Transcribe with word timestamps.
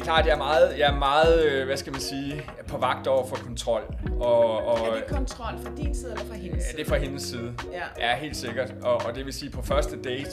Jamen 0.00 0.08
er 0.10 0.14
klart, 0.14 0.26
jeg 0.26 0.32
er 0.32 0.38
meget, 0.38 0.78
jeg 0.78 0.90
er 0.94 0.98
meget 0.98 1.44
øh, 1.44 1.66
hvad 1.66 1.76
skal 1.76 1.92
man 1.92 2.00
sige, 2.00 2.42
på 2.68 2.78
vagt 2.78 3.06
over 3.06 3.26
for 3.26 3.36
kontrol. 3.36 3.82
Og, 4.20 4.66
og, 4.66 4.78
Er 4.88 4.94
det 4.94 5.06
kontrol 5.06 5.54
fra 5.64 5.70
din 5.76 5.94
side 5.94 6.10
eller 6.10 6.24
fra 6.24 6.34
hendes 6.34 6.56
Ja, 6.56 6.70
side? 6.70 6.76
det 6.78 6.84
er 6.86 6.88
fra 6.88 6.96
hendes 6.98 7.22
side. 7.22 7.52
Ja. 7.72 8.08
Ja, 8.10 8.16
helt 8.16 8.36
sikkert. 8.36 8.74
Og, 8.82 8.94
og 8.94 9.14
det 9.14 9.24
vil 9.24 9.32
sige, 9.32 9.50
på 9.50 9.62
første 9.62 10.02
date, 10.02 10.30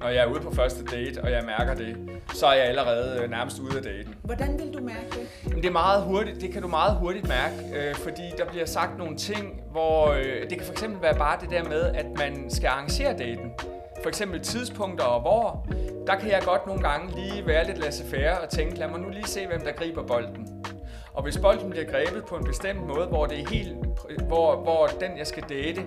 når 0.00 0.08
jeg 0.08 0.22
er 0.22 0.26
ude 0.26 0.40
på 0.40 0.54
første 0.54 0.84
date, 0.84 1.22
og 1.22 1.30
jeg 1.30 1.42
mærker 1.58 1.74
det, 1.74 1.96
så 2.34 2.46
er 2.46 2.54
jeg 2.54 2.64
allerede 2.64 3.20
øh, 3.22 3.30
nærmest 3.30 3.58
ude 3.58 3.76
af 3.76 3.82
daten. 3.82 4.14
Hvordan 4.22 4.58
vil 4.58 4.74
du 4.74 4.82
mærke 4.84 5.06
det? 5.10 5.28
Men 5.54 5.56
det 5.56 5.66
er 5.66 5.72
meget 5.72 6.02
hurtigt, 6.02 6.40
det 6.40 6.52
kan 6.52 6.62
du 6.62 6.68
meget 6.68 6.96
hurtigt 6.96 7.28
mærke, 7.28 7.54
øh, 7.88 7.94
fordi 7.94 8.22
der 8.38 8.44
bliver 8.50 8.66
sagt 8.66 8.98
nogle 8.98 9.16
ting, 9.16 9.60
hvor 9.70 10.10
øh, 10.10 10.22
det 10.50 10.58
kan 10.58 10.62
for 10.66 10.72
eksempel 10.72 11.02
være 11.02 11.14
bare 11.14 11.38
det 11.40 11.50
der 11.50 11.64
med, 11.64 11.82
at 11.82 12.06
man 12.18 12.50
skal 12.50 12.66
arrangere 12.68 13.12
daten. 13.18 13.52
For 14.02 14.08
eksempel 14.08 14.40
tidspunkter 14.40 15.04
og 15.04 15.20
hvor. 15.20 15.66
Der 16.06 16.16
kan 16.16 16.30
jeg 16.30 16.42
godt 16.44 16.66
nogle 16.66 16.82
gange 16.82 17.14
lige 17.20 17.46
være 17.46 17.66
lidt 17.66 17.78
laissez-faire 17.78 18.38
og 18.38 18.48
tænke, 18.48 18.78
lad 18.78 18.88
mig 18.88 19.00
nu 19.00 19.08
lige 19.08 19.26
se, 19.26 19.46
hvem 19.46 19.60
der 19.60 19.72
griber 19.72 20.06
bolden. 20.06 20.64
Og 21.14 21.22
hvis 21.22 21.38
bolden 21.38 21.70
bliver 21.70 21.84
grebet 21.84 22.24
på 22.24 22.36
en 22.36 22.44
bestemt 22.44 22.86
måde, 22.86 23.06
hvor 23.06 23.26
det 23.26 23.40
er 23.40 23.48
helt, 23.50 23.76
hvor, 24.28 24.56
hvor 24.56 24.86
den 24.86 25.18
jeg 25.18 25.26
skal 25.26 25.42
date 25.42 25.82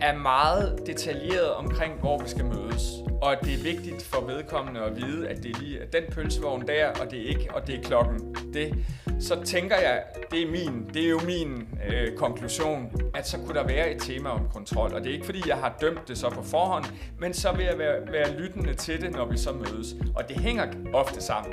er 0.00 0.16
meget 0.16 0.82
detaljeret 0.86 1.54
omkring, 1.54 2.00
hvor 2.00 2.18
vi 2.18 2.28
skal 2.28 2.44
mødes. 2.44 3.05
Og 3.22 3.32
at 3.32 3.38
det 3.44 3.54
er 3.54 3.62
vigtigt 3.62 4.02
for 4.02 4.20
vedkommende 4.26 4.80
at 4.80 4.96
vide, 4.96 5.28
at 5.28 5.36
det 5.42 5.56
er 5.56 5.60
lige 5.60 5.80
den 5.92 6.02
pølsevogn 6.12 6.68
der, 6.68 6.88
og 6.88 7.10
det 7.10 7.18
er 7.24 7.28
ikke, 7.28 7.48
og 7.54 7.66
det 7.66 7.74
er 7.74 7.82
klokken 7.82 8.36
det. 8.54 8.74
Så 9.20 9.42
tænker 9.44 9.76
jeg, 9.76 10.02
det 10.30 10.42
er 10.42 10.50
min, 10.50 10.90
det 10.94 11.04
er 11.04 11.08
jo 11.08 11.20
min 11.26 11.68
øh, 11.88 12.16
konklusion, 12.16 12.92
at 13.14 13.28
så 13.28 13.38
kunne 13.38 13.54
der 13.54 13.66
være 13.66 13.90
et 13.90 14.02
tema 14.02 14.28
om 14.28 14.48
kontrol. 14.52 14.94
Og 14.94 15.00
det 15.00 15.08
er 15.08 15.12
ikke 15.12 15.26
fordi, 15.26 15.42
jeg 15.48 15.56
har 15.56 15.76
dømt 15.80 16.08
det 16.08 16.18
så 16.18 16.30
på 16.30 16.42
forhånd, 16.42 16.84
men 17.18 17.34
så 17.34 17.52
vil 17.52 17.64
jeg 17.64 17.78
være, 17.78 18.12
være 18.12 18.38
lyttende 18.38 18.74
til 18.74 19.00
det, 19.00 19.12
når 19.12 19.24
vi 19.24 19.38
så 19.38 19.52
mødes. 19.52 19.94
Og 20.16 20.28
det 20.28 20.36
hænger 20.36 20.66
ofte 20.92 21.22
sammen. 21.22 21.52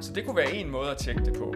Så 0.00 0.12
det 0.12 0.24
kunne 0.24 0.36
være 0.36 0.52
en 0.52 0.70
måde 0.70 0.90
at 0.90 0.96
tjekke 0.96 1.24
det 1.24 1.34
på. 1.38 1.54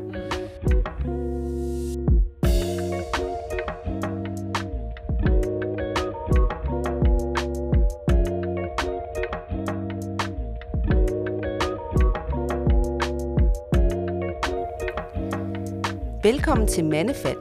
Velkommen 16.29 16.67
til 16.69 16.85
Mandefald, 16.85 17.39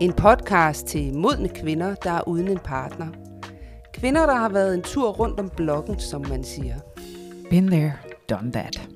en 0.00 0.12
podcast 0.12 0.86
til 0.86 1.14
modne 1.14 1.48
kvinder, 1.48 1.94
der 1.94 2.10
er 2.10 2.28
uden 2.28 2.48
en 2.48 2.58
partner. 2.58 3.06
Kvinder, 3.94 4.26
der 4.26 4.34
har 4.34 4.48
været 4.48 4.74
en 4.74 4.82
tur 4.82 5.12
rundt 5.12 5.40
om 5.40 5.50
blokken, 5.56 6.00
som 6.00 6.26
man 6.28 6.44
siger. 6.44 6.74
Been 7.50 7.66
there, 7.66 7.92
done 8.30 8.52
that. 8.52 8.88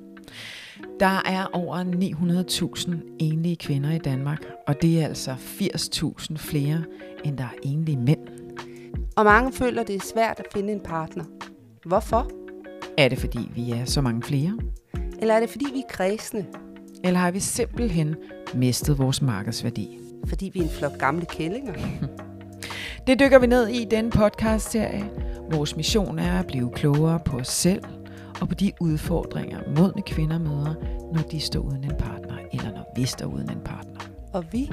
Der 1.00 1.22
er 1.24 1.46
over 1.52 1.84
900.000 2.86 3.16
enlige 3.18 3.56
kvinder 3.56 3.92
i 3.92 3.98
Danmark, 3.98 4.44
og 4.66 4.82
det 4.82 5.00
er 5.00 5.04
altså 5.06 5.30
80.000 5.30 6.36
flere, 6.36 6.84
end 7.24 7.38
der 7.38 7.44
er 7.44 7.58
enlige 7.62 7.98
mænd. 7.98 8.28
Og 9.16 9.24
mange 9.24 9.52
føler, 9.52 9.82
det 9.82 9.96
er 9.96 10.00
svært 10.14 10.40
at 10.40 10.46
finde 10.52 10.72
en 10.72 10.80
partner. 10.80 11.24
Hvorfor? 11.84 12.30
Er 12.98 13.08
det 13.08 13.18
fordi, 13.18 13.50
vi 13.54 13.70
er 13.70 13.84
så 13.84 14.00
mange 14.00 14.22
flere? 14.22 14.58
Eller 15.18 15.34
er 15.34 15.40
det 15.40 15.50
fordi, 15.50 15.66
vi 15.72 15.78
er 15.78 15.88
kredsende? 15.90 16.46
Eller 17.04 17.20
har 17.20 17.30
vi 17.30 17.40
simpelthen 17.40 18.16
mistet 18.54 18.98
vores 18.98 19.22
markedsværdi? 19.22 19.98
Fordi 20.26 20.50
vi 20.54 20.58
er 20.58 20.64
en 20.64 20.70
flok 20.70 20.98
gamle 20.98 21.26
kællinger? 21.26 21.74
Det 23.06 23.20
dykker 23.20 23.38
vi 23.38 23.46
ned 23.46 23.68
i 23.68 23.82
i 23.82 23.84
denne 23.84 24.10
podcast-serie. 24.10 25.10
Vores 25.50 25.76
mission 25.76 26.18
er 26.18 26.38
at 26.38 26.46
blive 26.46 26.70
klogere 26.70 27.20
på 27.24 27.36
os 27.36 27.48
selv 27.48 27.82
og 28.40 28.48
på 28.48 28.54
de 28.54 28.72
udfordringer, 28.80 29.58
modne 29.76 30.02
kvinder 30.02 30.38
møder, 30.38 30.74
når 31.14 31.22
de 31.22 31.40
står 31.40 31.60
uden 31.60 31.84
en 31.84 31.96
partner, 31.98 32.36
eller 32.52 32.70
når 32.70 32.92
vi 32.96 33.04
står 33.04 33.26
uden 33.26 33.50
en 33.50 33.60
partner. 33.64 34.00
Og 34.32 34.44
vi, 34.52 34.70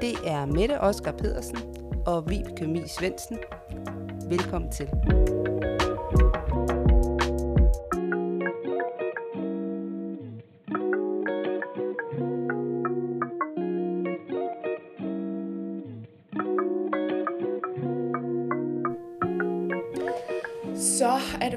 det 0.00 0.14
er 0.26 0.46
Mette 0.46 0.80
Oskar 0.80 1.12
Pedersen 1.12 1.58
og 2.06 2.30
Vibeke 2.30 2.66
Mie 2.66 2.88
Svendsen. 2.88 3.38
Velkommen 4.28 4.72
til. 4.72 4.88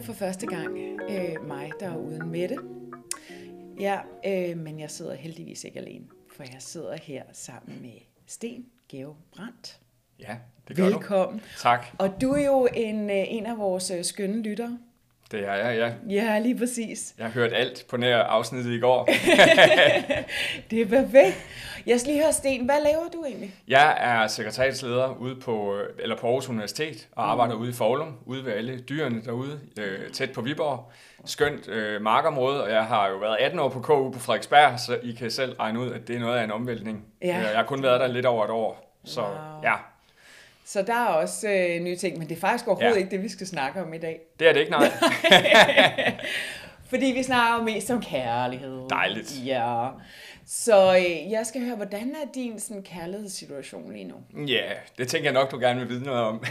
For 0.03 0.13
første 0.13 0.45
gang 0.47 0.77
øh, 1.09 1.47
mig, 1.47 1.71
der 1.79 1.89
er 1.89 1.97
uden 1.97 2.29
Mette. 2.31 2.57
Ja, 3.79 3.99
øh, 4.25 4.57
men 4.57 4.79
jeg 4.79 4.91
sidder 4.91 5.15
heldigvis 5.15 5.63
ikke 5.63 5.79
alene, 5.79 6.05
for 6.35 6.43
jeg 6.43 6.57
sidder 6.59 6.97
her 7.01 7.23
sammen 7.33 7.81
med 7.81 7.93
Sten 8.27 8.65
Geo 8.89 9.15
Brandt. 9.35 9.79
Ja, 10.19 10.37
det 10.67 10.75
gør 10.75 10.89
du. 10.89 10.97
Velkommen. 10.97 11.41
Tak. 11.59 11.85
Og 11.99 12.21
du 12.21 12.31
er 12.31 12.45
jo 12.45 12.67
en, 12.73 13.09
øh, 13.09 13.33
en 13.33 13.45
af 13.45 13.57
vores 13.57 13.91
øh, 13.91 14.03
skønne 14.03 14.41
lyttere. 14.41 14.77
Det 15.31 15.47
er 15.47 15.53
jeg, 15.53 15.77
ja. 16.09 16.13
Ja, 16.15 16.39
lige 16.39 16.57
præcis. 16.57 17.13
Jeg 17.17 17.25
har 17.25 17.33
hørt 17.33 17.53
alt 17.53 17.85
på 17.89 17.97
nær 17.97 18.17
afsnittet 18.17 18.71
i 18.73 18.79
går. 18.79 19.05
Det 20.71 20.81
er 20.81 20.85
perfekt. 20.85 21.45
Jeg 21.85 21.99
skal 21.99 22.13
lige 22.13 22.23
høre, 22.23 22.33
Sten, 22.33 22.65
hvad 22.65 22.75
laver 22.83 23.09
du 23.13 23.23
egentlig? 23.25 23.55
Jeg 23.67 23.97
er 23.99 24.27
sekretariatsleder 24.27 25.15
ude 25.19 25.35
på, 25.35 25.77
eller 25.99 26.17
på 26.17 26.27
Aarhus 26.27 26.49
Universitet 26.49 27.07
og 27.11 27.31
arbejder 27.31 27.55
ude 27.55 27.69
i 27.69 27.73
Forlum, 27.73 28.17
ude 28.25 28.45
ved 28.45 28.53
alle 28.53 28.79
dyrene 28.79 29.21
derude, 29.25 29.59
øh, 29.79 30.09
tæt 30.11 30.31
på 30.31 30.41
Viborg. 30.41 30.91
Skønt 31.25 31.67
øh, 31.69 32.01
markområde, 32.01 32.63
og 32.63 32.71
jeg 32.71 32.83
har 32.83 33.09
jo 33.09 33.17
været 33.17 33.37
18 33.39 33.59
år 33.59 33.69
på 33.69 33.79
KU 33.79 34.11
på 34.11 34.19
Frederiksberg, 34.19 34.79
så 34.79 34.97
I 35.03 35.11
kan 35.11 35.31
selv 35.31 35.53
regne 35.59 35.79
ud, 35.79 35.91
at 35.91 36.07
det 36.07 36.15
er 36.15 36.19
noget 36.19 36.37
af 36.37 36.43
en 36.43 36.51
omvæltning. 36.51 37.05
Ja. 37.21 37.27
Øh, 37.37 37.43
Jeg 37.43 37.55
har 37.55 37.63
kun 37.63 37.83
været 37.83 37.99
der 37.99 38.07
lidt 38.07 38.25
over 38.25 38.45
et 38.45 38.51
år, 38.51 38.99
så 39.05 39.21
Wow. 39.21 39.29
ja, 39.63 39.73
Så 40.65 40.81
der 40.81 40.93
er 40.93 41.05
også 41.05 41.49
øh, 41.49 41.81
nye 41.81 41.95
ting, 41.95 42.17
men 42.17 42.29
det 42.29 42.35
er 42.35 42.39
faktisk 42.39 42.67
overhovedet 42.67 42.93
Ja. 42.95 42.99
ikke 42.99 43.11
det, 43.11 43.23
vi 43.23 43.29
skal 43.29 43.47
snakke 43.47 43.81
om 43.81 43.93
i 43.93 43.97
dag. 43.97 44.19
det 44.39 44.47
er 44.49 44.53
det 44.53 44.59
ikke, 44.59 44.71
nej. 44.71 44.91
Fordi 46.89 47.05
vi 47.05 47.23
snakker 47.23 47.57
jo 47.57 47.63
mest 47.63 47.91
om 47.91 48.01
kærlighed. 48.01 48.81
Dejligt. 48.89 49.45
Ja. 49.45 49.87
Så 50.47 50.95
øh, 50.97 51.31
jeg 51.31 51.45
skal 51.45 51.61
høre, 51.65 51.75
hvordan 51.75 52.15
er 52.23 52.31
din 52.35 52.59
sådan, 52.59 52.83
kærlighedssituation 52.83 53.93
lige 53.93 54.05
nu? 54.05 54.45
Ja, 54.47 54.61
det 54.97 55.07
tænker 55.07 55.25
jeg 55.25 55.33
nok, 55.33 55.51
du 55.51 55.59
gerne 55.59 55.79
vil 55.79 55.89
vide 55.89 56.03
noget 56.03 56.21
om. 56.21 56.43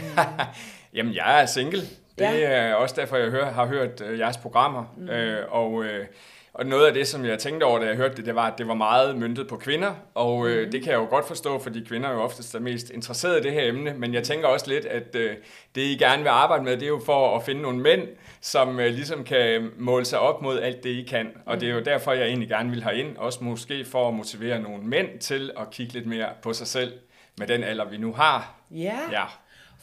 Jamen, 0.93 1.13
jeg 1.13 1.41
er 1.41 1.45
single. 1.45 1.81
Det 2.19 2.23
Ja. 2.25 2.39
er 2.41 2.73
også 2.73 2.95
derfor, 3.01 3.17
jeg 3.17 3.29
hører, 3.29 3.51
har 3.51 3.65
hørt 3.65 4.01
øh, 4.01 4.19
jeres 4.19 4.37
programmer. 4.37 4.93
Mm. 4.97 5.09
Øh, 5.09 5.45
og, 5.51 5.83
øh, 5.83 6.05
og 6.53 6.65
noget 6.65 6.87
af 6.87 6.93
det, 6.93 7.07
som 7.07 7.25
jeg 7.25 7.39
tænkte 7.39 7.63
over, 7.63 7.79
da 7.79 7.85
jeg 7.85 7.95
hørte 7.95 8.15
det, 8.15 8.25
det 8.25 8.35
var, 8.35 8.47
at 8.51 8.57
det 8.57 8.67
var 8.67 8.73
meget 8.73 9.17
myntet 9.17 9.47
på 9.47 9.57
kvinder. 9.57 9.93
Og 10.13 10.47
øh, 10.47 10.71
det 10.71 10.83
kan 10.83 10.91
jeg 10.91 10.99
jo 10.99 11.05
godt 11.09 11.27
forstå, 11.27 11.59
fordi 11.59 11.83
kvinder 11.87 12.09
er 12.09 12.13
jo 12.13 12.21
oftest 12.21 12.55
er 12.55 12.59
mest 12.59 12.89
interesserede 12.89 13.39
i 13.39 13.43
det 13.43 13.51
her 13.51 13.69
emne. 13.69 13.93
Men 13.93 14.13
jeg 14.13 14.23
tænker 14.23 14.47
også 14.47 14.67
lidt, 14.69 14.85
at 14.85 15.15
øh, 15.15 15.35
det, 15.75 15.81
I 15.81 15.97
gerne 15.99 16.23
vil 16.23 16.29
arbejde 16.29 16.63
med, 16.63 16.71
det 16.73 16.83
er 16.83 16.87
jo 16.87 17.01
for 17.05 17.35
at 17.37 17.43
finde 17.43 17.61
nogle 17.61 17.79
mænd, 17.79 18.07
som 18.41 18.79
øh, 18.79 18.85
ligesom 18.85 19.23
kan 19.23 19.69
måle 19.77 20.05
sig 20.05 20.19
op 20.19 20.41
mod 20.41 20.59
alt 20.59 20.83
det, 20.83 20.89
I 20.89 21.03
kan. 21.09 21.27
Og 21.45 21.61
det 21.61 21.69
er 21.69 21.73
jo 21.73 21.79
derfor, 21.81 22.11
jeg 22.13 22.25
egentlig 22.27 22.49
gerne 22.49 22.69
vil 22.69 22.83
have 22.83 22.95
ind. 22.95 23.17
Også 23.17 23.43
måske 23.43 23.85
for 23.85 24.07
at 24.07 24.13
motivere 24.13 24.59
nogle 24.59 24.83
mænd 24.83 25.19
til 25.19 25.51
at 25.59 25.69
kigge 25.71 25.93
lidt 25.93 26.05
mere 26.05 26.27
på 26.43 26.53
sig 26.53 26.67
selv 26.67 26.93
med 27.37 27.47
den 27.47 27.63
alder, 27.63 27.85
vi 27.85 27.97
nu 27.97 28.13
har. 28.13 28.55
Ja, 28.71 28.97
Ja, 29.11 29.23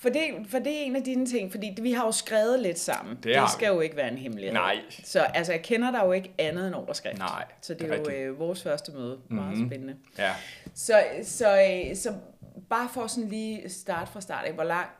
For, 0.01 0.09
det, 0.09 0.21
for 0.49 0.59
det 0.59 0.67
er 0.81 0.83
en 0.85 0.97
af 0.97 1.03
dine 1.03 1.27
ting, 1.27 1.51
fordi 1.51 1.77
vi 1.83 1.93
har 1.93 2.05
jo 2.07 2.13
skrevet 2.13 2.61
lidt 2.61 2.79
sammen. 2.79 3.17
Det 3.17 3.25
det 3.25 3.51
skal 3.51 3.71
vi. 3.71 3.75
jo 3.75 3.81
ikke 3.81 3.97
være 3.97 4.09
en 4.09 4.19
hemmelighed. 4.19 4.53
Nej. 4.53 4.77
Så 5.05 5.21
altså, 5.21 5.53
jeg 5.53 5.63
kender 5.63 5.91
dig 5.91 6.01
jo 6.05 6.13
ikke 6.13 6.31
andet 6.39 6.67
end 6.67 6.75
overskrift. 6.75 7.19
Nej, 7.19 7.45
Så 7.61 7.75
det 7.75 7.83
det 7.83 7.91
er, 7.91 7.95
er 7.95 7.99
jo 7.99 8.11
øh, 8.33 8.39
vores 8.39 8.63
første 8.63 8.93
møde. 8.93 9.19
Meget 9.29 9.59
Mhm. 9.59 9.69
spændende. 9.69 9.97
ja. 10.19 10.33
Så, 10.75 11.03
så, 11.25 11.61
øh, 11.63 11.97
så 11.97 12.15
bare 12.71 12.89
for 12.95 13.07
sådan 13.07 13.29
lige 13.31 13.71
starte 13.71 14.13
fra 14.13 14.21
start 14.21 14.45
af, 14.45 14.53
hvor 14.53 14.65
langt, 14.65 14.91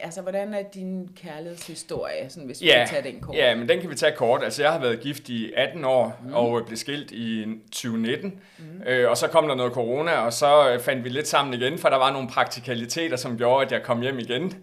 altså 0.00 0.20
hvordan 0.22 0.54
er 0.54 0.62
din 0.74 1.08
kærlighedshistorie, 1.16 2.30
sådan, 2.30 2.46
hvis 2.46 2.60
vi 2.60 2.66
Ja, 2.66 2.78
kan 2.78 2.88
tage 2.88 3.12
den 3.12 3.20
kort? 3.20 3.36
ja, 3.36 3.54
men 3.54 3.68
den 3.68 3.80
kan 3.80 3.90
vi 3.90 3.94
tage 3.94 4.12
kort. 4.16 4.44
Altså, 4.44 4.62
jeg 4.62 4.72
har 4.72 4.80
været 4.80 5.00
gift 5.00 5.28
i 5.28 5.52
18 5.56 5.84
år 5.84 6.20
mm. 6.24 6.34
og 6.34 6.62
blev 6.66 6.76
skilt 6.76 7.10
i 7.10 7.44
2019. 7.72 8.40
Mm. 8.58 8.64
Øh, 8.86 9.10
og 9.10 9.16
så 9.16 9.28
kom 9.28 9.48
der 9.48 9.54
noget 9.54 9.72
corona, 9.72 10.12
og 10.12 10.32
så 10.32 10.70
øh, 10.70 10.80
fandt 10.80 11.04
vi 11.04 11.08
lidt 11.08 11.28
sammen 11.28 11.54
igen, 11.54 11.78
for 11.78 11.88
der 11.88 11.96
var 11.96 12.12
nogle 12.12 12.28
praktikaliteter, 12.28 13.16
som 13.16 13.36
gjorde, 13.38 13.66
at 13.66 13.72
jeg 13.72 13.82
kom 13.82 14.00
hjem 14.00 14.18
igen. 14.18 14.54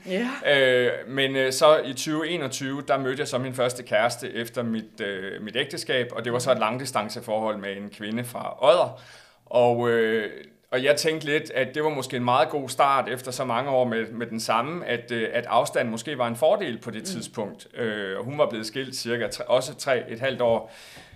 Ja. 0.45 0.57
Øh, 0.57 0.91
men 1.07 1.35
øh, 1.35 1.53
så 1.53 1.77
i 1.85 1.94
2021, 1.94 2.83
der 2.88 2.97
mødte 2.97 3.19
jeg 3.19 3.27
så 3.27 3.38
min 3.38 3.53
første 3.53 3.83
kæreste 3.83 4.33
efter 4.33 4.63
mit, 4.63 5.01
øh, 5.01 5.41
mit 5.41 5.55
ægteskab, 5.55 6.07
og 6.12 6.25
det 6.25 6.33
var 6.33 6.39
så 6.39 6.51
et 6.51 6.59
langdistanceforhold 6.59 7.57
med 7.57 7.77
en 7.77 7.89
kvinde 7.89 8.23
fra 8.23 8.57
Odder. 8.62 9.01
Og, 9.45 9.89
øh, 9.89 10.31
og 10.71 10.83
jeg 10.83 10.95
tænkte 10.95 11.25
lidt, 11.25 11.51
at 11.51 11.75
det 11.75 11.83
var 11.83 11.89
måske 11.89 12.18
en 12.18 12.24
meget 12.24 12.50
god 12.50 12.69
start 12.69 13.10
efter 13.10 13.31
så 13.31 13.45
mange 13.45 13.71
år 13.71 13.86
med, 13.86 14.07
med 14.12 14.27
den 14.27 14.39
samme, 14.39 14.86
at, 14.86 15.12
øh, 15.12 15.30
at 15.33 15.45
afstanden 15.45 15.92
måske 15.92 16.18
var 16.18 16.27
en 16.27 16.36
fordel 16.36 16.77
på 16.77 16.92
det 16.92 17.00
mm. 17.01 17.06
tidspunkt. 17.06 17.68
Øh, 17.74 18.18
og 18.18 18.25
hun 18.25 18.38
var 18.38 18.50
blevet 18.50 18.66
skilt 18.66 18.95
cirka 18.95 19.27
tre, 19.27 19.50
også 19.50 19.75
tre 19.75 20.12
et 20.12 20.19
halvt 20.19 20.42
år 20.42 20.71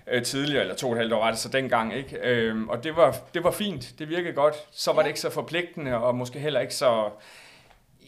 øh, 0.07 0.23
tidligere, 0.23 0.61
eller 0.61 0.75
to 0.75 0.87
og 0.87 0.93
et 0.93 0.97
halvt 0.99 1.13
år 1.13 1.29
det 1.29 1.39
så 1.39 1.49
dengang, 1.49 1.95
ikke? 1.95 2.17
Øh, 2.23 2.67
og 2.67 2.83
det 2.83 2.95
var, 2.95 3.17
det 3.33 3.43
var 3.43 3.51
fint, 3.51 3.99
det 3.99 4.09
virkede 4.09 4.33
godt. 4.33 4.55
Så 4.71 4.91
var 4.91 4.99
Ja. 4.99 5.03
det 5.03 5.07
ikke 5.09 5.19
så 5.19 5.29
forpligtende, 5.29 5.97
og 5.97 6.15
måske 6.15 6.39
heller 6.39 6.59
ikke 6.59 6.75
så... 6.75 7.09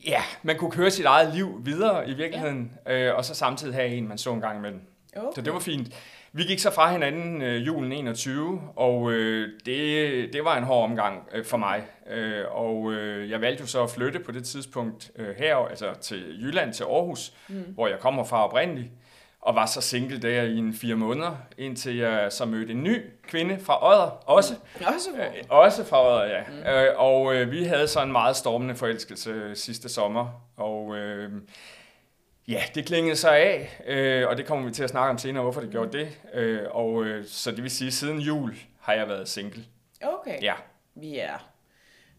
Ja, 0.08 0.22
man 0.44 0.58
kunne 0.58 0.72
køre 0.72 0.92
sit 0.92 1.06
eget 1.06 1.34
liv 1.36 1.62
videre 1.64 2.10
i 2.10 2.14
virkeligheden, 2.14 2.72
ja. 2.86 3.00
øh, 3.00 3.18
og 3.18 3.26
så 3.26 3.36
samtidig 3.36 3.76
have 3.76 3.88
en, 3.88 4.08
man 4.08 4.18
så 4.18 4.34
en 4.34 4.42
gang 4.42 4.58
imellem. 4.58 4.82
Okay. 5.16 5.28
Så 5.36 5.42
det 5.42 5.54
var 5.54 5.60
fint. 5.60 5.88
Vi 6.38 6.44
gik 6.44 6.60
så 6.60 6.72
fra 6.72 6.92
hinanden 6.92 7.42
øh, 7.42 7.68
julen 7.68 7.92
21, 7.92 8.62
og 8.76 9.12
øh, 9.12 9.50
det, 9.66 10.34
det 10.34 10.44
var 10.44 10.58
en 10.58 10.64
hård 10.64 10.84
omgang 10.84 11.30
øh, 11.32 11.46
for 11.46 11.58
mig. 11.58 11.84
Øh, 12.10 12.44
og 12.52 12.94
øh, 12.94 13.30
jeg 13.30 13.42
valgte 13.42 13.62
jo 13.62 13.68
så 13.68 13.84
at 13.84 13.90
flytte 13.90 14.20
på 14.20 14.32
det 14.32 14.46
tidspunkt 14.46 15.12
øh, 15.16 15.36
her, 15.38 15.56
altså 15.56 15.94
til 16.02 16.42
Jylland, 16.42 16.74
til 16.74 16.84
Aarhus, 16.84 17.34
mm. 17.48 17.64
hvor 17.74 17.88
jeg 17.88 18.00
kommer 18.00 18.24
fra 18.24 18.46
oprindeligt 18.48 18.90
og 19.42 19.56
var 19.56 19.66
så 19.66 19.82
single 19.82 20.22
der 20.22 20.42
i 20.44 20.58
en 20.58 20.74
fire 20.74 20.96
måneder, 20.96 21.36
indtil 21.58 21.96
jeg 21.96 22.32
så 22.32 22.46
mødte 22.46 22.72
en 22.72 22.84
ny 22.84 23.02
kvinde 23.28 23.60
fra 23.60 23.88
Odder, 23.88 24.10
også. 24.26 24.54
Også 24.96 25.10
hvor? 25.16 25.24
Øh, 25.24 25.44
også 25.50 25.86
fra 25.86 26.08
Odder, 26.08 26.26
ja. 26.26 26.42
Mm. 26.50 26.70
Øh, 26.70 27.00
og 27.00 27.36
øh, 27.36 27.52
vi 27.52 27.64
havde 27.64 27.88
så 27.88 28.04
en 28.04 28.12
meget 28.12 28.36
stormende 28.36 28.76
forelskelse 28.76 29.56
sidste 29.56 29.90
sommer, 29.90 30.42
og 30.58 30.96
øh, 30.96 31.32
ja, 32.48 32.62
det 32.76 32.86
klingede 32.86 33.16
så 33.16 33.30
af, 33.30 33.82
øh, 33.88 34.28
og 34.28 34.38
det 34.38 34.46
kommer 34.46 34.68
vi 34.68 34.74
til 34.74 34.84
at 34.84 34.90
snakke 34.90 35.10
om 35.10 35.18
senere, 35.18 35.44
hvorfor 35.44 35.62
det 35.62 35.70
gjorde 35.70 35.98
det. 35.98 36.08
Øh, 36.34 36.62
og 36.72 37.04
øh, 37.04 37.26
så 37.28 37.52
det 37.52 37.64
vil 37.64 37.72
sige, 37.72 37.92
siden 37.92 38.20
jul 38.20 38.56
har 38.82 38.94
jeg 38.94 39.08
været 39.08 39.30
single. 39.30 39.64
Okay. 40.02 40.42
Ja. 40.42 40.54
Vi 40.96 41.18
er. 41.20 41.50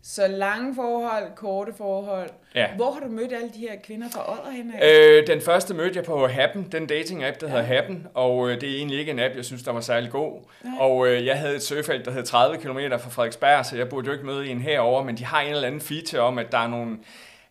Så 0.03 0.29
lange 0.29 0.75
forhold, 0.75 1.35
korte 1.37 1.73
forhold. 1.77 2.31
Ja. 2.55 2.67
Hvor 2.77 2.91
har 2.91 3.01
du 3.01 3.09
mødt 3.09 3.33
alle 3.33 3.51
de 3.55 3.59
her 3.59 3.77
kvinder 3.85 4.09
fra 4.11 4.33
Odder 4.33 4.51
henne? 4.51 4.73
Øh, 4.85 5.27
den 5.27 5.41
første 5.41 5.75
mødte 5.75 5.97
jeg 5.97 6.05
på 6.05 6.27
Happen, 6.27 6.69
den 6.73 6.87
dating-app, 6.87 7.41
der 7.41 7.49
hedder 7.49 7.63
Happen, 7.63 8.07
og 8.15 8.51
øh, 8.51 8.61
det 8.61 8.71
er 8.71 8.77
egentlig 8.77 8.99
ikke 8.99 9.13
en 9.13 9.19
app, 9.19 9.37
jeg 9.37 9.45
synes, 9.45 9.63
der 9.63 9.73
var 9.73 9.81
særlig 9.81 10.11
god. 10.11 10.41
Nej. 10.65 10.73
Og 10.79 11.09
øh, 11.09 11.27
jeg 11.27 11.39
havde 11.39 11.57
et 11.57 11.63
søgefelt, 11.63 12.05
der 12.05 12.11
hed 12.11 12.23
30 12.23 12.57
km 12.57 12.79
fra 12.91 13.11
Frederiksberg, 13.11 13.67
så 13.67 13.77
jeg 13.77 13.89
burde 13.89 14.07
jo 14.07 14.13
ikke 14.13 14.27
møde 14.27 14.49
en 14.49 14.61
herover, 14.61 15.03
men 15.05 15.17
de 15.17 15.25
har 15.25 15.41
en 15.41 15.51
eller 15.51 15.67
anden 15.67 15.81
feature 15.81 16.23
om, 16.23 16.39
at 16.39 16.53
der 16.53 16.59
er 16.59 16.69
nogle... 16.69 16.99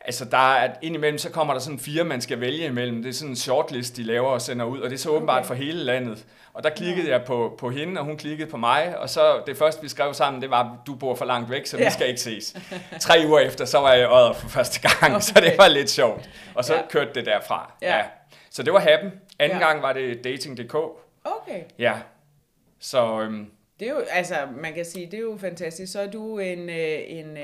Altså, 0.05 0.25
der 0.25 0.53
er, 0.53 0.73
indimellem, 0.81 1.17
så 1.17 1.29
kommer 1.29 1.53
der 1.53 1.61
sådan 1.61 1.79
fire, 1.79 2.03
man 2.03 2.21
skal 2.21 2.41
vælge 2.41 2.65
imellem. 2.65 3.03
Det 3.03 3.09
er 3.09 3.13
sådan 3.13 3.29
en 3.29 3.35
shortlist, 3.35 3.97
de 3.97 4.03
laver 4.03 4.27
og 4.29 4.41
sender 4.41 4.65
ud, 4.65 4.79
og 4.79 4.89
det 4.89 4.95
er 4.95 4.99
så 4.99 5.09
åbenbart 5.09 5.37
Okay. 5.37 5.47
for 5.47 5.53
hele 5.53 5.83
landet. 5.83 6.25
Og 6.53 6.63
der 6.63 6.69
klikkede 6.69 7.09
jeg 7.09 7.23
på, 7.25 7.55
på 7.59 7.69
hende, 7.69 7.99
og 7.99 8.05
hun 8.05 8.17
klikkede 8.17 8.49
på 8.49 8.57
mig, 8.57 8.97
og 8.99 9.09
så 9.09 9.41
det 9.47 9.57
første, 9.57 9.81
vi 9.81 9.87
skrev 9.89 10.13
sammen, 10.13 10.41
det 10.41 10.49
var, 10.51 10.77
du 10.87 10.95
bor 10.95 11.15
for 11.15 11.25
langt 11.25 11.49
væk, 11.49 11.65
så 11.65 11.77
vi 11.77 11.83
Ja. 11.83 11.89
skal 11.89 12.07
ikke 12.07 12.21
ses. 12.21 12.55
Tre 12.99 13.23
uger 13.27 13.39
efter, 13.39 13.65
så 13.65 13.77
var 13.79 13.91
jeg 13.93 14.01
i 14.01 14.05
Odder 14.05 14.33
for 14.33 14.49
første 14.49 14.79
gang, 14.89 15.15
okay. 15.15 15.21
så 15.21 15.33
det 15.41 15.53
var 15.57 15.67
lidt 15.67 15.89
sjovt. 15.89 16.29
Og 16.55 16.65
så 16.65 16.73
Ja. 16.73 16.79
ja. 16.79 16.85
kørte 16.89 17.11
det 17.15 17.25
derfra. 17.25 17.71
Ja. 17.81 18.01
Så 18.51 18.63
det 18.63 18.73
var 18.73 18.79
Happen. 18.79 19.11
Anden 19.39 19.57
Ja. 19.59 19.67
gang 19.67 19.81
var 19.81 19.93
det 19.93 20.23
Dating.dk. 20.23 20.75
Okay. 21.23 21.59
Ja. 21.79 21.93
Så 22.79 23.21
øhm, 23.21 23.47
Det 23.79 23.87
er 23.87 23.91
jo, 23.91 23.99
altså, 24.11 24.35
man 24.61 24.73
kan 24.73 24.85
sige, 24.85 25.05
det 25.05 25.13
er 25.13 25.21
jo 25.21 25.37
fantastisk. 25.41 25.91
Så 25.91 25.99
er 26.01 26.07
du 26.07 26.39
en, 26.39 26.69
øh, 26.69 26.99
en 27.07 27.37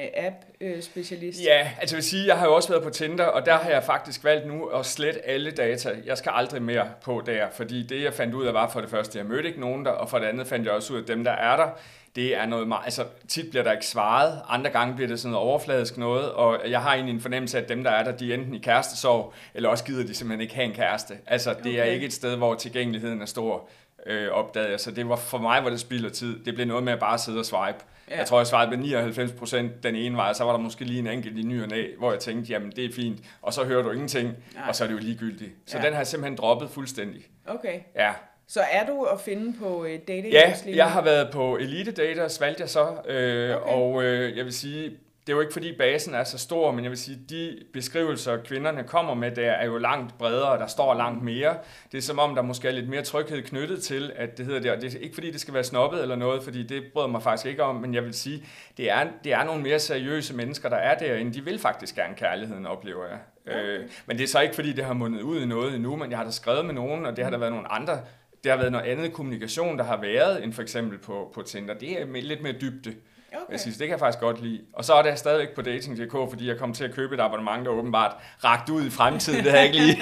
app-specialist. 0.61 1.43
ja, 1.45 1.71
altså 1.81 1.95
jeg 1.95 1.97
vil 1.97 2.03
sige, 2.03 2.27
jeg 2.27 2.37
har 2.37 2.45
jo 2.45 2.55
også 2.55 2.69
været 2.69 2.83
på 2.83 2.89
Tinder, 2.89 3.25
og 3.25 3.45
der 3.45 3.57
har 3.57 3.69
jeg 3.69 3.83
faktisk 3.83 4.23
valgt 4.23 4.47
nu 4.47 4.65
at 4.65 4.85
slette 4.85 5.25
alle 5.27 5.51
data. 5.51 5.91
Jeg 6.05 6.17
skal 6.17 6.31
aldrig 6.35 6.61
mere 6.61 6.89
på 7.03 7.23
der, 7.25 7.45
fordi 7.53 7.83
det 7.83 8.03
jeg 8.03 8.13
fandt 8.13 8.33
ud 8.33 8.45
af 8.45 8.53
var 8.53 8.69
for 8.69 8.81
det 8.81 8.89
første, 8.89 9.17
jeg 9.17 9.25
mødte 9.25 9.47
ikke 9.47 9.59
nogen 9.59 9.85
der, 9.85 9.91
og 9.91 10.09
for 10.09 10.19
det 10.19 10.25
andet 10.25 10.47
fandt 10.47 10.65
jeg 10.65 10.73
også 10.73 10.93
ud 10.93 10.97
af, 10.97 11.01
at 11.01 11.07
dem 11.07 11.23
der 11.23 11.31
er 11.31 11.55
der, 11.57 11.67
det 12.15 12.35
er 12.37 12.45
noget 12.45 12.67
meget, 12.67 12.81
altså 12.85 13.03
tit 13.27 13.49
bliver 13.49 13.63
der 13.63 13.71
ikke 13.71 13.85
svaret, 13.85 14.41
andre 14.49 14.69
gange 14.71 14.95
bliver 14.95 15.07
det 15.07 15.19
sådan 15.19 15.31
noget 15.31 15.47
overfladisk 15.47 15.97
noget, 15.97 16.31
og 16.31 16.59
jeg 16.69 16.81
har 16.81 16.93
egentlig 16.93 17.13
en 17.13 17.21
fornemmelse 17.21 17.57
af, 17.57 17.61
at 17.61 17.69
dem 17.69 17.83
der 17.83 17.91
er 17.91 18.03
der, 18.03 18.11
de 18.11 18.31
er 18.31 18.37
enten 18.37 18.53
i 18.55 18.57
kærestesorg, 18.59 19.33
eller 19.53 19.69
også 19.69 19.83
gider 19.83 20.07
de 20.07 20.13
simpelthen 20.13 20.41
ikke 20.41 20.55
have 20.55 20.65
en 20.65 20.73
kæreste. 20.73 21.13
Altså 21.27 21.55
det 21.63 21.79
er 21.79 21.81
Okay. 21.83 21.93
ikke 21.93 22.05
et 22.05 22.13
sted, 22.13 22.35
hvor 22.35 22.55
tilgængeligheden 22.55 23.21
er 23.21 23.25
stor, 23.25 23.69
øh, 24.05 24.29
opdagede 24.31 24.71
jeg. 24.71 24.79
Så 24.79 24.91
det 24.91 25.09
var, 25.09 25.15
for 25.15 25.37
mig 25.37 25.63
var 25.63 25.69
det 25.69 25.79
spild 25.79 26.05
af 26.05 26.11
tid. 26.11 26.39
Det 26.45 26.55
blev 26.55 26.67
noget 26.67 26.83
med 26.83 26.93
at 26.93 26.99
bare 26.99 27.17
sidde 27.17 27.39
og 27.39 27.45
swipe. 27.45 27.77
Ja. 28.09 28.17
Jeg 28.17 28.25
tror, 28.25 28.39
jeg 28.39 28.47
svarede 28.47 28.69
med 28.69 28.77
99 28.77 29.31
procent 29.31 29.83
den 29.83 29.95
ene 29.95 30.15
vej, 30.17 30.29
og 30.29 30.35
så 30.35 30.43
var 30.43 30.51
der 30.51 30.59
måske 30.59 30.85
lige 30.85 30.99
en 30.99 31.07
enkelt 31.07 31.37
i 31.39 31.41
ny 31.43 31.61
og 31.63 31.67
næ, 31.69 31.85
hvor 31.97 32.11
jeg 32.11 32.19
tænkte, 32.19 32.51
jamen 32.51 32.71
det 32.75 32.85
er 32.85 32.89
fint, 32.95 33.19
og 33.41 33.53
så 33.53 33.63
hører 33.63 33.83
du 33.83 33.91
ingenting, 33.91 34.27
Nej. 34.55 34.63
Og 34.67 34.75
så 34.75 34.83
er 34.83 34.87
det 34.87 34.95
jo 34.95 34.99
ligegyldigt. 34.99 35.51
Så 35.65 35.77
Ja. 35.77 35.83
den 35.83 35.93
har 35.93 35.99
jeg 35.99 36.07
simpelthen 36.07 36.37
droppet 36.37 36.69
fuldstændig. 36.69 37.21
Okay. 37.47 37.79
Ja. 37.95 38.11
Så 38.47 38.61
er 38.71 38.85
du 38.85 39.03
at 39.03 39.21
finde 39.21 39.53
på 39.59 39.85
øh, 39.85 39.99
dating 40.07 40.33
Ja, 40.33 40.53
jeg 40.65 40.91
har 40.91 41.01
været 41.01 41.29
på 41.33 41.57
Elite 41.57 41.91
Daters, 41.91 42.41
valgte 42.41 42.61
jeg 42.61 42.69
så, 42.69 42.87
øh, 43.07 43.55
okay. 43.55 43.73
og 43.73 44.03
øh, 44.03 44.37
jeg 44.37 44.45
vil 44.45 44.53
sige, 44.53 44.91
det 45.31 45.35
er 45.35 45.37
jo 45.37 45.41
ikke 45.41 45.53
fordi 45.53 45.77
basen 45.77 46.13
er 46.13 46.23
så 46.23 46.37
stor, 46.37 46.71
men 46.71 46.83
jeg 46.83 46.91
vil 46.91 46.97
sige, 46.99 47.19
de 47.29 47.57
beskrivelser, 47.73 48.37
kvinderne 48.37 48.83
kommer 48.83 49.13
med 49.13 49.31
der, 49.31 49.51
er 49.51 49.65
jo 49.65 49.77
langt 49.77 50.17
bredere, 50.17 50.59
der 50.59 50.67
står 50.67 50.93
langt 50.93 51.23
mere. 51.23 51.57
Det 51.91 51.97
er 51.97 52.01
som 52.01 52.19
om, 52.19 52.35
der 52.35 52.41
måske 52.41 52.67
er 52.67 52.71
lidt 52.71 52.89
mere 52.89 53.01
tryghed 53.01 53.41
knyttet 53.41 53.83
til, 53.83 54.11
at 54.15 54.37
det 54.37 54.45
hedder 54.45 54.59
det, 54.59 54.71
og 54.71 54.81
det 54.81 54.95
er 54.95 54.99
ikke 54.99 55.13
fordi, 55.13 55.31
det 55.31 55.41
skal 55.41 55.53
være 55.53 55.63
snobbet 55.63 56.01
eller 56.01 56.15
noget, 56.15 56.43
fordi 56.43 56.63
det 56.63 56.83
bryder 56.93 57.07
mig 57.07 57.23
faktisk 57.23 57.45
ikke 57.45 57.63
om, 57.63 57.75
men 57.75 57.93
jeg 57.93 58.03
vil 58.03 58.13
sige, 58.13 58.45
det 58.77 58.91
er, 58.91 59.07
det 59.23 59.33
er 59.33 59.43
nogle 59.43 59.63
mere 59.63 59.79
seriøse 59.79 60.35
mennesker, 60.35 60.69
der 60.69 60.77
er 60.77 60.97
derinde. 60.97 61.33
De 61.33 61.45
vil 61.45 61.59
faktisk 61.59 61.95
gerne 61.95 62.15
kærligheden, 62.15 62.65
oplever 62.65 63.05
jeg. 63.05 63.19
Okay. 63.47 63.63
Øh, 63.63 63.89
men 64.05 64.17
det 64.17 64.23
er 64.23 64.27
så 64.27 64.39
ikke 64.39 64.55
fordi, 64.55 64.73
det 64.73 64.85
har 64.85 64.93
mundet 64.93 65.21
ud 65.21 65.41
i 65.41 65.45
noget 65.45 65.75
endnu, 65.75 65.95
men 65.95 66.09
jeg 66.09 66.17
har 66.17 66.25
da 66.25 66.31
skrevet 66.31 66.65
med 66.65 66.73
nogen, 66.73 67.05
og 67.05 67.15
det 67.15 67.23
har 67.23 67.31
der 67.31 67.37
været 67.37 67.53
nogle 67.53 67.71
andre 67.71 67.99
det 68.43 68.51
har 68.51 68.57
været 68.57 68.71
noget 68.71 68.85
andet 68.85 69.13
kommunikation, 69.13 69.77
der 69.77 69.83
har 69.83 70.01
været, 70.01 70.43
end 70.43 70.53
for 70.53 70.61
eksempel 70.61 70.97
på, 70.97 71.31
på 71.33 71.41
Tinder. 71.41 71.73
Det 71.73 72.01
er 72.01 72.05
lidt 72.21 72.41
mere 72.41 72.53
dybde. 72.61 72.89
Okay. 72.89 72.97
Okay. 73.33 73.51
Jeg 73.51 73.59
synes, 73.59 73.77
det 73.77 73.87
kan 73.87 73.91
jeg 73.91 73.99
faktisk 73.99 74.19
godt 74.19 74.41
lide. 74.41 74.61
Og 74.73 74.85
så 74.85 74.93
er 74.93 75.01
det 75.01 75.19
stadigvæk 75.19 75.55
på 75.55 75.61
Dating.dk, 75.61 76.11
fordi 76.11 76.47
jeg 76.47 76.57
kom 76.57 76.73
til 76.73 76.83
at 76.83 76.93
købe 76.93 77.15
et 77.15 77.19
abonnement, 77.21 77.65
der 77.65 77.71
åbenbart 77.71 78.15
ragt 78.43 78.69
ud 78.69 78.85
i 78.85 78.89
fremtiden. 78.89 79.43
Det 79.43 79.51
havde 79.51 79.63
jeg 79.65 79.73
ikke 79.73 79.85
lige. 79.85 80.01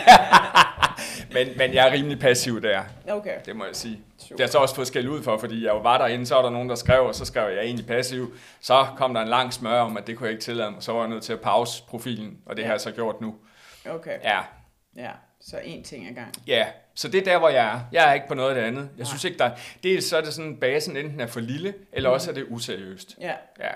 men, 1.33 1.47
men 1.57 1.73
jeg 1.73 1.87
er 1.87 1.91
rimelig 1.91 2.19
passiv 2.19 2.61
der, 2.61 2.81
Okay. 3.09 3.35
det 3.45 3.55
må 3.55 3.65
jeg 3.65 3.75
sige. 3.75 4.01
Super. 4.17 4.27
Det 4.35 4.39
har 4.39 4.43
jeg 4.43 4.49
så 4.49 4.57
også 4.57 4.75
fået 4.75 4.87
skæld 4.87 5.07
ud 5.09 5.23
for, 5.23 5.37
fordi 5.37 5.63
jeg 5.65 5.69
jo 5.73 5.77
var 5.79 5.97
derinde, 5.97 6.25
så 6.25 6.35
var 6.35 6.41
der 6.41 6.49
nogen, 6.49 6.69
der 6.69 6.75
skrev, 6.75 7.01
og 7.05 7.15
så 7.15 7.25
skrev 7.25 7.47
jeg, 7.47 7.55
jeg 7.55 7.63
egentlig 7.65 7.85
passiv. 7.87 8.33
Så 8.61 8.85
kom 8.97 9.13
der 9.13 9.21
en 9.21 9.27
lang 9.27 9.53
smør 9.53 9.79
om, 9.81 9.97
at 9.97 10.07
det 10.07 10.17
kunne 10.17 10.25
jeg 10.27 10.31
ikke 10.33 10.43
tillade 10.43 10.71
mig, 10.71 10.83
så 10.83 10.91
var 10.93 10.99
jeg 10.99 11.09
nødt 11.09 11.23
til 11.23 11.33
at 11.33 11.39
pause 11.41 11.83
profilen, 11.87 12.37
og 12.45 12.55
det 12.55 12.61
Ja. 12.61 12.67
har 12.67 12.73
jeg 12.73 12.81
så 12.81 12.91
gjort 12.91 13.21
nu. 13.21 13.35
Okay. 13.89 14.17
Ja, 14.23 14.39
Ja. 14.97 15.11
Så 15.41 15.55
én 15.57 15.83
ting 15.83 16.07
ad 16.09 16.13
gang. 16.13 16.33
Ja, 16.47 16.65
så 16.99 17.07
det 17.07 17.19
er 17.19 17.23
der, 17.23 17.37
hvor 17.37 17.49
jeg 17.49 17.65
er. 17.75 17.79
Jeg 17.91 18.09
er 18.09 18.13
ikke 18.13 18.27
på 18.27 18.33
noget 18.33 18.49
af 18.49 18.55
det 18.55 18.61
andet. 18.61 18.81
Jeg 18.81 18.89
Nej. 18.97 19.05
synes 19.05 19.23
ikke, 19.23 19.37
der 19.37 19.51
Dels 19.83 20.05
så 20.05 20.17
er 20.17 20.21
det 20.21 20.33
sådan, 20.33 20.57
basen 20.57 20.97
enten 20.97 21.19
er 21.19 21.27
for 21.27 21.39
lille, 21.39 21.73
eller 21.93 22.09
også 22.09 22.29
er 22.29 22.33
det 22.33 22.45
useriøst. 22.49 23.15
Ja. 23.21 23.33
Ja, 23.59 23.71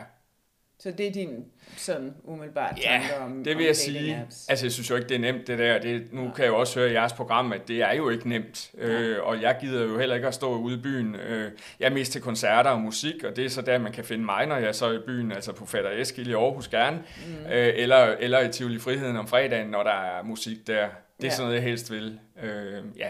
Så 0.83 0.91
det 0.91 1.07
er 1.07 1.11
din 1.11 1.45
sådan 1.77 2.13
umiddelbart 2.23 2.79
ja 2.79 3.01
tanker 3.09 3.25
om 3.25 3.43
det 3.43 3.53
om 3.53 3.57
vil 3.59 3.65
jeg 3.65 3.75
dating 3.75 3.97
sige. 3.97 4.15
apps. 4.21 4.47
Altså, 4.49 4.65
jeg 4.65 4.71
synes 4.71 4.89
jo 4.89 4.95
ikke, 4.95 5.09
det 5.09 5.15
er 5.15 5.19
nemt, 5.19 5.47
det 5.47 5.59
der. 5.59 5.79
Det, 5.79 6.13
nu 6.13 6.31
kan 6.35 6.43
jeg 6.43 6.51
jo 6.51 6.59
også 6.59 6.79
høre 6.79 6.89
i 6.89 6.93
jeres 6.93 7.13
program, 7.13 7.53
at 7.53 7.67
det 7.67 7.81
er 7.81 7.93
jo 7.93 8.09
ikke 8.09 8.29
nemt. 8.29 8.71
Øh, 8.77 9.17
og 9.23 9.41
jeg 9.41 9.57
gider 9.61 9.83
jo 9.83 9.99
heller 9.99 10.15
ikke 10.15 10.27
at 10.27 10.33
stå 10.33 10.55
ude 10.57 10.75
i 10.75 10.81
byen. 10.81 11.15
Øh, 11.15 11.51
jeg 11.79 11.85
er 11.85 11.93
mest 11.93 12.11
til 12.11 12.21
koncerter 12.21 12.69
og 12.69 12.81
musik, 12.81 13.23
og 13.23 13.35
det 13.35 13.45
er 13.45 13.49
så 13.49 13.61
der, 13.61 13.77
man 13.77 13.91
kan 13.91 14.03
finde 14.03 14.25
mig, 14.25 14.45
når 14.45 14.55
jeg 14.57 14.67
er 14.67 14.71
så 14.71 14.91
i 14.91 14.99
byen, 15.05 15.31
altså 15.31 15.51
på 15.53 15.65
Fatter 15.65 15.91
Eskil 16.01 16.29
i 16.29 16.33
Aarhus 16.33 16.67
gerne, 16.67 16.97
mm. 16.97 17.45
øh, 17.51 17.73
eller, 17.75 17.97
eller 17.97 18.39
i 18.39 18.51
Tivoli 18.51 18.79
Friheden 18.79 19.17
om 19.17 19.27
fredagen, 19.27 19.67
når 19.67 19.83
der 19.83 19.91
er 20.17 20.23
musik 20.23 20.57
der. 20.67 20.73
Det 20.73 20.77
er 20.77 20.87
Ja. 21.23 21.29
sådan 21.29 21.43
noget, 21.45 21.55
jeg 21.55 21.63
helst 21.63 21.91
vil. 21.91 22.19
Øh, 22.43 22.83
ja, 22.97 23.09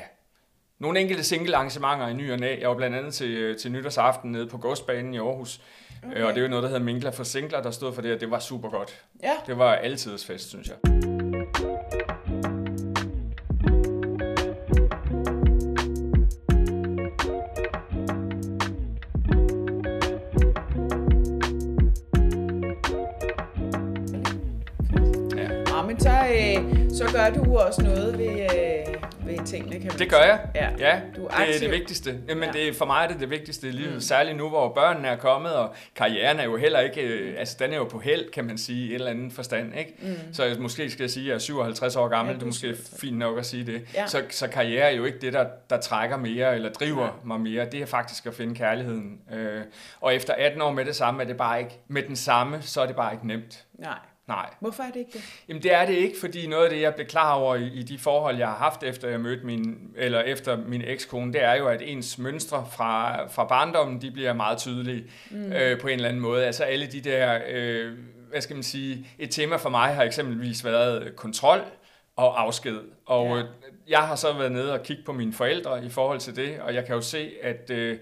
Nogle 0.80 1.00
enkelte 1.00 1.24
single 1.24 1.56
arrangementer 1.56 2.08
i 2.08 2.14
ny 2.14 2.32
og 2.32 2.40
næ. 2.40 2.56
Jeg 2.60 2.70
var 2.70 2.76
blandt 2.76 2.96
andet 2.96 3.14
til, 3.14 3.56
til 3.60 3.72
nytårsaften 3.72 4.32
nede 4.32 4.48
på 4.48 4.58
Godsbanen 4.58 5.14
i 5.14 5.18
Aarhus. 5.18 5.62
Okay. 6.12 6.22
Og 6.22 6.30
det 6.34 6.38
er 6.38 6.42
jo 6.42 6.48
noget, 6.48 6.64
der 6.64 6.70
hedder 6.70 6.84
Minkler 6.84 7.12
for 7.12 7.24
Singler, 7.24 7.62
der 7.62 7.72
stod 7.72 7.94
for 7.94 8.02
det, 8.02 8.14
og 8.14 8.20
det 8.20 8.32
var 8.32 8.40
super 8.40 8.70
godt. 8.70 9.04
Ja. 9.24 9.32
Det 9.48 9.58
var 9.58 9.76
altidens 9.76 10.26
fest, 10.26 10.50
synes 10.50 10.68
jeg. 10.68 10.78
Ja. 25.38 25.82
Men 25.88 26.00
så, 26.00 26.10
øh, 26.10 26.90
så 26.90 27.06
gør 27.14 27.30
du 27.30 27.58
også 27.58 27.82
noget 27.84 28.18
ved, 28.18 28.40
øh, 28.42 28.96
ved 29.40 29.46
tingene, 29.46 29.76
kan 29.76 29.88
man 29.88 30.00
Det 30.00 30.10
gør 30.10 30.18
jeg. 30.18 30.40
Ja. 30.56 30.70
ja 30.80 31.02
Du 31.16 31.26
er 31.26 31.30
det 31.30 31.38
er 31.38 31.42
aktiv. 31.42 31.60
det 31.60 31.72
vigtigste. 31.72 32.20
Jamen, 32.30 32.44
Ja. 32.44 32.48
ja. 32.48 32.52
det 32.52 32.68
er, 32.68 32.74
for 32.74 32.86
mig 32.86 33.04
er 33.04 33.08
det 33.08 33.20
det 33.20 33.30
vigtigste 33.30 33.68
i 33.68 33.72
livet. 33.72 33.94
Mm. 33.94 34.00
Særligt 34.00 34.38
nu, 34.38 34.50
hvor 34.50 34.74
børnene 34.74 35.08
er 35.08 35.16
kommet, 35.16 35.56
og 35.56 35.76
karrieren 35.96 36.40
er 36.40 36.44
jo 36.44 36.58
heller 36.58 36.80
ikke... 36.80 37.02
Øh, 37.02 37.36
altså, 37.40 37.56
den 37.60 37.72
er 37.74 37.78
jo 37.78 37.84
på 37.84 38.00
held, 38.00 38.32
kan 38.32 38.46
man 38.46 38.58
sige, 38.58 38.86
i 38.86 38.90
et 38.90 38.96
eller 38.96 39.12
andet 39.12 39.34
forstand. 39.34 39.78
Ikke? 39.80 39.94
Mm. 40.02 40.34
Så 40.34 40.44
jeg, 40.44 40.58
måske 40.60 40.90
skal 40.90 41.04
jeg 41.04 41.10
sige, 41.12 41.24
at 41.24 41.28
jeg 41.28 41.36
er 41.36 41.40
57 41.40 41.96
år 41.96 42.08
gammel. 42.08 42.30
Ja, 42.32 42.34
Ja, 42.34 42.36
det 42.38 42.42
er 42.42 42.46
måske 42.48 42.60
57. 42.68 43.00
fint 43.02 43.18
nok 43.18 43.38
at 43.40 43.46
sige 43.46 43.66
det. 43.66 43.82
Ja. 43.96 44.08
Så, 44.08 44.22
så 44.30 44.48
karriere 44.48 44.92
er 44.92 44.96
jo 44.96 45.06
ikke 45.06 45.20
det, 45.20 45.34
der, 45.34 45.46
der 45.70 45.78
trækker 45.80 46.18
mere, 46.18 46.56
eller 46.56 46.70
driver. 46.72 47.06
Nej. 47.06 47.12
mig 47.24 47.40
mere. 47.42 47.66
Det 47.66 47.82
er 47.82 47.86
faktisk 47.86 48.26
at 48.26 48.34
finde 48.34 48.56
kærligheden. 48.56 49.20
Øh, 49.34 49.62
og 50.02 50.16
efter 50.16 50.34
18 50.34 50.62
år 50.62 50.72
med 50.72 50.86
det 50.86 50.96
samme, 50.96 51.24
er 51.24 51.28
det 51.28 51.38
bare 51.38 51.60
ikke... 51.60 51.80
Med 51.88 52.02
den 52.04 52.16
samme, 52.16 52.62
så 52.62 52.82
er 52.82 52.86
det 52.86 52.96
bare 52.96 53.14
ikke 53.14 53.28
nemt. 53.28 53.66
Nej. 53.80 53.98
Nej. 54.28 54.50
Hvorfor 54.60 54.84
er 54.84 54.88
det 54.92 55.00
ikke 55.00 55.12
det? 55.14 55.24
Jamen 55.50 55.64
det 55.64 55.74
er 55.74 55.86
det 55.86 55.94
ikke, 55.94 56.20
fordi 56.20 56.48
noget 56.48 56.64
af 56.64 56.70
det, 56.70 56.82
jeg 56.82 56.96
blev 56.96 57.08
klar 57.08 57.34
over 57.34 57.56
i, 57.56 57.68
i 57.68 57.84
de 57.84 57.98
forhold, 58.00 58.38
jeg 58.38 58.48
har 58.48 58.56
haft, 58.58 58.84
efter 58.84 59.10
jeg 59.10 59.20
mødte 59.20 59.46
min, 59.46 59.78
eller 59.96 60.22
efter 60.22 60.58
min 60.58 60.82
ekskone, 60.86 61.34
det 61.34 61.44
er 61.44 61.54
jo, 61.54 61.68
at 61.68 61.82
ens 61.82 62.18
mønstre 62.18 62.68
fra, 62.72 63.26
fra 63.28 63.46
barndommen, 63.46 64.02
de 64.02 64.12
bliver 64.12 64.34
meget 64.34 64.58
tydelige 64.58 65.04
mm. 65.32 65.52
øh, 65.52 65.80
på 65.80 65.88
en 65.88 65.94
eller 65.94 66.10
anden 66.10 66.22
måde. 66.22 66.46
Altså 66.46 66.64
alle 66.64 66.88
de 66.88 67.02
der, 67.02 67.40
øh, 67.50 67.92
hvad 68.30 68.42
skal 68.42 68.56
man 68.56 68.64
sige, 68.64 69.08
et 69.20 69.32
tema 69.32 69.56
for 69.56 69.70
mig 69.70 69.96
har 69.96 70.04
eksempelvis 70.04 70.66
været 70.66 71.16
kontrol 71.16 71.62
og 72.16 72.42
afsked. 72.42 72.80
Og 73.06 73.38
Ja. 73.38 73.44
jeg 73.88 74.00
har 74.00 74.16
så 74.16 74.34
været 74.34 74.52
nede 74.52 74.74
og 74.74 74.84
kigge 74.84 75.04
på 75.06 75.14
mine 75.14 75.34
forældre 75.34 75.86
i 75.86 75.90
forhold 75.90 76.20
til 76.20 76.36
det, 76.36 76.60
og 76.60 76.74
jeg 76.74 76.86
kan 76.86 76.96
jo 76.96 77.02
se, 77.02 77.32
at... 77.44 77.70
Øh, 77.70 77.98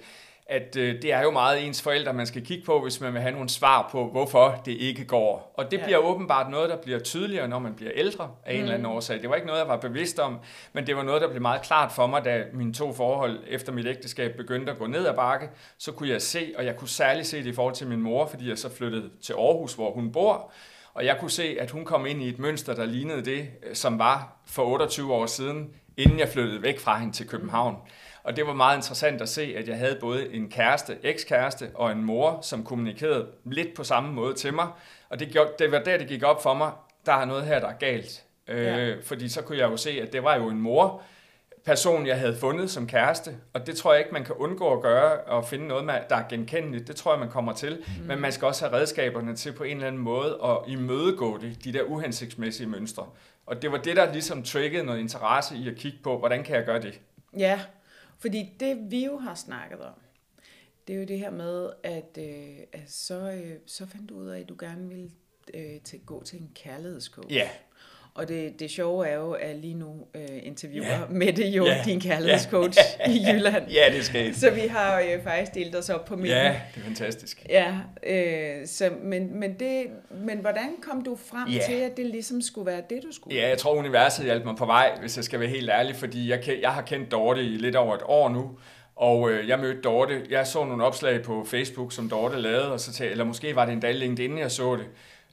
at 0.51 0.75
øh, 0.77 1.01
det 1.01 1.13
er 1.13 1.21
jo 1.21 1.31
meget 1.31 1.65
ens 1.67 1.81
forældre, 1.81 2.13
man 2.13 2.25
skal 2.27 2.45
kigge 2.45 2.65
på, 2.65 2.81
hvis 2.81 3.01
man 3.01 3.13
vil 3.13 3.21
have 3.21 3.31
nogle 3.33 3.49
svar 3.49 3.89
på, 3.91 4.09
hvorfor 4.11 4.61
det 4.65 4.71
ikke 4.71 5.05
går. 5.05 5.53
Og 5.57 5.71
det 5.71 5.77
Ja. 5.77 5.83
bliver 5.83 5.97
åbenbart 5.97 6.51
noget, 6.51 6.69
der 6.69 6.77
bliver 6.77 6.99
tydeligere, 6.99 7.47
når 7.47 7.59
man 7.59 7.73
bliver 7.73 7.91
ældre 7.95 8.29
af 8.45 8.53
en 8.53 8.57
Mm. 8.57 8.63
eller 8.63 8.73
anden 8.73 8.85
årsag. 8.85 9.21
Det 9.21 9.29
var 9.29 9.35
ikke 9.35 9.47
noget, 9.47 9.59
jeg 9.59 9.67
var 9.67 9.77
bevidst 9.77 10.19
om, 10.19 10.37
men 10.73 10.87
det 10.87 10.95
var 10.95 11.03
noget, 11.03 11.21
der 11.21 11.29
blev 11.29 11.41
meget 11.41 11.61
klart 11.61 11.91
for 11.91 12.07
mig, 12.07 12.25
da 12.25 12.43
mine 12.53 12.73
to 12.73 12.93
forhold 12.93 13.39
efter 13.47 13.71
mit 13.71 13.87
ægteskab 13.87 14.37
begyndte 14.37 14.71
at 14.71 14.77
gå 14.77 14.87
ned 14.87 15.05
ad 15.07 15.13
bakke. 15.15 15.49
Så 15.77 15.91
kunne 15.91 16.09
jeg 16.09 16.21
se, 16.21 16.53
og 16.57 16.65
jeg 16.65 16.75
kunne 16.75 16.87
særligt 16.89 17.27
se 17.27 17.37
det 17.37 17.45
i 17.45 17.53
forhold 17.53 17.75
til 17.75 17.87
min 17.87 18.01
mor, 18.01 18.25
fordi 18.25 18.49
jeg 18.49 18.57
så 18.57 18.69
flyttede 18.75 19.09
til 19.23 19.33
Aarhus, 19.33 19.73
hvor 19.73 19.91
hun 19.93 20.11
bor. 20.11 20.51
Og 20.93 21.05
jeg 21.05 21.17
kunne 21.19 21.31
se, 21.31 21.57
at 21.59 21.71
hun 21.71 21.85
kom 21.85 22.05
ind 22.05 22.21
i 22.21 22.29
et 22.29 22.39
mønster, 22.39 22.75
der 22.75 22.85
lignede 22.85 23.25
det, 23.25 23.47
øh, 23.69 23.75
som 23.75 23.99
var 23.99 24.35
for 24.47 24.63
28 24.63 25.13
år 25.13 25.25
siden, 25.25 25.69
inden 25.97 26.19
jeg 26.19 26.29
flyttede 26.29 26.61
væk 26.61 26.79
fra 26.79 26.97
hende 26.97 27.13
til 27.13 27.27
København. 27.27 27.75
Og 28.23 28.35
det 28.35 28.47
var 28.47 28.53
meget 28.53 28.77
interessant 28.77 29.21
at 29.21 29.29
se, 29.29 29.55
at 29.57 29.67
jeg 29.67 29.77
havde 29.77 29.97
både 30.01 30.33
en 30.33 30.49
kæreste, 30.49 30.97
ekskæreste 31.03 31.69
og 31.73 31.91
en 31.91 32.03
mor, 32.03 32.39
som 32.41 32.63
kommunikerede 32.63 33.27
lidt 33.45 33.73
på 33.73 33.83
samme 33.83 34.13
måde 34.13 34.33
til 34.33 34.53
mig. 34.53 34.67
Og 35.09 35.19
det, 35.19 35.27
gjorde, 35.31 35.49
det 35.59 35.71
var 35.71 35.79
der, 35.79 35.97
det 35.97 36.07
gik 36.07 36.23
op 36.23 36.43
for 36.43 36.53
mig, 36.53 36.71
der 37.05 37.13
er 37.13 37.25
noget 37.25 37.43
her, 37.45 37.59
der 37.59 37.67
er 37.67 37.77
galt. 37.79 38.23
Øh, 38.47 38.65
Ja. 38.65 38.93
Fordi 39.03 39.29
så 39.29 39.41
kunne 39.41 39.57
jeg 39.57 39.71
jo 39.71 39.77
se, 39.77 39.89
at 40.01 40.13
det 40.13 40.23
var 40.23 40.35
jo 40.35 40.47
en 40.49 40.61
mor, 40.61 41.01
person, 41.65 42.07
jeg 42.07 42.19
havde 42.19 42.35
fundet 42.35 42.71
som 42.71 42.87
kæreste, 42.87 43.35
og 43.53 43.67
det 43.67 43.77
tror 43.77 43.93
jeg 43.93 43.99
ikke, 43.99 44.13
man 44.13 44.23
kan 44.23 44.35
undgå 44.35 44.73
at 44.73 44.81
gøre, 44.81 45.17
og 45.19 45.45
finde 45.45 45.67
noget, 45.67 45.87
der 46.09 46.15
er 46.15 46.23
genkendeligt. 46.29 46.87
Det 46.87 46.95
tror 46.95 47.11
jeg, 47.11 47.19
man 47.19 47.29
kommer 47.29 47.53
til. 47.53 47.83
Mm. 48.01 48.07
Men 48.07 48.19
man 48.19 48.31
skal 48.31 48.45
også 48.45 48.65
have 48.65 48.77
redskaberne 48.79 49.35
til 49.35 49.53
på 49.53 49.63
en 49.63 49.75
eller 49.75 49.87
anden 49.87 50.01
måde 50.01 50.39
at 50.43 50.57
imødegå 50.67 51.37
det, 51.37 51.63
de 51.63 51.73
der 51.73 51.83
uhensigtsmæssige 51.83 52.67
mønstre. 52.67 53.05
Og 53.45 53.61
det 53.61 53.71
var 53.71 53.77
det, 53.77 53.95
der 53.95 54.13
ligesom 54.13 54.43
triggede 54.43 54.83
noget 54.83 54.99
interesse 54.99 55.55
i 55.55 55.69
at 55.69 55.75
kigge 55.75 55.97
på, 56.03 56.17
hvordan 56.17 56.43
kan 56.43 56.55
jeg 56.55 56.65
gøre 56.65 56.81
det? 56.81 56.99
Ja, 57.37 57.59
fordi 58.21 58.55
det 58.59 58.91
vi 58.91 59.05
jo 59.05 59.17
har 59.17 59.35
snakket 59.35 59.79
om, 59.79 59.93
det 60.87 60.95
er 60.95 60.99
jo 60.99 61.05
det 61.05 61.19
her 61.19 61.31
med, 61.31 61.69
at, 61.83 62.17
øh, 62.19 62.57
at 62.73 62.91
så, 62.91 63.31
øh, 63.31 63.59
så 63.65 63.85
fandt 63.85 64.09
du 64.09 64.15
ud 64.15 64.27
af, 64.27 64.39
at 64.39 64.49
du 64.49 64.55
gerne 64.59 64.87
ville 64.87 65.11
øh, 65.53 65.81
til, 65.81 65.99
gå 66.05 66.23
til 66.23 66.41
en 66.41 66.51
kærlighedscoach. 66.55 67.33
Ja, 67.33 67.49
og 68.15 68.27
det, 68.27 68.59
det 68.59 68.71
sjove 68.71 69.07
er 69.07 69.15
jo, 69.15 69.31
at 69.31 69.55
lige 69.55 69.73
nu 69.73 69.93
øh, 70.15 70.21
interviewer 70.43 70.87
Ja. 70.87 70.99
Mette 71.09 71.47
jo 71.47 71.65
Ja. 71.65 71.81
din 71.85 71.99
kærlighedscoach 72.01 72.79
ja. 73.07 73.11
i 73.11 73.25
Jylland. 73.33 73.69
ja 73.71 73.93
det 73.95 74.05
skal 74.05 74.35
Så 74.35 74.49
vi 74.49 74.59
har 74.59 74.99
øh, 74.99 75.23
faktisk 75.23 75.53
delt 75.55 75.75
os 75.75 75.89
op 75.89 76.05
på 76.05 76.15
midten. 76.15 76.37
Ja, 76.37 76.61
det 76.75 76.81
er 76.81 76.85
fantastisk. 76.85 77.45
Ja, 77.49 77.75
øh, 78.03 78.67
så, 78.67 78.89
men, 79.03 79.39
men, 79.39 79.53
det, 79.59 79.83
men 80.25 80.37
hvordan 80.37 80.69
kom 80.89 81.03
du 81.03 81.17
frem 81.25 81.49
Ja. 81.53 81.59
til, 81.65 81.73
at 81.73 81.97
det 81.97 82.05
ligesom 82.05 82.41
skulle 82.41 82.65
være 82.71 82.81
det, 82.89 83.03
du 83.03 83.11
skulle? 83.11 83.37
Ja, 83.39 83.47
jeg 83.49 83.57
tror, 83.57 83.73
universet 83.75 84.25
hjalp 84.25 84.45
mig 84.45 84.55
på 84.55 84.65
vej, 84.65 84.91
hvis 84.99 85.17
jeg 85.17 85.23
skal 85.25 85.39
være 85.39 85.49
helt 85.49 85.69
ærlig, 85.69 85.95
fordi 85.95 86.29
jeg, 86.29 86.39
jeg 86.61 86.71
har 86.71 86.81
kendt 86.81 87.11
Dorte 87.11 87.41
i 87.43 87.57
lidt 87.57 87.75
over 87.75 87.95
et 87.95 88.01
år 88.05 88.29
nu, 88.29 88.51
og 88.95 89.31
øh, 89.31 89.47
jeg 89.49 89.59
mødte 89.59 89.81
Dorte, 89.81 90.21
jeg 90.29 90.47
så 90.47 90.65
nogle 90.65 90.83
opslag 90.83 91.21
på 91.21 91.45
Facebook, 91.47 91.91
som 91.93 92.09
Dorte 92.09 92.37
lavede, 92.41 92.71
og 92.73 92.79
så 92.79 92.93
tænkte, 92.93 93.11
eller 93.11 93.23
måske 93.25 93.55
var 93.55 93.65
det 93.65 93.71
endda 93.73 93.91
LinkedIn, 93.91 94.37
jeg 94.37 94.51
så 94.51 94.75
det, 94.75 94.85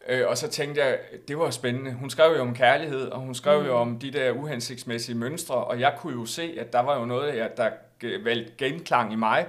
øh, 0.09 0.29
og 0.29 0.39
så 0.39 0.49
tænkte 0.49 0.81
jeg, 0.81 0.99
det 1.29 1.39
var 1.39 1.51
spændende. 1.51 1.93
Hun 1.93 2.11
skrev 2.11 2.37
jo 2.37 2.41
om 2.41 2.55
kærlighed, 2.55 3.09
og 3.09 3.21
hun 3.21 3.35
skrev 3.35 3.61
mm. 3.61 3.67
jo 3.67 3.77
om 3.77 3.99
de 3.99 4.11
der 4.11 4.33
uhensigtsmæssige 4.33 5.15
mønstre, 5.15 5.55
og 5.55 5.81
jeg 5.81 5.95
kunne 5.99 6.13
jo 6.13 6.25
se, 6.25 6.57
at 6.61 6.73
der 6.73 6.81
var 6.81 6.99
jo 6.99 7.05
noget, 7.05 7.51
der, 7.57 7.71
valgte 8.25 8.53
genklang 8.59 9.13
i 9.13 9.17
mig, 9.17 9.47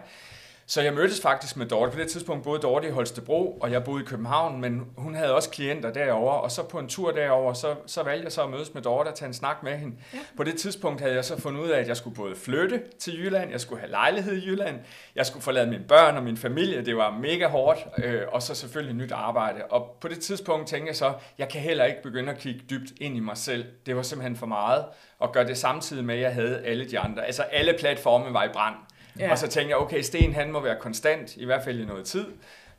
så 0.70 0.82
jeg 0.82 0.94
mødtes 0.94 1.22
faktisk 1.22 1.58
med 1.58 1.66
Dorte. 1.66 1.92
På 1.92 2.00
det 2.00 2.08
tidspunkt 2.08 2.44
boede 2.44 2.62
Dorte 2.62 2.88
i 2.88 2.92
Holstebro, 2.92 3.58
og 3.62 3.72
jeg 3.72 3.84
boede 3.84 4.04
i 4.04 4.06
København, 4.06 4.62
men 4.62 4.82
hun 4.98 5.16
havde 5.16 5.36
også 5.36 5.50
klienter 5.50 5.94
derover. 5.94 6.32
Og 6.32 6.52
så 6.52 6.64
på 6.64 6.80
en 6.80 6.88
tur 6.88 7.12
derover, 7.12 7.54
så, 7.54 7.76
så 7.86 8.04
valgte 8.04 8.24
jeg 8.24 8.32
så 8.32 8.44
at 8.44 8.50
mødes 8.50 8.74
med 8.74 8.82
Dorte 8.82 9.08
og 9.08 9.16
tage 9.16 9.28
en 9.28 9.34
snak 9.34 9.64
med 9.64 9.78
hende. 9.78 9.96
Ja. 10.14 10.20
På 10.38 10.44
det 10.44 10.58
tidspunkt 10.58 11.02
havde 11.02 11.16
jeg 11.16 11.26
så 11.26 11.42
fundet 11.42 11.62
ud 11.62 11.70
af, 11.70 11.80
at 11.80 11.88
jeg 11.88 11.98
skulle 11.98 12.16
både 12.16 12.36
flytte 12.36 12.82
til 13.00 13.20
Jylland, 13.20 13.52
jeg 13.52 13.62
skulle 13.62 13.80
have 13.80 13.92
lejlighed 13.92 14.34
i 14.34 14.46
Jylland, 14.46 14.80
jeg 15.16 15.26
skulle 15.26 15.44
forlade 15.44 15.68
mine 15.68 15.84
børn 15.88 16.18
og 16.18 16.24
min 16.24 16.38
familie, 16.38 16.86
det 16.86 16.98
var 16.98 17.12
mega 17.12 17.48
hårdt, 17.48 17.80
øh, 17.98 18.22
og 18.32 18.42
så 18.42 18.56
selvfølgelig 18.56 18.96
nyt 18.96 19.12
arbejde. 19.12 19.64
Og 19.70 19.98
på 20.02 20.08
det 20.08 20.20
tidspunkt 20.20 20.68
tænkte 20.68 20.88
jeg 20.88 20.96
så, 20.96 21.14
jeg 21.38 21.50
kan 21.50 21.62
heller 21.62 21.86
ikke 21.86 22.02
begynde 22.04 22.32
at 22.32 22.38
kigge 22.38 22.62
dybt 22.70 22.92
ind 23.02 23.18
i 23.18 23.20
mig 23.20 23.38
selv. 23.38 23.66
Det 23.86 23.96
var 23.96 24.02
simpelthen 24.02 24.36
for 24.36 24.46
meget, 24.46 24.86
og 25.20 25.32
gøre 25.32 25.48
det 25.48 25.58
samtidig 25.58 26.06
med, 26.06 26.16
at 26.16 26.22
jeg 26.22 26.34
havde 26.34 26.62
alle 26.66 26.90
de 26.90 27.00
andre. 27.00 27.26
Altså 27.26 27.44
alle 27.44 27.76
platforme 27.80 28.34
var 28.34 28.44
i 28.44 28.50
brand. 28.54 28.76
Ja. 29.20 29.32
Og 29.32 29.38
så 29.38 29.48
tænkte 29.48 29.70
jeg, 29.70 29.78
okay, 29.78 30.02
Sten 30.02 30.34
han 30.34 30.52
må 30.52 30.60
være 30.60 30.76
konstant, 30.80 31.38
i 31.38 31.46
hvert 31.46 31.64
fald 31.64 31.80
i 31.80 31.86
noget 31.86 32.06
tid. 32.06 32.26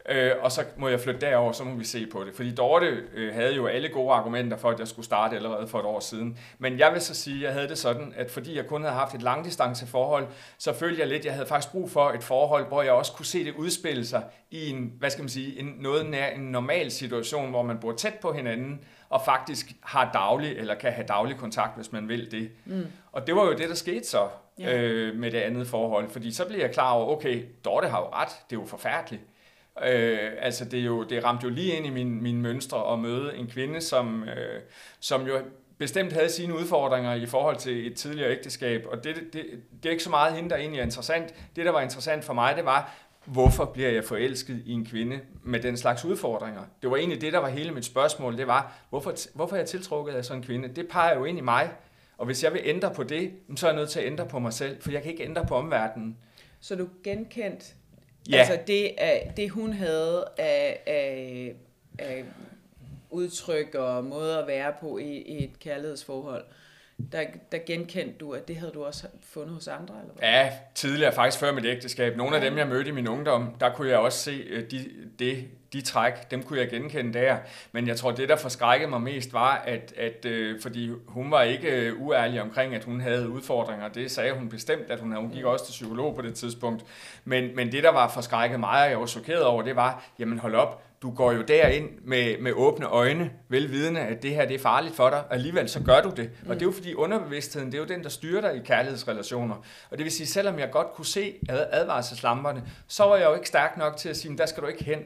Øh, 0.08 0.32
og 0.40 0.52
så 0.52 0.64
må 0.76 0.88
jeg 0.88 1.00
flytte 1.00 1.20
derover, 1.20 1.52
så 1.52 1.64
må 1.64 1.74
vi 1.74 1.84
se 1.84 2.06
på 2.06 2.24
det. 2.24 2.34
Fordi 2.34 2.54
Dorte 2.54 2.86
øh, 3.14 3.34
havde 3.34 3.54
jo 3.54 3.66
alle 3.66 3.88
gode 3.88 4.12
argumenter 4.12 4.56
for, 4.56 4.70
at 4.70 4.78
jeg 4.78 4.88
skulle 4.88 5.06
starte 5.06 5.36
allerede 5.36 5.68
for 5.68 5.78
et 5.78 5.84
år 5.84 6.00
siden. 6.00 6.38
Men 6.58 6.78
jeg 6.78 6.92
vil 6.92 7.00
så 7.00 7.14
sige, 7.14 7.36
at 7.36 7.42
jeg 7.42 7.52
havde 7.52 7.68
det 7.68 7.78
sådan, 7.78 8.12
at 8.16 8.30
fordi 8.30 8.56
jeg 8.56 8.66
kun 8.66 8.82
havde 8.82 8.94
haft 8.94 9.14
et 9.14 9.22
langdistanceforhold, 9.22 10.26
så 10.58 10.72
følte 10.72 11.00
jeg 11.00 11.08
lidt, 11.08 11.18
at 11.18 11.24
jeg 11.24 11.32
havde 11.34 11.46
faktisk 11.46 11.72
brug 11.72 11.90
for 11.90 12.10
et 12.10 12.22
forhold, 12.22 12.66
hvor 12.66 12.82
jeg 12.82 12.92
også 12.92 13.12
kunne 13.12 13.26
se 13.26 13.44
det 13.44 13.54
udspille 13.54 14.06
sig 14.06 14.22
i 14.50 14.70
en, 14.70 14.92
hvad 14.98 15.10
skal 15.10 15.22
man 15.22 15.28
sige, 15.28 15.60
en, 15.60 15.74
noget 15.78 16.10
nær 16.10 16.26
en 16.26 16.40
normal 16.40 16.90
situation, 16.90 17.50
hvor 17.50 17.62
man 17.62 17.78
bor 17.78 17.92
tæt 17.92 18.14
på 18.14 18.32
hinanden, 18.32 18.80
og 19.08 19.22
faktisk 19.24 19.66
har 19.82 20.10
daglig, 20.12 20.56
eller 20.56 20.74
kan 20.74 20.92
have 20.92 21.06
daglig 21.06 21.36
kontakt, 21.36 21.76
hvis 21.76 21.92
man 21.92 22.08
vil 22.08 22.30
det. 22.30 22.50
Mm. 22.64 22.86
Og 23.12 23.26
det 23.26 23.36
var 23.36 23.44
jo 23.44 23.52
det, 23.52 23.68
der 23.68 23.74
skete 23.74 24.04
så 24.06 24.28
Ja. 24.58 24.76
øh, 24.78 25.16
med 25.16 25.30
det 25.30 25.38
andet 25.38 25.66
forhold. 25.66 26.10
Fordi 26.10 26.32
så 26.32 26.44
blev 26.48 26.58
jeg 26.60 26.70
klar 26.70 26.92
over, 26.92 27.16
okay, 27.16 27.44
Dorte 27.64 27.88
har 27.88 27.98
jo 27.98 28.06
ret, 28.12 28.28
det 28.50 28.56
er 28.56 28.60
jo 28.60 28.66
forfærdeligt. 28.66 29.22
Øh, 29.86 30.30
altså 30.38 30.64
det, 30.64 30.80
er 30.80 30.84
jo, 30.84 31.04
det 31.04 31.24
ramte 31.24 31.44
jo 31.44 31.50
lige 31.50 31.76
ind 31.76 31.86
i 31.86 31.90
min, 31.90 32.22
mine 32.22 32.40
mønstre 32.40 32.92
at 32.92 32.98
møde 32.98 33.36
en 33.36 33.46
kvinde, 33.46 33.80
som, 33.80 34.24
øh, 34.24 34.60
som 35.00 35.26
jo 35.26 35.40
bestemt 35.78 36.12
havde 36.12 36.28
sine 36.28 36.54
udfordringer 36.54 37.14
i 37.14 37.26
forhold 37.26 37.56
til 37.56 37.86
et 37.86 37.96
tidligere 37.96 38.30
ægteskab. 38.30 38.86
Og 38.90 39.04
det, 39.04 39.16
det, 39.32 39.44
det 39.82 39.88
er 39.88 39.90
ikke 39.90 40.02
så 40.02 40.10
meget 40.10 40.34
hende, 40.34 40.50
der 40.50 40.56
egentlig 40.56 40.80
er 40.80 40.84
interessant. 40.84 41.34
Det, 41.56 41.64
der 41.64 41.70
var 41.70 41.80
interessant 41.80 42.24
for 42.24 42.32
mig, 42.32 42.56
det 42.56 42.64
var, 42.64 42.94
hvorfor 43.24 43.64
bliver 43.64 43.90
jeg 43.90 44.04
forelsket 44.04 44.62
i 44.66 44.72
en 44.72 44.86
kvinde 44.86 45.20
med 45.42 45.60
den 45.60 45.76
slags 45.76 46.04
udfordringer? 46.04 46.62
Det 46.82 46.90
var 46.90 46.96
egentlig 46.96 47.20
det, 47.20 47.32
der 47.32 47.38
var 47.38 47.48
hele 47.48 47.70
mit 47.70 47.84
spørgsmål. 47.84 48.38
Det 48.38 48.46
var, 48.46 48.72
hvorfor, 48.90 49.14
hvorfor 49.34 49.56
er 49.56 49.60
jeg 49.60 49.68
tiltrukket 49.68 50.12
af 50.12 50.24
sådan 50.24 50.42
en 50.42 50.46
kvinde? 50.46 50.68
Det 50.68 50.88
peger 50.88 51.18
jo 51.18 51.24
ind 51.24 51.38
i 51.38 51.40
mig. 51.40 51.70
Og 52.18 52.26
hvis 52.26 52.44
jeg 52.44 52.52
vil 52.52 52.60
ændre 52.64 52.94
på 52.94 53.02
det, 53.02 53.32
så 53.56 53.66
er 53.66 53.70
jeg 53.70 53.78
nødt 53.78 53.90
til 53.90 54.00
at 54.00 54.06
ændre 54.06 54.26
på 54.26 54.38
mig 54.38 54.52
selv, 54.52 54.82
for 54.82 54.90
jeg 54.90 55.02
kan 55.02 55.10
ikke 55.10 55.24
ændre 55.24 55.46
på 55.46 55.54
omverdenen. 55.54 56.16
Så 56.60 56.76
du 56.76 56.88
genkendt, 57.04 57.74
Ja. 58.28 58.36
altså 58.36 58.58
det, 58.66 58.94
det 59.36 59.50
hun 59.50 59.72
havde 59.72 60.24
af, 60.38 60.80
af, 60.86 61.54
af 61.98 62.24
udtryk 63.10 63.74
og 63.74 64.04
måde 64.04 64.38
at 64.38 64.46
være 64.46 64.72
på 64.80 64.98
i, 64.98 65.16
i 65.16 65.44
et 65.44 65.58
kærlighedsforhold, 65.58 66.44
der, 67.12 67.24
der 67.52 67.58
genkendte 67.66 68.18
du, 68.18 68.32
at 68.32 68.48
det 68.48 68.56
havde 68.56 68.72
du 68.72 68.84
også 68.84 69.06
fundet 69.22 69.54
hos 69.54 69.68
andre, 69.68 69.94
eller 70.00 70.14
hvad? 70.14 70.28
Ja, 70.28 70.52
tidligere 70.74 71.12
faktisk 71.12 71.40
før 71.40 71.52
mit 71.52 71.66
ægteskab. 71.66 72.16
Nogle 72.16 72.36
af 72.36 72.42
dem, 72.42 72.58
jeg 72.58 72.68
mødte 72.68 72.88
i 72.88 72.92
min 72.92 73.08
ungdom, 73.08 73.54
der 73.60 73.74
kunne 73.74 73.88
jeg 73.88 73.98
også 73.98 74.18
se 74.18 74.30
øh, 74.30 74.70
de, 74.70 74.90
de, 75.18 75.44
de 75.72 75.80
træk, 75.80 76.30
dem 76.30 76.42
kunne 76.42 76.58
jeg 76.58 76.70
genkende 76.70 77.18
der. 77.18 77.36
Men 77.72 77.88
jeg 77.88 77.96
tror, 77.96 78.10
det, 78.10 78.28
der 78.28 78.36
forskrækkede 78.36 78.90
mig 78.90 79.00
mest, 79.00 79.32
var, 79.32 79.62
at, 79.66 79.94
at 79.96 80.24
øh, 80.24 80.62
fordi 80.62 80.90
hun 81.06 81.30
var 81.30 81.42
ikke 81.42 81.70
øh, 81.70 82.02
uærlig 82.02 82.42
omkring, 82.42 82.74
at 82.74 82.84
hun 82.84 83.00
havde 83.00 83.28
udfordringer. 83.28 83.88
Det 83.88 84.10
sagde 84.10 84.32
hun 84.32 84.48
bestemt, 84.48 84.90
at 84.90 85.00
hun 85.00 85.10
havde. 85.10 85.22
Hun 85.22 85.32
gik 85.32 85.44
også 85.44 85.64
til 85.64 85.72
psykolog 85.72 86.16
på 86.16 86.22
det 86.22 86.34
tidspunkt. 86.34 86.84
Men, 87.24 87.56
men 87.56 87.72
det, 87.72 87.82
der 87.82 87.90
var 87.90 88.08
forskrækket 88.08 88.60
mig, 88.60 88.84
og 88.84 88.90
jeg 88.90 89.00
var 89.00 89.06
chokeret 89.06 89.44
over, 89.44 89.62
det 89.62 89.76
var, 89.76 90.04
jamen 90.18 90.38
hold 90.38 90.54
op, 90.54 90.82
du 91.02 91.10
går 91.10 91.32
jo 91.32 91.42
derind 91.42 91.88
med, 92.04 92.38
med 92.38 92.52
åbne 92.52 92.86
øjne, 92.86 93.30
velvidende, 93.48 94.00
at 94.00 94.22
det 94.22 94.30
her 94.30 94.46
det 94.46 94.54
er 94.54 94.58
farligt 94.58 94.96
for 94.96 95.10
dig, 95.10 95.18
og 95.18 95.34
alligevel 95.34 95.68
så 95.68 95.80
gør 95.80 96.00
du 96.00 96.10
det. 96.16 96.30
Og 96.48 96.54
det 96.54 96.62
er 96.62 96.66
jo 96.66 96.72
fordi 96.72 96.94
underbevidstheden, 96.94 97.72
det 97.72 97.74
er 97.74 97.82
jo 97.82 97.88
den, 97.88 98.02
der 98.02 98.08
styrer 98.08 98.40
dig 98.40 98.56
i 98.56 98.60
kærlighedsrelationer. 98.64 99.54
Og 99.90 99.98
det 99.98 100.04
vil 100.04 100.12
sige, 100.12 100.26
selvom 100.26 100.58
jeg 100.58 100.70
godt 100.70 100.92
kunne 100.92 101.06
se 101.06 101.34
advarselslamperne, 101.48 102.62
så 102.88 103.04
var 103.04 103.16
jeg 103.16 103.26
jo 103.26 103.34
ikke 103.34 103.48
stærk 103.48 103.76
nok 103.76 103.96
til 103.96 104.08
at 104.08 104.16
sige, 104.16 104.38
der 104.38 104.46
skal 104.46 104.62
du 104.62 104.68
ikke 104.68 104.84
hen. 104.84 104.98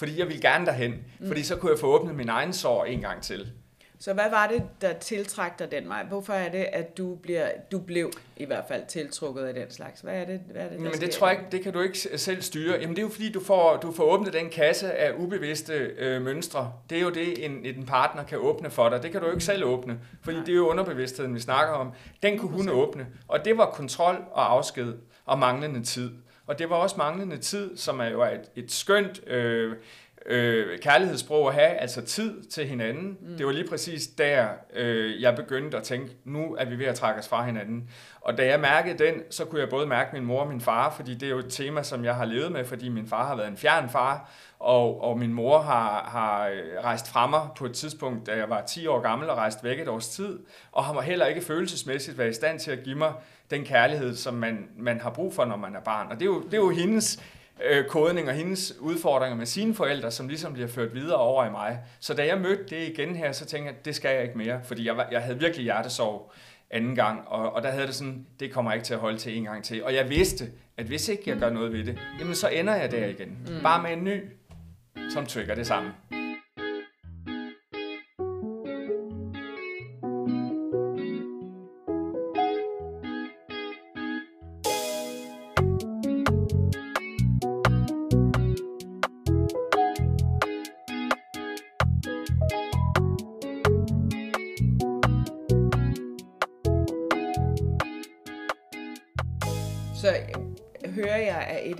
Fordi 0.00 0.18
jeg 0.18 0.26
ville 0.26 0.42
gerne 0.42 0.66
derhen. 0.66 0.94
Fordi 1.26 1.42
så 1.42 1.56
kunne 1.56 1.72
jeg 1.72 1.78
få 1.78 1.86
åbnet 1.86 2.14
min 2.14 2.28
egen 2.28 2.52
sår 2.52 2.84
en 2.84 3.00
gang 3.00 3.22
til. 3.22 3.52
Så 3.98 4.12
hvad 4.12 4.30
var 4.30 4.46
det, 4.46 4.62
der 4.80 4.92
tiltrak 4.92 5.58
dig 5.58 5.70
den 5.70 5.88
vej? 5.88 6.04
Hvorfor 6.04 6.32
er 6.32 6.48
det, 6.48 6.66
at 6.72 6.98
du, 6.98 7.14
bliver, 7.14 7.48
du 7.72 7.78
blev 7.78 8.12
i 8.36 8.44
hvert 8.44 8.64
fald 8.68 8.82
tiltrukket 8.88 9.42
af 9.42 9.54
den 9.54 9.70
slags? 9.70 10.00
Hvad 10.00 10.14
er 10.14 10.24
det, 10.24 10.40
hvad 10.52 10.62
er 10.62 10.68
det 10.68 10.78
der 10.78 10.84
Men 10.84 10.92
det 10.92 11.10
tror 11.10 11.28
jeg 11.28 11.38
ikke, 11.38 11.50
det 11.52 11.62
kan 11.62 11.72
du 11.72 11.80
ikke 11.80 11.98
selv 11.98 12.42
styre. 12.42 12.78
Jamen 12.80 12.96
det 12.96 12.98
er 12.98 13.06
jo 13.06 13.08
fordi, 13.08 13.32
du 13.32 13.44
får, 13.44 13.76
du 13.76 13.92
får 13.92 14.04
åbnet 14.04 14.32
den 14.32 14.50
kasse 14.50 14.92
af 14.92 15.12
ubevidste 15.18 15.72
øh, 15.74 16.22
mønstre. 16.22 16.72
Det 16.90 16.98
er 16.98 17.02
jo 17.02 17.10
det, 17.10 17.44
en, 17.44 17.66
en 17.66 17.86
partner 17.86 18.24
kan 18.24 18.38
åbne 18.38 18.70
for 18.70 18.88
dig. 18.88 19.02
Det 19.02 19.12
kan 19.12 19.20
du 19.20 19.26
jo 19.26 19.32
ikke 19.32 19.44
selv 19.44 19.64
åbne, 19.64 20.00
fordi 20.22 20.36
Nej. 20.36 20.44
det 20.44 20.52
er 20.52 20.56
jo 20.56 20.68
underbevidstheden, 20.68 21.34
vi 21.34 21.40
snakker 21.40 21.74
om. 21.74 21.92
Den 22.22 22.38
kunne 22.38 22.50
hun 22.50 22.68
åbne, 22.68 23.06
og 23.28 23.44
det 23.44 23.58
var 23.58 23.70
kontrol 23.70 24.16
og 24.32 24.52
afsked 24.52 24.94
og 25.24 25.38
manglende 25.38 25.82
tid. 25.84 26.10
Og 26.50 26.58
det 26.58 26.70
var 26.70 26.76
også 26.76 26.96
manglende 26.98 27.38
tid, 27.38 27.76
som 27.76 28.00
er 28.00 28.08
jo 28.08 28.24
et, 28.24 28.50
et 28.56 28.72
skønt 28.72 29.28
øh, 29.28 29.76
øh, 30.26 30.78
kærlighedssprog 30.78 31.48
at 31.48 31.54
have, 31.54 31.68
altså 31.68 32.02
tid 32.02 32.42
til 32.42 32.66
hinanden. 32.66 33.18
Mm. 33.20 33.36
Det 33.36 33.46
var 33.46 33.52
lige 33.52 33.68
præcis 33.68 34.06
der, 34.06 34.46
øh, 34.74 35.22
jeg 35.22 35.36
begyndte 35.36 35.76
at 35.76 35.82
tænke, 35.82 36.16
nu 36.24 36.56
er 36.58 36.64
vi 36.64 36.78
ved 36.78 36.86
at 36.86 36.94
trække 36.94 37.20
os 37.20 37.28
fra 37.28 37.44
hinanden. 37.44 37.90
Og 38.20 38.38
da 38.38 38.46
jeg 38.46 38.60
mærkede 38.60 39.04
den, 39.04 39.14
så 39.30 39.44
kunne 39.44 39.60
jeg 39.60 39.68
både 39.68 39.86
mærke 39.86 40.10
min 40.12 40.24
mor 40.24 40.40
og 40.40 40.48
min 40.48 40.60
far, 40.60 40.94
fordi 40.96 41.14
det 41.14 41.26
er 41.26 41.30
jo 41.30 41.38
et 41.38 41.50
tema, 41.50 41.82
som 41.82 42.04
jeg 42.04 42.14
har 42.14 42.24
levet 42.24 42.52
med, 42.52 42.64
fordi 42.64 42.88
min 42.88 43.06
far 43.06 43.26
har 43.26 43.36
været 43.36 43.48
en 43.48 43.56
fjern 43.56 43.88
far, 43.88 44.30
og, 44.58 45.02
og 45.02 45.18
min 45.18 45.32
mor 45.32 45.58
har, 45.58 46.08
har 46.08 46.48
øh, 46.48 46.84
rejst 46.84 47.12
fra 47.12 47.26
mig 47.26 47.48
på 47.56 47.66
et 47.66 47.72
tidspunkt, 47.72 48.26
da 48.26 48.36
jeg 48.36 48.50
var 48.50 48.60
10 48.60 48.86
år 48.86 49.00
gammel 49.00 49.30
og 49.30 49.36
rejst 49.36 49.64
væk 49.64 49.80
et 49.80 49.88
års 49.88 50.08
tid, 50.08 50.38
og 50.72 50.84
har 50.84 51.00
heller 51.00 51.26
ikke 51.26 51.40
følelsesmæssigt 51.40 52.18
været 52.18 52.30
i 52.30 52.34
stand 52.34 52.60
til 52.60 52.70
at 52.70 52.82
give 52.84 52.96
mig 52.96 53.12
den 53.50 53.64
kærlighed, 53.64 54.16
som 54.16 54.34
man, 54.34 54.68
man 54.76 55.00
har 55.00 55.10
brug 55.10 55.34
for, 55.34 55.44
når 55.44 55.56
man 55.56 55.76
er 55.76 55.80
barn. 55.80 56.06
Og 56.10 56.14
det 56.14 56.22
er 56.22 56.26
jo, 56.26 56.42
det 56.42 56.54
er 56.54 56.58
jo 56.58 56.70
hendes 56.70 57.22
øh, 57.64 57.84
kodning 57.84 58.28
og 58.28 58.34
hendes 58.34 58.74
udfordringer 58.80 59.36
med 59.36 59.46
sine 59.46 59.74
forældre, 59.74 60.10
som 60.10 60.28
ligesom 60.28 60.52
bliver 60.52 60.68
ført 60.68 60.94
videre 60.94 61.18
over 61.18 61.46
i 61.46 61.50
mig. 61.50 61.78
Så 62.00 62.14
da 62.14 62.26
jeg 62.26 62.38
mødte 62.40 62.64
det 62.64 62.88
igen 62.88 63.16
her, 63.16 63.32
så 63.32 63.46
tænkte 63.46 63.72
jeg, 63.72 63.84
det 63.84 63.94
skal 63.94 64.14
jeg 64.14 64.22
ikke 64.22 64.38
mere, 64.38 64.60
fordi 64.64 64.86
jeg, 64.86 64.96
var, 64.96 65.08
jeg 65.12 65.22
havde 65.22 65.38
virkelig 65.38 65.64
hjertesorg 65.64 66.32
anden 66.70 66.94
gang, 66.94 67.28
og, 67.28 67.52
og 67.52 67.62
der 67.62 67.70
havde 67.70 67.86
det 67.86 67.94
sådan, 67.94 68.26
det 68.40 68.52
kommer 68.52 68.72
ikke 68.72 68.84
til 68.84 68.94
at 68.94 69.00
holde 69.00 69.18
til 69.18 69.36
en 69.36 69.44
gang 69.44 69.64
til. 69.64 69.84
Og 69.84 69.94
jeg 69.94 70.10
vidste, 70.10 70.44
at 70.76 70.86
hvis 70.86 71.08
ikke 71.08 71.22
jeg 71.26 71.36
gør 71.36 71.50
noget 71.50 71.72
ved 71.72 71.84
det, 71.84 71.98
jamen 72.20 72.34
så 72.34 72.48
ender 72.48 72.74
jeg 72.74 72.90
der 72.90 73.06
igen. 73.06 73.38
Mm. 73.46 73.62
Bare 73.62 73.82
med 73.82 73.92
en 73.92 74.04
ny, 74.04 74.20
som 75.10 75.26
trigger 75.26 75.54
det 75.54 75.66
samme. 75.66 75.92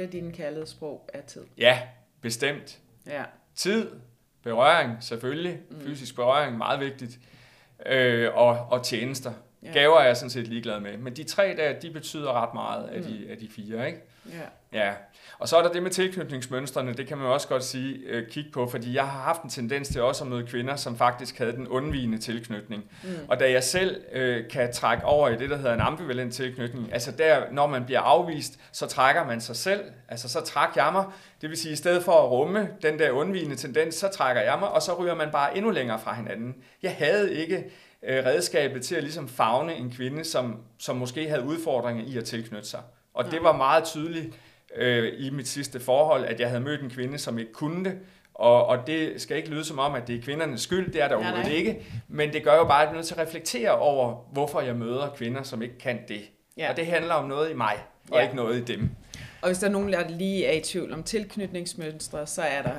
Et 0.01 0.05
af 0.05 0.11
dine 0.11 0.33
kærlighedssprog 0.33 1.11
er 1.15 1.21
tid. 1.21 1.43
Ja, 1.59 1.79
bestemt. 2.21 2.79
Ja. 3.07 3.25
Tid, 3.55 3.91
berøring 4.43 4.97
selvfølgelig, 5.01 5.59
mm. 5.71 5.81
fysisk 5.81 6.15
berøring, 6.15 6.59
meget 6.59 6.81
vigtigt, 6.81 7.19
øh, 7.87 8.35
og, 8.35 8.67
og 8.71 8.85
tjenester. 8.85 9.33
Ja. 9.63 9.73
Gaver 9.73 9.99
er 9.99 10.07
jeg 10.07 10.17
sådan 10.17 10.31
set 10.31 10.49
ligeglad 10.49 10.81
med. 10.81 10.97
Men 10.97 11.17
de 11.17 11.25
tre 11.25 11.57
der, 11.57 11.81
de 11.81 11.91
betyder 11.91 12.33
ret 12.33 12.55
meget 12.55 12.89
af, 12.89 13.03
de, 13.03 13.27
af 13.31 13.37
de 13.37 13.49
fire, 13.49 13.87
ikke? 13.87 14.01
Ja. 14.27 14.47
Ja, 14.73 14.93
og 15.39 15.49
så 15.49 15.57
er 15.57 15.63
der 15.63 15.73
det 15.73 15.83
med 15.83 15.91
tilknytningsmønstrene, 15.91 16.93
det 16.93 17.07
kan 17.07 17.19
man 17.19 17.27
også 17.27 17.49
godt 17.49 17.65
sige, 17.65 17.99
øh, 18.07 18.29
kigge 18.29 18.51
på, 18.51 18.69
fordi 18.69 18.95
jeg 18.95 19.09
har 19.09 19.23
haft 19.23 19.43
en 19.43 19.51
tendens 19.51 19.89
til 19.89 20.03
også 20.03 20.25
at 20.25 20.31
møde 20.31 20.47
kvinder, 20.47 20.77
som 20.77 20.97
faktisk 20.97 21.39
havde 21.39 21.53
den 21.53 21.69
undvigende 21.69 22.19
tilknytning. 22.19 22.85
Mm. 23.03 23.09
Og 23.29 23.41
da 23.41 23.51
jeg 23.51 23.65
selv 23.65 24.03
øh, 24.13 24.49
kan 24.49 24.73
trække 24.73 25.05
over 25.05 25.29
i 25.29 25.37
det, 25.37 25.51
der 25.51 25.57
hedder 25.57 25.75
en 25.75 25.81
ambivalent 25.81 26.35
tilknytning, 26.35 26.93
altså 26.93 27.13
der, 27.13 27.43
når 27.53 27.67
man 27.67 27.85
bliver 27.85 28.01
afvist, 28.01 28.61
så 28.73 28.87
trækker 28.87 29.27
man 29.27 29.41
sig 29.41 29.57
selv, 29.57 29.81
altså 30.09 30.29
så 30.29 30.41
træk 30.41 30.77
jeg 30.77 30.89
mig, 30.93 31.05
det 31.41 31.51
vil 31.51 31.59
sige, 31.59 31.73
i 31.73 31.77
stedet 31.77 32.05
for 32.05 32.13
at 32.13 32.31
rumme 32.31 32.69
den 32.83 32.99
der 32.99 33.11
undvigende 33.11 33.57
tendens, 33.57 33.95
så 33.95 34.09
trækker 34.09 34.43
jeg 34.43 34.57
mig, 34.61 34.69
og 34.69 34.83
så 34.83 34.95
ryger 35.03 35.15
man 35.15 35.31
bare 35.31 35.57
endnu 35.57 35.71
længere 35.71 35.99
fra 35.99 36.15
hinanden. 36.15 36.57
Jeg 36.83 36.95
havde 36.95 37.35
ikke 37.35 37.71
øh, 38.03 38.25
redskabet 38.25 38.83
til 38.83 38.95
at 38.95 39.03
ligesom 39.03 39.29
fagne 39.29 39.75
en 39.75 39.93
kvinde, 39.93 40.25
som, 40.25 40.57
som 40.79 40.97
måske 40.97 41.29
havde 41.29 41.43
udfordringer 41.43 42.05
i 42.05 42.19
at 42.19 42.25
tilknytte 42.25 42.69
sig. 42.69 42.81
Og 43.15 43.31
det 43.31 43.43
var 43.43 43.57
meget 43.57 43.85
tydeligt 43.85 44.29
øh, 44.77 45.13
i 45.19 45.31
mit 45.31 45.49
sidste 45.49 45.81
forhold, 45.81 46.25
at 46.25 46.41
jeg 46.41 46.49
havde 46.49 46.61
mødt 46.63 46.81
en 46.83 46.91
kvinde, 46.91 47.19
som 47.19 47.39
ikke 47.39 47.53
kunne 47.53 47.85
det. 47.85 47.99
Og, 48.35 48.67
og 48.67 48.87
det 48.87 49.21
skal 49.21 49.37
ikke 49.37 49.49
lyde 49.49 49.65
som 49.65 49.79
om, 49.79 49.95
at 49.95 50.07
det 50.07 50.17
er 50.19 50.23
kvindernes 50.23 50.61
skyld, 50.61 50.93
det 50.93 51.03
er 51.03 51.09
der 51.09 51.17
Nej, 51.19 51.27
overhovedet 51.27 51.53
ikke. 51.53 51.87
Men 52.09 52.33
det 52.33 52.43
gør 52.45 52.55
jo 52.57 52.65
bare, 52.65 52.83
at 52.83 52.87
jeg 52.87 52.91
er 52.93 52.95
nødt 52.97 53.07
til 53.07 53.15
at 53.15 53.21
reflektere 53.27 53.71
over, 53.79 54.29
hvorfor 54.33 54.61
jeg 54.61 54.77
møder 54.77 55.09
kvinder, 55.17 55.43
som 55.43 55.63
ikke 55.63 55.79
kan 55.79 55.99
det. 56.09 56.21
Ja. 56.57 56.71
Og 56.71 56.77
det 56.77 56.87
handler 56.87 57.15
om 57.15 57.29
noget 57.29 57.51
i 57.51 57.55
mig, 57.55 57.75
og 58.11 58.17
Ja. 58.19 58.23
ikke 58.23 58.37
noget 58.37 58.57
i 58.71 58.73
dem. 58.77 58.91
Og 59.43 59.49
hvis 59.49 59.59
der 59.59 59.67
er 59.67 59.71
nogen, 59.71 59.93
der 59.93 60.09
lige 60.09 60.47
er 60.47 60.53
i 60.53 60.61
tvivl 60.61 60.93
om 60.93 61.03
tilknytningsmønstre, 61.03 62.27
så 62.27 62.43
er 62.43 62.63
der, 62.63 62.75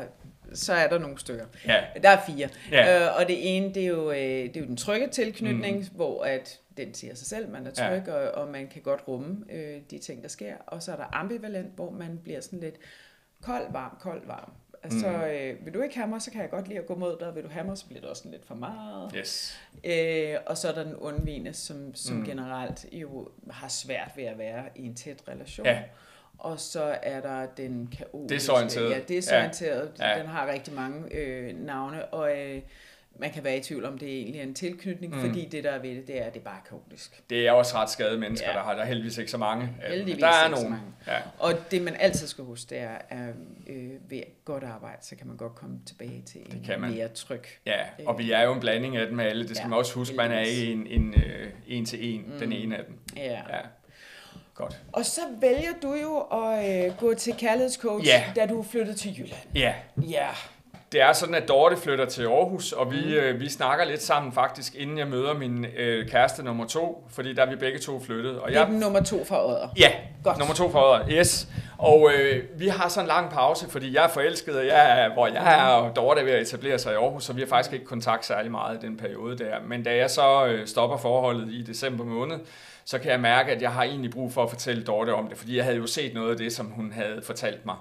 så 0.53 0.73
er 0.73 0.87
der 0.87 0.99
nogle 0.99 1.19
stykker. 1.19 1.45
Ja, 1.67 1.83
Der 2.03 2.09
er 2.09 2.21
fire. 2.27 2.49
Ja. 2.71 3.05
Øh, 3.05 3.17
og 3.19 3.27
det 3.27 3.57
ene, 3.57 3.73
det 3.73 3.83
er, 3.83 3.87
jo, 3.87 4.11
øh, 4.11 4.17
det 4.17 4.57
er 4.57 4.61
jo 4.61 4.65
den 4.65 4.77
trygge 4.77 5.07
tilknytning, 5.07 5.77
mm. 5.77 5.85
hvor 5.95 6.23
at 6.23 6.59
den 6.77 6.93
siger 6.93 7.15
sig 7.15 7.27
selv, 7.27 7.49
man 7.49 7.67
er 7.67 7.71
tryg, 7.71 8.03
ja. 8.07 8.13
og, 8.13 8.31
og 8.31 8.51
man 8.51 8.67
kan 8.67 8.81
godt 8.81 9.07
rumme 9.07 9.45
øh, 9.49 9.81
de 9.91 9.97
ting, 9.99 10.21
der 10.23 10.29
sker. 10.29 10.55
Og 10.67 10.83
så 10.83 10.91
er 10.91 10.95
der 10.95 11.15
ambivalent, 11.15 11.75
hvor 11.75 11.91
man 11.91 12.19
bliver 12.23 12.41
sådan 12.41 12.59
lidt 12.59 12.75
kold, 13.41 13.71
varm, 13.71 13.97
kold, 13.99 14.27
varm. 14.27 14.51
Altså, 14.83 15.07
mm. 15.07 15.23
øh, 15.23 15.65
vil 15.65 15.73
du 15.73 15.81
ikke 15.81 15.95
have 15.95 16.07
mig, 16.07 16.21
så 16.21 16.31
kan 16.31 16.41
jeg 16.41 16.49
godt 16.49 16.67
lide 16.67 16.79
at 16.79 16.85
gå 16.85 16.95
mod 16.95 17.17
dig. 17.19 17.35
Vil 17.35 17.43
du 17.43 17.49
have 17.49 17.65
mig, 17.65 17.77
så 17.77 17.85
bliver 17.85 18.01
det 18.01 18.09
også 18.09 18.29
lidt 18.29 18.45
for 18.45 18.55
meget. 18.55 19.11
yes. 19.15 19.61
Øh, 19.83 20.35
og 20.45 20.57
så 20.57 20.67
er 20.67 20.73
der 20.73 20.83
den 20.83 20.95
undvigende, 20.95 21.53
som, 21.53 21.95
som 21.95 22.15
mm. 22.15 22.25
generelt 22.25 22.85
jo 22.91 23.29
har 23.51 23.67
svært 23.67 24.11
ved 24.15 24.23
at 24.23 24.37
være 24.37 24.65
i 24.75 24.85
en 24.85 24.95
tæt 24.95 25.23
relation. 25.27 25.65
Ja. 25.65 25.83
Og 26.41 26.59
så 26.59 26.95
er 27.03 27.21
der 27.21 27.45
den 27.57 27.93
kaotiske. 27.97 28.35
Desorienterede. 28.35 28.89
Ja, 28.95 28.99
desorienterede. 29.07 29.91
Ja. 29.99 30.19
Den 30.19 30.27
har 30.27 30.47
rigtig 30.53 30.73
mange 30.73 31.15
øh, 31.15 31.65
navne, 31.65 32.05
og 32.05 32.37
øh, 32.39 32.61
man 33.15 33.31
kan 33.31 33.43
være 33.43 33.57
i 33.57 33.61
tvivl 33.61 33.85
om, 33.85 33.97
det 33.97 34.17
egentlig 34.17 34.39
er 34.39 34.43
en 34.43 34.53
tilknytning, 34.53 35.15
Mm. 35.15 35.21
fordi 35.21 35.45
det, 35.45 35.63
der 35.63 35.71
er 35.71 35.79
ved 35.79 35.95
det, 35.95 36.07
det 36.07 36.21
er, 36.21 36.25
at 36.25 36.33
det 36.33 36.39
er 36.39 36.43
bare 36.43 36.59
kaotisk. 36.69 37.23
Det 37.29 37.47
er 37.47 37.51
også 37.51 37.75
ret 37.77 37.89
skade 37.89 38.17
mennesker, 38.17 38.49
ja. 38.49 38.55
Der 38.57 38.63
har 38.63 38.73
der 38.75 38.81
er 38.81 38.85
heldigvis 38.85 39.17
ikke 39.17 39.31
så 39.31 39.37
mange. 39.37 39.65
dem. 39.65 39.73
Heldigvis 39.89 40.21
der 40.21 40.27
er 40.27 40.45
ikke 40.47 40.57
så 40.57 40.63
nogen. 40.63 40.69
mange. 40.79 40.93
Ja. 41.07 41.17
Og 41.39 41.53
det, 41.71 41.81
man 41.81 41.95
altid 41.99 42.27
skal 42.27 42.43
huske, 42.43 42.69
det 42.69 42.77
er, 42.79 42.97
at 43.09 43.33
øh, 43.67 43.89
ved 44.09 44.21
godt 44.45 44.63
arbejde, 44.63 45.05
så 45.05 45.15
kan 45.15 45.27
man 45.27 45.37
godt 45.37 45.55
komme 45.55 45.79
tilbage 45.85 46.21
til 46.25 46.41
Det 46.45 46.53
en 46.53 46.63
kan 46.63 46.81
man. 46.81 46.91
mere 46.91 47.07
tryg. 47.07 47.43
Ja, 47.65 47.77
og 48.05 48.19
vi 48.19 48.31
er 48.31 48.41
jo 48.41 48.53
en 48.53 48.59
blanding 48.59 48.97
af 48.97 49.07
dem 49.07 49.19
alle. 49.19 49.47
Det 49.47 49.55
skal 49.57 49.65
Ja, 49.65 49.69
man 49.69 49.77
også 49.79 49.93
huske. 49.95 50.15
Man 50.15 50.31
er 50.31 50.39
ikke 50.39 50.71
en, 50.71 50.87
en, 50.87 51.13
øh, 51.13 51.49
en 51.67 51.85
til 51.85 52.15
en, 52.15 52.21
mm. 52.33 52.39
den 52.39 52.51
ene 52.51 52.77
af 52.77 52.85
dem. 52.85 52.97
Ja. 53.17 53.31
Ja. 53.31 53.59
Godt. 54.55 54.77
Og 54.93 55.05
så 55.05 55.21
vælger 55.41 55.71
du 55.83 55.93
jo 55.93 56.17
at 56.19 56.85
øh, 56.85 56.97
gå 56.99 57.13
til 57.13 57.33
kærlighedscoach, 57.37 58.07
Ja. 58.07 58.23
da 58.35 58.45
du 58.45 58.63
flyttet 58.71 58.95
til 58.97 59.11
Jylland. 59.17 59.41
Ja, 59.55 59.73
Ja. 60.09 60.27
det 60.91 61.01
er 61.01 61.13
sådan, 61.13 61.35
at 61.35 61.47
Dorte 61.47 61.77
flytter 61.77 62.05
til 62.05 62.23
Aarhus, 62.23 62.71
og 62.71 62.91
vi, 62.91 63.15
øh, 63.15 63.39
vi 63.39 63.49
snakker 63.49 63.85
lidt 63.85 64.01
sammen 64.03 64.31
faktisk, 64.33 64.75
inden 64.75 64.97
jeg 64.97 65.07
møder 65.07 65.33
min 65.33 65.65
øh, 65.77 66.09
kæreste 66.09 66.43
nummer 66.43 66.65
to, 66.67 67.03
fordi 67.09 67.33
der 67.33 67.45
er 67.45 67.49
vi 67.49 67.55
begge 67.55 67.79
to 67.79 67.99
flyttet. 67.99 68.39
Og 68.39 68.49
Det 68.49 68.57
er 68.57 68.61
jeg, 68.65 68.69
nummer 68.79 69.03
to 69.03 69.25
fra 69.25 69.47
Odder. 69.49 69.67
Ja, 69.77 69.91
Godt. 70.23 70.37
nummer 70.37 70.53
to 70.53 70.69
for 70.71 70.79
året, 70.79 71.05
yes. 71.11 71.47
Og 71.77 72.11
øh, 72.13 72.43
vi 72.59 72.67
har 72.67 72.89
så 72.89 73.01
en 73.01 73.07
lang 73.07 73.31
pause, 73.31 73.69
fordi 73.69 73.95
jeg 73.95 74.03
er 74.03 74.07
forelsket, 74.09 74.55
og 74.57 74.65
jeg 74.65 75.01
er, 75.05 75.13
hvor 75.13 75.27
jeg 75.27 75.59
er, 75.61 75.63
og 75.65 75.95
Dorte 75.95 76.21
er 76.21 76.25
ved 76.25 76.33
at 76.33 76.41
etablere 76.41 76.79
sig 76.79 76.91
i 76.93 76.95
Aarhus, 76.95 77.23
så 77.23 77.33
vi 77.33 77.41
har 77.41 77.47
faktisk 77.47 77.73
ikke 77.73 77.85
kontakt 77.85 78.25
særlig 78.25 78.51
meget 78.51 78.83
i 78.83 78.85
den 78.85 78.97
periode 78.97 79.37
der. 79.37 79.55
Men 79.67 79.83
da 79.83 79.95
jeg 79.95 80.09
så 80.09 80.45
øh, 80.45 80.67
stopper 80.67 80.97
forholdet 80.97 81.47
i 81.51 81.61
december 81.63 82.03
måned, 82.05 82.39
så 82.91 82.99
kan 82.99 83.11
jeg 83.11 83.19
mærke, 83.19 83.51
at 83.51 83.61
jeg 83.61 83.71
har 83.71 83.83
egentlig 83.83 84.11
brug 84.11 84.33
for 84.33 84.43
at 84.43 84.49
fortælle 84.49 84.83
Dorte 84.83 85.13
om 85.13 85.27
det, 85.29 85.37
fordi 85.37 85.57
jeg 85.57 85.63
havde 85.63 85.77
jo 85.77 85.87
set 85.87 86.13
noget 86.13 86.31
af 86.31 86.37
det, 86.37 86.53
som 86.53 86.65
hun 86.65 86.91
havde 86.91 87.21
fortalt 87.25 87.65
mig. 87.65 87.75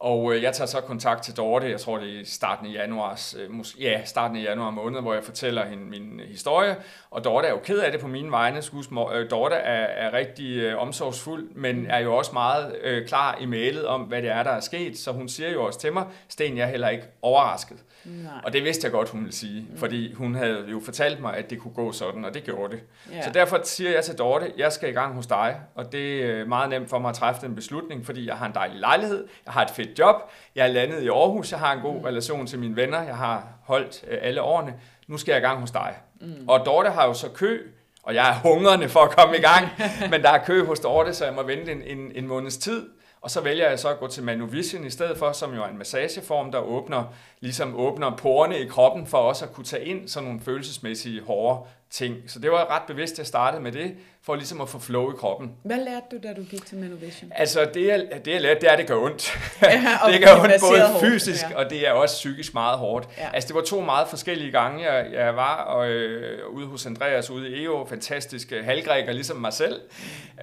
Og 0.00 0.34
øh, 0.34 0.42
jeg 0.42 0.52
tager 0.52 0.66
så 0.66 0.80
kontakt 0.80 1.22
til 1.22 1.36
Dorte, 1.36 1.70
jeg 1.70 1.80
tror 1.80 1.98
det 1.98 2.16
er 2.16 2.20
i 2.20 2.24
starten 2.24 2.66
af 2.66 2.72
januar, 2.72 3.34
øh, 3.38 3.82
ja, 3.82 4.04
starten 4.04 4.36
af 4.36 4.42
januar 4.42 4.70
måned, 4.70 5.00
hvor 5.00 5.14
jeg 5.14 5.24
fortæller 5.24 5.66
hende 5.66 5.84
min 5.84 6.20
øh, 6.20 6.28
historie. 6.28 6.76
Og 7.10 7.24
Dorte 7.24 7.48
er 7.48 7.52
jo 7.52 7.58
ked 7.64 7.78
af 7.78 7.92
det 7.92 8.00
på 8.00 8.08
mine 8.08 8.30
vegne. 8.30 8.62
Skus, 8.62 8.88
øh, 9.14 9.30
Dorte 9.30 9.54
er, 9.54 10.06
er 10.06 10.12
rigtig 10.12 10.56
øh, 10.56 10.82
omsorgsfuld, 10.82 11.50
men 11.54 11.86
er 11.86 11.98
jo 11.98 12.16
også 12.16 12.30
meget 12.32 12.76
øh, 12.82 13.06
klar 13.06 13.38
i 13.40 13.46
mailet 13.46 13.86
om, 13.86 14.00
hvad 14.00 14.22
det 14.22 14.30
er, 14.30 14.42
der 14.42 14.50
er 14.50 14.60
sket. 14.60 14.98
Så 14.98 15.12
hun 15.12 15.28
siger 15.28 15.50
jo 15.50 15.64
også 15.64 15.80
til 15.80 15.92
mig, 15.92 16.06
Sten, 16.28 16.56
jeg 16.56 16.64
er 16.64 16.70
heller 16.70 16.88
ikke 16.88 17.04
overrasket. 17.22 17.76
Nej. 18.04 18.32
Og 18.44 18.52
det 18.52 18.64
vidste 18.64 18.84
jeg 18.84 18.92
godt, 18.92 19.08
hun 19.08 19.20
ville 19.20 19.34
sige, 19.34 19.66
mm. 19.70 19.76
fordi 19.76 20.12
hun 20.12 20.34
havde 20.34 20.64
jo 20.70 20.80
fortalt 20.84 21.20
mig, 21.20 21.36
at 21.36 21.50
det 21.50 21.58
kunne 21.58 21.74
gå 21.74 21.92
sådan, 21.92 22.24
og 22.24 22.34
det 22.34 22.44
gjorde 22.44 22.72
det. 22.76 22.82
Ja. 23.12 23.22
Så 23.22 23.30
derfor 23.30 23.60
siger 23.64 23.90
jeg 23.90 24.04
til 24.04 24.18
Dorte, 24.18 24.52
jeg 24.56 24.72
skal 24.72 24.88
i 24.88 24.92
gang 24.92 25.14
hos 25.14 25.26
dig, 25.26 25.60
og 25.74 25.92
det 25.92 26.24
er 26.24 26.46
meget 26.46 26.70
nemt 26.70 26.90
for 26.90 26.98
mig 26.98 27.08
at 27.08 27.14
træffe 27.14 27.46
den 27.46 27.54
beslutning, 27.54 28.06
fordi 28.06 28.26
jeg 28.26 28.36
har 28.36 28.46
en 28.46 28.54
dejlig 28.54 28.80
lejlighed, 28.80 29.26
jeg 29.46 29.52
har 29.52 29.62
et 29.62 29.70
fedt 29.70 29.85
job, 29.98 30.30
jeg 30.54 30.68
er 30.68 30.72
landet 30.72 31.02
i 31.02 31.08
Aarhus, 31.08 31.50
jeg 31.50 31.60
har 31.60 31.72
en 31.72 31.80
god 31.80 32.04
relation 32.04 32.46
til 32.46 32.58
mine 32.58 32.76
venner, 32.76 33.02
jeg 33.02 33.16
har 33.16 33.48
holdt 33.62 34.04
øh, 34.08 34.18
alle 34.22 34.42
årene, 34.42 34.74
nu 35.06 35.18
skal 35.18 35.32
jeg 35.32 35.38
i 35.38 35.44
gang 35.44 35.60
hos 35.60 35.70
dig. 35.70 35.94
Mm. 36.20 36.48
Og 36.48 36.66
Dorte 36.66 36.90
har 36.90 37.06
jo 37.06 37.14
så 37.14 37.28
kø, 37.28 37.60
og 38.02 38.14
jeg 38.14 38.30
er 38.30 38.34
hungrende 38.34 38.88
for 38.88 39.00
at 39.00 39.16
komme 39.16 39.36
i 39.36 39.40
gang, 39.40 39.68
men 40.10 40.22
der 40.22 40.30
er 40.30 40.44
kø 40.44 40.64
hos 40.64 40.80
Dorte, 40.80 41.14
så 41.14 41.24
jeg 41.24 41.34
må 41.34 41.42
vente 41.42 41.72
en, 41.72 41.82
en, 41.82 42.12
en 42.14 42.26
måneds 42.26 42.56
tid. 42.56 42.86
Og 43.20 43.30
så 43.30 43.40
vælger 43.40 43.68
jeg 43.68 43.78
så 43.78 43.88
at 43.88 43.98
gå 43.98 44.06
til 44.06 44.22
Manuvision 44.22 44.86
i 44.86 44.90
stedet 44.90 45.18
for, 45.18 45.32
som 45.32 45.54
jo 45.54 45.62
er 45.62 45.66
en 45.66 45.78
massageform, 45.78 46.52
der 46.52 46.58
åbner, 46.58 47.14
ligesom 47.46 47.76
åbner 47.76 48.16
porerne 48.16 48.58
i 48.58 48.66
kroppen 48.66 49.06
for 49.06 49.18
også 49.18 49.44
at 49.44 49.52
kunne 49.52 49.64
tage 49.64 49.84
ind 49.84 50.08
sådan 50.08 50.26
nogle 50.26 50.40
følelsesmæssige 50.40 51.22
hårde 51.22 51.66
ting. 51.90 52.16
Så 52.26 52.38
det 52.38 52.50
var 52.50 52.70
ret 52.70 52.82
bevidst, 52.86 53.12
at 53.12 53.18
jeg 53.18 53.26
startede 53.26 53.62
med 53.62 53.72
det, 53.72 53.94
for 54.22 54.34
ligesom 54.34 54.60
at 54.60 54.68
få 54.68 54.78
flow 54.78 55.12
i 55.12 55.14
kroppen. 55.18 55.52
Hvad 55.62 55.76
lærte 55.76 56.06
du, 56.10 56.16
da 56.22 56.32
du 56.32 56.42
gik 56.42 56.66
til 56.66 56.78
Manovision? 56.78 57.32
Altså, 57.34 57.70
det 57.74 57.86
jeg, 57.86 58.06
det 58.24 58.32
jeg 58.32 58.40
lærte, 58.40 58.60
det 58.60 58.68
er, 58.68 58.72
at 58.72 58.78
det 58.78 58.86
gør 58.86 58.96
ondt. 58.96 59.38
Ja, 59.62 59.68
det 60.12 60.24
gør 60.24 60.42
ondt 60.42 60.52
både 60.70 60.80
hårdt, 60.80 61.04
fysisk, 61.04 61.44
ja. 61.50 61.56
og 61.56 61.70
det 61.70 61.88
er 61.88 61.92
også 61.92 62.14
psykisk 62.14 62.54
meget 62.54 62.78
hårdt. 62.78 63.08
Ja. 63.18 63.28
Altså, 63.34 63.48
det 63.48 63.54
var 63.56 63.62
to 63.62 63.80
meget 63.80 64.08
forskellige 64.08 64.50
gange, 64.50 64.92
jeg, 64.92 65.06
jeg 65.12 65.36
var 65.36 65.54
og, 65.54 65.88
øh, 65.88 66.48
ude 66.48 66.66
hos 66.66 66.86
Andreas 66.86 67.30
ude 67.30 67.50
i 67.50 67.64
EO, 67.64 67.86
fantastiske 67.88 68.62
halvgræker, 68.62 69.12
ligesom 69.12 69.36
mig 69.36 69.52
selv. 69.52 69.80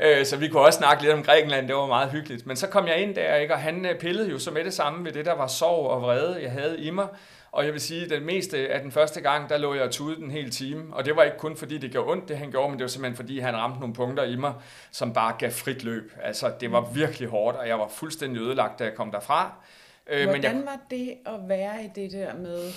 Øh, 0.01 0.25
så 0.25 0.37
vi 0.37 0.47
kunne 0.47 0.61
også 0.61 0.77
snakke 0.77 1.03
lidt 1.03 1.13
om 1.13 1.23
Grækenland, 1.23 1.67
det 1.67 1.75
var 1.75 1.85
meget 1.85 2.11
hyggeligt. 2.11 2.47
Men 2.47 2.55
så 2.55 2.67
kom 2.67 2.87
jeg 2.87 2.97
ind 2.97 3.15
der, 3.15 3.35
ikke, 3.35 3.53
og 3.53 3.59
han 3.59 3.85
øh, 3.85 3.99
pillede 3.99 4.29
jo 4.29 4.39
så 4.39 4.51
med 4.51 4.63
det 4.63 4.73
samme 4.73 5.05
ved 5.05 5.11
det, 5.11 5.25
der 5.25 5.35
var 5.35 5.47
sorg 5.47 5.89
og 5.89 6.01
vrede, 6.01 6.39
jeg 6.43 6.51
havde 6.51 6.79
i 6.79 6.89
mig. 6.93 7.07
Og 7.51 7.65
jeg 7.65 7.73
vil 7.73 7.81
sige, 7.81 8.03
at 8.03 8.09
den 8.09 8.25
meste 8.25 8.69
af 8.69 8.81
den 8.81 8.91
første 8.91 9.21
gang, 9.21 9.49
der 9.49 9.57
lå 9.57 9.73
jeg 9.73 9.83
og 9.83 9.91
tudede 9.91 10.21
den 10.21 10.31
hele 10.31 10.49
time. 10.49 10.95
Og 10.95 11.05
det 11.05 11.15
var 11.15 11.23
ikke 11.23 11.37
kun 11.37 11.57
fordi, 11.57 11.77
det 11.77 11.91
gjorde 11.91 12.11
ondt, 12.11 12.29
det 12.29 12.37
han 12.37 12.51
gjorde, 12.51 12.69
men 12.69 12.79
det 12.79 12.83
var 12.83 12.89
simpelthen 12.89 13.15
fordi, 13.15 13.39
han 13.39 13.55
ramte 13.55 13.79
nogle 13.79 13.95
punkter 13.95 14.23
i 14.23 14.35
mig, 14.35 14.53
som 14.91 15.13
bare 15.13 15.35
gav 15.39 15.51
frit 15.51 15.83
løb. 15.83 16.11
Altså, 16.21 16.53
det 16.59 16.71
var 16.71 16.91
virkelig 16.93 17.27
hårdt, 17.29 17.57
og 17.57 17.67
jeg 17.67 17.79
var 17.79 17.87
fuldstændig 17.87 18.41
ødelagt, 18.41 18.79
da 18.79 18.83
jeg 18.83 18.93
kom 18.95 19.11
derfra. 19.11 19.55
Øh, 20.07 20.23
Hvordan 20.23 20.55
jeg, 20.57 20.65
var 20.65 20.79
det 20.89 21.13
at 21.25 21.39
være 21.49 21.83
i 21.83 21.89
det 21.95 22.11
der 22.11 22.35
med 22.35 22.71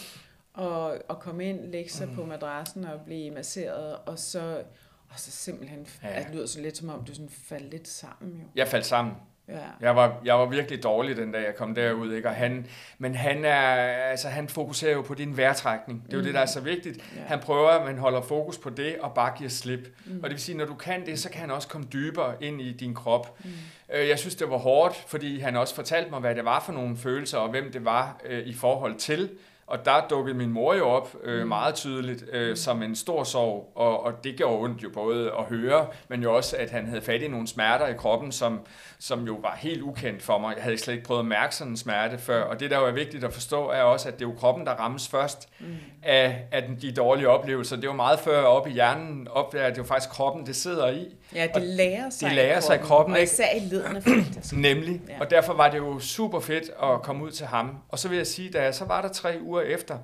at, 0.59 1.03
at 1.11 1.19
komme 1.21 1.45
ind, 1.45 1.71
lægge 1.73 1.91
sig 1.91 2.09
Mm. 2.09 2.15
på 2.15 2.25
madrassen 2.25 2.85
og 2.85 3.01
blive 3.07 3.31
masseret, 3.31 3.97
og 4.07 4.19
så, 4.19 4.63
og 5.11 5.19
så 5.21 5.31
simpelthen, 5.31 5.87
ja. 6.03 6.19
det 6.19 6.27
lyder 6.35 6.47
så 6.47 6.61
lidt 6.61 6.77
som 6.77 6.89
om, 6.89 7.05
du 7.05 7.13
sådan 7.15 7.29
faldt 7.49 7.71
lidt 7.71 7.89
sammen 7.89 8.33
jo. 8.41 8.45
jeg 8.57 8.69
faldt 8.69 8.87
sammen. 8.87 9.15
Ja. 9.49 9.55
Jeg 9.81 9.97
var, 9.97 10.21
jeg 10.25 10.35
var 10.35 10.47
virkelig 10.47 10.83
dårlig 10.83 11.17
den 11.17 11.33
dag, 11.33 11.45
jeg 11.45 11.55
kom 11.57 11.75
derud. 11.75 12.13
Ikke? 12.13 12.29
Og 12.29 12.35
han, 12.35 12.67
men 12.99 13.15
han, 13.15 13.45
er, 13.45 13.67
altså, 14.11 14.29
han 14.29 14.49
fokuserer 14.49 14.93
jo 14.93 15.03
på 15.03 15.15
din 15.15 15.37
vejrtrækning. 15.37 16.03
Det 16.07 16.13
er 16.13 16.17
jo 16.19 16.25
det, 16.25 16.35
der 16.35 16.41
er 16.41 16.47
så 16.47 16.61
vigtigt. 16.61 16.97
Ja. 17.17 17.21
Han 17.27 17.39
prøver, 17.39 17.69
at 17.69 17.87
man 17.87 17.99
holder 17.99 18.23
fokus 18.23 18.59
på 18.59 18.71
det 18.71 18.97
og 19.01 19.15
bare 19.15 19.33
giver 19.39 19.51
slip. 19.51 19.89
Mm. 20.07 20.17
Og 20.17 20.23
det 20.23 20.31
vil 20.31 20.41
sige, 20.41 20.59
når 20.59 20.65
du 20.65 20.75
kan 20.75 21.07
det, 21.07 21.19
så 21.19 21.31
kan 21.31 21.41
han 21.41 21.51
også 21.51 21.69
komme 21.69 21.87
dybere 21.93 22.35
ind 22.41 22.61
i 22.61 22.73
din 22.73 22.95
krop. 22.95 23.39
Mm. 23.45 23.51
Jeg 23.89 24.19
synes, 24.19 24.35
det 24.35 24.51
var 24.51 24.59
hårdt, 24.59 25.05
fordi 25.07 25.41
han 25.41 25.57
også 25.57 25.75
fortalte 25.75 26.11
mig, 26.11 26.21
hvad 26.21 26.35
det 26.35 26.45
var 26.45 26.61
for 26.61 26.73
nogle 26.73 26.97
følelser, 26.97 27.39
og 27.39 27.51
hvem 27.51 27.73
det 27.73 27.85
var 27.85 28.21
øh, 28.25 28.47
i 28.47 28.55
forhold 28.55 28.95
til. 28.95 29.31
Og 29.67 29.85
der 29.85 30.09
dukkede 30.11 30.37
min 30.37 30.53
mor 30.53 30.75
jo 30.75 30.89
op 30.89 31.17
øh, 31.23 31.47
meget 31.49 31.75
tydeligt 31.75 32.25
øh, 32.33 32.49
mm. 32.49 32.57
som 32.57 32.83
en 32.83 32.97
stor 32.97 33.25
sorg, 33.25 33.73
og, 33.75 34.05
og 34.05 34.25
det 34.25 34.37
gjorde 34.37 34.59
ondt 34.59 34.83
jo 34.83 34.91
både 34.95 35.33
at 35.39 35.45
høre, 35.45 35.87
men 36.09 36.23
jo 36.23 36.37
også, 36.37 36.57
at 36.57 36.71
han 36.71 36.87
havde 36.89 37.03
fat 37.03 37.23
i 37.23 37.29
nogle 37.29 37.47
smerter 37.47 37.87
i 37.87 37.93
kroppen, 37.93 38.33
som, 38.33 38.61
som 38.99 39.27
jo 39.27 39.39
var 39.43 39.57
helt 39.59 39.83
ukendt 39.83 40.23
for 40.23 40.39
mig. 40.39 40.55
Jeg 40.57 40.65
havde 40.65 40.79
slet 40.79 40.95
ikke 40.95 41.07
prøvet 41.07 41.21
at 41.21 41.27
mærke 41.27 41.55
sådan 41.55 41.73
en 41.73 41.77
smerte 41.77 42.19
før, 42.19 42.43
og 42.45 42.61
det 42.61 42.71
der 42.71 42.79
jo 42.79 42.87
er 42.87 42.93
vigtigt 42.93 43.25
at 43.25 43.33
forstå, 43.33 43.69
er 43.69 43.83
også, 43.83 44.09
at 44.09 44.15
det 44.15 44.25
er 44.25 44.29
jo 44.29 44.35
kroppen, 44.35 44.67
der 44.67 44.73
rammes 44.73 45.09
først 45.09 45.49
mm. 45.61 45.67
af, 46.03 46.45
af 46.53 46.63
de 46.83 46.93
dårlige 46.93 47.29
oplevelser. 47.29 47.77
Det 47.77 47.85
er 47.85 47.89
jo 47.89 47.97
meget 47.97 48.19
før 48.19 48.43
op 48.43 48.67
i 48.67 48.71
hjernen 48.71 49.29
opdager, 49.31 49.67
at 49.67 49.71
det 49.71 49.79
er 49.79 49.83
jo 49.83 49.89
faktisk 49.89 50.11
kroppen, 50.11 50.47
det 50.47 50.57
sidder 50.57 50.89
i. 50.89 51.15
Ja, 51.35 51.49
det 51.55 51.63
lærer 51.63 52.11
sig, 52.11 52.33
lærer 52.33 52.61
sig 52.61 52.77
i 52.77 52.79
kroppen, 52.79 53.15
og 53.15 53.21
ikke? 53.21 53.33
især 53.33 53.57
i 53.57 53.59
lederne 53.59 54.03
faktisk. 54.03 54.57
Nemlig. 54.69 55.01
Ja. 55.09 55.21
Og 55.21 55.31
derfor 55.31 55.53
var 55.53 55.71
det 55.71 55.79
jo 55.79 55.99
super 55.99 56.41
fedt 56.41 56.71
at 56.83 57.03
komme 57.03 57.25
ud 57.25 57.31
til 57.31 57.47
ham. 57.47 57.79
Og 57.89 57.99
så 57.99 58.09
vil 58.09 58.17
jeg 58.17 58.27
sige, 58.27 58.51
da 58.51 58.63
jeg 58.63 58.75
så 58.75 58.85
var 58.85 59.03
der 59.03 59.09
tre 59.09 59.39
uger 59.43 59.61
efter, 59.61 59.99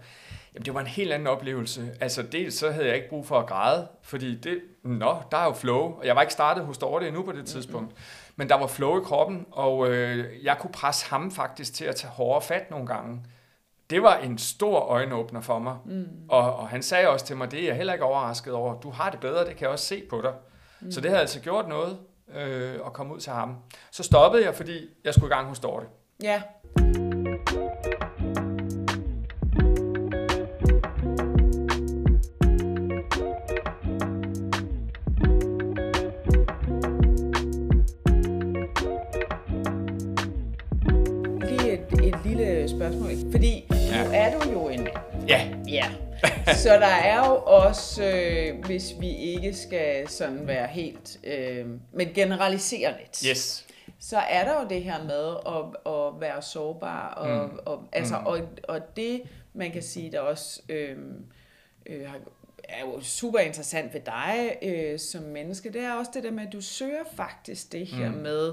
jamen 0.55 0.65
det 0.65 0.75
var 0.75 0.81
en 0.81 0.87
helt 0.87 1.13
anden 1.13 1.27
oplevelse. 1.29 1.91
Altså 2.01 2.23
dels 2.23 2.55
så 2.55 2.71
havde 2.71 2.87
jeg 2.87 2.97
ikke 2.97 3.09
brug 3.09 3.27
for 3.27 3.39
at 3.39 3.47
græde, 3.47 3.89
fordi 4.03 4.35
det, 4.35 4.61
nå, 4.85 5.17
der 5.31 5.37
er 5.37 5.45
jo 5.45 5.53
flow. 5.53 5.79
Og 5.79 6.07
jeg 6.07 6.17
var 6.17 6.23
ikke 6.23 6.33
startet 6.33 6.65
hos 6.65 6.79
Dorte 6.79 7.09
endnu 7.09 7.23
på 7.23 7.33
det 7.33 7.47
tidspunkt. 7.47 7.95
Men 8.37 8.49
der 8.49 8.55
var 8.55 8.67
flow 8.67 9.01
i 9.01 9.05
kroppen, 9.05 9.47
og 9.51 9.89
øh, 9.91 10.45
jeg 10.45 10.57
kunne 10.59 10.73
presse 10.73 11.07
ham 11.11 11.31
faktisk 11.31 11.75
til 11.75 11.85
at 11.85 11.97
tage 11.97 12.11
hårdere 12.11 12.43
fat 12.43 12.71
nogle 12.71 12.87
gange. 12.87 13.21
Det 13.91 14.03
var 14.03 14.17
en 14.17 14.39
stor 14.39 14.79
øjenåbner 14.79 15.41
for 15.41 15.59
mig. 15.59 15.77
Mm. 15.87 16.07
Og, 16.29 16.57
og 16.57 16.69
han 16.69 16.83
sagde 16.83 17.09
også 17.09 17.27
til 17.27 17.37
mig, 17.37 17.51
det 17.51 17.61
er 17.63 17.67
jeg 17.67 17.77
heller 17.77 17.93
ikke 17.93 18.05
overrasket 18.05 18.53
over. 18.55 18.81
Du 18.81 18.91
har 18.91 19.11
det 19.11 19.21
bedre, 19.21 19.41
det 19.45 19.57
kan 19.57 19.61
jeg 19.61 19.69
også 19.69 19.85
se 19.85 20.03
på 20.11 20.21
dig. 20.21 20.33
Mm. 20.83 20.91
Så 20.93 21.01
det 21.01 21.11
havde 21.11 21.21
altså 21.21 21.41
gjort 21.41 21.69
noget 21.69 21.99
øh, 22.37 22.75
at 22.87 22.93
komme 22.93 23.15
ud 23.15 23.21
til 23.21 23.33
ham. 23.33 23.57
Så 23.91 24.03
stoppede 24.03 24.45
jeg, 24.45 24.55
fordi 24.55 24.89
jeg 25.05 25.15
skulle 25.15 25.27
i 25.27 25.35
gang 25.35 25.49
hos 25.49 25.59
Dorte. 25.61 25.87
Ja. 26.23 26.43
Lige 41.49 41.73
et, 41.73 42.09
et 42.09 42.15
lille 42.25 42.69
spørgsmål, 42.69 43.11
fordi 43.31 43.67
ja. 43.71 44.05
nu 44.05 44.11
er 44.15 44.39
du 44.39 44.51
jo 44.51 44.69
en 44.69 44.89
Ja, 45.29 45.49
Ja. 45.69 45.85
Så 46.65 46.69
der 46.69 46.87
er 46.87 47.29
jo 47.29 47.37
også, 47.37 48.05
øh, 48.05 48.65
hvis 48.65 48.93
vi 49.01 49.17
ikke 49.17 49.55
skal 49.55 50.09
sådan 50.09 50.47
være 50.47 50.67
helt, 50.67 51.21
øh, 51.25 51.67
men 51.93 52.09
generalisere 52.15 52.95
lidt, 52.99 53.25
yes. 53.29 53.67
så 53.99 54.19
er 54.19 54.45
der 54.45 54.63
jo 54.63 54.69
det 54.69 54.83
her 54.83 55.05
med 55.05 55.37
at, 55.47 55.93
at 55.93 56.21
være 56.21 56.43
sårbar, 56.43 57.09
og, 57.09 57.49
mm. 57.49 57.59
og, 57.65 57.89
altså, 57.93 58.19
mm. 58.19 58.27
og, 58.27 58.41
og 58.69 58.97
det, 58.97 59.23
man 59.55 59.71
kan 59.71 59.83
sige, 59.83 60.13
der 60.13 60.21
også 60.21 60.63
øh, 60.69 60.97
øh, 61.87 62.09
er 62.65 62.81
jo 62.81 63.01
super 63.01 63.39
interessant 63.39 63.95
ved 63.95 64.01
dig 64.01 64.57
øh, 64.63 64.99
som 64.99 65.23
menneske, 65.23 65.73
det 65.73 65.81
er 65.85 65.93
også 65.93 66.11
det 66.15 66.23
der 66.25 66.31
med, 66.31 66.47
at 66.47 66.53
du 66.53 66.61
søger 66.61 67.05
faktisk 67.17 67.73
det 67.73 67.87
her 67.87 68.11
mm. 68.11 68.17
med 68.17 68.53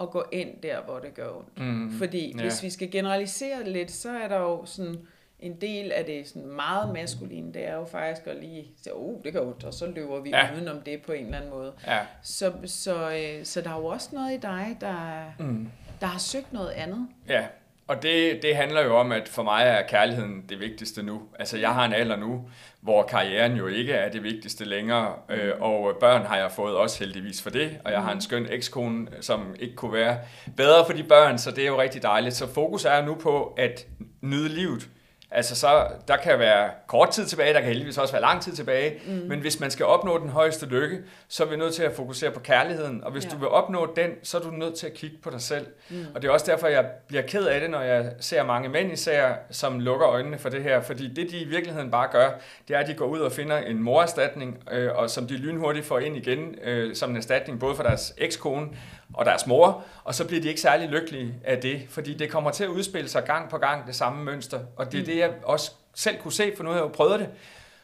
at 0.00 0.10
gå 0.10 0.24
ind 0.32 0.48
der, 0.62 0.82
hvor 0.82 0.98
det 0.98 1.14
gør 1.14 1.28
ondt. 1.30 1.58
Mm. 1.58 1.92
Fordi 1.98 2.34
Ja. 2.36 2.42
hvis 2.42 2.62
vi 2.62 2.70
skal 2.70 2.90
generalisere 2.90 3.64
lidt, 3.70 3.90
så 3.90 4.10
er 4.10 4.28
der 4.28 4.38
jo 4.38 4.64
sådan 4.64 4.96
en 5.40 5.60
del 5.60 5.92
af 5.92 6.04
det 6.04 6.28
sådan 6.28 6.46
meget 6.48 6.92
maskuline, 6.92 7.54
det 7.54 7.68
er 7.68 7.74
jo 7.74 7.84
faktisk 7.84 8.26
at 8.26 8.36
lige 8.36 8.66
sige, 8.82 8.92
oh, 8.94 9.22
det 9.24 9.32
gør 9.32 9.40
ondt, 9.40 9.64
og 9.64 9.74
så 9.74 9.86
løber 9.86 10.20
vi 10.20 10.30
Ja. 10.30 10.48
udenom 10.56 10.80
det 10.80 11.02
på 11.02 11.12
en 11.12 11.24
eller 11.24 11.36
anden 11.38 11.50
måde. 11.50 11.72
Ja. 11.86 11.98
Så, 12.22 12.52
så, 12.64 13.10
øh, 13.10 13.44
så 13.44 13.60
der 13.60 13.70
er 13.70 13.76
jo 13.76 13.86
også 13.86 14.08
noget 14.12 14.32
i 14.34 14.36
dig, 14.36 14.76
der, 14.80 15.22
Mm. 15.38 15.68
der 16.00 16.06
har 16.06 16.18
søgt 16.18 16.52
noget 16.52 16.70
andet. 16.70 17.08
Ja, 17.28 17.46
og 17.86 18.02
det, 18.02 18.42
det 18.42 18.56
handler 18.56 18.84
jo 18.84 18.96
om, 18.96 19.12
at 19.12 19.28
for 19.28 19.42
mig 19.42 19.62
er 19.64 19.82
kærligheden 19.86 20.44
det 20.48 20.60
vigtigste 20.60 21.02
nu. 21.02 21.22
Altså, 21.38 21.58
jeg 21.58 21.74
har 21.74 21.84
en 21.84 21.92
alder 21.92 22.16
nu, 22.16 22.48
hvor 22.80 23.02
karrieren 23.02 23.56
jo 23.56 23.66
ikke 23.66 23.92
er 23.92 24.10
det 24.10 24.22
vigtigste 24.22 24.64
længere, 24.64 25.14
øh, 25.30 25.52
og 25.60 25.96
børn 26.00 26.26
har 26.26 26.36
jeg 26.36 26.50
fået 26.52 26.76
også 26.76 26.98
heldigvis 26.98 27.42
for 27.42 27.50
det, 27.50 27.78
og 27.84 27.92
jeg 27.92 28.02
har 28.02 28.12
en 28.12 28.20
skøn 28.20 28.46
ekskone, 28.50 29.08
som 29.20 29.54
ikke 29.60 29.74
kunne 29.74 29.92
være 29.92 30.18
bedre 30.56 30.86
for 30.86 30.92
de 30.92 31.02
børn, 31.04 31.38
så 31.38 31.50
det 31.50 31.62
er 31.64 31.68
jo 31.68 31.80
rigtig 31.80 32.02
dejligt. 32.02 32.34
Så 32.34 32.46
fokus 32.46 32.84
er 32.84 33.04
nu 33.04 33.14
på 33.14 33.54
at 33.58 33.86
nyde 34.20 34.48
livet. 34.48 34.88
Altså 35.30 35.54
så, 35.54 35.86
der 36.08 36.16
kan 36.16 36.38
være 36.38 36.70
kort 36.86 37.10
tid 37.10 37.26
tilbage, 37.26 37.52
der 37.54 37.60
kan 37.60 37.68
heldigvis 37.68 37.98
også 37.98 38.12
være 38.12 38.22
lang 38.22 38.42
tid 38.42 38.52
tilbage, 38.52 39.00
mm. 39.06 39.12
men 39.12 39.40
hvis 39.40 39.60
man 39.60 39.70
skal 39.70 39.86
opnå 39.86 40.18
den 40.18 40.28
højeste 40.28 40.66
lykke, 40.66 40.98
så 41.28 41.44
er 41.44 41.48
vi 41.48 41.56
nødt 41.56 41.74
til 41.74 41.82
at 41.82 41.92
fokusere 41.96 42.30
på 42.30 42.40
kærligheden, 42.40 43.04
og 43.04 43.12
hvis 43.12 43.24
Ja. 43.24 43.30
du 43.30 43.36
vil 43.36 43.48
opnå 43.48 43.92
den, 43.96 44.10
så 44.22 44.38
er 44.38 44.42
du 44.42 44.50
nødt 44.50 44.74
til 44.74 44.86
at 44.86 44.94
kigge 44.94 45.16
på 45.22 45.30
dig 45.30 45.40
selv. 45.40 45.66
Mm. 45.90 45.96
Og 46.14 46.22
det 46.22 46.28
er 46.28 46.32
også 46.32 46.46
derfor, 46.46 46.66
jeg 46.66 46.86
bliver 47.08 47.22
ked 47.22 47.44
af 47.46 47.60
det, 47.60 47.70
når 47.70 47.80
jeg 47.80 48.12
ser 48.20 48.42
mange 48.44 48.68
mænd 48.68 48.92
især, 48.92 49.34
som 49.50 49.80
lukker 49.80 50.08
øjnene 50.08 50.38
for 50.38 50.48
det 50.48 50.62
her, 50.62 50.80
fordi 50.80 51.08
det 51.08 51.30
de 51.30 51.38
i 51.38 51.44
virkeligheden 51.44 51.90
bare 51.90 52.08
gør, 52.12 52.30
det 52.68 52.76
er, 52.76 52.80
at 52.80 52.86
de 52.86 52.94
går 52.94 53.06
ud 53.06 53.18
og 53.20 53.32
finder 53.32 53.56
en 53.56 53.82
morerstatning, 53.82 54.58
øh, 54.72 54.90
og 54.94 55.10
som 55.10 55.26
de 55.26 55.36
lynhurtigt 55.36 55.86
får 55.86 55.98
ind 55.98 56.16
igen 56.16 56.54
øh, 56.62 56.94
som 56.96 57.10
en 57.10 57.16
erstatning, 57.16 57.60
både 57.60 57.74
for 57.74 57.82
deres 57.82 58.14
ekskone 58.18 58.66
og 59.14 59.26
deres 59.26 59.46
mor, 59.46 59.84
og 60.04 60.14
så 60.14 60.26
bliver 60.26 60.42
de 60.42 60.48
ikke 60.48 60.60
særlig 60.60 60.88
lykkelige 60.88 61.34
af 61.44 61.58
det, 61.58 61.82
fordi 61.88 62.14
det 62.14 62.30
kommer 62.30 62.50
til 62.50 62.64
at 62.64 62.70
udspille 62.70 63.08
sig 63.08 63.24
gang 63.24 63.50
på 63.50 63.58
gang 63.58 63.86
det 63.86 63.94
samme 63.94 64.24
mønster, 64.24 64.60
og 64.76 64.92
det 64.92 65.00
er 65.00 65.04
det, 65.04 65.16
jeg 65.16 65.30
også 65.44 65.72
selv 65.94 66.18
kunne 66.18 66.32
se, 66.32 66.52
for 66.56 66.64
nu 66.64 66.70
har 66.70 66.76
jeg 66.76 66.82
jo 66.82 66.88
prøvet 66.88 67.20
det. 67.20 67.28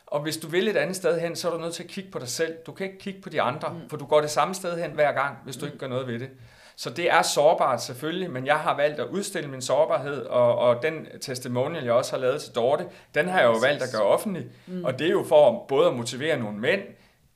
Og 0.06 0.20
hvis 0.20 0.36
du 0.36 0.48
vil 0.48 0.68
et 0.68 0.76
andet 0.76 0.96
sted 0.96 1.20
hen, 1.20 1.36
så 1.36 1.48
er 1.48 1.52
du 1.52 1.58
nødt 1.58 1.74
til 1.74 1.82
at 1.82 1.88
kigge 1.88 2.10
på 2.10 2.18
dig 2.18 2.28
selv. 2.28 2.54
Du 2.66 2.72
kan 2.72 2.86
ikke 2.86 2.98
kigge 2.98 3.20
på 3.20 3.28
de 3.28 3.42
andre, 3.42 3.68
mm. 3.68 3.88
for 3.88 3.96
du 3.96 4.06
går 4.06 4.20
det 4.20 4.30
samme 4.30 4.54
sted 4.54 4.82
hen 4.82 4.90
hver 4.90 5.12
gang, 5.12 5.36
hvis 5.44 5.56
du 5.56 5.66
ikke 5.66 5.78
gør 5.78 5.88
noget 5.88 6.06
ved 6.06 6.18
det. 6.18 6.30
Så 6.76 6.90
det 6.90 7.10
er 7.10 7.22
sårbart 7.22 7.82
selvfølgelig, 7.82 8.30
men 8.30 8.46
jeg 8.46 8.58
har 8.58 8.76
valgt 8.76 9.00
at 9.00 9.06
udstille 9.06 9.50
min 9.50 9.62
sårbarhed, 9.62 10.22
og, 10.26 10.58
og 10.58 10.82
den 10.82 11.06
testimonial, 11.20 11.84
jeg 11.84 11.92
også 11.92 12.12
har 12.12 12.18
lavet 12.18 12.42
til 12.42 12.54
Dorte, 12.54 12.86
den 13.14 13.28
har 13.28 13.40
jeg 13.40 13.46
jo 13.46 13.58
valgt 13.58 13.82
at 13.82 13.88
gøre 13.92 14.02
offentlig. 14.02 14.46
Mm. 14.66 14.84
Og 14.84 14.98
det 14.98 15.06
er 15.06 15.10
jo 15.10 15.24
for 15.28 15.64
både 15.68 15.88
at 15.88 15.94
motivere 15.94 16.38
nogle 16.38 16.58
mænd, 16.58 16.80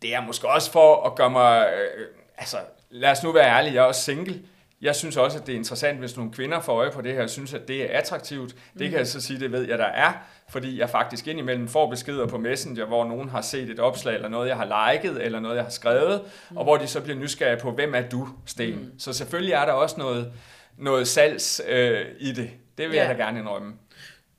det 0.03 0.15
er 0.15 0.21
måske 0.21 0.49
også 0.49 0.73
for 0.73 1.03
at 1.07 1.15
gøre 1.15 1.31
mig, 1.31 1.69
øh, 1.77 2.07
altså 2.39 2.57
lad 2.91 3.11
os 3.11 3.23
nu 3.23 3.33
være 3.33 3.49
ærlige, 3.59 3.75
jeg 3.75 3.81
er 3.81 3.85
også 3.85 4.03
single. 4.03 4.41
Jeg 4.81 4.97
synes 4.97 5.17
også, 5.17 5.39
at 5.39 5.47
det 5.47 5.53
er 5.53 5.57
interessant, 5.57 5.99
hvis 5.99 6.17
nogle 6.17 6.33
kvinder 6.33 6.61
får 6.61 6.73
øje 6.73 6.91
på 6.91 7.03
det 7.03 7.13
her, 7.15 7.23
og 7.23 7.31
synes, 7.31 7.55
at 7.55 7.69
det 7.69 7.83
er 7.95 7.99
attraktivt. 7.99 8.55
Det 8.79 8.91
kan 8.91 8.99
jeg 8.99 9.07
så 9.07 9.21
sige, 9.21 9.41
det 9.41 9.53
ved 9.53 9.69
jeg, 9.69 9.79
der 9.79 9.85
er, 9.87 10.13
fordi 10.49 10.79
jeg 10.79 10.91
faktisk 10.91 11.27
indimellem 11.29 11.69
får 11.69 11.91
beskeder 11.91 12.27
på 12.27 12.39
Messenger, 12.39 12.85
hvor 12.87 13.05
nogen 13.05 13.29
har 13.29 13.41
set 13.41 13.71
et 13.71 13.81
opslag, 13.81 14.15
eller 14.15 14.29
noget, 14.29 14.49
jeg 14.49 14.57
har 14.57 14.93
liket, 14.93 15.23
eller 15.25 15.41
noget, 15.41 15.57
jeg 15.57 15.65
har 15.65 15.71
skrevet, 15.71 16.21
og 16.57 16.65
hvor 16.65 16.77
de 16.77 16.87
så 16.87 17.01
bliver 17.01 17.19
nysgerrige 17.19 17.61
på, 17.61 17.71
hvem 17.71 17.95
er 17.95 18.03
du, 18.03 18.29
Sten? 18.47 18.75
Mm. 18.75 18.99
Så 18.99 19.13
selvfølgelig 19.13 19.53
er 19.53 19.65
der 19.65 19.73
også 19.73 19.95
noget, 19.99 20.33
noget 20.79 21.09
salgs 21.09 21.63
øh, 21.69 22.07
i 22.19 22.33
det. 22.33 22.51
Det 22.79 22.89
vil 22.89 22.95
Ja. 22.97 23.07
jeg 23.09 23.19
da 23.19 23.23
gerne 23.25 23.39
indrømme. 23.41 23.73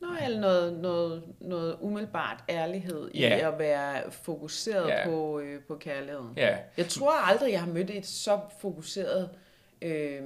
Nå, 0.02 0.08
eller 0.26 0.40
noget, 0.40 0.74
noget, 0.80 1.24
noget 1.42 1.78
umiddelbart 1.82 2.44
ærlighed 2.50 3.10
i 3.14 3.20
Ja. 3.20 3.52
at 3.54 3.60
være 3.60 4.12
fokuseret 4.12 4.88
Ja. 4.88 5.06
på, 5.10 5.40
øh, 5.40 5.62
på 5.68 5.76
kærligheden. 5.76 6.34
Ja. 6.38 6.58
Jeg 6.78 6.88
tror 6.88 7.12
aldrig, 7.12 7.52
jeg 7.52 7.60
har 7.60 7.68
mødt 7.72 7.90
et 7.90 8.06
så 8.06 8.40
fokuseret 8.60 9.30
øh, 9.34 9.38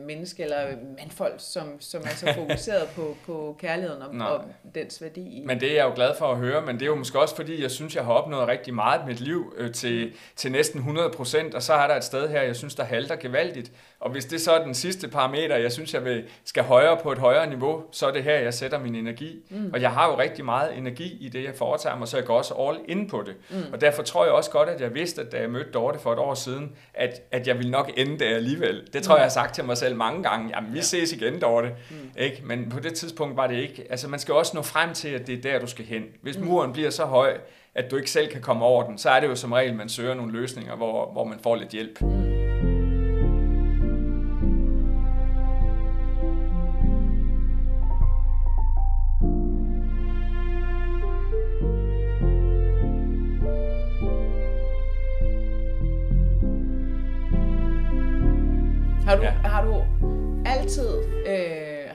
menneske 0.08 0.44
eller 0.44 0.68
mandfolk, 0.98 1.36
som, 1.38 1.64
som 1.80 2.02
er 2.02 2.10
så 2.16 2.34
fokuseret 2.34 2.88
på, 2.96 3.18
på 3.26 3.56
kærligheden 3.60 4.02
og, 4.02 4.16
Nej. 4.16 4.28
og 4.28 4.44
dens 4.76 5.02
værdi. 5.02 5.44
Men 5.46 5.60
det 5.60 5.72
er 5.72 5.76
jeg 5.76 5.86
jo 5.86 5.92
glad 5.96 6.16
for 6.18 6.26
at 6.26 6.38
høre, 6.38 6.62
men 6.62 6.76
det 6.76 6.82
er 6.82 6.86
jo 6.86 6.96
måske 6.96 7.20
også 7.20 7.36
fordi, 7.36 7.62
jeg 7.62 7.72
synes, 7.72 7.96
jeg 7.96 8.06
har 8.06 8.14
opnået 8.14 8.48
rigtig 8.48 8.74
meget 8.74 9.02
i 9.02 9.06
mit 9.06 9.20
liv 9.20 9.54
øh, 9.58 9.72
til, 9.72 10.14
til 10.36 10.52
næsten 10.52 10.80
100 10.80 11.10
procent, 11.10 11.54
og 11.54 11.64
så 11.64 11.74
er 11.74 11.88
der 11.88 11.96
et 11.96 12.04
sted 12.04 12.30
her, 12.30 12.42
jeg 12.42 12.56
synes, 12.56 12.76
der 12.76 12.84
halter 12.84 13.16
gevaldigt. 13.16 13.72
Og 14.00 14.12
hvis 14.12 14.26
det 14.26 14.42
så 14.42 14.52
er 14.52 14.64
den 14.64 14.74
sidste 14.74 15.08
parameter, 15.08 15.58
jeg 15.58 15.72
synes, 15.72 15.94
jeg 15.94 16.06
vil, 16.06 16.24
skal 16.46 16.64
højere 16.64 16.98
på 17.04 17.12
et 17.12 17.18
højere 17.18 17.50
niveau, 17.50 17.84
så 17.92 18.08
er 18.08 18.12
det 18.12 18.24
her, 18.24 18.40
jeg 18.40 18.54
sætter 18.54 18.80
min 18.80 18.96
energi. 18.96 19.46
Mm. 19.50 19.70
Og 19.74 19.82
jeg 19.82 19.92
har 19.92 20.08
jo 20.12 20.20
rigtig 20.20 20.46
meget 20.46 20.78
energi 20.78 21.18
i 21.20 21.30
det, 21.30 21.44
jeg 21.44 21.56
foretager 21.56 21.98
mig, 21.98 22.08
så 22.08 22.18
jeg 22.18 22.26
går 22.26 22.38
også 22.38 22.54
all 22.54 22.78
in 22.88 23.08
på 23.08 23.24
det. 23.26 23.36
Mm. 23.50 23.74
Og 23.74 23.82
derfor 23.82 24.04
tror 24.04 24.26
jeg 24.26 24.34
også 24.34 24.52
godt, 24.52 24.70
at 24.70 24.82
jeg 24.82 24.94
vidste, 24.94 25.22
at 25.22 25.32
da 25.32 25.40
jeg 25.40 25.50
mødte 25.50 25.72
Dorte 25.72 26.00
for 26.00 26.14
et 26.14 26.20
år 26.20 26.34
siden, 26.34 26.72
at, 26.94 27.22
at 27.32 27.48
jeg 27.48 27.58
ville 27.58 27.72
nok 27.72 27.92
ende 27.98 28.20
der 28.20 28.36
alligevel. 28.36 28.88
Det 28.94 29.04
tror 29.04 29.16
jeg, 29.16 29.20
jeg 29.20 29.26
har 29.26 29.30
sagt 29.44 29.56
til 29.56 29.64
mig 29.64 29.78
selv 29.78 29.96
mange 29.96 30.24
gange. 30.24 30.50
Jamen, 30.56 30.74
vi 30.74 30.82
ses 30.82 31.12
igen, 31.14 31.42
Dorte. 31.42 31.72
Mm. 31.90 31.96
Ikke? 32.18 32.42
Men 32.46 32.70
på 32.70 32.80
det 32.80 32.94
tidspunkt 32.94 33.38
var 33.38 33.48
det 33.48 33.56
ikke. 33.56 33.86
Altså, 33.90 34.08
man 34.08 34.20
skal 34.20 34.34
også 34.34 34.52
nå 34.56 34.62
frem 34.62 34.94
til, 34.94 35.08
at 35.08 35.28
det 35.28 35.38
er 35.38 35.42
der, 35.42 35.60
du 35.60 35.68
skal 35.68 35.86
hen. 35.86 36.04
Hvis 36.22 36.38
muren 36.38 36.74
bliver 36.74 36.90
så 36.90 37.06
høj, 37.06 37.38
at 37.76 37.92
du 37.92 37.96
ikke 37.96 38.12
selv 38.12 38.32
kan 38.32 38.42
komme 38.42 38.66
over 38.66 38.84
den, 38.84 38.98
så 38.98 39.10
er 39.10 39.20
det 39.20 39.28
jo 39.28 39.36
som 39.36 39.52
regel, 39.52 39.76
man 39.76 39.90
søger 39.90 40.14
nogle 40.14 40.32
løsninger, 40.32 40.76
hvor, 40.76 41.12
hvor 41.12 41.24
man 41.24 41.40
får 41.44 41.56
lidt 41.56 41.70
hjælp. 41.70 42.00
Har 42.00 42.53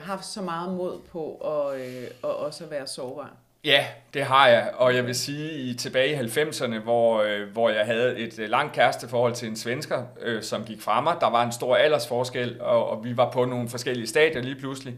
haft 0.09 0.25
så 0.25 0.41
meget 0.41 0.73
mod 0.73 0.99
på 1.11 1.35
at, 1.35 1.81
øh, 1.81 2.03
at 2.23 2.29
også 2.29 2.63
at 2.63 2.71
være 2.71 2.87
sårbar? 2.87 3.35
Ja, 3.63 3.85
det 4.13 4.23
har 4.23 4.47
jeg, 4.47 4.71
og 4.75 4.95
jeg 4.95 5.05
vil 5.05 5.15
sige, 5.15 5.51
i 5.51 5.73
tilbage 5.73 6.11
i 6.11 6.15
90'erne, 6.15 6.79
hvor, 6.79 7.21
øh, 7.21 7.47
hvor 7.53 7.69
jeg 7.69 7.85
havde 7.85 8.17
et 8.17 8.39
øh, 8.39 8.49
langt 8.49 8.73
kæresteforhold 8.73 9.33
til 9.33 9.47
en 9.47 9.55
svensker, 9.55 10.03
øh, 10.21 10.43
som 10.43 10.65
gik 10.65 10.81
fra 10.81 11.01
mig, 11.01 11.15
der 11.21 11.29
var 11.29 11.45
en 11.45 11.51
stor 11.51 11.75
aldersforskel, 11.75 12.61
og, 12.61 12.89
og 12.89 13.03
vi 13.03 13.17
var 13.17 13.31
på 13.31 13.45
nogle 13.45 13.69
forskellige 13.69 14.07
stadier 14.07 14.41
lige 14.41 14.55
pludselig, 14.55 14.93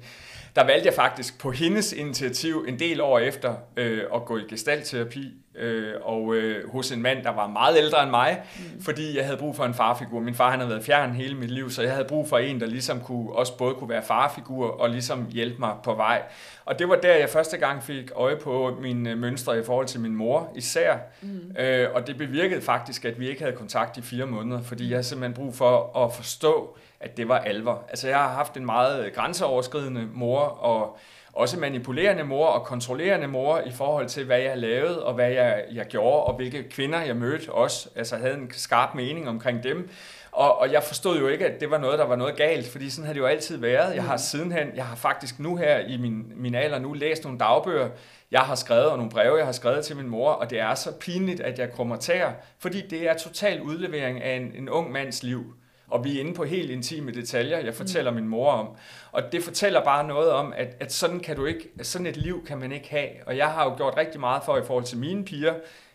der 0.55 0.63
valgte 0.63 0.87
jeg 0.87 0.93
faktisk 0.93 1.39
på 1.39 1.51
hendes 1.51 1.93
initiativ 1.93 2.65
en 2.67 2.79
del 2.79 3.01
år 3.01 3.19
efter 3.19 3.55
øh, 3.77 4.03
at 4.15 4.25
gå 4.25 4.37
i 4.37 4.41
gestaltterapi, 4.49 5.33
øh, 5.55 5.93
og 6.01 6.35
øh, 6.35 6.71
hos 6.71 6.91
en 6.91 7.01
mand, 7.01 7.23
der 7.23 7.29
var 7.29 7.47
meget 7.47 7.77
ældre 7.77 8.03
end 8.03 8.09
mig, 8.11 8.41
mm. 8.55 8.81
fordi 8.81 9.17
jeg 9.17 9.25
havde 9.25 9.37
brug 9.37 9.55
for 9.55 9.65
en 9.65 9.73
farfigur. 9.73 10.19
Min 10.19 10.35
far 10.35 10.49
han 10.49 10.59
havde 10.59 10.69
været 10.69 10.83
fjern 10.83 11.11
hele 11.11 11.35
mit 11.35 11.51
liv, 11.51 11.69
så 11.69 11.81
jeg 11.81 11.91
havde 11.91 12.05
brug 12.05 12.29
for 12.29 12.37
en, 12.37 12.59
der 12.59 12.65
ligesom 12.65 13.01
kunne, 13.01 13.33
også 13.33 13.57
både 13.57 13.75
kunne 13.75 13.89
være 13.89 14.03
farfigur 14.03 14.67
og 14.67 14.89
ligesom 14.89 15.27
hjælpe 15.29 15.55
mig 15.59 15.73
på 15.83 15.93
vej. 15.93 16.21
Og 16.65 16.79
det 16.79 16.89
var 16.89 16.95
der, 16.95 17.15
jeg 17.15 17.29
første 17.29 17.57
gang 17.57 17.83
fik 17.83 18.11
øje 18.15 18.35
på 18.35 18.77
mine 18.81 19.15
mønstre 19.15 19.59
i 19.59 19.63
forhold 19.63 19.87
til 19.87 19.99
min 19.99 20.15
mor 20.15 20.51
især. 20.55 20.97
Mm. 21.21 21.55
Øh, 21.59 21.87
og 21.93 22.07
det 22.07 22.17
bevirkede 22.17 22.61
faktisk, 22.61 23.05
at 23.05 23.19
vi 23.19 23.29
ikke 23.29 23.41
havde 23.41 23.55
kontakt 23.55 23.97
i 23.97 24.01
fire 24.01 24.25
måneder, 24.25 24.61
fordi 24.61 24.89
jeg 24.89 24.95
havde 24.95 25.03
simpelthen 25.03 25.33
brug 25.33 25.55
for 25.55 25.97
at 26.05 26.13
forstå, 26.13 26.77
at 26.99 27.17
det 27.17 27.27
var 27.27 27.37
alvor. 27.37 27.83
Altså 27.89 28.07
jeg 28.07 28.17
har 28.17 28.29
haft 28.29 28.57
en 28.57 28.65
meget 28.65 29.13
grænseoverskridende 29.13 30.07
mor, 30.13 30.39
og 30.39 30.97
også 31.33 31.59
manipulerende 31.59 32.23
mor 32.23 32.45
og 32.45 32.65
kontrollerende 32.65 33.27
mor 33.27 33.59
i 33.65 33.71
forhold 33.71 34.07
til, 34.07 34.25
hvad 34.25 34.39
jeg 34.39 34.57
lavede, 34.57 35.05
og 35.05 35.13
hvad 35.13 35.29
jeg, 35.29 35.63
jeg 35.71 35.85
gjorde, 35.85 36.23
og 36.23 36.35
hvilke 36.35 36.69
kvinder 36.69 37.01
jeg 37.01 37.15
mødte 37.15 37.51
også. 37.51 37.89
Altså 37.95 38.17
havde 38.17 38.33
en 38.33 38.51
skarp 38.51 38.95
mening 38.95 39.29
omkring 39.29 39.63
dem. 39.63 39.89
Og, 40.31 40.59
og 40.59 40.71
jeg 40.71 40.83
forstod 40.83 41.19
jo 41.19 41.27
ikke, 41.27 41.45
at 41.45 41.61
det 41.61 41.71
var 41.71 41.77
noget, 41.77 41.99
der 41.99 42.05
var 42.05 42.15
noget 42.15 42.35
galt, 42.35 42.67
fordi 42.67 42.89
sådan 42.89 43.05
har 43.05 43.13
det 43.13 43.19
jo 43.19 43.25
altid 43.25 43.57
været. 43.57 43.95
Jeg 43.95 44.03
har 44.03 44.17
sidenhen, 44.17 44.67
jeg 44.75 44.85
har 44.85 44.95
faktisk 44.95 45.39
nu 45.39 45.55
her 45.55 45.79
i 45.79 45.97
min, 45.97 46.33
min 46.35 46.55
alder 46.55 46.79
nu 46.79 46.93
læst 46.93 47.23
nogle 47.23 47.39
dagbøger, 47.39 47.89
jeg 48.31 48.41
har 48.41 48.55
skrevet, 48.55 48.85
og 48.85 48.97
nogle 48.97 49.11
breve, 49.11 49.37
jeg 49.37 49.45
har 49.45 49.51
skrevet 49.51 49.85
til 49.85 49.95
min 49.95 50.07
mor, 50.07 50.31
og 50.31 50.49
det 50.49 50.59
er 50.59 50.75
så 50.75 50.91
pinligt, 50.99 51.41
at 51.41 51.59
jeg 51.59 51.71
krummer 51.71 51.95
tæer, 51.95 52.31
fordi 52.59 52.87
det 52.87 53.09
er 53.09 53.13
total 53.13 53.61
udlevering 53.61 54.21
af 54.21 54.35
en, 54.35 54.51
en 54.55 54.69
ung 54.69 54.91
mands 54.91 55.23
liv. 55.23 55.53
Og 55.91 56.03
vi 56.03 56.17
er 56.17 56.19
inde 56.19 56.33
på 56.33 56.43
helt 56.43 56.71
intime 56.71 57.11
detaljer, 57.11 57.59
jeg 57.59 57.73
fortæller 57.73 58.11
min 58.11 58.27
mor 58.27 58.51
om. 58.51 58.67
Og 59.11 59.21
det 59.31 59.43
fortæller 59.43 59.83
bare 59.83 60.07
noget 60.07 60.31
om, 60.31 60.53
at, 60.57 60.75
at 60.79 60.93
sådan 60.93 61.19
kan 61.19 61.35
du 61.35 61.45
ikke, 61.45 61.69
sådan 61.81 62.07
et 62.07 62.17
liv 62.17 62.45
kan 62.45 62.57
man 62.57 62.71
ikke 62.71 62.89
have. 62.89 63.09
Og 63.25 63.37
jeg 63.37 63.47
har 63.47 63.65
jo 63.65 63.77
gjort 63.77 63.97
rigtig 63.97 64.19
meget 64.19 64.43
for 64.45 64.57
i 64.57 64.61
forhold 64.65 64.83
til 64.83 64.97
mine 64.97 65.25
piger, 65.25 65.53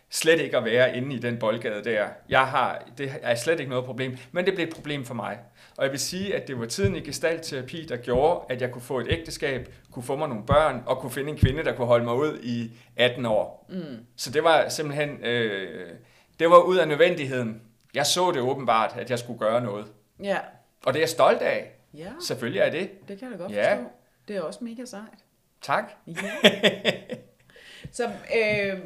slet 0.09 0.39
ikke 0.39 0.57
at 0.57 0.65
være 0.65 0.97
inde 0.97 1.15
i 1.15 1.19
den 1.19 1.37
boldgade 1.37 1.83
der. 1.83 2.05
Jeg 2.29 2.47
har, 2.47 2.83
det 2.97 3.11
er 3.21 3.35
slet 3.35 3.59
ikke 3.59 3.69
noget 3.69 3.85
problem, 3.85 4.17
men 4.31 4.45
det 4.45 4.53
blev 4.55 4.67
et 4.67 4.73
problem 4.73 5.05
for 5.05 5.13
mig. 5.13 5.37
Og 5.77 5.83
jeg 5.83 5.91
vil 5.91 5.99
sige, 5.99 6.35
at 6.35 6.47
det 6.47 6.59
var 6.59 6.65
tiden 6.65 6.95
i 6.95 6.99
gestaltterapi, 6.99 7.85
der 7.85 7.97
gjorde, 7.97 8.45
at 8.49 8.61
jeg 8.61 8.71
kunne 8.71 8.81
få 8.81 8.99
et 8.99 9.07
ægteskab, 9.09 9.69
kunne 9.91 10.03
få 10.03 10.15
mig 10.15 10.29
nogle 10.29 10.43
børn, 10.45 10.83
og 10.85 10.97
kunne 10.97 11.11
finde 11.11 11.29
en 11.29 11.37
kvinde, 11.37 11.63
der 11.63 11.75
kunne 11.75 11.87
holde 11.87 12.05
mig 12.05 12.15
ud 12.15 12.39
i 12.43 12.71
18 12.95 13.25
år. 13.25 13.65
Mm. 13.69 14.05
Så 14.15 14.31
det 14.31 14.43
var 14.43 14.69
simpelthen, 14.69 15.09
øh, 15.23 15.89
det 16.39 16.49
var 16.49 16.59
ud 16.59 16.77
af 16.77 16.87
nødvendigheden. 16.87 17.61
Jeg 17.93 18.05
så 18.05 18.31
det 18.31 18.41
åbenbart, 18.41 18.95
at 18.97 19.09
jeg 19.09 19.19
skulle 19.19 19.39
gøre 19.39 19.61
noget. 19.61 19.85
Ja. 20.23 20.37
Og 20.85 20.93
det 20.93 20.99
er 20.99 21.01
jeg 21.01 21.09
stolt 21.09 21.41
af. 21.41 21.71
Ja, 21.93 22.09
Selvfølgelig 22.27 22.61
er 22.61 22.69
det. 22.69 22.89
det 23.07 23.19
kan 23.19 23.31
jeg 23.31 23.39
da 23.39 23.43
godt 23.43 23.53
Ja. 23.53 23.73
forstå. 23.75 23.89
Det 24.27 24.35
er 24.35 24.41
også 24.41 24.63
mega 24.63 24.85
sejt. 24.85 25.03
Tak. 25.61 25.83
Ja. 26.07 26.13
Så 27.91 28.03
øh, 28.35 28.79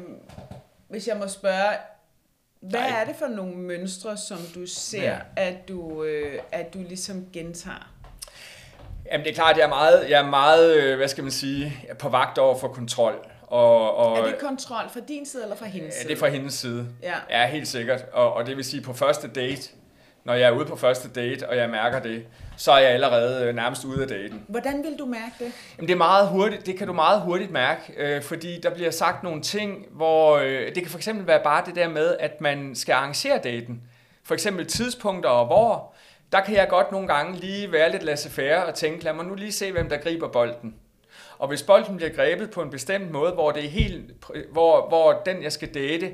hvis 0.88 1.08
jeg 1.08 1.16
må 1.16 1.28
spørge, 1.28 1.76
hvad 2.60 2.80
Nej. 2.80 3.00
er 3.00 3.04
det 3.04 3.16
for 3.16 3.26
nogle 3.26 3.54
mønstre, 3.56 4.16
som 4.16 4.38
du 4.54 4.66
ser, 4.66 5.02
Ja. 5.02 5.18
at, 5.36 5.68
du, 5.68 6.04
øh, 6.04 6.38
at 6.52 6.74
du 6.74 6.78
ligesom 6.78 7.26
gentager? 7.32 7.92
Jamen 9.06 9.24
det 9.24 9.30
er 9.30 9.34
klart, 9.34 9.56
jeg 9.56 9.64
er 9.64 9.68
meget, 9.68 10.10
jeg 10.10 10.20
er 10.26 10.30
meget 10.30 10.76
øh, 10.76 10.96
hvad 10.96 11.08
skal 11.08 11.24
man 11.24 11.30
sige, 11.32 11.72
på 11.98 12.08
vagt 12.08 12.38
over 12.38 12.58
for 12.58 12.68
kontrol. 12.68 13.26
Og, 13.52 13.96
og, 13.96 14.18
Er 14.18 14.24
det 14.24 14.38
kontrol 14.38 14.84
fra 14.92 15.00
din 15.08 15.26
side 15.26 15.42
eller 15.42 15.56
fra 15.56 15.66
hendes 15.66 15.94
Ja, 15.94 16.00
side? 16.00 16.08
det 16.08 16.14
er 16.14 16.18
fra 16.20 16.28
hendes 16.28 16.54
side. 16.54 16.86
Ja. 17.02 17.14
Ja, 17.30 17.46
helt 17.46 17.68
sikkert. 17.68 18.04
Og, 18.12 18.32
og 18.34 18.46
det 18.46 18.56
vil 18.56 18.64
sige, 18.64 18.82
på 18.82 18.92
første 18.92 19.28
date, 19.28 19.70
når 20.24 20.34
jeg 20.34 20.48
er 20.48 20.50
ude 20.52 20.64
på 20.64 20.76
første 20.76 21.08
date, 21.08 21.48
og 21.48 21.56
jeg 21.56 21.70
mærker 21.70 21.98
det, 21.98 22.24
så 22.56 22.72
er 22.72 22.78
jeg 22.78 22.90
allerede 22.90 23.44
øh, 23.46 23.54
nærmest 23.54 23.84
ude 23.84 24.02
af 24.02 24.08
daten. 24.08 24.42
Hvordan 24.48 24.84
vil 24.84 24.98
du 24.98 25.06
mærke 25.06 25.32
det? 25.38 25.52
Jamen, 25.78 25.88
det 25.88 25.94
er 25.94 25.98
meget 25.98 26.28
hurtigt, 26.28 26.66
det 26.66 26.76
kan 26.78 26.86
du 26.86 26.92
meget 26.92 27.20
hurtigt 27.20 27.50
mærke, 27.50 27.80
øh, 27.96 28.22
fordi 28.22 28.60
der 28.60 28.70
bliver 28.74 28.90
sagt 28.90 29.22
nogle 29.22 29.42
ting, 29.42 29.86
hvor 29.90 30.36
øh, 30.36 30.74
det 30.74 30.82
kan 30.82 30.86
for 30.90 30.98
eksempel 30.98 31.26
være 31.26 31.40
bare 31.44 31.62
det 31.66 31.74
der 31.74 31.88
med, 31.88 32.16
at 32.20 32.40
man 32.40 32.74
skal 32.74 32.92
arrangere 32.92 33.38
daten. 33.44 33.82
For 34.24 34.34
eksempel 34.34 34.66
tidspunkter 34.66 35.30
og 35.30 35.46
hvor. 35.46 35.94
Der 36.32 36.40
kan 36.40 36.54
jeg 36.54 36.68
godt 36.68 36.92
nogle 36.92 37.08
gange 37.08 37.36
lige 37.40 37.72
være 37.72 37.90
lidt 37.92 38.02
laissez-faire 38.02 38.64
og 38.64 38.74
tænke, 38.74 39.04
lad 39.04 39.12
mig 39.12 39.24
nu 39.24 39.34
lige 39.34 39.52
se, 39.52 39.72
hvem 39.72 39.88
der 39.88 39.96
griber 39.96 40.28
bolden. 40.28 40.74
Og 41.42 41.48
hvis 41.48 41.62
bolden 41.62 41.96
bliver 41.96 42.12
grebet 42.12 42.50
på 42.50 42.62
en 42.62 42.70
bestemt 42.70 43.10
måde, 43.10 43.32
hvor 43.32 43.50
det 43.50 43.64
er 43.64 43.68
helt, 43.68 44.04
hvor, 44.52 44.88
hvor 44.88 45.22
den 45.26 45.42
jeg 45.42 45.52
skal 45.52 45.74
date, 45.74 46.12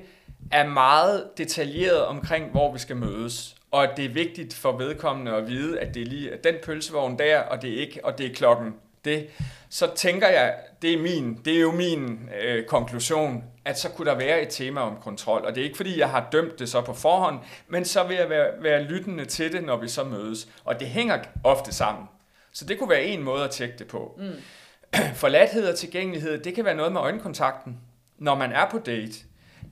er 0.52 0.68
meget 0.68 1.24
detaljeret 1.38 2.04
omkring, 2.04 2.50
hvor 2.50 2.72
vi 2.72 2.78
skal 2.78 2.96
mødes. 2.96 3.56
Og 3.70 3.82
at 3.84 3.96
det 3.96 4.04
er 4.04 4.08
vigtigt 4.08 4.54
for 4.54 4.76
vedkommende 4.76 5.32
at 5.32 5.48
vide, 5.48 5.80
at 5.80 5.94
det 5.94 6.02
er 6.02 6.06
lige 6.06 6.32
at 6.32 6.44
den 6.44 6.54
pølsevogn 6.64 7.18
der, 7.18 7.40
og 7.40 7.62
det 7.62 7.70
er 7.70 7.80
ikke, 7.80 8.04
og 8.04 8.18
det 8.18 8.26
er 8.26 8.34
klokken 8.34 8.74
det, 9.04 9.26
så 9.68 9.90
tænker 9.94 10.28
jeg, 10.28 10.54
det 10.82 10.92
er 10.92 10.98
min, 10.98 11.40
det 11.44 11.56
er 11.56 11.60
jo 11.60 11.72
min 11.72 12.28
øh, 12.42 12.64
konklusion, 12.66 13.44
at 13.64 13.78
så 13.78 13.88
kunne 13.88 14.10
der 14.10 14.16
være 14.16 14.42
et 14.42 14.48
tema 14.48 14.80
om 14.80 14.96
kontrol. 15.02 15.44
Og 15.44 15.54
det 15.54 15.60
er 15.60 15.64
ikke 15.64 15.76
fordi, 15.76 15.98
jeg 15.98 16.10
har 16.10 16.28
dømt 16.32 16.58
det 16.58 16.68
så 16.68 16.80
på 16.80 16.92
forhånd, 16.92 17.38
men 17.68 17.84
så 17.84 18.04
vil 18.04 18.16
jeg 18.16 18.30
være, 18.30 18.50
være 18.60 18.82
lyttende 18.82 19.24
til 19.24 19.52
det, 19.52 19.64
når 19.64 19.76
vi 19.76 19.88
så 19.88 20.04
mødes. 20.04 20.48
Og 20.64 20.80
det 20.80 20.88
hænger 20.88 21.18
ofte 21.44 21.74
sammen. 21.74 22.04
Så 22.52 22.64
det 22.64 22.78
kunne 22.78 22.90
være 22.90 23.04
en 23.04 23.22
måde 23.22 23.44
at 23.44 23.50
tjekke 23.50 23.78
det 23.78 23.86
på. 23.86 24.14
Mm. 24.18 24.32
Forladthed 25.14 25.68
og 25.68 25.76
tilgængelighed, 25.76 26.38
det 26.38 26.54
kan 26.54 26.64
være 26.64 26.74
noget 26.74 26.92
med 26.92 27.00
øjenkontakten, 27.00 27.80
når 28.18 28.34
man 28.34 28.52
er 28.52 28.70
på 28.70 28.78
date. 28.78 29.12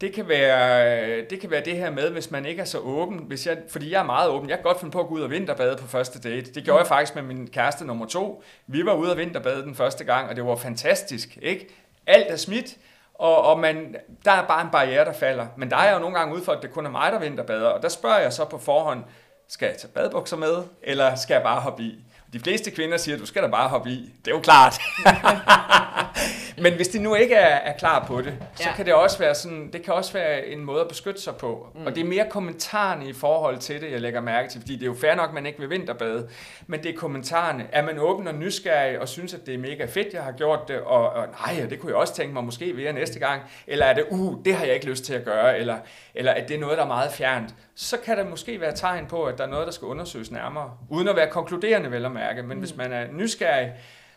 Det 0.01 0.13
kan, 0.13 0.29
være, 0.29 1.21
det 1.31 1.41
kan 1.41 1.51
være 1.51 1.65
det 1.65 1.77
her 1.77 1.91
med, 1.91 2.11
hvis 2.11 2.31
man 2.31 2.47
ikke 2.47 2.61
er 2.61 2.65
så 2.65 2.79
åben. 2.79 3.19
Hvis 3.19 3.47
jeg, 3.47 3.59
fordi 3.69 3.91
jeg 3.91 4.01
er 4.01 4.05
meget 4.05 4.31
åben. 4.31 4.49
Jeg 4.51 4.59
kan 4.59 4.63
godt 4.63 4.81
finde 4.81 4.93
på 4.93 5.01
at 5.01 5.07
gå 5.07 5.15
ud 5.15 5.21
og 5.21 5.31
vinterbade 5.31 5.77
på 5.77 5.87
første 5.87 6.21
date. 6.21 6.55
Det 6.55 6.65
gjorde 6.65 6.79
jeg 6.79 6.87
faktisk 6.87 7.15
med 7.15 7.23
min 7.23 7.47
kæreste 7.47 7.87
nummer 7.87 8.07
to. 8.07 8.43
Vi 8.67 8.87
var 8.87 8.95
ude 8.95 9.11
og 9.11 9.19
vinterbade 9.19 9.63
den 9.63 9.75
første 9.75 10.05
gang, 10.05 10.29
og 10.29 10.37
det 10.37 10.47
var 10.47 10.57
fantastisk. 10.57 11.39
Ikke? 11.43 11.69
Alt 12.07 12.27
er 12.31 12.37
smidt, 12.37 12.77
og, 13.15 13.43
og 13.43 13.59
man, 13.59 13.97
der 14.25 14.33
er 14.33 14.47
bare 14.47 14.63
en 14.63 14.71
barriere, 14.73 15.05
der 15.05 15.13
falder. 15.13 15.47
Men 15.57 15.71
der 15.71 15.77
er 15.77 15.85
jeg 15.85 15.95
jo 15.95 15.99
nogle 15.99 16.19
gange 16.19 16.35
ude 16.35 16.45
for, 16.45 16.53
at 16.53 16.63
det 16.63 16.71
kun 16.71 16.87
er 16.87 16.91
mig, 16.91 17.13
der 17.13 17.19
vinterbader. 17.19 17.69
Og 17.69 17.83
der 17.83 17.89
spørger 17.89 18.19
jeg 18.19 18.33
så 18.33 18.45
på 18.45 18.59
forhånd, 18.59 19.05
skal 19.49 19.67
jeg 19.67 19.77
tage 19.77 19.93
badebukser 19.93 20.37
med, 20.37 20.63
eller 20.83 21.15
skal 21.15 21.35
jeg 21.35 21.43
bare 21.43 21.61
hoppe 21.61 21.83
i? 21.83 22.05
De 22.37 22.40
fleste 22.40 22.70
kvinder 22.70 22.96
siger, 22.96 23.18
du 23.18 23.27
skal 23.27 23.42
da 23.42 23.49
bare 23.49 23.68
hoppe 23.68 23.90
i. 23.90 24.12
Det 24.25 24.31
er 24.31 24.35
jo 24.35 24.40
klart. 24.40 24.79
Men 26.62 26.72
hvis 26.72 26.88
de 26.88 26.99
nu 26.99 27.14
ikke 27.14 27.35
er, 27.35 27.57
er 27.57 27.77
klar 27.79 28.05
på 28.07 28.20
det, 28.20 28.35
så 28.55 28.62
Ja. 28.68 28.75
kan 28.77 28.87
det 28.87 28.94
også 28.94 29.18
være 29.18 29.35
sådan, 29.35 29.70
det 29.72 29.83
kan 29.83 29.94
også 29.94 30.12
være 30.12 30.46
en 30.46 30.64
måde 30.64 30.81
at 30.81 30.88
beskytte 30.88 31.20
sig 31.22 31.37
på. 31.37 31.66
Mm. 31.75 31.87
Og 31.87 31.94
det 31.94 32.01
er 32.01 32.05
mere 32.05 32.27
kommentarerne 32.31 33.09
i 33.09 33.12
forhold 33.12 33.59
til 33.59 33.81
det, 33.81 33.92
jeg 33.92 34.01
lægger 34.01 34.20
mærke 34.20 34.49
til, 34.49 34.61
fordi 34.61 34.75
det 34.75 34.83
er 34.83 34.87
jo 34.87 34.94
fair 35.01 35.14
nok, 35.14 35.33
man 35.33 35.46
ikke 35.46 35.59
vil 35.59 35.70
vinterbade, 35.70 36.29
men 36.66 36.83
det 36.83 36.94
er 36.94 36.96
kommentarerne. 36.99 37.66
Er 37.72 37.83
man 37.83 37.99
åben 37.99 38.29
og 38.29 38.35
nysgerrig 38.35 39.01
og 39.01 39.09
synes, 39.09 39.35
at 39.35 39.46
det 39.46 39.55
er 39.55 39.59
mega 39.59 39.85
fedt, 39.85 40.12
jeg 40.14 40.22
har 40.22 40.33
gjort 40.33 40.68
det, 40.68 40.81
og, 40.81 41.11
og 41.11 41.27
nej, 41.46 41.66
det 41.70 41.81
kunne 41.81 41.90
jeg 41.92 41.96
også 42.01 42.14
tænke 42.14 42.35
mig 42.35 42.44
måske 42.44 42.77
ved 42.77 42.92
næste 42.92 43.18
gang, 43.18 43.42
eller 43.66 43.87
er 43.87 43.94
det, 43.94 44.05
uh, 44.11 44.44
det 44.44 44.55
har 44.55 44.64
jeg 44.64 44.75
ikke 44.75 44.87
lyst 44.87 45.05
til 45.05 45.14
at 45.14 45.25
gøre, 45.25 45.59
eller, 45.59 45.77
eller 46.14 46.33
at 46.33 46.49
det 46.49 46.57
er 46.57 46.61
noget, 46.61 46.79
der 46.79 46.85
er 46.85 46.88
meget 46.88 47.12
fjernt, 47.12 47.55
så 47.77 47.97
kan 48.05 48.17
der 48.17 48.25
måske 48.25 48.61
være 48.61 48.73
tegn 48.75 49.07
på, 49.07 49.25
at 49.25 49.39
der 49.39 49.45
er 49.45 49.49
noget, 49.49 49.67
der 49.67 49.73
skal 49.73 49.87
undersøges 49.87 50.31
nærmere, 50.31 50.77
uden 50.91 51.09
at 51.09 51.17
være 51.17 51.31
konkluderende 51.31 51.91
vel 51.91 52.05
at 52.05 52.12
mærke, 52.12 52.43
men 52.43 52.55
mm. 52.57 52.59
hvis 52.59 52.77
man 52.77 52.93
er 52.93 53.12
nysgerrig, 53.12 53.73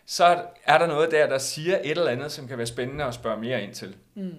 så 0.06 0.41
er 0.65 0.78
der 0.78 0.88
noget 0.88 1.12
der, 1.12 1.28
der 1.28 1.38
siger 1.38 1.78
et 1.84 1.91
eller 1.91 2.12
andet, 2.12 2.32
som 2.32 2.48
kan 2.48 2.58
være 2.58 2.67
spændende 2.67 3.04
at 3.04 3.13
spørge 3.13 3.41
mere 3.41 3.62
ind 3.63 3.74
til. 3.74 3.95
Mm. 4.15 4.34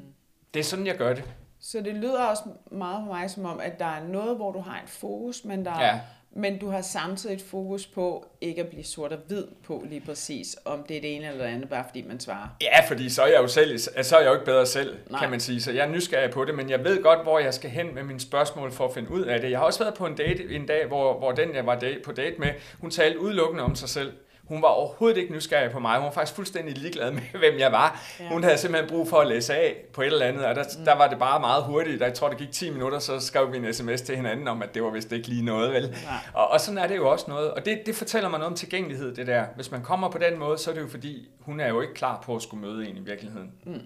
Det 0.54 0.61
er 0.61 0.64
sådan, 0.64 0.87
jeg 0.87 0.96
gør 0.96 1.12
det. 1.12 1.24
Så 1.61 1.80
det 1.80 1.94
lyder 1.94 2.24
også 2.24 2.42
meget 2.72 3.02
for 3.06 3.12
mig 3.14 3.30
som 3.30 3.44
om, 3.44 3.61
at 3.61 3.78
der 3.78 3.85
er 3.85 4.04
noget, 4.04 4.37
hvor 4.37 4.52
du 4.52 4.61
har 4.61 4.80
et 4.83 4.88
fokus, 4.88 5.44
men, 5.44 5.64
der, 5.64 5.80
Ja. 5.80 6.00
Men 6.32 6.58
du 6.58 6.68
har 6.68 6.80
samtidig 6.80 7.34
et 7.34 7.42
fokus 7.42 7.86
på 7.86 8.26
ikke 8.40 8.60
at 8.60 8.68
blive 8.68 8.84
sort 8.84 9.12
og 9.12 9.18
hvid 9.26 9.44
på 9.64 9.84
lige 9.88 10.00
præcis, 10.00 10.56
om 10.64 10.82
det 10.88 10.96
er 10.96 11.00
det 11.00 11.16
ene 11.16 11.26
eller 11.26 11.44
det 11.44 11.52
andet, 11.52 11.68
bare 11.68 11.84
fordi 11.88 12.02
man 12.02 12.20
svarer. 12.20 12.48
Ja, 12.60 12.86
fordi 12.88 13.10
så 13.10 13.22
er 13.22 13.26
jeg 13.26 13.40
jo, 13.42 13.48
selv, 13.48 13.78
så 13.78 14.16
er 14.16 14.20
jeg 14.20 14.28
jo 14.28 14.32
ikke 14.32 14.44
bedre 14.44 14.66
selv, 14.66 14.96
Nej. 15.10 15.20
Kan 15.20 15.30
man 15.30 15.40
sige. 15.40 15.60
Så 15.60 15.72
jeg 15.72 15.86
er 15.86 15.90
nysgerrig 15.90 16.30
på 16.30 16.44
det, 16.44 16.54
men 16.54 16.70
jeg 16.70 16.84
ved 16.84 17.02
godt, 17.02 17.22
hvor 17.22 17.38
jeg 17.38 17.54
skal 17.54 17.70
hen 17.70 17.94
med 17.94 18.02
mine 18.02 18.20
spørgsmål 18.20 18.72
for 18.72 18.84
at 18.88 18.94
finde 18.94 19.10
ud 19.10 19.22
af 19.22 19.40
det. 19.40 19.50
Jeg 19.50 19.58
har 19.58 19.66
også 19.66 19.78
været 19.78 19.94
på 19.94 20.06
en 20.06 20.14
date 20.14 20.54
en 20.54 20.66
dag, 20.66 20.86
hvor, 20.86 21.18
hvor 21.18 21.32
den, 21.32 21.54
jeg 21.54 21.66
var 21.66 21.84
på 22.04 22.12
date 22.12 22.36
med, 22.38 22.48
hun 22.78 22.90
talte 22.90 23.20
udelukkende 23.20 23.62
om 23.62 23.74
sig 23.74 23.88
selv. 23.88 24.12
Hun 24.50 24.62
var 24.62 24.68
overhovedet 24.68 25.16
ikke 25.16 25.32
nysgerrig 25.32 25.70
på 25.70 25.78
mig. 25.78 25.96
Hun 25.96 26.04
var 26.04 26.10
faktisk 26.10 26.36
fuldstændig 26.36 26.78
ligeglad 26.78 27.10
med, 27.10 27.22
hvem 27.38 27.58
jeg 27.58 27.72
var. 27.72 28.02
Ja. 28.18 28.24
Ja. 28.24 28.30
Hun 28.30 28.44
havde 28.44 28.58
simpelthen 28.58 28.90
brug 28.90 29.08
for 29.08 29.16
at 29.16 29.26
læse 29.26 29.54
af 29.54 29.76
på 29.92 30.02
et 30.02 30.06
eller 30.06 30.26
andet, 30.26 30.44
og 30.44 30.54
der, 30.54 30.64
mm. 30.78 30.84
der 30.84 30.94
var 30.94 31.08
det 31.08 31.18
bare 31.18 31.40
meget 31.40 31.64
hurtigt. 31.64 32.00
Jeg 32.02 32.14
tror, 32.14 32.28
det 32.28 32.38
gik 32.38 32.52
10 32.52 32.70
minutter, 32.70 32.98
så 32.98 33.20
skrev 33.20 33.52
vi 33.52 33.56
en 33.56 33.74
sms 33.74 34.02
til 34.02 34.16
hinanden 34.16 34.48
om, 34.48 34.62
at 34.62 34.74
det 34.74 34.82
var 34.82 34.90
vist 34.90 35.12
ikke 35.12 35.28
lige 35.28 35.44
noget, 35.44 35.72
vel? 35.72 35.82
Nej. 35.82 36.14
Og, 36.34 36.48
og 36.48 36.60
sådan 36.60 36.78
er 36.78 36.86
det 36.86 36.96
jo 36.96 37.10
også 37.10 37.24
noget. 37.28 37.50
Og 37.50 37.64
det, 37.64 37.82
det 37.86 37.94
fortæller 37.94 38.28
mig 38.28 38.38
noget 38.38 38.50
om 38.50 38.56
tilgængelighed, 38.56 39.14
det 39.14 39.26
der. 39.26 39.44
Hvis 39.54 39.70
man 39.70 39.82
kommer 39.82 40.10
på 40.10 40.18
den 40.18 40.38
måde, 40.38 40.58
så 40.58 40.70
er 40.70 40.74
det 40.74 40.82
jo 40.82 40.88
fordi, 40.88 41.28
hun 41.40 41.60
er 41.60 41.68
jo 41.68 41.80
ikke 41.80 41.94
klar 41.94 42.22
på 42.24 42.36
at 42.36 42.42
skulle 42.42 42.66
møde 42.66 42.88
en 42.88 42.96
i 42.96 43.00
virkeligheden. 43.00 43.52
Mm. 43.66 43.80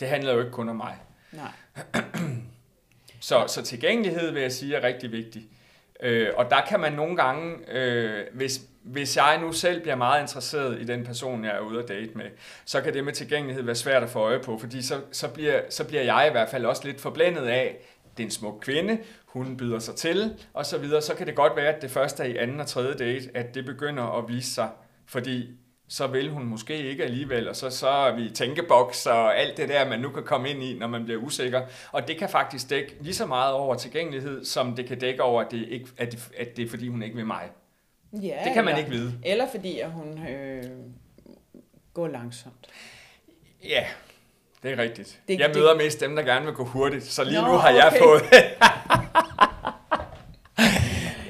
Det 0.00 0.08
handler 0.08 0.32
jo 0.32 0.38
ikke 0.38 0.52
kun 0.52 0.68
om 0.68 0.76
mig. 0.76 0.96
Nej. 1.32 1.50
Så, 3.20 3.44
så 3.46 3.62
tilgængelighed, 3.62 4.30
vil 4.30 4.42
jeg 4.42 4.52
sige, 4.52 4.76
er 4.76 4.84
rigtig 4.84 5.12
vigtig. 5.12 5.42
Øh, 6.02 6.28
og 6.36 6.50
der 6.50 6.60
kan 6.68 6.80
man 6.80 6.92
nogle 6.92 7.16
gange, 7.16 7.56
øh, 7.68 8.26
hvis, 8.32 8.60
hvis 8.92 9.16
jeg 9.16 9.38
nu 9.40 9.52
selv 9.52 9.80
bliver 9.82 9.96
meget 9.96 10.20
interesseret 10.20 10.80
i 10.80 10.84
den 10.84 11.04
person, 11.04 11.44
jeg 11.44 11.56
er 11.56 11.60
ude 11.60 11.82
at 11.82 11.88
date 11.88 12.10
med, 12.14 12.24
så 12.64 12.80
kan 12.80 12.94
det 12.94 13.04
med 13.04 13.12
tilgængelighed 13.12 13.62
være 13.62 13.74
svært 13.74 14.02
at 14.02 14.10
få 14.10 14.18
øje 14.18 14.40
på, 14.40 14.58
fordi 14.58 14.82
så, 14.82 15.00
så, 15.12 15.28
bliver, 15.28 15.60
så 15.70 15.84
bliver 15.84 16.02
jeg 16.02 16.26
i 16.28 16.30
hvert 16.30 16.48
fald 16.48 16.64
også 16.64 16.82
lidt 16.84 17.00
forblændet 17.00 17.42
af, 17.46 17.76
det 18.16 18.22
er 18.22 18.26
en 18.26 18.30
smuk 18.30 18.58
kvinde, 18.60 18.98
hun 19.26 19.56
byder 19.56 19.78
sig 19.78 19.94
til, 19.94 20.34
og 20.54 20.66
så 20.66 20.78
videre. 20.78 21.02
Så 21.02 21.14
kan 21.14 21.26
det 21.26 21.34
godt 21.34 21.56
være, 21.56 21.74
at 21.74 21.82
det 21.82 21.90
første 21.90 22.22
er 22.22 22.26
i 22.26 22.36
anden 22.36 22.60
og 22.60 22.66
tredje 22.66 22.94
date, 22.94 23.30
at 23.34 23.54
det 23.54 23.64
begynder 23.64 24.18
at 24.18 24.28
vise 24.28 24.54
sig, 24.54 24.68
fordi 25.06 25.48
så 25.88 26.06
vil 26.06 26.30
hun 26.30 26.44
måske 26.44 26.76
ikke 26.76 27.04
alligevel, 27.04 27.48
og 27.48 27.56
så, 27.56 27.70
så 27.70 27.88
er 27.88 28.16
vi 28.16 28.30
tænkeboks 28.30 29.06
og 29.06 29.38
alt 29.38 29.56
det 29.56 29.68
der, 29.68 29.88
man 29.88 30.00
nu 30.00 30.10
kan 30.10 30.22
komme 30.22 30.50
ind 30.50 30.62
i, 30.62 30.78
når 30.78 30.86
man 30.86 31.04
bliver 31.04 31.20
usikker. 31.20 31.62
Og 31.92 32.08
det 32.08 32.18
kan 32.18 32.28
faktisk 32.28 32.70
dække 32.70 32.96
lige 33.00 33.14
så 33.14 33.26
meget 33.26 33.52
over 33.52 33.74
tilgængelighed, 33.74 34.44
som 34.44 34.76
det 34.76 34.86
kan 34.86 34.98
dække 34.98 35.22
over, 35.22 35.42
at 35.42 35.50
det, 35.50 35.68
ikke, 35.68 35.86
at 35.96 36.12
det, 36.12 36.28
at 36.36 36.56
det 36.56 36.64
er 36.64 36.68
fordi, 36.68 36.88
hun 36.88 37.02
ikke 37.02 37.16
vil 37.16 37.26
mig. 37.26 37.50
Ja, 38.12 38.18
Det 38.44 38.54
kan 38.54 38.64
man 38.64 38.74
eller, 38.74 38.78
ikke 38.78 38.90
vide. 38.90 39.14
Eller 39.24 39.46
fordi, 39.50 39.78
at 39.80 39.90
hun 39.90 40.26
øh, 40.28 40.64
går 41.94 42.08
langsomt. 42.08 42.66
Ja, 43.64 43.84
det 44.62 44.72
er 44.72 44.78
rigtigt. 44.78 45.20
Det- 45.28 45.38
jeg 45.40 45.48
det- 45.48 45.56
møder 45.56 45.74
mest 45.76 46.00
dem, 46.00 46.16
der 46.16 46.22
gerne 46.22 46.44
vil 46.44 46.54
gå 46.54 46.64
hurtigt, 46.64 47.04
så 47.04 47.24
lige 47.24 47.40
Nå, 47.42 47.46
nu 47.46 47.52
har 47.52 47.70
jeg 47.70 47.86
okay. 47.86 47.98
fået... 47.98 48.22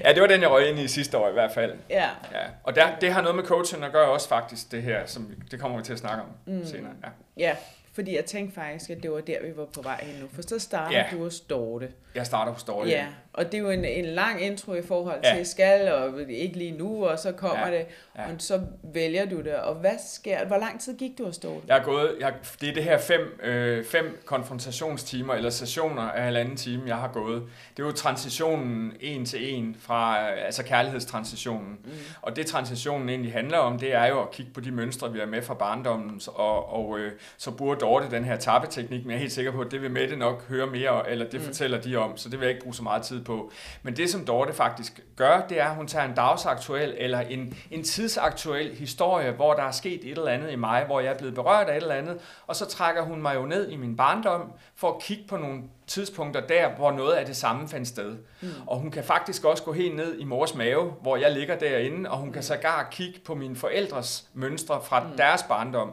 ja, 0.04 0.12
det 0.12 0.20
var 0.22 0.26
den, 0.28 0.40
jeg 0.40 0.50
røg 0.50 0.68
ind 0.70 0.78
i 0.78 0.88
sidste 0.88 1.18
år 1.18 1.28
i 1.28 1.32
hvert 1.32 1.52
fald. 1.52 1.72
Ja. 1.90 2.08
Ja. 2.32 2.44
Og 2.64 2.74
der, 2.74 2.98
det 3.00 3.12
har 3.12 3.20
noget 3.22 3.36
med 3.36 3.44
coaching 3.44 3.84
at 3.84 3.92
gøre 3.92 4.08
også 4.10 4.28
faktisk, 4.28 4.72
det 4.72 4.82
her, 4.82 5.06
som 5.06 5.30
det 5.50 5.60
kommer 5.60 5.78
vi 5.78 5.84
til 5.84 5.92
at 5.92 5.98
snakke 5.98 6.22
om 6.22 6.28
mm. 6.54 6.66
senere. 6.66 6.92
Ja. 7.04 7.08
Ja, 7.36 7.56
fordi 7.94 8.16
jeg 8.16 8.24
tænkte 8.24 8.54
faktisk, 8.54 8.90
at 8.90 9.02
det 9.02 9.10
var 9.12 9.20
der, 9.20 9.42
vi 9.42 9.56
var 9.56 9.64
på 9.64 9.82
vej 9.82 10.04
hen 10.04 10.20
nu. 10.20 10.26
For 10.34 10.42
så 10.42 10.58
starter 10.58 10.96
Ja. 10.98 11.04
du 11.12 11.18
hos 11.18 11.40
Dorte. 11.40 11.92
Jeg 12.14 12.26
starter 12.26 12.52
hos 12.52 12.62
Dorte. 12.64 12.90
Ja, 12.90 13.06
og 13.38 13.44
det 13.52 13.54
er 13.54 13.58
jo 13.58 13.70
en, 13.70 13.84
en 13.84 14.04
lang 14.04 14.42
intro 14.42 14.74
i 14.74 14.82
forhold 14.82 15.18
Ja. 15.24 15.34
til 15.36 15.46
skal, 15.46 15.92
og 15.92 16.20
ikke 16.28 16.58
lige 16.58 16.72
nu, 16.78 17.06
og 17.06 17.18
så 17.18 17.32
kommer 17.32 17.68
Ja. 17.68 17.78
det, 17.78 17.86
Ja. 18.18 18.22
og 18.24 18.30
så 18.38 18.60
vælger 18.94 19.24
du 19.26 19.36
det. 19.42 19.54
Og 19.54 19.74
hvad 19.74 19.90
sker 20.08 20.46
Hvor 20.46 20.56
lang 20.56 20.80
tid 20.80 20.98
gik 20.98 21.18
du 21.18 21.24
hos 21.24 21.38
Dorte? 21.38 21.60
Jeg 21.68 21.76
har 21.76 21.82
gået, 21.84 22.16
jeg, 22.20 22.32
det 22.60 22.68
er 22.68 22.74
det 22.74 22.84
her 22.84 22.98
fem, 22.98 23.40
øh, 23.42 23.84
fem 23.84 24.22
konfrontationstimer, 24.24 25.34
eller 25.34 25.50
sessioner 25.50 26.02
af 26.02 26.22
halvanden 26.24 26.56
time, 26.56 26.82
jeg 26.86 26.96
har 26.96 27.08
gået. 27.12 27.42
Det 27.76 27.82
er 27.82 27.86
jo 27.86 27.92
transitionen 27.92 28.92
en 29.00 29.24
til 29.24 29.54
en, 29.54 29.76
fra, 29.80 30.22
øh, 30.30 30.46
altså 30.46 30.62
kærlighedstransitionen. 30.64 31.78
Mm. 31.84 31.90
Og 32.22 32.36
det 32.36 32.46
transitionen 32.46 33.08
egentlig 33.08 33.32
handler 33.32 33.58
om, 33.58 33.78
det 33.78 33.94
er 33.94 34.06
jo 34.06 34.22
at 34.22 34.30
kigge 34.30 34.52
på 34.52 34.60
de 34.60 34.70
mønstre, 34.70 35.12
vi 35.12 35.18
har 35.18 35.26
med 35.26 35.42
fra 35.42 35.54
barndommen, 35.54 36.20
og, 36.26 36.72
og 36.72 36.98
øh, 36.98 37.12
så 37.36 37.50
bruger 37.50 37.74
Dorte 37.74 38.10
den 38.10 38.24
her 38.24 38.36
tappeteknik, 38.36 39.00
men 39.04 39.10
jeg 39.10 39.16
er 39.16 39.20
helt 39.20 39.32
sikker 39.32 39.52
på, 39.52 39.60
at 39.60 39.70
det 39.70 39.82
vil 39.82 39.90
Mette 39.90 40.16
nok 40.16 40.48
høre 40.48 40.66
mere, 40.66 41.10
eller 41.10 41.24
det 41.30 41.40
mm. 41.40 41.46
fortæller 41.46 41.80
de 41.80 41.96
om, 41.96 42.16
så 42.16 42.28
det 42.28 42.38
vil 42.40 42.46
jeg 42.46 42.50
ikke 42.54 42.62
bruge 42.62 42.74
så 42.74 42.82
meget 42.82 43.02
tid 43.02 43.24
på. 43.28 43.50
Men 43.82 43.96
det, 43.96 44.10
som 44.10 44.24
Dorte 44.26 44.52
faktisk 44.52 45.00
gør, 45.16 45.40
det 45.48 45.60
er, 45.60 45.68
at 45.68 45.76
hun 45.76 45.86
tager 45.86 46.04
en 46.04 46.14
dagsaktuel, 46.14 46.94
eller 46.96 47.20
en, 47.20 47.54
en 47.70 47.84
tidsaktuel 47.84 48.74
historie, 48.74 49.30
hvor 49.30 49.54
der 49.54 49.62
er 49.62 49.70
sket 49.70 50.00
et 50.04 50.18
eller 50.18 50.30
andet 50.30 50.52
i 50.52 50.56
mig, 50.56 50.84
hvor 50.84 51.00
jeg 51.00 51.12
er 51.12 51.18
blevet 51.18 51.34
berørt 51.34 51.68
af 51.68 51.76
et 51.76 51.82
eller 51.82 51.94
andet, 51.94 52.18
og 52.46 52.56
så 52.56 52.66
trækker 52.66 53.02
hun 53.02 53.22
mig 53.22 53.34
jo 53.34 53.46
ned 53.46 53.68
i 53.70 53.76
min 53.76 53.96
barndom, 53.96 54.52
for 54.76 54.88
at 54.88 55.02
kigge 55.02 55.24
på 55.28 55.36
nogle 55.36 55.62
tidspunkter 55.86 56.40
der, 56.40 56.68
hvor 56.68 56.92
noget 56.92 57.12
af 57.12 57.26
det 57.26 57.36
samme 57.36 57.68
fandt 57.68 57.88
sted. 57.88 58.16
Mm. 58.40 58.48
Og 58.66 58.78
hun 58.78 58.90
kan 58.90 59.04
faktisk 59.04 59.44
også 59.44 59.62
gå 59.62 59.72
helt 59.72 59.96
ned 59.96 60.18
i 60.18 60.24
mors 60.24 60.54
mave, 60.54 60.94
hvor 61.02 61.16
jeg 61.16 61.32
ligger 61.32 61.58
derinde, 61.58 62.10
og 62.10 62.18
hun 62.18 62.32
kan 62.32 62.42
sågar 62.42 62.88
kigge 62.90 63.20
på 63.20 63.34
mine 63.34 63.56
forældres 63.56 64.28
mønstre 64.34 64.80
fra 64.84 65.00
mm. 65.00 65.16
deres 65.16 65.42
barndom. 65.42 65.90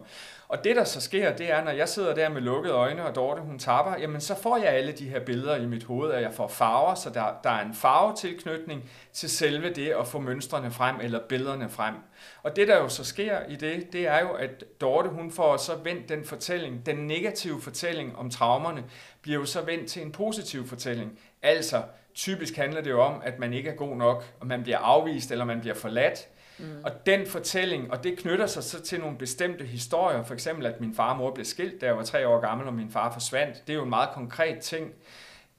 Og 0.48 0.64
det, 0.64 0.76
der 0.76 0.84
så 0.84 1.02
sker, 1.02 1.36
det 1.36 1.52
er, 1.52 1.64
når 1.64 1.72
jeg 1.72 1.90
sidder 1.90 2.16
der 2.16 2.30
med 2.30 2.42
lukkede 2.42 2.74
øjne, 2.74 3.06
og 3.06 3.16
Dorte, 3.16 3.42
hun 3.42 3.60
tapper, 3.60 3.98
jamen 4.00 4.22
så 4.22 4.36
får 4.42 4.58
jeg 4.58 4.68
alle 4.68 4.92
de 4.92 5.10
her 5.10 5.20
billeder 5.20 5.56
i 5.56 5.66
mit 5.66 5.84
hoved, 5.84 6.10
og 6.10 6.22
jeg 6.22 6.34
får 6.34 6.48
farver, 6.48 6.96
så 6.96 7.10
der, 7.10 7.26
der 7.44 7.50
er 7.50 7.66
en 7.66 7.74
farvetilknytning 7.74 8.90
til 9.14 9.30
selve 9.30 9.74
det 9.74 9.90
at 9.90 10.08
få 10.08 10.20
mønstrene 10.20 10.72
frem, 10.72 10.96
eller 11.02 11.20
billederne 11.30 11.70
frem. 11.70 11.96
Og 12.44 12.56
det, 12.56 12.68
der 12.68 12.78
jo 12.78 12.90
så 12.90 13.04
sker 13.04 13.40
i 13.50 13.56
det, 13.56 13.94
det 13.94 14.08
er 14.08 14.20
jo, 14.20 14.30
at 14.30 14.64
Dorte, 14.82 15.10
hun 15.10 15.32
får 15.32 15.58
så 15.58 15.76
vendt 15.84 16.10
den 16.10 16.26
fortælling, 16.26 16.86
den 16.86 16.96
negative 16.96 17.62
fortælling 17.62 18.18
om 18.18 18.30
traumerne, 18.30 18.84
bliver 19.22 19.40
jo 19.40 19.46
så 19.46 19.62
vendt 19.62 19.88
til 19.88 20.02
en 20.02 20.12
positiv 20.12 20.68
fortælling. 20.68 21.20
Altså, 21.42 21.84
typisk 22.14 22.56
handler 22.56 22.82
det 22.82 22.90
jo 22.90 23.02
om, 23.02 23.22
at 23.24 23.40
man 23.40 23.54
ikke 23.54 23.70
er 23.70 23.76
god 23.76 23.96
nok, 23.96 24.24
og 24.40 24.48
man 24.48 24.64
bliver 24.64 24.78
afvist, 24.78 25.32
eller 25.32 25.46
man 25.46 25.62
bliver 25.62 25.76
forladt, 25.76 26.28
Mm. 26.60 26.84
Og 26.84 26.91
den 27.06 27.28
fortælling, 27.28 27.91
og 27.91 28.04
det 28.04 28.18
knytter 28.18 28.48
sig 28.48 28.63
så 28.63 28.82
til 28.82 29.00
nogle 29.00 29.18
bestemte 29.18 29.65
historier, 29.65 30.24
for 30.24 30.34
eksempel 30.34 30.65
at 30.65 30.82
min 30.82 30.96
far 30.96 31.12
og 31.12 31.18
mor 31.18 31.34
blev 31.34 31.46
skilt, 31.46 31.82
da 31.82 31.86
jeg 31.86 31.98
var 31.98 32.04
tre 32.04 32.28
år 32.28 32.39
gammel, 32.39 32.68
og 32.68 32.74
min 32.74 32.91
far 32.91 33.13
forsvandt. 33.13 33.68
Det 33.68 33.74
er 33.74 33.78
jo 33.78 33.84
en 33.84 33.89
meget 33.89 34.10
konkret 34.13 34.60
ting. 34.60 34.91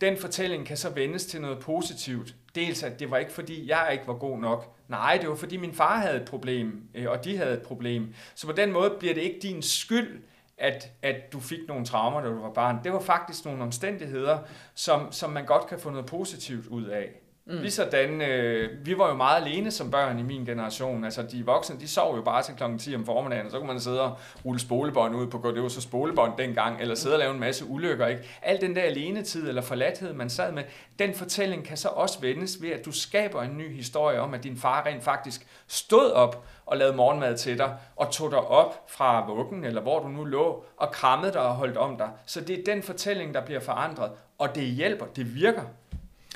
Den 0.00 0.16
fortælling 0.16 0.66
kan 0.66 0.76
så 0.76 0.90
vendes 0.90 1.26
til 1.26 1.40
noget 1.40 1.58
positivt. 1.58 2.34
Dels 2.54 2.82
at 2.82 3.00
det 3.00 3.10
var 3.10 3.18
ikke 3.18 3.32
fordi, 3.32 3.68
jeg 3.68 3.88
ikke 3.92 4.06
var 4.06 4.14
god 4.14 4.38
nok. 4.38 4.74
Nej, 4.88 5.18
det 5.20 5.28
var 5.28 5.34
fordi 5.34 5.56
min 5.56 5.72
far 5.72 5.98
havde 5.98 6.16
et 6.16 6.28
problem, 6.28 6.88
øh, 6.94 7.10
og 7.10 7.24
de 7.24 7.36
havde 7.36 7.52
et 7.52 7.62
problem. 7.62 8.14
Så 8.34 8.46
på 8.46 8.52
den 8.52 8.72
måde 8.72 8.96
bliver 8.98 9.14
det 9.14 9.20
ikke 9.20 9.38
din 9.42 9.62
skyld, 9.62 10.22
at, 10.58 10.92
at 11.02 11.32
du 11.32 11.40
fik 11.40 11.58
nogle 11.68 11.84
traumer, 11.84 12.20
da 12.20 12.28
du 12.28 12.40
var 12.40 12.52
barn. 12.52 12.80
Det 12.84 12.92
var 12.92 13.00
faktisk 13.00 13.44
nogle 13.44 13.62
omstændigheder, 13.62 14.38
som, 14.74 15.12
som 15.12 15.30
man 15.30 15.46
godt 15.46 15.66
kan 15.66 15.78
få 15.78 15.90
noget 15.90 16.06
positivt 16.06 16.66
ud 16.66 16.84
af. 16.84 17.08
Mm. 17.48 17.58
Ligesådan, 17.58 18.22
øh, 18.22 18.86
vi 18.86 18.98
var 18.98 19.08
jo 19.08 19.14
meget 19.14 19.44
alene 19.44 19.70
som 19.70 19.90
børn 19.90 20.18
i 20.18 20.22
min 20.22 20.44
generation. 20.44 21.04
Altså, 21.04 21.22
de 21.22 21.46
voksne, 21.46 21.80
de 21.80 21.88
sov 21.88 22.16
jo 22.16 22.22
bare 22.22 22.42
til 22.42 22.54
klokken 22.54 22.78
10 22.78 22.94
om 22.94 23.06
formiddagen, 23.06 23.46
og 23.46 23.52
så 23.52 23.58
kunne 23.58 23.66
man 23.66 23.80
sidde 23.80 24.00
og 24.00 24.18
rulle 24.44 24.60
spolebånd 24.60 25.16
ud 25.16 25.26
på, 25.26 25.52
det 25.54 25.62
var 25.62 25.68
så 25.68 25.80
spolebånd 25.80 26.32
dengang, 26.38 26.80
eller 26.80 26.94
sidde 26.94 27.14
og 27.14 27.18
lave 27.18 27.34
en 27.34 27.40
masse 27.40 27.64
ulykker, 27.64 28.06
ikke? 28.06 28.22
Al 28.42 28.60
den 28.60 28.76
der 28.76 28.82
alenetid 28.82 29.48
eller 29.48 29.62
forladthed, 29.62 30.12
man 30.12 30.30
sad 30.30 30.52
med, 30.52 30.62
den 30.98 31.14
fortælling 31.14 31.64
kan 31.64 31.76
så 31.76 31.88
også 31.88 32.20
vendes 32.20 32.62
ved, 32.62 32.70
at 32.70 32.84
du 32.84 32.92
skaber 32.92 33.42
en 33.42 33.58
ny 33.58 33.76
historie 33.76 34.20
om, 34.20 34.34
at 34.34 34.44
din 34.44 34.56
far 34.56 34.86
rent 34.86 35.04
faktisk 35.04 35.46
stod 35.66 36.10
op 36.10 36.46
og 36.66 36.76
lavede 36.76 36.96
morgenmad 36.96 37.36
til 37.36 37.58
dig, 37.58 37.76
og 37.96 38.10
tog 38.10 38.30
dig 38.30 38.40
op 38.40 38.84
fra 38.88 39.26
vuggen, 39.26 39.64
eller 39.64 39.80
hvor 39.80 39.98
du 39.98 40.08
nu 40.08 40.24
lå, 40.24 40.64
og 40.76 40.90
krammede 40.92 41.32
dig 41.32 41.40
og 41.40 41.54
holdt 41.54 41.76
om 41.76 41.96
dig. 41.96 42.08
Så 42.26 42.40
det 42.40 42.58
er 42.58 42.64
den 42.74 42.82
fortælling, 42.82 43.34
der 43.34 43.40
bliver 43.40 43.60
forandret, 43.60 44.10
og 44.38 44.54
det 44.54 44.62
hjælper, 44.62 45.06
det 45.06 45.34
virker. 45.34 45.62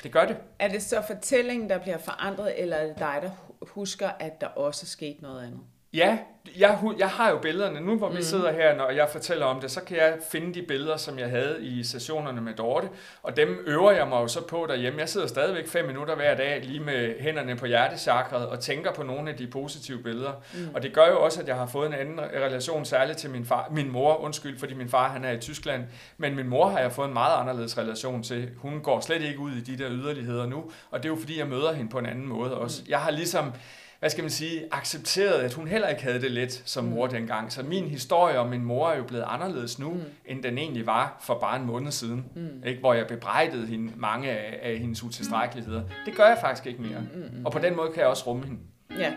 Det 0.03 0.11
gør 0.11 0.25
det. 0.25 0.37
Er 0.59 0.67
det 0.67 0.83
så 0.83 1.01
fortællingen, 1.07 1.69
der 1.69 1.77
bliver 1.77 1.97
forandret, 1.97 2.61
eller 2.61 2.77
er 2.77 2.87
det 2.87 2.99
dig, 2.99 3.19
der 3.21 3.29
husker, 3.61 4.09
at 4.09 4.41
der 4.41 4.47
også 4.47 4.85
skete 4.85 5.21
noget 5.21 5.45
andet? 5.45 5.59
Ja, 5.93 6.17
jeg, 6.57 6.79
jeg 6.99 7.09
har 7.09 7.29
jo 7.29 7.37
billederne. 7.37 7.81
Nu 7.81 7.97
hvor 7.97 8.09
vi 8.09 8.23
sidder 8.23 8.51
her, 8.51 8.75
når 8.75 8.89
jeg 8.89 9.09
fortæller 9.11 9.45
om 9.45 9.61
det, 9.61 9.71
så 9.71 9.81
kan 9.81 9.97
jeg 9.97 10.17
finde 10.31 10.53
de 10.53 10.61
billeder, 10.61 10.97
som 10.97 11.19
jeg 11.19 11.29
havde 11.29 11.57
i 11.61 11.83
sessionerne 11.83 12.41
med 12.41 12.53
Dorte. 12.53 12.89
Og 13.23 13.37
dem 13.37 13.63
øver 13.67 13.91
jeg 13.91 14.07
mig 14.07 14.21
jo 14.21 14.27
så 14.27 14.47
på 14.47 14.65
derhjemme. 14.69 14.99
Jeg 14.99 15.09
sidder 15.09 15.27
stadigvæk 15.27 15.67
fem 15.67 15.85
minutter 15.85 16.15
hver 16.15 16.35
dag, 16.35 16.61
lige 16.63 16.79
med 16.79 17.19
hænderne 17.19 17.55
på 17.55 17.65
hjertechakret, 17.65 18.47
og 18.47 18.59
tænker 18.59 18.91
på 18.93 19.03
nogle 19.03 19.29
af 19.29 19.37
de 19.37 19.47
positive 19.47 20.03
billeder. 20.03 20.31
Mm. 20.53 20.75
Og 20.75 20.83
det 20.83 20.93
gør 20.93 21.07
jo 21.07 21.23
også, 21.23 21.41
at 21.41 21.47
jeg 21.47 21.55
har 21.55 21.65
fået 21.65 21.87
en 21.87 21.93
anden 21.93 22.19
relation, 22.19 22.85
særligt 22.85 23.17
til 23.17 23.29
min, 23.29 23.45
far, 23.45 23.67
min 23.71 23.91
mor. 23.91 24.15
Undskyld, 24.17 24.59
fordi 24.59 24.73
min 24.73 24.89
far 24.89 25.09
han 25.09 25.25
er 25.25 25.31
i 25.31 25.39
Tyskland. 25.39 25.83
Men 26.17 26.35
min 26.35 26.47
mor 26.47 26.69
har 26.69 26.79
jeg 26.79 26.91
fået 26.91 27.07
en 27.07 27.13
meget 27.13 27.41
anderledes 27.41 27.77
relation 27.77 28.23
til. 28.23 28.49
Hun 28.57 28.79
går 28.79 28.99
slet 28.99 29.21
ikke 29.21 29.39
ud 29.39 29.51
i 29.51 29.61
de 29.61 29.83
der 29.83 29.89
yderligheder 29.91 30.45
nu. 30.45 30.71
Og 30.91 31.03
det 31.03 31.09
er 31.09 31.13
jo 31.13 31.19
fordi, 31.19 31.39
jeg 31.39 31.47
møder 31.47 31.73
hende 31.73 31.91
på 31.91 31.99
en 31.99 32.05
anden 32.05 32.27
måde 32.27 32.57
også. 32.57 32.81
Jeg 32.89 32.99
har 32.99 33.11
ligesom 33.11 33.53
hvad 34.01 34.09
skal 34.09 34.23
man 34.23 34.31
sige, 34.31 34.63
accepteret, 34.71 35.33
at 35.33 35.53
hun 35.53 35.67
heller 35.67 35.87
ikke 35.87 36.03
havde 36.03 36.21
det 36.21 36.31
let 36.31 36.61
som 36.65 36.83
mor 36.83 37.05
mm. 37.05 37.11
dengang. 37.11 37.51
Så 37.51 37.63
min 37.63 37.87
historie 37.87 38.39
om 38.39 38.49
min 38.49 38.63
mor 38.63 38.89
er 38.89 38.97
jo 38.97 39.03
blevet 39.03 39.23
anderledes 39.27 39.79
nu, 39.79 39.89
mm. 39.89 40.01
end 40.25 40.43
den 40.43 40.57
egentlig 40.57 40.85
var 40.85 41.17
for 41.21 41.39
bare 41.39 41.59
en 41.59 41.65
måned 41.65 41.91
siden. 41.91 42.25
Mm. 42.35 42.63
Ikke? 42.65 42.79
Hvor 42.79 42.93
jeg 42.93 43.07
bebrejdede 43.07 43.67
hende 43.67 43.91
mange 43.95 44.29
af, 44.29 44.59
af 44.71 44.77
hendes 44.77 45.03
utilstrækkeligheder. 45.03 45.83
Det 46.05 46.15
gør 46.15 46.27
jeg 46.27 46.37
faktisk 46.41 46.67
ikke 46.67 46.81
mere. 46.81 46.99
Mm. 47.13 47.45
Og 47.45 47.51
på 47.51 47.59
den 47.59 47.75
måde 47.75 47.91
kan 47.91 47.99
jeg 47.99 48.07
også 48.07 48.27
rumme 48.27 48.45
hende. 48.45 48.59
Ja. 48.99 49.13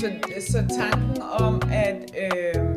Så, 0.00 0.12
så 0.40 0.76
tanken 0.78 1.22
om, 1.22 1.62
at... 1.72 2.14
Øh, 2.18 2.76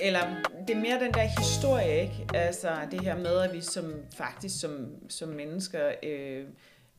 eller 0.00 0.20
det 0.68 0.76
er 0.76 0.80
mere 0.80 1.00
den 1.00 1.14
der 1.14 1.40
historie, 1.40 2.02
ikke? 2.02 2.26
Altså 2.34 2.68
det 2.90 3.00
her 3.00 3.16
med, 3.16 3.38
at 3.38 3.52
vi 3.52 3.60
som 3.60 3.94
faktisk 4.16 4.60
som, 4.60 4.86
som 5.08 5.28
mennesker 5.28 5.92
øh, 6.02 6.44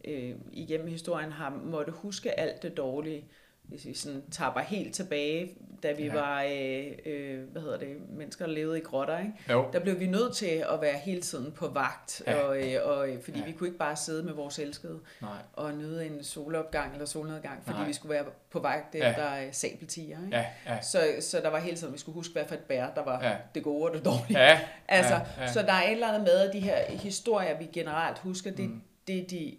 øh, 0.05 0.35
igennem 0.51 0.87
historien 0.87 1.31
har 1.31 1.49
måttet 1.65 1.95
huske 1.95 2.39
alt 2.39 2.63
det 2.63 2.77
dårlige. 2.77 3.25
Hvis 3.73 3.85
vi 3.85 3.93
sådan 3.93 4.23
tapper 4.31 4.61
helt 4.61 4.93
tilbage, 4.95 5.51
da 5.83 5.91
vi 5.91 6.03
Ja. 6.03 6.13
var 6.13 6.43
øh, 6.43 6.85
øh, 7.05 7.43
hvad 7.51 7.61
hedder 7.61 7.77
det, 7.77 7.87
mennesker, 8.09 8.45
der 8.45 8.53
levede 8.53 8.77
i 8.77 8.81
grotter, 8.81 9.19
ikke? 9.19 9.31
Jo. 9.49 9.65
der 9.73 9.79
blev 9.79 9.99
vi 9.99 10.05
nødt 10.07 10.35
til 10.35 10.45
at 10.73 10.81
være 10.81 10.97
hele 10.97 11.21
tiden 11.21 11.51
på 11.51 11.67
vagt, 11.67 12.21
Ja. 12.27 12.35
og, 12.35 12.57
øh, 12.73 12.79
og, 12.83 13.09
øh, 13.09 13.21
fordi 13.23 13.39
Ja. 13.39 13.45
vi 13.45 13.51
kunne 13.51 13.67
ikke 13.67 13.77
bare 13.79 13.95
sidde 13.95 14.23
med 14.23 14.33
vores 14.33 14.59
elskede 14.59 14.99
Nej. 15.21 15.31
og 15.53 15.73
nyde 15.73 16.05
en 16.05 16.23
solopgang 16.23 16.93
eller 16.93 17.05
solnedgang, 17.05 17.63
fordi 17.63 17.77
Nej. 17.77 17.87
Vi 17.87 17.93
skulle 17.93 18.13
være 18.13 18.25
på 18.51 18.59
vagt 18.59 18.95
efter 18.95 19.35
ja. 19.35 19.51
sabeltiger. 19.51 20.25
Ikke? 20.25 20.37
Ja, 20.37 20.45
ja. 20.67 20.81
Så, 20.81 20.99
så 21.19 21.39
der 21.39 21.49
var 21.49 21.59
hele 21.59 21.77
tiden, 21.77 21.93
vi 21.93 21.99
skulle 21.99 22.13
huske, 22.15 22.33
hvad 22.33 22.45
for 22.47 22.55
et 22.55 22.61
bær, 22.61 22.87
der 22.95 23.03
var 23.03 23.23
Ja. 23.23 23.35
det 23.55 23.63
gode 23.63 23.83
og 23.89 23.95
det 23.95 24.05
dårlige. 24.05 24.39
Ja, 24.39 24.59
Altså, 24.87 25.13
ja, 25.13 25.21
ja. 25.43 25.51
Så 25.51 25.61
der 25.61 25.73
er 25.73 25.83
et 25.83 25.91
eller 25.91 26.07
andet 26.07 26.23
med, 26.23 26.39
at 26.39 26.53
de 26.53 26.59
her 26.59 26.91
historier, 26.91 27.57
vi 27.57 27.65
generelt 27.73 28.19
husker, 28.19 28.51
det, 28.51 28.69
mm. 28.69 28.81
det 29.07 29.17
er 29.19 29.27
de, 29.27 29.57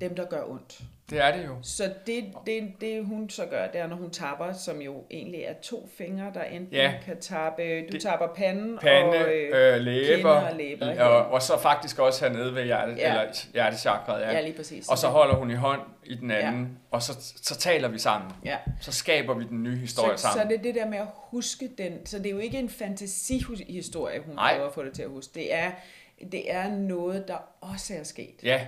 dem, 0.00 0.14
der 0.14 0.24
gør 0.24 0.44
ondt. 0.44 0.80
Det 1.10 1.20
er 1.24 1.36
det 1.36 1.46
jo. 1.46 1.56
Så 1.62 1.90
det, 2.06 2.24
det, 2.46 2.72
det, 2.80 3.04
hun 3.06 3.30
så 3.30 3.46
gør, 3.46 3.66
det 3.66 3.80
er, 3.80 3.86
når 3.86 3.96
hun 3.96 4.10
tapper, 4.10 4.52
som 4.52 4.80
jo 4.80 5.02
egentlig 5.10 5.40
er 5.42 5.52
to 5.62 5.88
fingre, 5.98 6.30
der 6.34 6.42
enten 6.42 6.74
Ja. 6.74 6.94
kan 7.04 7.20
tappe, 7.20 7.62
du 7.80 7.86
Det- 7.92 8.02
tapper 8.02 8.26
panden, 8.36 8.78
Pande, 8.78 9.18
og, 9.18 9.32
øh, 9.34 9.80
læber, 9.80 10.16
kinder 10.16 10.30
og 10.30 10.56
læber, 10.56 10.90
ikke? 10.90 11.04
og, 11.04 11.26
og 11.32 11.42
så 11.42 11.58
faktisk 11.58 11.98
også 11.98 12.24
hernede 12.28 12.54
ved 12.54 12.64
hjerte, 12.64 12.92
ja. 12.92 13.08
Eller 13.10 13.46
hjertechakret. 13.52 14.20
Ja. 14.20 14.32
ja. 14.32 14.40
lige 14.40 14.56
præcis. 14.56 14.88
Og 14.88 14.98
så 14.98 15.06
holder 15.08 15.34
hun 15.34 15.50
i 15.50 15.54
hånd 15.54 15.80
i 16.04 16.14
den 16.14 16.30
anden, 16.30 16.62
ja. 16.62 16.68
Og 16.90 17.02
så, 17.02 17.12
så 17.42 17.56
taler 17.58 17.88
vi 17.88 17.98
sammen. 17.98 18.30
ja. 18.44 18.56
Så 18.80 18.92
skaber 18.92 19.34
vi 19.34 19.44
den 19.44 19.62
nye 19.62 19.76
historie 19.76 20.16
så, 20.18 20.22
så 20.22 20.28
sammen. 20.32 20.48
det 20.48 20.58
er 20.58 20.62
det 20.62 20.74
der 20.74 20.88
med 20.90 20.98
at 20.98 21.06
huske 21.14 21.68
den. 21.78 22.06
Så 22.06 22.18
det 22.18 22.26
er 22.26 22.30
jo 22.30 22.38
ikke 22.38 22.58
en 22.58 22.68
fantasihistorie, 22.68 24.20
hun 24.26 24.34
Nej. 24.34 24.54
prøver 24.54 24.68
at 24.68 24.74
få 24.74 24.84
det 24.84 24.92
til 24.92 25.02
at 25.02 25.08
huske. 25.08 25.34
Det 25.34 25.54
er, 25.54 25.70
det 26.32 26.52
er 26.52 26.70
noget, 26.70 27.28
der 27.28 27.36
også 27.60 27.94
er 27.94 28.02
sket. 28.02 28.34
Ja, 28.42 28.60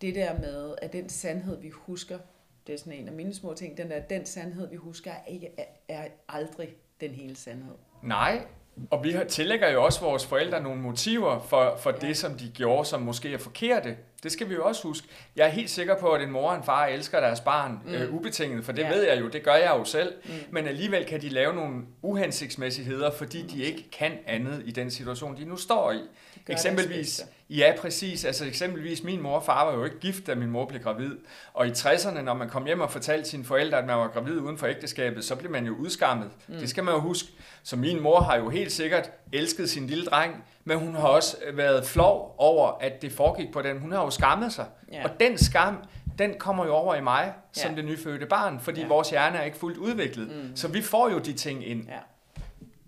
Det 0.00 0.14
der 0.14 0.38
med, 0.40 0.74
at 0.82 0.92
den 0.92 1.08
sandhed, 1.08 1.60
vi 1.60 1.70
husker, 1.70 2.18
det 2.66 2.72
er 2.72 2.78
sådan 2.78 2.92
en 2.92 3.08
af 3.08 3.14
mine 3.14 3.34
små 3.34 3.54
ting, 3.54 3.76
den 3.78 3.90
der, 3.90 4.00
den 4.00 4.26
sandhed, 4.26 4.70
vi 4.70 4.76
husker, 4.76 5.10
er, 5.10 5.24
ikke, 5.32 5.48
er, 5.88 6.04
aldrig 6.28 6.68
den 7.00 7.10
hele 7.10 7.36
sandhed. 7.36 7.74
nej. 8.02 8.46
Og 8.90 9.04
vi 9.04 9.10
har- 9.10 9.24
tillægger 9.24 9.70
jo 9.70 9.84
også 9.84 10.00
vores 10.00 10.26
forældre 10.26 10.62
nogle 10.62 10.80
motiver 10.80 11.40
for, 11.40 11.76
for 11.80 11.90
ja. 11.90 12.06
det, 12.08 12.16
som 12.16 12.34
de 12.38 12.48
gjorde, 12.54 12.84
som 12.88 13.02
måske 13.02 13.32
er 13.34 13.38
forkerte. 13.38 13.96
Det 14.22 14.32
skal 14.32 14.48
vi 14.48 14.54
jo 14.54 14.64
også 14.64 14.82
huske. 14.88 15.08
Jeg 15.36 15.46
er 15.46 15.50
helt 15.50 15.70
sikker 15.70 15.96
på, 15.98 16.12
at 16.12 16.22
en 16.22 16.30
mor 16.30 16.50
og 16.50 16.56
en 16.56 16.62
far 16.62 16.86
elsker 16.86 17.20
deres 17.20 17.40
barn 17.40 17.78
mm. 17.86 17.92
øh, 17.94 18.14
ubetinget, 18.14 18.64
for 18.64 18.72
det 18.72 18.82
ja. 18.82 18.88
Ved 18.88 19.02
jeg 19.02 19.20
jo, 19.20 19.28
det 19.28 19.42
gør 19.42 19.54
jeg 19.54 19.70
jo 19.78 19.84
selv. 19.84 20.14
Mm. 20.24 20.30
Men 20.50 20.66
alligevel 20.66 21.04
kan 21.04 21.20
de 21.20 21.28
lave 21.28 21.54
nogle 21.54 21.82
uhensigtsmæssigheder, 22.02 23.10
fordi 23.10 23.42
de 23.42 23.62
ikke 23.62 23.90
kan 23.90 24.12
andet 24.26 24.62
i 24.66 24.70
den 24.70 24.90
situation, 24.90 25.36
de 25.36 25.44
nu 25.44 25.56
står 25.56 25.92
i. 25.92 26.00
Eksempelvis, 26.48 27.22
ja 27.50 27.72
præcis, 27.80 28.24
altså 28.24 28.44
eksempelvis 28.44 29.02
min 29.02 29.22
mor 29.22 29.36
og 29.36 29.44
far 29.44 29.64
var 29.64 29.72
jo 29.72 29.84
ikke 29.84 29.98
gift, 30.00 30.26
da 30.26 30.34
min 30.34 30.50
mor 30.50 30.64
blev 30.66 30.82
gravid. 30.82 31.16
Og 31.54 31.66
i 31.66 31.70
60'erne, 31.70 32.20
når 32.20 32.34
man 32.34 32.48
kom 32.48 32.64
hjem 32.66 32.80
og 32.80 32.90
fortalte 32.90 33.28
sine 33.28 33.44
forældre, 33.44 33.78
at 33.78 33.86
man 33.86 33.96
var 33.96 34.08
gravid 34.08 34.38
uden 34.38 34.58
for 34.58 34.66
ægteskabet, 34.66 35.24
så 35.24 35.36
blev 35.36 35.50
man 35.50 35.66
jo 35.66 35.74
udskammet. 35.74 36.30
Mm. 36.48 36.54
Det 36.54 36.68
skal 36.68 36.84
man 36.84 36.94
jo 36.94 37.00
huske. 37.00 37.28
Så 37.62 37.76
min 37.76 38.00
mor 38.00 38.20
har 38.20 38.36
jo 38.36 38.48
helt 38.48 38.72
sikkert 38.72 39.10
elsket 39.32 39.70
sin 39.70 39.86
lille 39.86 40.04
dreng, 40.04 40.44
men 40.64 40.78
hun 40.78 40.94
har 40.94 41.08
også 41.08 41.36
været 41.54 41.86
flov 41.86 42.34
over, 42.38 42.78
at 42.80 43.02
det 43.02 43.12
foregik 43.12 43.52
på 43.52 43.62
den. 43.62 43.78
Hun 43.78 43.92
har 43.92 44.02
jo 44.02 44.10
skammet 44.10 44.52
sig. 44.52 44.66
Ja. 44.92 45.04
Og 45.04 45.10
den 45.20 45.38
skam, 45.38 45.76
den 46.18 46.34
kommer 46.38 46.66
jo 46.66 46.72
over 46.72 46.94
i 46.94 47.00
mig, 47.00 47.32
som 47.52 47.70
Ja. 47.70 47.76
det 47.76 47.84
nyfødte 47.84 48.26
barn, 48.26 48.60
fordi 48.60 48.80
Ja. 48.80 48.86
vores 48.88 49.10
hjerne 49.10 49.38
er 49.38 49.42
ikke 49.44 49.56
fuldt 49.56 49.78
udviklet. 49.78 50.28
Mm. 50.36 50.56
Så 50.56 50.68
vi 50.68 50.82
får 50.82 51.10
jo 51.10 51.18
de 51.18 51.32
ting 51.32 51.66
ind. 51.66 51.86
Ja, 51.88 51.98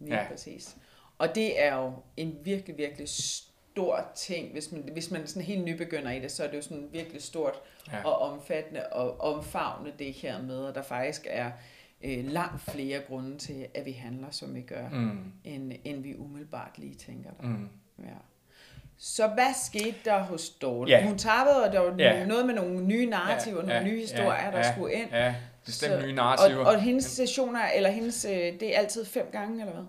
lige 0.01 0.17
ja. 0.17 0.25
præcis. 0.31 0.77
Og 1.19 1.35
det 1.35 1.63
er 1.63 1.77
jo 1.77 1.93
en 2.17 2.39
virkelig, 2.45 2.79
virkelig 2.79 3.09
stor 3.09 4.11
ting. 4.17 4.53
Hvis 4.53 4.73
man, 4.73 4.89
hvis 4.93 5.11
man 5.11 5.27
sådan 5.27 5.43
helt 5.43 5.65
nybegynder 5.65 6.11
i 6.11 6.21
det, 6.21 6.33
så 6.33 6.45
er 6.45 6.49
det 6.49 6.57
jo 6.57 6.63
sådan 6.63 6.89
virkelig 6.93 7.23
stort 7.23 7.55
Ja. 7.93 8.05
og 8.05 8.19
omfattende 8.19 8.87
og 8.87 9.21
omfavne 9.21 9.93
det 9.99 10.13
her 10.13 10.43
med, 10.43 10.67
at 10.67 10.75
der 10.75 10.83
faktisk 10.83 11.27
er 11.31 11.51
øh, 12.05 12.25
langt 12.31 12.63
flere 12.63 13.01
grunde 13.09 13.39
til, 13.39 13.67
at 13.75 13.85
vi 13.87 13.93
handler, 13.93 14.31
som 14.31 14.55
vi 14.55 14.61
gør, 14.61 14.89
mm. 14.89 15.33
End, 15.45 15.73
end 15.85 16.03
vi 16.03 16.17
umiddelbart 16.17 16.71
lige 16.79 16.95
tænker 16.95 17.31
der. 17.41 17.47
Mm. 17.47 17.69
Ja. 17.99 18.05
Så 18.99 19.27
hvad 19.27 19.55
skete 19.67 19.95
der 20.05 20.19
hos 20.23 20.51
Dorte? 20.51 20.91
Ja. 20.93 21.07
Hun 21.07 21.19
tappede, 21.19 21.65
og 21.65 21.73
der 21.73 21.81
var 21.81 21.95
ja. 21.99 22.27
noget 22.27 22.47
med 22.47 22.55
nogle 22.55 22.85
nye 22.85 23.07
narrativer, 23.07 23.61
ja. 23.61 23.67
nogle 23.67 23.85
nye 23.91 24.01
historier, 24.01 24.51
der 24.51 24.73
skulle 24.73 24.95
ind. 24.95 25.09
Ja, 25.11 25.35
bestemt 25.65 25.93
Så- 26.01 26.07
nye 26.07 26.13
narrativer. 26.15 26.61
Og, 26.61 26.67
og 26.67 26.81
hendes 26.81 27.05
sessioner, 27.05 27.61
eller 27.75 27.91
hendes, 27.91 28.25
øh, 28.25 28.33
det 28.33 28.75
er 28.75 28.79
altid 28.79 29.05
fem 29.05 29.27
gange, 29.33 29.61
eller 29.61 29.75
hvad? 29.75 29.85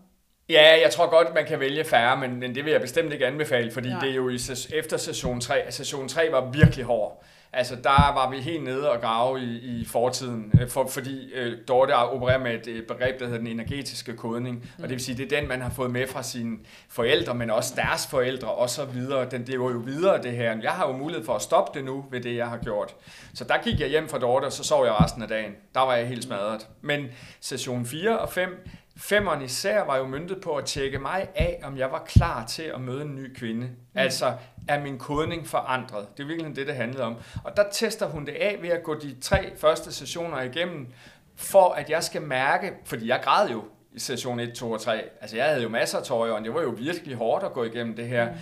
Ja, 0.49 0.79
jeg 0.83 0.91
tror 0.91 1.09
godt, 1.09 1.33
man 1.33 1.45
kan 1.45 1.59
vælge 1.59 1.83
færre, 1.83 2.17
men, 2.17 2.39
men 2.39 2.55
det 2.55 2.65
vil 2.65 2.71
jeg 2.71 2.81
bestemt 2.81 3.13
ikke 3.13 3.27
anbefale, 3.27 3.71
fordi 3.71 3.89
Nej. 3.89 3.99
det 3.99 4.09
er 4.09 4.15
jo 4.15 4.29
i, 4.29 4.39
efter 4.73 4.97
session 4.97 5.41
3. 5.41 5.61
Session 5.69 6.07
3 6.07 6.31
var 6.31 6.49
virkelig 6.51 6.85
hård. 6.85 7.23
Altså, 7.53 7.75
der 7.75 8.13
var 8.13 8.29
vi 8.29 8.37
helt 8.37 8.63
nede 8.63 8.91
og 8.91 9.01
grave 9.01 9.41
i, 9.41 9.57
i 9.57 9.85
fortiden, 9.85 10.51
øh, 10.61 10.69
for, 10.69 10.87
fordi 10.87 11.33
øh, 11.33 11.57
Dorte 11.67 11.95
opererer 11.95 12.37
med 12.37 12.53
et 12.53 12.67
øh, 12.67 12.87
begreb, 12.87 13.19
der 13.19 13.25
hedder 13.25 13.39
den 13.39 13.47
energetiske 13.47 14.15
kodning, 14.15 14.55
mm. 14.55 14.83
og 14.83 14.89
det 14.89 14.89
vil 14.89 14.99
sige, 14.99 15.17
det 15.17 15.31
er 15.31 15.39
den, 15.39 15.49
man 15.49 15.61
har 15.61 15.69
fået 15.69 15.91
med 15.91 16.07
fra 16.07 16.23
sine 16.23 16.57
forældre, 16.89 17.35
men 17.35 17.49
også 17.49 17.73
deres 17.75 18.07
forældre 18.07 18.51
og 18.51 18.69
så 18.69 18.85
videre. 18.85 19.29
Den 19.29 19.43
lever 19.43 19.71
jo 19.71 19.77
videre, 19.77 20.21
det 20.21 20.31
her. 20.31 20.57
Jeg 20.61 20.71
har 20.71 20.87
jo 20.87 20.97
mulighed 20.97 21.25
for 21.25 21.33
at 21.33 21.41
stoppe 21.41 21.79
det 21.79 21.85
nu 21.85 22.05
ved 22.11 22.21
det, 22.21 22.35
jeg 22.35 22.47
har 22.47 22.57
gjort. 22.57 22.95
Så 23.33 23.43
der 23.43 23.57
gik 23.63 23.79
jeg 23.79 23.87
hjem 23.87 24.09
fra 24.09 24.19
Dorte, 24.19 24.45
og 24.45 24.51
så 24.51 24.63
sov 24.63 24.85
jeg 24.85 24.93
resten 24.93 25.21
af 25.21 25.27
dagen. 25.27 25.51
Der 25.73 25.81
var 25.81 25.95
jeg 25.95 26.07
helt 26.07 26.23
smadret. 26.23 26.67
Men 26.81 27.07
session 27.41 27.85
4 27.85 28.19
og 28.19 28.29
5, 28.29 28.67
Femmeren 28.97 29.41
især 29.41 29.83
var 29.83 29.97
jo 29.97 30.07
myndet 30.07 30.41
på 30.41 30.55
at 30.55 30.65
tjekke 30.65 30.99
mig 30.99 31.27
af, 31.35 31.59
om 31.63 31.77
jeg 31.77 31.91
var 31.91 32.03
klar 32.05 32.45
til 32.45 32.63
at 32.63 32.81
møde 32.81 33.01
en 33.01 33.15
ny 33.15 33.35
kvinde. 33.35 33.61
Mm. 33.61 33.75
Altså, 33.95 34.33
er 34.67 34.81
min 34.81 34.97
kodning 34.97 35.47
forandret? 35.47 36.07
Det 36.17 36.23
er 36.23 36.27
virkelig 36.27 36.55
det, 36.55 36.67
det 36.67 36.75
handlede 36.75 37.03
om. 37.03 37.15
Og 37.43 37.57
der 37.57 37.63
tester 37.71 38.05
hun 38.05 38.25
det 38.25 38.31
af 38.31 38.57
ved 38.61 38.69
at 38.69 38.83
gå 38.83 38.99
de 38.99 39.15
tre 39.21 39.57
første 39.57 39.91
sessioner 39.91 40.41
igennem, 40.41 40.87
for 41.35 41.69
at 41.69 41.89
jeg 41.89 42.03
skal 42.03 42.21
mærke, 42.21 42.73
fordi 42.85 43.07
jeg 43.07 43.19
græd 43.23 43.49
jo 43.49 43.63
i 43.93 43.99
session 43.99 44.39
1, 44.39 44.53
2 44.53 44.71
og 44.71 44.81
3. 44.81 45.03
Altså, 45.21 45.35
jeg 45.37 45.45
havde 45.45 45.63
jo 45.63 45.69
masser 45.69 45.97
af 45.97 46.03
tøj, 46.03 46.29
og 46.29 46.43
det 46.43 46.53
var 46.53 46.61
jo 46.61 46.69
virkelig 46.77 47.15
hårdt 47.15 47.45
at 47.45 47.53
gå 47.53 47.63
igennem 47.63 47.95
det 47.95 48.07
her. 48.07 48.31
Mm. 48.31 48.37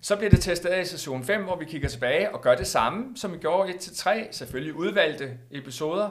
Så 0.00 0.16
bliver 0.16 0.30
det 0.30 0.40
testet 0.40 0.68
af 0.68 0.80
i 0.80 0.84
session 0.84 1.24
5, 1.24 1.44
hvor 1.44 1.56
vi 1.56 1.64
kigger 1.64 1.88
tilbage 1.88 2.34
og 2.34 2.40
gør 2.40 2.54
det 2.54 2.66
samme, 2.66 3.16
som 3.16 3.32
vi 3.32 3.38
gjorde 3.38 3.72
1-3, 3.72 4.10
selvfølgelig 4.30 4.74
udvalgte 4.74 5.38
episoder, 5.50 6.08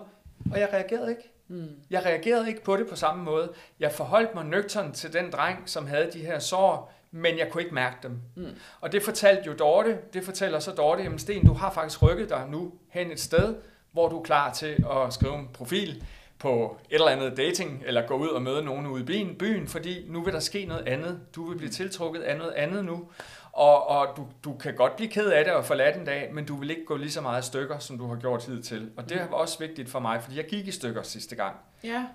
og 0.52 0.60
jeg 0.60 0.70
reagerede 0.74 1.10
ikke. 1.10 1.37
Mm. 1.48 1.70
Jeg 1.90 2.06
reagerede 2.06 2.48
ikke 2.48 2.64
på 2.64 2.78
det 2.78 2.88
på 2.90 2.96
samme 2.96 3.24
måde. 3.24 3.52
Jeg 3.80 3.92
forholdt 3.92 4.36
mig 4.36 4.46
nøgtern 4.46 4.92
til 4.92 5.14
den 5.14 5.32
dreng, 5.32 5.58
som 5.66 5.88
havde 5.88 6.10
de 6.14 6.20
her 6.20 6.40
sår, 6.40 6.94
men 7.12 7.38
jeg 7.38 7.50
kunne 7.52 7.64
ikke 7.64 7.76
mærke 7.76 7.98
dem. 8.04 8.22
Mm. 8.36 8.46
Og 8.82 8.92
det 8.92 9.04
fortalte 9.04 9.44
jo 9.48 9.54
Dorte, 9.54 9.98
det 10.14 10.24
fortæller 10.24 10.60
så 10.60 10.72
Dorte, 10.72 11.04
jamen 11.04 11.20
Sten, 11.20 11.46
du 11.46 11.54
har 11.54 11.72
faktisk 11.72 12.04
rykket 12.04 12.30
dig 12.30 12.48
nu 12.50 12.74
hen 12.90 13.12
et 13.12 13.20
sted, 13.20 13.56
hvor 13.92 14.10
du 14.10 14.20
er 14.20 14.24
klar 14.24 14.54
til 14.54 14.86
at 14.92 15.14
skrive 15.14 15.36
en 15.36 15.48
profil 15.54 16.04
på 16.40 16.78
et 16.90 16.96
eller 16.96 17.08
andet 17.08 17.38
dating, 17.38 17.84
eller 17.86 18.08
gå 18.08 18.18
ud 18.18 18.28
og 18.28 18.42
møde 18.42 18.64
nogen 18.64 18.88
ude 18.88 19.02
i 19.02 19.06
byen, 19.06 19.36
byen, 19.36 19.68
fordi 19.68 20.06
nu 20.10 20.24
vil 20.24 20.34
der 20.34 20.40
ske 20.40 20.66
noget 20.66 20.88
andet. 20.88 21.20
Du 21.36 21.50
vil 21.50 21.58
blive 21.58 21.72
tiltrukket 21.72 22.22
af 22.22 22.38
noget 22.38 22.52
andet 22.52 22.86
nu. 22.86 23.10
Og, 23.58 23.88
og 23.88 24.18
du, 24.18 24.28
du 24.44 24.58
kan 24.58 24.76
godt 24.76 24.96
blive 24.96 25.10
ked 25.10 25.30
af 25.30 25.46
det 25.46 25.54
og 25.54 25.66
forlade 25.66 26.00
en 26.00 26.06
dag, 26.06 26.34
men 26.34 26.46
du 26.46 26.56
vil 26.56 26.70
ikke 26.70 26.86
gå 26.86 26.98
lige 26.98 27.12
så 27.12 27.22
meget 27.22 27.44
i 27.44 27.46
stykker, 27.46 27.80
som 27.80 27.98
du 27.98 28.08
har 28.08 28.16
gjort 28.16 28.46
hidtil. 28.46 28.92
Og 28.98 29.10
det 29.10 29.20
var 29.20 29.38
også 29.38 29.60
vigtigt 29.60 29.90
for 29.90 30.00
mig, 30.00 30.24
fordi 30.24 30.38
jeg 30.38 30.46
gik 30.46 30.68
i 30.68 30.72
stykker 30.72 31.04
sidste 31.04 31.36
gang. 31.36 31.56
Ja. 31.84 32.06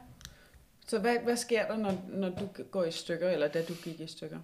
Så 0.86 0.98
hvad, 0.98 1.16
hvad 1.24 1.36
sker 1.36 1.66
der, 1.66 1.76
når, 1.76 1.92
når 2.08 2.28
du 2.28 2.48
går 2.70 2.84
i 2.84 2.90
stykker, 2.90 3.30
eller 3.30 3.48
da 3.48 3.62
du 3.62 3.74
gik 3.84 4.00
i 4.00 4.06
stykker? 4.06 4.38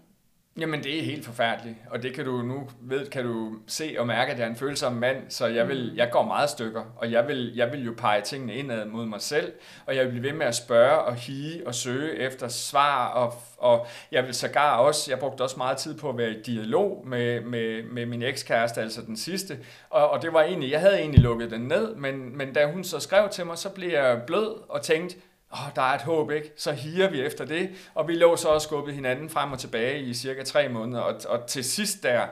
Jamen, 0.59 0.85
det 0.85 0.99
er 0.99 1.03
helt 1.03 1.25
forfærdeligt, 1.25 1.77
og 1.91 2.03
det 2.03 2.15
kan 2.15 2.25
du 2.25 2.43
nu 2.43 2.71
ved, 2.81 3.07
kan 3.07 3.25
du 3.25 3.53
se 3.67 3.97
og 3.99 4.07
mærke, 4.07 4.33
at 4.33 4.39
jeg 4.39 4.45
er 4.45 4.51
en 4.51 4.57
følsom 4.57 4.93
mand, 4.93 5.17
så 5.29 5.47
jeg, 5.47 5.69
vil, 5.69 5.93
jeg 5.97 6.11
går 6.11 6.25
meget 6.25 6.51
stykker, 6.51 6.83
og 6.97 7.13
jeg 7.13 7.29
vil, 7.29 7.53
jeg 7.57 7.73
vil 7.73 7.85
jo 7.85 7.95
pege 7.99 8.21
tingene 8.21 8.55
indad 8.55 8.85
mod 8.85 9.07
mig 9.07 9.21
selv, 9.21 9.53
og 9.87 9.97
jeg 9.97 10.05
vil 10.05 10.11
blive 10.11 10.23
ved 10.23 10.33
med 10.33 10.47
at 10.47 10.55
spørge 10.55 10.99
og 10.99 11.15
hige 11.15 11.67
og 11.67 11.75
søge 11.75 12.17
efter 12.17 12.49
svar, 12.49 13.09
og, 13.09 13.35
og 13.59 13.87
jeg 14.13 14.25
vil 14.27 14.35
sågar 14.35 14.77
også, 14.77 15.11
jeg 15.11 15.19
brugte 15.19 15.43
også 15.43 15.57
meget 15.57 15.77
tid 15.77 15.99
på 15.99 16.09
at 16.09 16.19
være 16.19 16.31
i 16.31 16.43
dialog 16.43 17.05
med, 17.07 17.41
med, 17.41 17.83
med 17.83 18.07
min 18.07 18.23
ekskæreste, 18.23 18.81
altså 18.81 19.03
den 19.03 19.17
sidste, 19.17 19.59
og, 19.91 20.11
og 20.11 20.23
det 20.23 20.33
var 20.33 20.43
egentlig, 20.43 20.71
jeg 20.71 20.81
havde 20.81 20.99
egentlig 20.99 21.21
lukket 21.21 21.51
den 21.51 21.61
ned, 21.61 21.95
men, 21.95 22.39
men 22.39 22.53
da 22.53 22.67
hun 22.67 22.85
så 22.85 23.01
skrev 23.01 23.29
til 23.29 23.47
mig, 23.47 23.59
så 23.59 23.71
blev 23.71 23.91
jeg 23.91 24.23
blød 24.27 24.63
og 24.69 24.83
tænkte, 24.83 25.17
oh, 25.51 25.75
der 25.77 25.83
er 25.83 25.95
et 25.95 26.03
håb, 26.03 26.31
ikke? 26.31 26.53
Så 26.57 26.73
higer 26.73 27.11
vi 27.11 27.21
efter 27.21 27.45
det, 27.45 27.71
og 27.95 28.09
vi 28.09 28.15
lå 28.15 28.37
så 28.37 28.49
og 28.49 28.63
skubbede 28.63 28.95
hinanden 28.95 29.31
frem 29.31 29.53
og 29.53 29.59
tilbage 29.59 30.01
i 30.01 30.15
cirka 30.15 30.43
tre 30.43 30.69
måneder, 30.69 31.01
og, 31.01 31.15
og 31.29 31.47
til 31.47 31.65
sidst 31.65 32.03
der, 32.03 32.27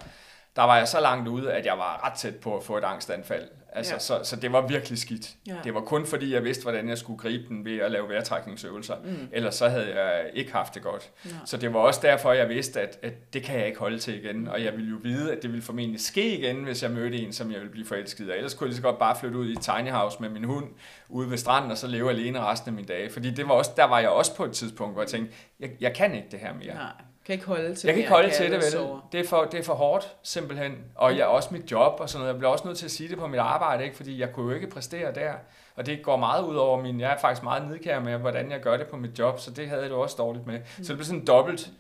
der 0.57 0.62
var 0.62 0.77
jeg 0.77 0.89
så 0.89 1.01
langt 1.01 1.29
ude, 1.29 1.53
at 1.53 1.67
jeg 1.67 1.79
var 1.79 2.07
ret 2.07 2.19
tæt 2.19 2.37
på 2.37 2.57
at 2.57 2.62
få 2.62 2.77
et 2.77 2.85
angstanfald. 2.85 3.49
Altså, 3.77 3.93
ja. 3.93 3.99
så, 3.99 4.20
så 4.22 4.37
det 4.37 4.53
var 4.53 4.66
virkelig 4.66 4.99
skidt. 4.99 5.35
Ja. 5.47 5.57
Det 5.64 5.74
var 5.74 5.81
kun 5.81 6.07
fordi, 6.07 6.35
jeg 6.35 6.45
vidste, 6.45 6.62
hvordan 6.62 6.89
jeg 6.89 6.99
skulle 6.99 7.18
gribe 7.18 7.49
den 7.49 7.64
ved 7.64 7.79
at 7.79 7.91
lave 7.91 8.09
vejrtrækningsøvelser. 8.09 8.95
Mm. 9.05 9.29
Ellers 9.33 9.55
så 9.55 9.68
havde 9.68 10.01
jeg 10.01 10.31
ikke 10.35 10.53
haft 10.53 10.74
det 10.74 10.83
godt. 10.83 11.11
Ja. 11.24 11.31
Så 11.45 11.57
det 11.57 11.74
var 11.74 11.81
også 11.81 12.01
derfor, 12.03 12.33
jeg 12.33 12.49
vidste, 12.49 12.81
at, 12.81 12.99
at 13.03 13.33
det 13.33 13.43
kan 13.43 13.59
jeg 13.59 13.66
ikke 13.66 13.79
holde 13.79 13.99
til 13.99 14.24
igen. 14.24 14.49
Og 14.49 14.64
jeg 14.64 14.72
ville 14.72 14.91
jo 14.91 14.97
vide, 15.03 15.33
at 15.33 15.43
det 15.43 15.51
ville 15.51 15.62
formentlig 15.62 16.01
ske 16.01 16.39
igen, 16.39 16.64
hvis 16.64 16.83
jeg 16.83 16.91
mødte 16.91 17.16
en, 17.16 17.33
som 17.33 17.51
jeg 17.51 17.59
ville 17.59 17.72
blive 17.72 17.87
forelsket 17.87 18.31
af. 18.31 18.37
Ellers 18.37 18.55
kunne 18.55 18.64
jeg 18.64 18.68
lige 18.68 18.77
så 18.77 18.83
godt 18.83 18.99
bare 18.99 19.16
flytte 19.20 19.39
ud 19.39 19.49
i 19.49 19.53
et 19.53 19.61
tiny 19.61 19.91
house 19.91 20.16
med 20.20 20.29
min 20.29 20.45
hund 20.45 20.66
ude 21.09 21.31
ved 21.31 21.37
stranden, 21.37 21.70
og 21.70 21.79
så 21.79 21.87
leve 21.87 22.11
alene 22.11 22.41
resten 22.41 22.68
af 22.68 22.74
mine 22.74 22.89
dage. 22.89 23.11
Fordi 23.11 23.31
det 23.31 23.49
var 23.49 23.55
også, 23.55 23.70
der 23.77 23.85
var 23.85 23.99
jeg 23.99 24.09
også 24.09 24.37
på 24.37 24.45
et 24.45 24.53
tidspunkt, 24.53 24.95
hvor 24.95 25.03
jeg 25.03 25.09
tænkte, 25.09 25.35
jeg, 25.61 25.70
jeg 25.81 25.95
kan 25.95 26.14
ikke 26.14 26.29
det 26.31 26.39
her 26.39 26.55
mere. 26.55 26.74
Nej 26.74 27.06
kan 27.27 27.33
ikke 27.33 27.47
holde 27.47 27.74
til 27.74 27.87
Jeg 27.87 27.95
kan 27.95 28.01
ikke 28.01 28.11
holde 28.12 28.31
til 28.31 28.51
det, 28.51 28.59
vel? 28.59 28.89
Det 29.12 29.20
er, 29.20 29.29
for, 29.29 29.45
det 29.45 29.61
er 29.61 29.64
for 29.64 29.74
hårdt, 29.74 30.16
simpelthen. 30.22 30.85
Og 30.95 31.16
jeg 31.16 31.27
også 31.27 31.49
mit 31.53 31.70
job 31.70 32.01
og 32.01 32.09
sådan 32.09 32.20
noget. 32.20 32.33
Jeg 32.33 32.39
bliver 32.39 32.51
også 32.51 32.66
nødt 32.66 32.79
til 32.79 32.85
at 32.85 32.91
sige 32.91 33.09
det 33.09 33.18
på 33.18 33.27
mit 33.27 33.41
arbejde, 33.41 33.85
ikke? 33.85 33.97
fordi 33.97 34.20
jeg 34.20 34.33
kunne 34.33 34.49
jo 34.49 34.55
ikke 34.55 34.66
præstere 34.66 35.14
der. 35.14 35.33
Og 35.77 35.87
det 35.87 36.03
går 36.03 36.16
meget 36.16 36.45
ud 36.45 36.57
over 36.57 36.83
min... 36.83 37.01
Jeg 37.01 37.12
er 37.12 37.18
faktisk 37.18 37.43
meget 37.43 37.68
nidkær 37.68 38.01
med, 38.01 38.18
hvordan 38.18 38.51
jeg 38.51 38.61
gør 38.61 38.77
det 38.77 38.87
på 38.87 38.97
mit 38.97 39.18
job, 39.18 39.41
så 39.41 39.51
det 39.51 39.68
havde 39.68 39.83
jeg 39.83 39.91
det 39.91 39.99
også 39.99 40.16
dårligt 40.18 40.47
med. 40.47 40.59
Mm. 40.59 40.85
Så 40.85 40.89
det 40.93 40.97
blev 40.97 41.05
sådan 41.05 41.24
dobbelt. 41.24 41.70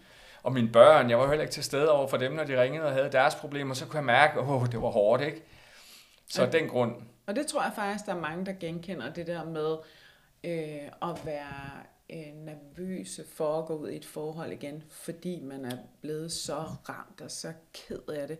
Og 0.42 0.52
mine 0.52 0.68
børn, 0.68 1.10
jeg 1.10 1.18
var 1.18 1.28
heller 1.28 1.42
ikke 1.42 1.54
til 1.54 1.64
stede 1.64 1.90
over 1.92 2.08
for 2.08 2.16
dem, 2.16 2.32
når 2.32 2.44
de 2.44 2.62
ringede 2.62 2.86
og 2.86 2.92
havde 2.92 3.12
deres 3.12 3.34
problemer, 3.34 3.74
så 3.74 3.86
kunne 3.86 3.96
jeg 3.96 4.04
mærke, 4.04 4.40
åh, 4.40 4.62
oh, 4.62 4.66
det 4.66 4.82
var 4.82 4.88
hårdt, 4.88 5.22
ikke? 5.22 5.42
Så 6.28 6.42
okay. 6.42 6.58
den 6.58 6.68
grund. 6.68 6.94
Og 7.26 7.36
det 7.36 7.46
tror 7.46 7.62
jeg 7.62 7.72
faktisk, 7.74 8.06
der 8.06 8.14
er 8.14 8.20
mange, 8.20 8.46
der 8.46 8.52
genkender 8.60 9.12
det 9.12 9.26
der 9.26 9.44
med 9.44 9.76
øh, 10.44 11.10
at 11.10 11.26
være 11.26 11.82
øh, 12.10 12.34
nervøse 12.34 13.24
for 13.34 13.58
at 13.58 13.66
gå 13.66 13.76
ud 13.76 13.88
i 13.88 13.96
et 13.96 14.04
forhold 14.04 14.52
igen, 14.52 14.82
fordi 14.90 15.40
man 15.40 15.64
er 15.64 15.76
blevet 16.00 16.32
så 16.32 16.64
ramt 16.88 17.20
og 17.20 17.30
så 17.30 17.52
ked 17.72 18.08
af 18.08 18.28
det, 18.28 18.38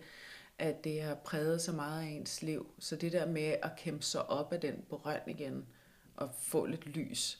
at 0.58 0.84
det 0.84 1.02
har 1.02 1.14
præget 1.14 1.62
så 1.62 1.72
meget 1.72 2.02
af 2.02 2.06
ens 2.06 2.42
liv. 2.42 2.66
Så 2.78 2.96
det 2.96 3.12
der 3.12 3.26
med 3.26 3.56
at 3.62 3.70
kæmpe 3.76 4.02
sig 4.04 4.30
op 4.30 4.52
af 4.52 4.60
den 4.60 4.84
brønd 4.88 5.22
igen, 5.26 5.66
og 6.16 6.30
få 6.40 6.66
lidt 6.66 6.86
lys, 6.86 7.38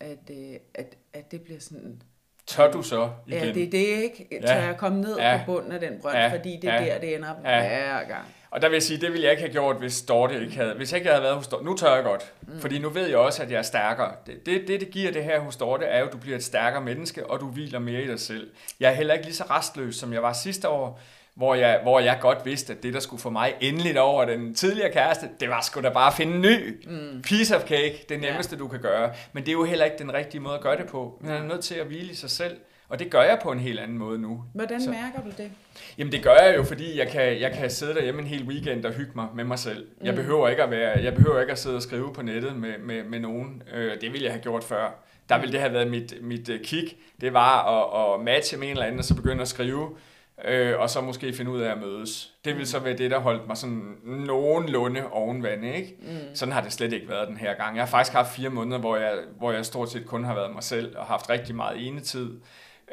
at, 0.00 0.30
øh, 0.30 0.56
at, 0.74 0.96
at 1.12 1.30
det 1.30 1.42
bliver 1.42 1.60
sådan... 1.60 2.02
Tør 2.46 2.70
du 2.70 2.82
så 2.82 3.10
igen? 3.26 3.44
Ja, 3.44 3.52
det 3.52 3.62
er 3.62 3.70
det 3.70 3.78
ikke. 4.02 4.28
Tør 4.46 4.54
ja. 4.54 4.64
jeg 4.64 4.76
komme 4.78 5.00
ned 5.00 5.16
ja. 5.16 5.42
på 5.46 5.52
bunden 5.52 5.72
af 5.72 5.80
den 5.80 6.00
brønd, 6.00 6.16
ja. 6.16 6.32
fordi 6.32 6.56
det 6.56 6.70
er 6.70 6.82
ja. 6.82 6.94
der, 6.94 7.00
det 7.00 7.14
ender 7.14 7.28
ja. 7.28 7.68
hver 7.68 8.04
gang. 8.04 8.26
Og 8.50 8.62
der 8.62 8.68
vil 8.68 8.74
jeg 8.74 8.82
sige, 8.82 9.00
det 9.00 9.12
ville 9.12 9.24
jeg 9.24 9.30
ikke 9.30 9.42
have 9.42 9.52
gjort, 9.52 9.76
hvis 9.76 10.02
Dorte 10.02 10.40
ikke 10.40 10.56
havde... 10.56 10.74
Hvis 10.74 10.92
jeg 10.92 10.98
ikke 10.98 11.10
havde 11.10 11.22
været 11.22 11.36
hos 11.36 11.48
Dorte... 11.48 11.64
Nu 11.64 11.76
tør 11.76 11.94
jeg 11.94 12.04
godt. 12.04 12.32
Mm. 12.42 12.60
Fordi 12.60 12.78
nu 12.78 12.88
ved 12.88 13.06
jeg 13.06 13.18
også, 13.18 13.42
at 13.42 13.50
jeg 13.50 13.58
er 13.58 13.62
stærkere. 13.62 14.12
Det, 14.26 14.46
det, 14.46 14.68
det, 14.68 14.80
det 14.80 14.90
giver 14.90 15.12
det 15.12 15.24
her 15.24 15.40
hos 15.40 15.56
Dorte, 15.56 15.84
er 15.84 16.00
jo, 16.00 16.06
at 16.06 16.12
du 16.12 16.18
bliver 16.18 16.36
et 16.36 16.44
stærkere 16.44 16.82
menneske, 16.82 17.26
og 17.26 17.40
du 17.40 17.46
hviler 17.46 17.78
mere 17.78 18.02
i 18.02 18.06
dig 18.06 18.20
selv. 18.20 18.50
Jeg 18.80 18.90
er 18.90 18.94
heller 18.94 19.14
ikke 19.14 19.26
lige 19.26 19.36
så 19.36 19.44
restløs, 19.50 19.96
som 19.96 20.12
jeg 20.12 20.22
var 20.22 20.32
sidste 20.32 20.68
år, 20.68 21.00
hvor 21.34 21.54
jeg, 21.54 21.80
hvor 21.82 22.00
jeg 22.00 22.18
godt 22.20 22.38
vidste, 22.44 22.72
at 22.72 22.82
det, 22.82 22.94
der 22.94 23.00
skulle 23.00 23.22
få 23.22 23.30
mig 23.30 23.54
endeligt 23.60 23.98
over 23.98 24.24
den 24.24 24.54
tidligere 24.54 24.92
kæreste, 24.92 25.28
det 25.40 25.48
var 25.48 25.60
sgu 25.60 25.80
da 25.80 25.88
bare 25.88 26.06
at 26.06 26.14
finde 26.14 26.34
en 26.34 26.40
ny 26.40 26.86
mm. 26.86 27.22
piece 27.22 27.56
of 27.56 27.62
cake. 27.62 28.04
Det 28.08 28.20
nemmeste, 28.20 28.56
ja. 28.56 28.58
du 28.58 28.68
kan 28.68 28.80
gøre. 28.80 29.12
Men 29.32 29.42
det 29.42 29.48
er 29.48 29.52
jo 29.52 29.64
heller 29.64 29.84
ikke 29.84 29.98
den 29.98 30.14
rigtige 30.14 30.40
måde 30.40 30.54
at 30.54 30.60
gøre 30.60 30.76
det 30.76 30.86
på. 30.86 31.18
Man 31.20 31.32
er 31.32 31.42
nødt 31.42 31.64
til 31.64 31.74
at 31.74 31.86
hvile 31.86 32.12
i 32.12 32.14
sig 32.14 32.30
selv. 32.30 32.56
Og 32.88 32.98
det 32.98 33.10
gør 33.10 33.22
jeg 33.22 33.38
på 33.42 33.52
en 33.52 33.58
helt 33.58 33.80
anden 33.80 33.98
måde 33.98 34.18
nu. 34.18 34.44
Hvordan 34.54 34.80
så. 34.80 34.90
mærker 34.90 35.22
du 35.24 35.42
det? 35.42 35.50
Jamen 35.98 36.12
det 36.12 36.22
gør 36.22 36.36
jeg 36.36 36.56
jo, 36.56 36.64
fordi 36.64 36.98
jeg 36.98 37.08
kan, 37.08 37.40
jeg 37.40 37.52
kan 37.52 37.70
sidde 37.70 37.94
derhjemme 37.94 38.20
en 38.20 38.26
hel 38.26 38.42
weekend 38.42 38.84
og 38.84 38.92
hygge 38.92 39.12
mig 39.14 39.26
med 39.34 39.44
mig 39.44 39.58
selv. 39.58 39.86
Mm. 40.00 40.06
Jeg, 40.06 40.14
behøver 40.14 40.48
ikke 40.48 40.62
at 40.62 40.70
være, 40.70 41.02
jeg 41.02 41.14
behøver 41.14 41.40
ikke 41.40 41.52
at 41.52 41.58
sidde 41.58 41.76
og 41.76 41.82
skrive 41.82 42.12
på 42.12 42.22
nettet 42.22 42.56
med, 42.56 42.78
med, 42.78 43.04
med 43.04 43.20
nogen. 43.20 43.62
Øh, 43.74 44.00
det 44.00 44.12
ville 44.12 44.24
jeg 44.24 44.32
have 44.32 44.42
gjort 44.42 44.64
før. 44.64 45.04
Der 45.28 45.38
ville 45.38 45.52
det 45.52 45.60
have 45.60 45.72
været 45.72 45.90
mit, 45.90 46.14
mit 46.22 46.48
uh, 46.48 46.54
kick. 46.64 46.96
Det 47.20 47.32
var 47.32 47.64
at, 47.64 48.14
at 48.14 48.24
matche 48.24 48.58
med 48.58 48.66
en 48.66 48.70
eller 48.70 48.84
anden, 48.84 48.98
og 48.98 49.04
så 49.04 49.14
begynde 49.14 49.42
at 49.42 49.48
skrive. 49.48 49.96
Øh, 50.44 50.78
og 50.78 50.90
så 50.90 51.00
måske 51.00 51.32
finde 51.32 51.50
ud 51.50 51.60
af 51.60 51.70
at 51.70 51.78
mødes. 51.78 52.32
Det 52.44 52.56
vil 52.56 52.66
så 52.66 52.78
være 52.78 52.96
det, 52.96 53.10
der 53.10 53.18
holdt 53.18 53.46
mig 53.46 53.56
sådan 53.56 53.96
nogenlunde 54.04 55.06
ovenvand, 55.10 55.64
ikke? 55.64 55.96
Mm. 56.00 56.34
Sådan 56.34 56.52
har 56.52 56.60
det 56.60 56.72
slet 56.72 56.92
ikke 56.92 57.08
været 57.08 57.28
den 57.28 57.36
her 57.36 57.54
gang. 57.54 57.76
Jeg 57.76 57.84
har 57.84 57.90
faktisk 57.90 58.12
haft 58.12 58.34
fire 58.34 58.50
måneder, 58.50 58.78
hvor 58.78 58.96
jeg, 58.96 59.12
hvor 59.38 59.52
jeg 59.52 59.66
stort 59.66 59.90
set 59.90 60.06
kun 60.06 60.24
har 60.24 60.34
været 60.34 60.54
mig 60.54 60.62
selv, 60.62 60.96
og 60.98 61.06
haft 61.06 61.30
rigtig 61.30 61.54
meget 61.54 61.86
enetid. 61.86 62.28
tid 62.28 62.40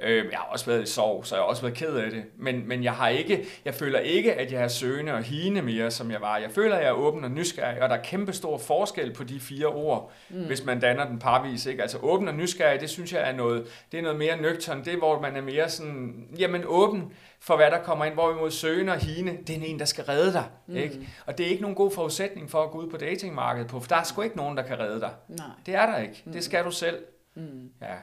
Øh, 0.01 0.25
jeg 0.31 0.39
har 0.39 0.45
også 0.45 0.65
været 0.65 0.83
i 0.83 0.85
sorg, 0.85 1.25
så 1.25 1.35
jeg 1.35 1.41
har 1.41 1.47
også 1.47 1.61
været 1.61 1.73
ked 1.73 1.95
af 1.95 2.11
det. 2.11 2.23
Men, 2.37 2.67
men 2.67 2.83
jeg, 2.83 2.93
har 2.93 3.09
ikke, 3.09 3.45
jeg 3.65 3.73
føler 3.73 3.99
ikke, 3.99 4.33
at 4.33 4.51
jeg 4.51 4.63
er 4.63 4.67
søgende 4.67 5.13
og 5.13 5.23
hine 5.23 5.61
mere, 5.61 5.91
som 5.91 6.11
jeg 6.11 6.21
var. 6.21 6.37
Jeg 6.37 6.51
føler, 6.51 6.75
at 6.75 6.81
jeg 6.81 6.89
er 6.89 6.93
åben 6.93 7.23
og 7.23 7.31
nysgerrig, 7.31 7.81
og 7.81 7.89
der 7.89 7.95
er 7.95 8.03
kæmpe 8.03 8.33
stor 8.33 8.57
forskel 8.57 9.13
på 9.13 9.23
de 9.23 9.39
fire 9.39 9.67
ord, 9.67 10.11
mm. 10.29 10.45
hvis 10.45 10.65
man 10.65 10.79
danner 10.79 11.07
den 11.07 11.19
parvis. 11.19 11.65
Ikke? 11.65 11.81
Altså 11.81 11.97
åben 11.97 12.27
og 12.27 12.35
nysgerrig, 12.35 12.79
det 12.79 12.89
synes 12.89 13.13
jeg 13.13 13.29
er 13.29 13.35
noget, 13.35 13.67
det 13.91 13.97
er 13.97 14.01
noget 14.01 14.17
mere 14.17 14.41
nøgtern. 14.41 14.85
Det 14.85 14.93
er, 14.93 14.97
hvor 14.97 15.21
man 15.21 15.35
er 15.35 15.41
mere 15.41 15.69
sådan, 15.69 16.27
jamen 16.39 16.63
åben 16.65 17.13
for, 17.39 17.55
hvad 17.55 17.71
der 17.71 17.83
kommer 17.83 18.05
ind. 18.05 18.13
Hvorimod 18.13 18.51
søgende 18.51 18.93
og 18.93 18.99
hine, 18.99 19.37
det 19.47 19.57
er 19.57 19.65
en, 19.65 19.79
der 19.79 19.85
skal 19.85 20.03
redde 20.03 20.33
dig. 20.33 20.45
Mm. 20.67 20.75
Ikke? 20.75 21.07
Og 21.25 21.37
det 21.37 21.45
er 21.45 21.49
ikke 21.49 21.61
nogen 21.61 21.75
god 21.75 21.91
forudsætning 21.91 22.51
for 22.51 22.63
at 22.63 22.71
gå 22.71 22.77
ud 22.77 22.89
på 22.89 22.97
datingmarkedet 22.97 23.67
på, 23.67 23.79
for 23.79 23.87
der 23.87 23.95
er 23.95 24.03
sgu 24.03 24.21
ikke 24.21 24.37
nogen, 24.37 24.57
der 24.57 24.63
kan 24.63 24.79
redde 24.79 24.99
dig. 24.99 25.11
Nej. 25.27 25.47
Det 25.65 25.75
er 25.75 25.85
der 25.85 25.97
ikke. 25.97 26.23
Mm. 26.25 26.31
Det 26.31 26.43
skal 26.43 26.65
du 26.65 26.71
selv. 26.71 26.97
Mm. 27.35 27.69
Ja. 27.81 27.95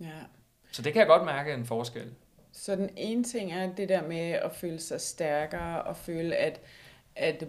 Ja. 0.00 0.06
Så 0.70 0.82
det 0.82 0.92
kan 0.92 1.00
jeg 1.00 1.06
godt 1.06 1.24
mærke 1.24 1.54
en 1.54 1.66
forskel. 1.66 2.10
Så 2.52 2.76
den 2.76 2.90
ene 2.96 3.24
ting 3.24 3.52
er 3.52 3.72
det 3.72 3.88
der 3.88 4.02
med 4.02 4.30
at 4.30 4.52
føle 4.52 4.80
sig 4.80 5.00
stærkere 5.00 5.82
og 5.82 5.96
føle, 5.96 6.36
at, 6.36 6.60
at 7.16 7.44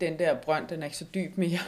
den 0.00 0.18
der 0.18 0.36
brønd, 0.40 0.68
den 0.68 0.80
er 0.80 0.84
ikke 0.84 0.96
så 0.96 1.06
dyb 1.14 1.36
mere. 1.36 1.58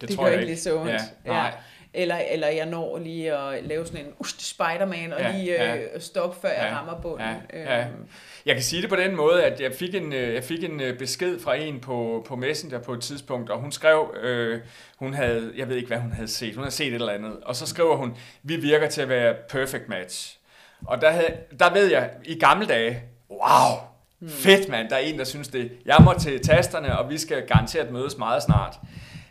Det, 0.00 0.08
det 0.08 0.16
tror 0.16 0.24
gør 0.24 0.30
jeg 0.30 0.40
ikke 0.40 0.52
lige 0.52 0.60
så 0.60 0.80
ondt. 0.80 0.92
Ja, 0.92 0.98
nej. 1.24 1.36
Ja. 1.36 1.52
Eller, 1.96 2.16
eller 2.30 2.48
jeg 2.48 2.66
når 2.66 2.98
lige 2.98 3.36
at 3.36 3.64
lave 3.64 3.86
sådan 3.86 4.00
en 4.00 4.12
ust 4.18 4.48
Spiderman 4.48 5.12
og 5.12 5.20
ja, 5.20 5.36
lige 5.36 5.52
ja. 5.52 5.76
øh, 5.76 6.00
stoppe, 6.00 6.40
før 6.40 6.48
ja, 6.48 6.64
jeg 6.64 6.72
rammer 6.72 7.00
bunden. 7.00 7.28
Ja, 7.52 7.76
ja. 7.76 7.80
Øhm. 7.80 8.08
Jeg 8.46 8.54
kan 8.54 8.62
sige 8.62 8.82
det 8.82 8.88
på 8.88 8.96
den 8.96 9.16
måde, 9.16 9.44
at 9.44 9.60
jeg 9.60 9.72
fik 9.72 9.94
en, 9.94 10.12
øh, 10.12 10.34
jeg 10.34 10.44
fik 10.44 10.64
en 10.64 10.80
øh, 10.80 10.98
besked 10.98 11.40
fra 11.40 11.54
en 11.54 11.80
på, 11.80 12.24
på 12.28 12.36
Messenger 12.36 12.78
på 12.78 12.92
et 12.92 13.00
tidspunkt, 13.00 13.50
og 13.50 13.60
hun 13.60 13.72
skrev, 13.72 14.14
øh, 14.22 14.60
hun 14.96 15.14
havde, 15.14 15.52
jeg 15.56 15.68
ved 15.68 15.76
ikke, 15.76 15.88
hvad 15.88 15.98
hun 15.98 16.12
havde 16.12 16.28
set, 16.28 16.54
hun 16.54 16.64
havde 16.64 16.74
set 16.74 16.88
et 16.88 16.94
eller 16.94 17.12
andet, 17.12 17.36
og 17.42 17.56
så 17.56 17.66
skriver 17.66 17.96
hun, 17.96 18.16
vi 18.42 18.56
virker 18.56 18.88
til 18.88 19.02
at 19.02 19.08
være 19.08 19.34
perfect 19.48 19.88
match. 19.88 20.38
Og 20.86 21.00
der, 21.00 21.10
havde, 21.10 21.36
der 21.58 21.72
ved 21.72 21.86
jeg, 21.90 22.10
i 22.24 22.38
gamle 22.38 22.66
dage, 22.66 23.02
wow, 23.30 23.78
hmm. 24.18 24.30
fedt 24.30 24.68
mand, 24.68 24.88
der 24.88 24.96
er 24.96 25.00
en, 25.00 25.18
der 25.18 25.24
synes 25.24 25.48
det. 25.48 25.72
Jeg 25.86 25.96
må 26.04 26.14
til 26.20 26.40
tasterne, 26.40 26.98
og 26.98 27.10
vi 27.10 27.18
skal 27.18 27.46
garanteret 27.46 27.90
mødes 27.90 28.18
meget 28.18 28.42
snart 28.42 28.78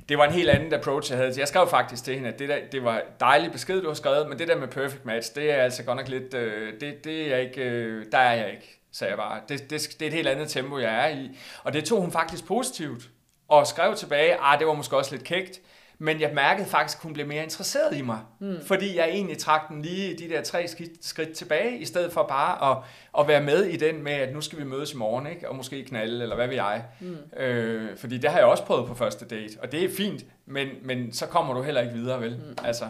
det 0.09 0.17
var 0.17 0.25
en 0.25 0.31
helt 0.31 0.49
anden 0.49 0.73
approach, 0.73 1.11
jeg 1.11 1.17
havde. 1.17 1.33
Jeg 1.37 1.47
skrev 1.47 1.67
faktisk 1.67 2.03
til 2.03 2.15
hende, 2.15 2.29
at 2.29 2.39
det, 2.39 2.49
der, 2.49 2.57
det 2.71 2.83
var 2.83 3.01
dejligt 3.19 3.51
besked, 3.51 3.81
du 3.81 3.87
har 3.87 3.93
skrevet, 3.93 4.29
men 4.29 4.39
det 4.39 4.47
der 4.47 4.55
med 4.57 4.67
perfect 4.67 5.05
match, 5.05 5.35
det 5.35 5.51
er 5.51 5.63
altså 5.63 5.83
godt 5.83 5.97
nok 5.97 6.07
lidt, 6.07 6.33
øh, 6.33 6.73
det, 6.81 7.03
det 7.03 7.33
er 7.33 7.37
ikke, 7.37 7.61
øh, 7.61 8.05
der 8.11 8.17
er 8.17 8.33
jeg 8.33 8.51
ikke, 8.51 8.79
sagde 8.91 9.11
jeg 9.11 9.17
bare. 9.17 9.41
Det, 9.49 9.69
det, 9.69 9.95
det 9.99 10.01
er 10.01 10.07
et 10.07 10.13
helt 10.13 10.27
andet 10.27 10.49
tempo, 10.49 10.77
jeg 10.77 11.05
er 11.05 11.15
i. 11.15 11.37
Og 11.63 11.73
det 11.73 11.85
tog 11.85 12.01
hun 12.01 12.11
faktisk 12.11 12.45
positivt, 12.45 13.09
og 13.47 13.67
skrev 13.67 13.95
tilbage, 13.95 14.37
ah, 14.41 14.59
det 14.59 14.67
var 14.67 14.73
måske 14.73 14.97
også 14.97 15.15
lidt 15.15 15.23
kægt, 15.23 15.61
men 15.99 16.21
jeg 16.21 16.31
mærkede 16.33 16.67
faktisk, 16.67 16.97
at 16.97 17.03
hun 17.03 17.13
blev 17.13 17.27
mere 17.27 17.43
interesseret 17.43 17.97
i 17.97 18.01
mig. 18.01 18.19
Mm. 18.39 18.57
Fordi 18.65 18.97
jeg 18.97 19.09
egentlig 19.09 19.37
trak 19.37 19.69
den 19.69 19.81
lige 19.81 20.17
de 20.17 20.29
der 20.29 20.41
tre 20.41 20.67
skridt, 21.01 21.33
tilbage, 21.33 21.77
i 21.77 21.85
stedet 21.85 22.13
for 22.13 22.23
bare 22.23 22.71
at, 22.71 22.77
at 23.19 23.27
være 23.27 23.41
med 23.41 23.63
i 23.63 23.77
den 23.77 24.03
med, 24.03 24.11
at 24.11 24.33
nu 24.33 24.41
skal 24.41 24.59
vi 24.59 24.63
mødes 24.63 24.93
i 24.93 24.97
morgen, 24.97 25.27
ikke? 25.27 25.49
og 25.49 25.55
måske 25.55 25.83
knalde, 25.83 26.23
eller 26.23 26.35
hvad 26.35 26.47
ved 26.47 26.55
jeg. 26.55 26.83
Mm. 26.99 27.39
Øh, 27.39 27.97
fordi 27.97 28.17
det 28.17 28.29
har 28.29 28.37
jeg 28.37 28.47
også 28.47 28.63
prøvet 28.65 28.87
på 28.87 28.93
første 28.93 29.25
date, 29.25 29.57
og 29.61 29.71
det 29.71 29.83
er 29.83 29.89
fint, 29.97 30.25
men, 30.45 30.67
men 30.83 31.13
så 31.13 31.25
kommer 31.25 31.53
du 31.53 31.61
heller 31.61 31.81
ikke 31.81 31.93
videre, 31.93 32.21
vel? 32.21 32.37
Mm. 32.37 32.65
Altså, 32.65 32.85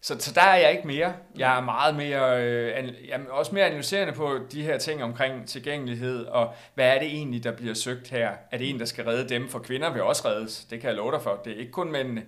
så, 0.00 0.16
så 0.18 0.32
der 0.34 0.40
er 0.40 0.56
jeg 0.56 0.70
ikke 0.72 0.86
mere. 0.86 1.12
Jeg 1.38 1.56
er 1.56 1.60
meget 1.60 1.96
mere, 1.96 2.44
øh, 2.44 2.66
jeg 3.08 3.20
er 3.28 3.30
også 3.30 3.54
mere 3.54 3.64
analyserende 3.64 4.12
på 4.12 4.38
de 4.52 4.62
her 4.62 4.78
ting 4.78 5.02
omkring 5.02 5.46
tilgængelighed, 5.48 6.24
og 6.24 6.54
hvad 6.74 6.88
er 6.88 6.98
det 6.98 7.08
egentlig, 7.08 7.44
der 7.44 7.52
bliver 7.52 7.74
søgt 7.74 8.10
her? 8.10 8.30
Er 8.50 8.58
det 8.58 8.70
en, 8.70 8.78
der 8.78 8.84
skal 8.84 9.04
redde 9.04 9.28
dem? 9.28 9.48
For 9.48 9.58
kvinder 9.58 9.92
vil 9.92 10.02
også 10.02 10.28
reddes, 10.28 10.64
det 10.64 10.80
kan 10.80 10.88
jeg 10.88 10.96
love 10.96 11.12
dig 11.12 11.22
for. 11.22 11.40
Det 11.44 11.52
er 11.52 11.56
ikke 11.56 11.72
kun 11.72 11.92
mændene. 11.92 12.22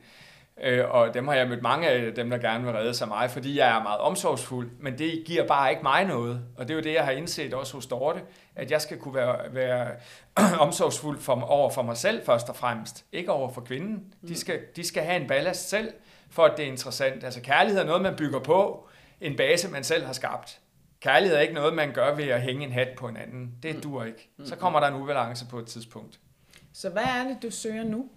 Øh, 0.63 0.91
og 0.91 1.15
dem 1.15 1.29
har 1.29 1.35
jeg 1.35 1.49
mødt 1.49 1.63
mange 1.63 1.89
af 1.89 2.15
dem, 2.15 2.31
der 2.31 2.39
gerne 2.39 2.65
vil 2.65 2.73
redde 2.73 2.95
sig 2.95 3.09
mig, 3.09 3.31
fordi 3.31 3.59
jeg 3.59 3.77
er 3.79 3.83
meget 3.83 4.01
omsorgsfuld, 4.01 4.71
men 4.81 4.99
det 4.99 5.23
giver 5.27 5.47
bare 5.47 5.71
ikke 5.71 5.83
mig 5.83 6.05
noget. 6.05 6.41
Og 6.57 6.69
det 6.69 6.75
er 6.75 6.79
jo 6.79 6.85
det, 6.85 6.95
jeg 6.95 7.05
har 7.05 7.13
indset 7.13 7.55
også 7.55 7.75
hos 7.75 7.87
Dorte, 7.87 8.21
at 8.57 8.71
jeg 8.71 8.81
skal 8.81 8.99
kunne 8.99 9.15
være, 9.15 9.37
være 9.51 9.89
omsorgsfuld 10.67 11.19
for, 11.19 11.41
over 11.41 11.71
for 11.71 11.83
mig 11.83 11.97
selv 11.97 12.27
først 12.27 12.49
og 12.49 12.57
fremmest, 12.57 13.05
ikke 13.13 13.33
over 13.33 13.53
for 13.53 13.61
kvinden. 13.61 14.15
De 14.29 14.39
skal, 14.39 14.61
de 14.77 14.87
skal 14.87 15.03
have 15.03 15.21
en 15.21 15.29
ballast 15.29 15.69
selv, 15.69 15.93
for 16.31 16.45
at 16.45 16.57
det 16.57 16.65
er 16.65 16.69
interessant. 16.69 17.25
Altså 17.25 17.41
kærlighed 17.41 17.81
er 17.81 17.87
noget, 17.87 18.03
man 18.03 18.17
bygger 18.17 18.39
på, 18.39 18.89
en 19.21 19.37
base, 19.37 19.69
man 19.69 19.85
selv 19.85 20.07
har 20.07 20.13
skabt. 20.13 20.61
Kærlighed 21.01 21.37
er 21.37 21.41
ikke 21.41 21.55
noget, 21.55 21.75
man 21.75 21.93
gør 21.93 22.15
ved 22.15 22.29
at 22.29 22.43
hænge 22.43 22.65
en 22.65 22.73
hat 22.73 22.89
på 22.99 23.09
en 23.09 23.17
anden. 23.17 23.55
Det 23.63 23.85
dur 23.85 24.05
ikke. 24.05 24.31
Så 24.45 24.57
kommer 24.57 24.81
der 24.81 24.87
en 24.87 24.95
ubalance 24.95 25.47
på 25.51 25.59
et 25.59 25.67
tidspunkt. 25.67 26.21
Så 26.73 26.89
hvad 26.89 27.03
er 27.03 27.25
det, 27.25 27.37
du 27.43 27.51
søger 27.51 27.85
nu? 27.85 28.09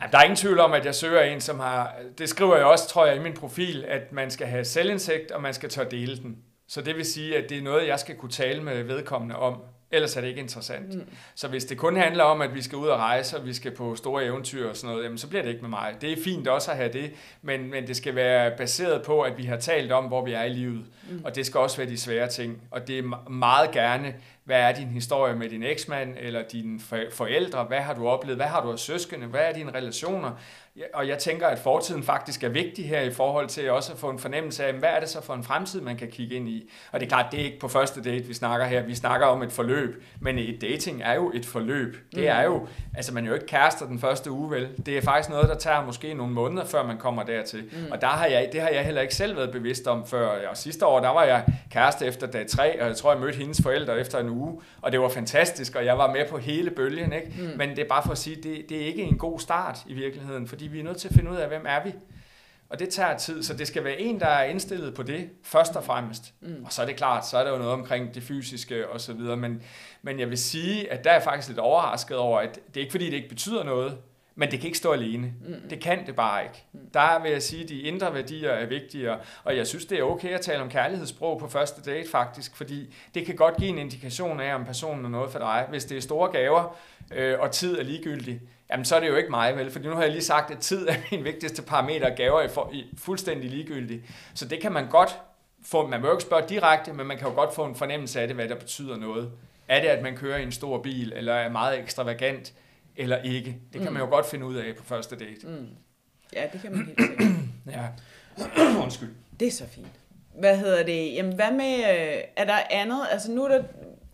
Ja, 0.00 0.06
der 0.12 0.18
er 0.18 0.22
ingen 0.22 0.36
tvivl 0.36 0.60
om, 0.60 0.72
at 0.72 0.84
jeg 0.84 0.94
søger 0.94 1.22
en, 1.22 1.40
som 1.40 1.60
har... 1.60 1.94
Det 2.18 2.28
skriver 2.28 2.56
jeg 2.56 2.64
også, 2.64 2.88
tror 2.88 3.06
jeg, 3.06 3.16
i 3.16 3.18
min 3.18 3.34
profil, 3.34 3.84
at 3.84 4.12
man 4.12 4.30
skal 4.30 4.46
have 4.46 4.64
selvindsigt, 4.64 5.30
og 5.30 5.42
man 5.42 5.54
skal 5.54 5.68
tør 5.68 5.84
dele 5.84 6.16
den. 6.16 6.38
Så 6.68 6.82
det 6.82 6.96
vil 6.96 7.04
sige, 7.04 7.36
at 7.36 7.50
det 7.50 7.58
er 7.58 7.62
noget, 7.62 7.88
jeg 7.88 8.00
skal 8.00 8.16
kunne 8.16 8.32
tale 8.32 8.62
med 8.62 8.82
vedkommende 8.82 9.36
om. 9.36 9.62
Ellers 9.92 10.16
er 10.16 10.20
det 10.20 10.28
ikke 10.28 10.40
interessant. 10.40 10.94
Mm. 10.94 11.08
Så 11.34 11.48
hvis 11.48 11.64
det 11.64 11.78
kun 11.78 11.96
handler 11.96 12.24
om, 12.24 12.40
at 12.40 12.54
vi 12.54 12.62
skal 12.62 12.78
ud 12.78 12.86
og 12.86 12.98
rejse, 12.98 13.38
og 13.38 13.46
vi 13.46 13.54
skal 13.54 13.70
på 13.70 13.96
store 13.96 14.24
eventyr 14.24 14.68
og 14.68 14.76
sådan 14.76 14.90
noget, 14.90 15.04
jamen, 15.04 15.18
så 15.18 15.28
bliver 15.28 15.42
det 15.42 15.50
ikke 15.50 15.60
med 15.60 15.70
mig. 15.70 15.96
Det 16.00 16.12
er 16.12 16.16
fint 16.24 16.48
også 16.48 16.70
at 16.70 16.76
have 16.76 16.92
det, 16.92 17.12
men, 17.42 17.70
men 17.70 17.86
det 17.86 17.96
skal 17.96 18.14
være 18.14 18.56
baseret 18.56 19.02
på, 19.02 19.20
at 19.20 19.38
vi 19.38 19.44
har 19.44 19.56
talt 19.56 19.92
om, 19.92 20.04
hvor 20.04 20.24
vi 20.24 20.32
er 20.32 20.42
i 20.42 20.48
livet. 20.48 20.84
Mm. 21.10 21.24
Og 21.24 21.34
det 21.34 21.46
skal 21.46 21.60
også 21.60 21.76
være 21.76 21.90
de 21.90 21.98
svære 21.98 22.28
ting. 22.28 22.62
Og 22.70 22.88
det 22.88 22.98
er 22.98 23.30
meget 23.30 23.70
gerne, 23.70 24.14
hvad 24.44 24.60
er 24.60 24.72
din 24.72 24.88
historie 24.88 25.34
med 25.34 25.48
din 25.48 25.62
eksmand, 25.62 26.16
eller 26.20 26.42
dine 26.42 26.80
forældre, 27.12 27.64
hvad 27.64 27.80
har 27.80 27.94
du 27.94 28.08
oplevet, 28.08 28.38
hvad 28.38 28.46
har 28.46 28.62
du 28.62 28.72
af 28.72 28.78
søskende, 28.78 29.26
hvad 29.26 29.40
er 29.40 29.52
dine 29.52 29.74
relationer, 29.74 30.30
og 30.94 31.08
jeg 31.08 31.18
tænker, 31.18 31.46
at 31.46 31.58
fortiden 31.58 32.02
faktisk 32.02 32.44
er 32.44 32.48
vigtig 32.48 32.88
her 32.88 33.00
i 33.00 33.12
forhold 33.12 33.48
til 33.48 33.70
også 33.70 33.92
at 33.92 33.98
få 33.98 34.10
en 34.10 34.18
fornemmelse 34.18 34.64
af, 34.64 34.72
hvad 34.72 34.88
er 34.88 35.00
det 35.00 35.08
så 35.08 35.22
for 35.22 35.34
en 35.34 35.44
fremtid, 35.44 35.80
man 35.80 35.96
kan 35.96 36.08
kigge 36.08 36.36
ind 36.36 36.48
i. 36.48 36.70
Og 36.92 37.00
det 37.00 37.06
er 37.06 37.08
klart, 37.08 37.26
det 37.32 37.40
er 37.40 37.44
ikke 37.44 37.58
på 37.58 37.68
første 37.68 38.02
date, 38.02 38.24
vi 38.24 38.34
snakker 38.34 38.66
her. 38.66 38.82
Vi 38.82 38.94
snakker 38.94 39.26
om 39.26 39.42
et 39.42 39.52
forløb, 39.52 40.04
men 40.20 40.38
et 40.38 40.60
dating 40.60 41.02
er 41.02 41.14
jo 41.14 41.32
et 41.34 41.46
forløb. 41.46 41.96
Det 42.14 42.28
er 42.28 42.42
jo, 42.42 42.66
altså 42.94 43.14
man 43.14 43.24
er 43.24 43.28
jo 43.28 43.34
ikke 43.34 43.46
kærester 43.46 43.86
den 43.86 43.98
første 43.98 44.30
uge, 44.30 44.50
vel? 44.50 44.68
Det 44.86 44.98
er 44.98 45.02
faktisk 45.02 45.30
noget, 45.30 45.48
der 45.48 45.54
tager 45.54 45.84
måske 45.84 46.14
nogle 46.14 46.32
måneder, 46.32 46.64
før 46.64 46.86
man 46.86 46.98
kommer 46.98 47.22
dertil. 47.22 47.62
Mm. 47.62 47.92
Og 47.92 48.00
der 48.00 48.06
har 48.06 48.26
jeg, 48.26 48.48
det 48.52 48.60
har 48.60 48.68
jeg 48.68 48.84
heller 48.84 49.00
ikke 49.00 49.14
selv 49.14 49.36
været 49.36 49.52
bevidst 49.52 49.86
om 49.86 50.06
før. 50.06 50.48
Og 50.50 50.56
sidste 50.56 50.86
år, 50.86 51.00
der 51.00 51.08
var 51.08 51.24
jeg 51.24 51.44
kæreste 51.70 52.06
efter 52.06 52.26
dag 52.26 52.46
tre, 52.46 52.80
og 52.82 52.88
jeg 52.88 52.96
tror, 52.96 53.12
jeg 53.12 53.20
mødte 53.20 53.38
hendes 53.38 53.62
forældre 53.62 54.00
efter 54.00 54.18
en 54.18 54.28
uge, 54.28 54.60
og 54.82 54.92
det 54.92 55.00
var 55.00 55.08
fantastisk, 55.08 55.76
og 55.76 55.84
jeg 55.84 55.98
var 55.98 56.12
med 56.12 56.28
på 56.30 56.38
hele 56.38 56.70
bølgen, 56.70 57.12
ikke? 57.12 57.32
Mm. 57.38 57.58
Men 57.58 57.70
det 57.70 57.78
er 57.78 57.88
bare 57.88 58.02
for 58.02 58.12
at 58.12 58.18
sige, 58.18 58.36
det, 58.36 58.64
det 58.68 58.82
er 58.82 58.86
ikke 58.86 59.02
en 59.02 59.18
god 59.18 59.38
start 59.38 59.78
i 59.86 59.94
virkeligheden, 59.94 60.48
fordi 60.48 60.61
vi 60.68 60.80
er 60.80 60.84
nødt 60.84 60.96
til 60.96 61.08
at 61.08 61.14
finde 61.14 61.30
ud 61.30 61.36
af, 61.36 61.48
hvem 61.48 61.64
er 61.68 61.84
vi? 61.84 61.92
Og 62.68 62.78
det 62.78 62.88
tager 62.88 63.16
tid, 63.16 63.42
så 63.42 63.54
det 63.54 63.66
skal 63.66 63.84
være 63.84 64.00
en, 64.00 64.20
der 64.20 64.26
er 64.26 64.44
indstillet 64.44 64.94
på 64.94 65.02
det, 65.02 65.28
først 65.42 65.76
og 65.76 65.84
fremmest. 65.84 66.34
Mm. 66.40 66.64
Og 66.64 66.72
så 66.72 66.82
er 66.82 66.86
det 66.86 66.96
klart, 66.96 67.26
så 67.26 67.38
er 67.38 67.44
der 67.44 67.50
jo 67.50 67.58
noget 67.58 67.72
omkring 67.72 68.14
det 68.14 68.22
fysiske 68.22 68.88
og 68.88 69.00
så 69.00 69.12
videre. 69.12 69.36
Men, 69.36 69.62
men 70.02 70.20
jeg 70.20 70.30
vil 70.30 70.38
sige, 70.38 70.92
at 70.92 71.04
der 71.04 71.10
er 71.10 71.14
jeg 71.14 71.22
faktisk 71.22 71.48
lidt 71.48 71.58
overrasket 71.58 72.16
over, 72.16 72.40
at 72.40 72.54
det 72.54 72.76
er 72.76 72.80
ikke 72.80 72.90
fordi, 72.90 73.06
det 73.06 73.12
ikke 73.12 73.28
betyder 73.28 73.64
noget, 73.64 73.98
men 74.34 74.50
det 74.50 74.60
kan 74.60 74.66
ikke 74.66 74.78
stå 74.78 74.92
alene. 74.92 75.32
Mm. 75.46 75.68
Det 75.70 75.80
kan 75.80 76.06
det 76.06 76.16
bare 76.16 76.42
ikke. 76.42 76.64
Mm. 76.72 76.80
Der 76.94 77.22
vil 77.22 77.30
jeg 77.30 77.42
sige, 77.42 77.62
at 77.62 77.68
de 77.68 77.80
indre 77.80 78.14
værdier 78.14 78.50
er 78.50 78.66
vigtigere, 78.66 79.18
og 79.44 79.56
jeg 79.56 79.66
synes, 79.66 79.84
det 79.84 79.98
er 79.98 80.02
okay 80.02 80.28
at 80.28 80.40
tale 80.40 80.62
om 80.62 80.70
kærlighedssprog 80.70 81.38
på 81.40 81.48
første 81.48 81.82
date 81.90 82.10
faktisk, 82.10 82.56
fordi 82.56 82.94
det 83.14 83.26
kan 83.26 83.36
godt 83.36 83.56
give 83.56 83.68
en 83.68 83.78
indikation 83.78 84.40
af, 84.40 84.54
om 84.54 84.64
personen 84.64 85.04
er 85.04 85.08
noget 85.08 85.30
for 85.30 85.38
dig. 85.38 85.66
Hvis 85.70 85.84
det 85.84 85.96
er 85.96 86.00
store 86.00 86.30
gaver, 86.30 86.76
øh, 87.14 87.40
og 87.40 87.50
tid 87.50 87.78
er 87.78 87.82
ligegyldig, 87.82 88.40
jamen 88.70 88.84
så 88.84 88.96
er 88.96 89.00
det 89.00 89.08
jo 89.08 89.16
ikke 89.16 89.30
mig, 89.30 89.56
vel? 89.56 89.70
Fordi 89.70 89.88
nu 89.88 89.94
har 89.94 90.02
jeg 90.02 90.10
lige 90.10 90.22
sagt, 90.22 90.50
at 90.50 90.58
tid 90.58 90.88
er 90.88 90.94
min 91.10 91.24
vigtigste 91.24 91.62
parameter, 91.62 92.10
og 92.10 92.16
gaver 92.16 92.40
er 92.40 92.48
for, 92.48 92.72
fuldstændig 92.98 93.50
ligegyldig. 93.50 94.02
Så 94.34 94.48
det 94.48 94.60
kan 94.60 94.72
man 94.72 94.88
godt 94.88 95.18
få, 95.64 95.86
man 95.86 96.00
må 96.00 96.06
jo 96.06 96.12
ikke 96.12 96.22
spørge 96.22 96.48
direkte, 96.48 96.92
men 96.92 97.06
man 97.06 97.18
kan 97.18 97.28
jo 97.28 97.34
godt 97.34 97.54
få 97.54 97.64
en 97.64 97.74
fornemmelse 97.74 98.20
af 98.20 98.26
det, 98.26 98.36
hvad 98.36 98.48
der 98.48 98.54
betyder 98.54 98.96
noget. 98.96 99.30
Er 99.68 99.80
det, 99.80 99.88
at 99.88 100.02
man 100.02 100.16
kører 100.16 100.38
i 100.38 100.42
en 100.42 100.52
stor 100.52 100.82
bil, 100.82 101.12
eller 101.16 101.34
er 101.34 101.48
meget 101.48 101.78
ekstravagant, 101.78 102.52
eller 102.96 103.22
ikke? 103.22 103.56
Det 103.72 103.80
kan 103.80 103.88
mm. 103.88 103.92
man 103.92 104.02
jo 104.02 104.08
godt 104.08 104.26
finde 104.26 104.46
ud 104.46 104.54
af 104.54 104.76
på 104.76 104.84
første 104.84 105.16
date. 105.16 105.46
Mm. 105.46 105.68
Ja, 106.32 106.48
det 106.52 106.60
kan 106.60 106.72
man 106.72 106.86
helt 106.86 107.00
sikkert. 107.00 107.28
ja. 107.76 107.88
Undskyld. 108.84 109.14
Det 109.40 109.48
er 109.48 109.52
så 109.52 109.66
fint. 109.66 110.00
Hvad 110.34 110.58
hedder 110.58 110.82
det? 110.82 111.14
Jamen, 111.14 111.34
hvad 111.34 111.52
med, 111.52 111.76
øh, 111.78 112.22
er 112.36 112.44
der 112.44 112.58
andet? 112.70 113.06
Altså 113.10 113.32
nu 113.32 113.44
er 113.44 113.48
der, 113.48 113.64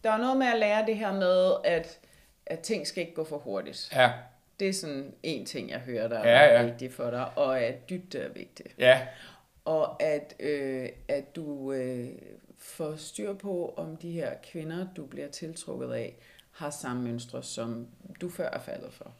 der 0.05 0.11
er 0.11 0.19
noget 0.19 0.37
med 0.37 0.47
at 0.47 0.59
lære 0.59 0.87
det 0.87 0.97
her 0.97 1.13
med, 1.13 1.53
at, 1.65 1.99
at 2.47 2.61
ting 2.61 2.87
skal 2.87 3.01
ikke 3.01 3.15
gå 3.15 3.25
for 3.25 3.39
hurtigt. 3.39 3.93
Ja. 3.95 4.13
Det 4.61 4.69
er 4.69 4.73
sådan 4.73 5.15
en 5.23 5.47
ting, 5.47 5.71
jeg 5.71 5.79
hører, 5.79 6.09
der 6.09 6.19
ja, 6.19 6.25
er 6.25 6.61
ja. 6.61 6.65
vigtigt 6.65 6.95
for 6.95 7.11
dig, 7.11 7.39
og 7.39 7.61
at 7.61 7.91
dybde 7.91 8.19
er 8.19 8.29
vigtigt. 8.29 8.75
Ja. 8.79 9.07
Og 9.65 10.03
at, 10.03 10.35
øh, 10.41 10.89
at 11.09 11.37
du 11.37 11.73
øh, 11.73 12.09
får 12.59 12.97
styr 12.97 13.35
på, 13.35 13.75
om 13.77 13.97
de 13.97 14.11
her 14.11 14.33
kvinder, 14.53 14.87
du 14.97 15.07
bliver 15.07 15.29
tiltrukket 15.29 15.93
af, 15.93 16.17
har 16.59 16.71
samme 16.71 17.03
mønstre, 17.03 17.43
som 17.43 17.87
du 18.21 18.31
før 18.31 18.51
er 18.51 18.61
faldet 18.61 18.93
for. 18.93 19.13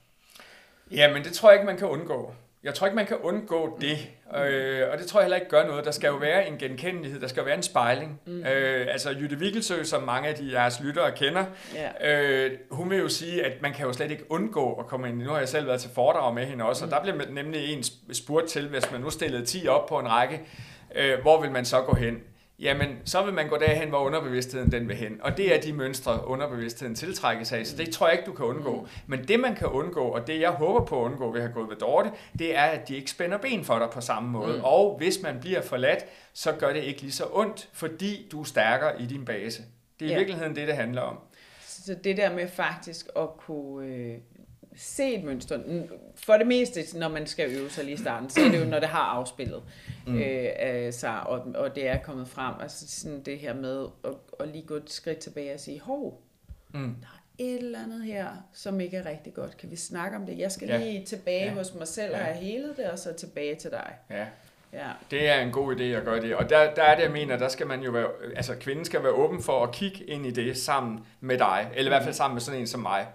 Ja, 0.91 1.13
men 1.13 1.25
det 1.25 1.33
tror 1.33 1.51
jeg 1.51 1.57
ikke, 1.61 1.67
man 1.67 1.77
kan 1.77 1.87
undgå. 1.87 2.35
Jeg 2.63 2.75
tror 2.75 2.87
ikke, 2.87 2.97
man 2.97 3.07
kan 3.07 3.17
undgå 3.17 3.79
det, 3.81 3.99
øh, 4.37 4.89
og 4.93 4.99
det 4.99 5.07
tror 5.07 5.21
jeg 5.21 5.25
heller 5.25 5.37
ikke 5.37 5.51
gør 5.51 5.67
noget. 5.67 5.85
Der 5.85 5.91
skal 5.91 6.09
jo 6.09 6.17
være 6.17 6.49
en 6.49 6.59
genkendelighed, 6.59 7.21
der 7.21 7.27
skal 7.27 7.41
jo 7.41 7.45
være 7.45 7.57
en 7.57 7.63
spejling. 7.63 8.21
Mm. 8.27 8.45
Øh, 8.45 8.87
altså 8.91 9.11
Jytte 9.11 9.39
Vigelsø, 9.39 9.85
som 9.85 10.03
mange 10.03 10.29
af 10.29 10.35
de 10.35 10.53
jeres 10.53 10.81
lyttere 10.81 11.13
kender, 11.13 11.45
yeah. 11.77 12.45
øh, 12.45 12.59
hun 12.71 12.91
vil 12.91 12.99
jo 12.99 13.09
sige, 13.09 13.45
at 13.45 13.63
man 13.63 13.73
kan 13.73 13.87
jo 13.87 13.93
slet 13.93 14.11
ikke 14.11 14.33
undgå 14.33 14.73
at 14.73 14.87
komme 14.87 15.09
ind. 15.09 15.19
Nu 15.19 15.31
har 15.31 15.39
jeg 15.39 15.49
selv 15.49 15.67
været 15.67 15.81
til 15.81 15.91
foredrag 15.95 16.35
med 16.35 16.47
hende 16.47 16.65
også, 16.65 16.85
mm. 16.85 16.93
og 16.93 16.97
der 16.97 17.13
blev 17.13 17.33
nemlig 17.35 17.73
en 17.73 17.85
spurgt 18.13 18.47
til, 18.47 18.69
hvis 18.69 18.93
man 18.93 19.01
nu 19.01 19.11
stillede 19.11 19.45
10 19.45 19.69
op 19.69 19.87
på 19.87 19.99
en 19.99 20.09
række, 20.09 20.41
øh, 20.95 21.21
hvor 21.23 21.41
vil 21.41 21.51
man 21.51 21.65
så 21.65 21.81
gå 21.81 21.95
hen? 21.95 22.23
Jamen 22.59 22.99
så 23.05 23.23
vil 23.23 23.35
man 23.35 23.49
gå 23.49 23.57
derhen, 23.57 23.89
hvor 23.89 23.99
underbevidstheden 23.99 24.73
den 24.73 24.89
vil 24.89 24.97
hen. 24.97 25.21
Og 25.21 25.37
det 25.37 25.55
er 25.57 25.61
de 25.61 25.73
mønstre, 25.73 26.27
underbevidstheden 26.27 26.95
tiltrækkes 26.95 27.53
af, 27.53 27.67
så 27.67 27.77
det 27.77 27.91
tror 27.91 28.09
jeg 28.09 28.19
ikke, 28.19 28.27
du 28.27 28.33
kan 28.33 28.47
undgå. 28.47 28.81
Mm. 28.81 28.89
Men 29.07 29.29
det 29.29 29.41
man 29.41 29.55
kan 29.55 29.67
undgå, 29.67 30.01
og 30.01 30.27
det 30.27 30.41
jeg 30.41 30.51
håber 30.51 30.85
på 30.85 31.01
at 31.01 31.05
undgå 31.05 31.33
ved 31.33 31.41
at 31.41 31.47
have 31.47 31.55
gået 31.55 31.71
ved 31.71 31.77
Dorte, 31.77 32.11
det 32.39 32.57
er, 32.57 32.65
at 32.65 32.89
de 32.89 32.97
ikke 32.97 33.11
spænder 33.11 33.39
ben 33.39 33.65
for 33.65 33.79
dig 33.79 33.89
på 33.93 34.01
samme 34.01 34.31
måde. 34.31 34.57
Mm. 34.57 34.65
Og 34.65 34.97
hvis 34.99 35.23
man 35.23 35.41
bliver 35.41 35.63
forladt, 35.63 36.05
så 36.33 36.53
gør 36.53 36.73
det 36.73 36.83
ikke 36.83 37.01
lige 37.01 37.13
så 37.13 37.25
ondt, 37.33 37.69
fordi 37.73 38.29
du 38.33 38.41
er 38.41 38.45
stærkere 38.45 39.03
i 39.03 39.07
din 39.07 39.25
base. 39.25 39.63
Det 40.01 40.05
er 40.05 40.09
i 40.09 40.13
ja. 40.13 40.19
virkeligheden 40.19 40.57
det, 40.57 40.69
det 40.69 40.77
handler 40.77 41.03
om. 41.03 41.19
Så 41.67 41.95
det 42.05 42.17
der 42.17 42.35
med 42.35 42.49
faktisk 42.49 43.07
at 43.17 43.29
kunne 43.39 43.87
øh, 43.87 44.15
se 44.79 45.15
et 45.15 45.25
mønster. 45.25 45.61
For 46.15 46.37
det 46.37 46.47
meste, 46.47 46.99
når 46.99 47.09
man 47.09 47.27
skal 47.27 47.51
øve 47.51 47.71
sig 47.71 47.85
lige 47.85 47.95
i 47.95 47.99
starten, 47.99 48.31
så 48.31 48.41
er 48.41 48.49
det 48.49 48.61
jo, 48.61 48.65
når 48.65 48.81
det 48.81 48.89
har 48.89 49.03
afspillet 49.03 49.63
mm. 50.07 50.19
øh, 50.19 50.93
sig, 50.93 51.21
og, 51.21 51.47
og 51.55 51.75
det 51.75 51.89
er 51.89 51.99
kommet 51.99 52.29
frem. 52.29 52.55
Altså 52.61 53.01
sådan 53.01 53.23
det 53.23 53.39
her 53.39 53.55
med 53.55 53.87
at, 54.05 54.11
at 54.41 54.49
lige 54.49 54.67
gå 54.67 54.75
et 54.75 54.91
skridt 54.91 55.19
tilbage 55.19 55.55
og 55.55 55.61
sige, 55.61 55.81
hov, 55.81 56.23
mm. 56.75 56.97
der 57.01 57.07
er 57.07 57.21
et 57.39 57.59
eller 57.59 57.83
andet 57.83 58.03
her, 58.03 58.27
som 58.53 58.81
ikke 58.81 58.97
er 58.97 59.07
rigtig 59.07 59.35
godt. 59.35 59.57
Kan 59.57 59.71
vi 59.71 59.77
snakke 59.77 60.17
om 60.17 60.27
det? 60.27 60.39
Jeg 60.39 60.53
skal 60.53 60.69
ja. 60.69 60.79
lige 60.79 61.05
tilbage 61.05 61.45
ja. 61.45 61.55
hos 61.55 61.75
mig 61.75 61.89
selv 61.89 62.13
og 62.13 62.19
have 62.19 62.37
helet 62.37 62.77
det, 62.77 62.85
og 62.85 62.99
så 62.99 63.13
tilbage 63.13 63.55
til 63.55 63.71
dig. 63.71 63.93
Ja. 64.11 64.27
Ja. 64.73 64.89
Det 65.11 65.29
er 65.29 65.41
en 65.41 65.53
god 65.53 65.77
idé 65.77 65.83
at 65.83 66.05
gøre 66.05 66.21
det. 66.21 66.37
Og 66.37 66.51
der, 66.51 66.75
der 66.75 66.83
er 66.83 66.95
det, 66.95 67.03
jeg 67.03 67.13
mener, 67.13 67.37
der 67.37 67.49
skal 67.49 67.67
man 67.67 67.83
jo 67.83 67.91
være, 67.91 68.07
altså 68.37 68.55
kvinden 68.55 68.85
skal 68.85 69.03
være 69.03 69.13
åben 69.13 69.43
for 69.43 69.63
at 69.63 69.73
kigge 69.73 70.05
ind 70.05 70.27
i 70.27 70.31
det 70.31 70.57
sammen 70.57 71.01
med 71.21 71.39
dig, 71.39 71.71
eller 71.75 71.91
i 71.91 71.95
hvert 71.95 72.03
fald 72.03 72.15
sammen 72.15 72.35
med 72.35 72.41
sådan 72.41 72.61
en 72.61 72.67
som 72.67 72.81
mig. 72.81 73.07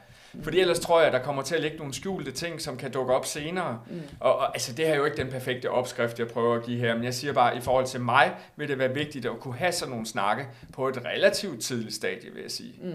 Fordi 0.41 0.59
ellers 0.59 0.79
tror 0.79 1.01
jeg, 1.01 1.11
der 1.11 1.19
kommer 1.19 1.41
til 1.41 1.55
at 1.55 1.61
ligge 1.61 1.77
nogle 1.77 1.93
skjulte 1.93 2.31
ting, 2.31 2.61
som 2.61 2.77
kan 2.77 2.91
dukke 2.91 3.13
op 3.13 3.25
senere. 3.25 3.79
Mm. 3.89 4.01
Og, 4.19 4.37
og 4.37 4.55
altså, 4.55 4.73
det 4.73 4.85
her 4.85 4.93
er 4.93 4.97
jo 4.97 5.05
ikke 5.05 5.17
den 5.17 5.29
perfekte 5.29 5.71
opskrift, 5.71 6.19
jeg 6.19 6.27
prøver 6.27 6.55
at 6.55 6.63
give 6.65 6.79
her, 6.79 6.95
men 6.95 7.03
jeg 7.03 7.13
siger 7.13 7.33
bare, 7.33 7.51
at 7.51 7.57
i 7.57 7.61
forhold 7.61 7.85
til 7.85 8.01
mig, 8.01 8.35
vil 8.55 8.67
det 8.67 8.79
være 8.79 8.93
vigtigt 8.93 9.25
at 9.25 9.39
kunne 9.39 9.55
have 9.55 9.71
sådan 9.71 9.89
nogle 9.89 10.05
snakke 10.05 10.47
på 10.73 10.87
et 10.87 11.05
relativt 11.05 11.61
tidligt 11.61 11.95
stadie, 11.95 12.33
vil 12.33 12.41
jeg 12.41 12.51
sige. 12.51 12.73
Mm. 12.81 12.93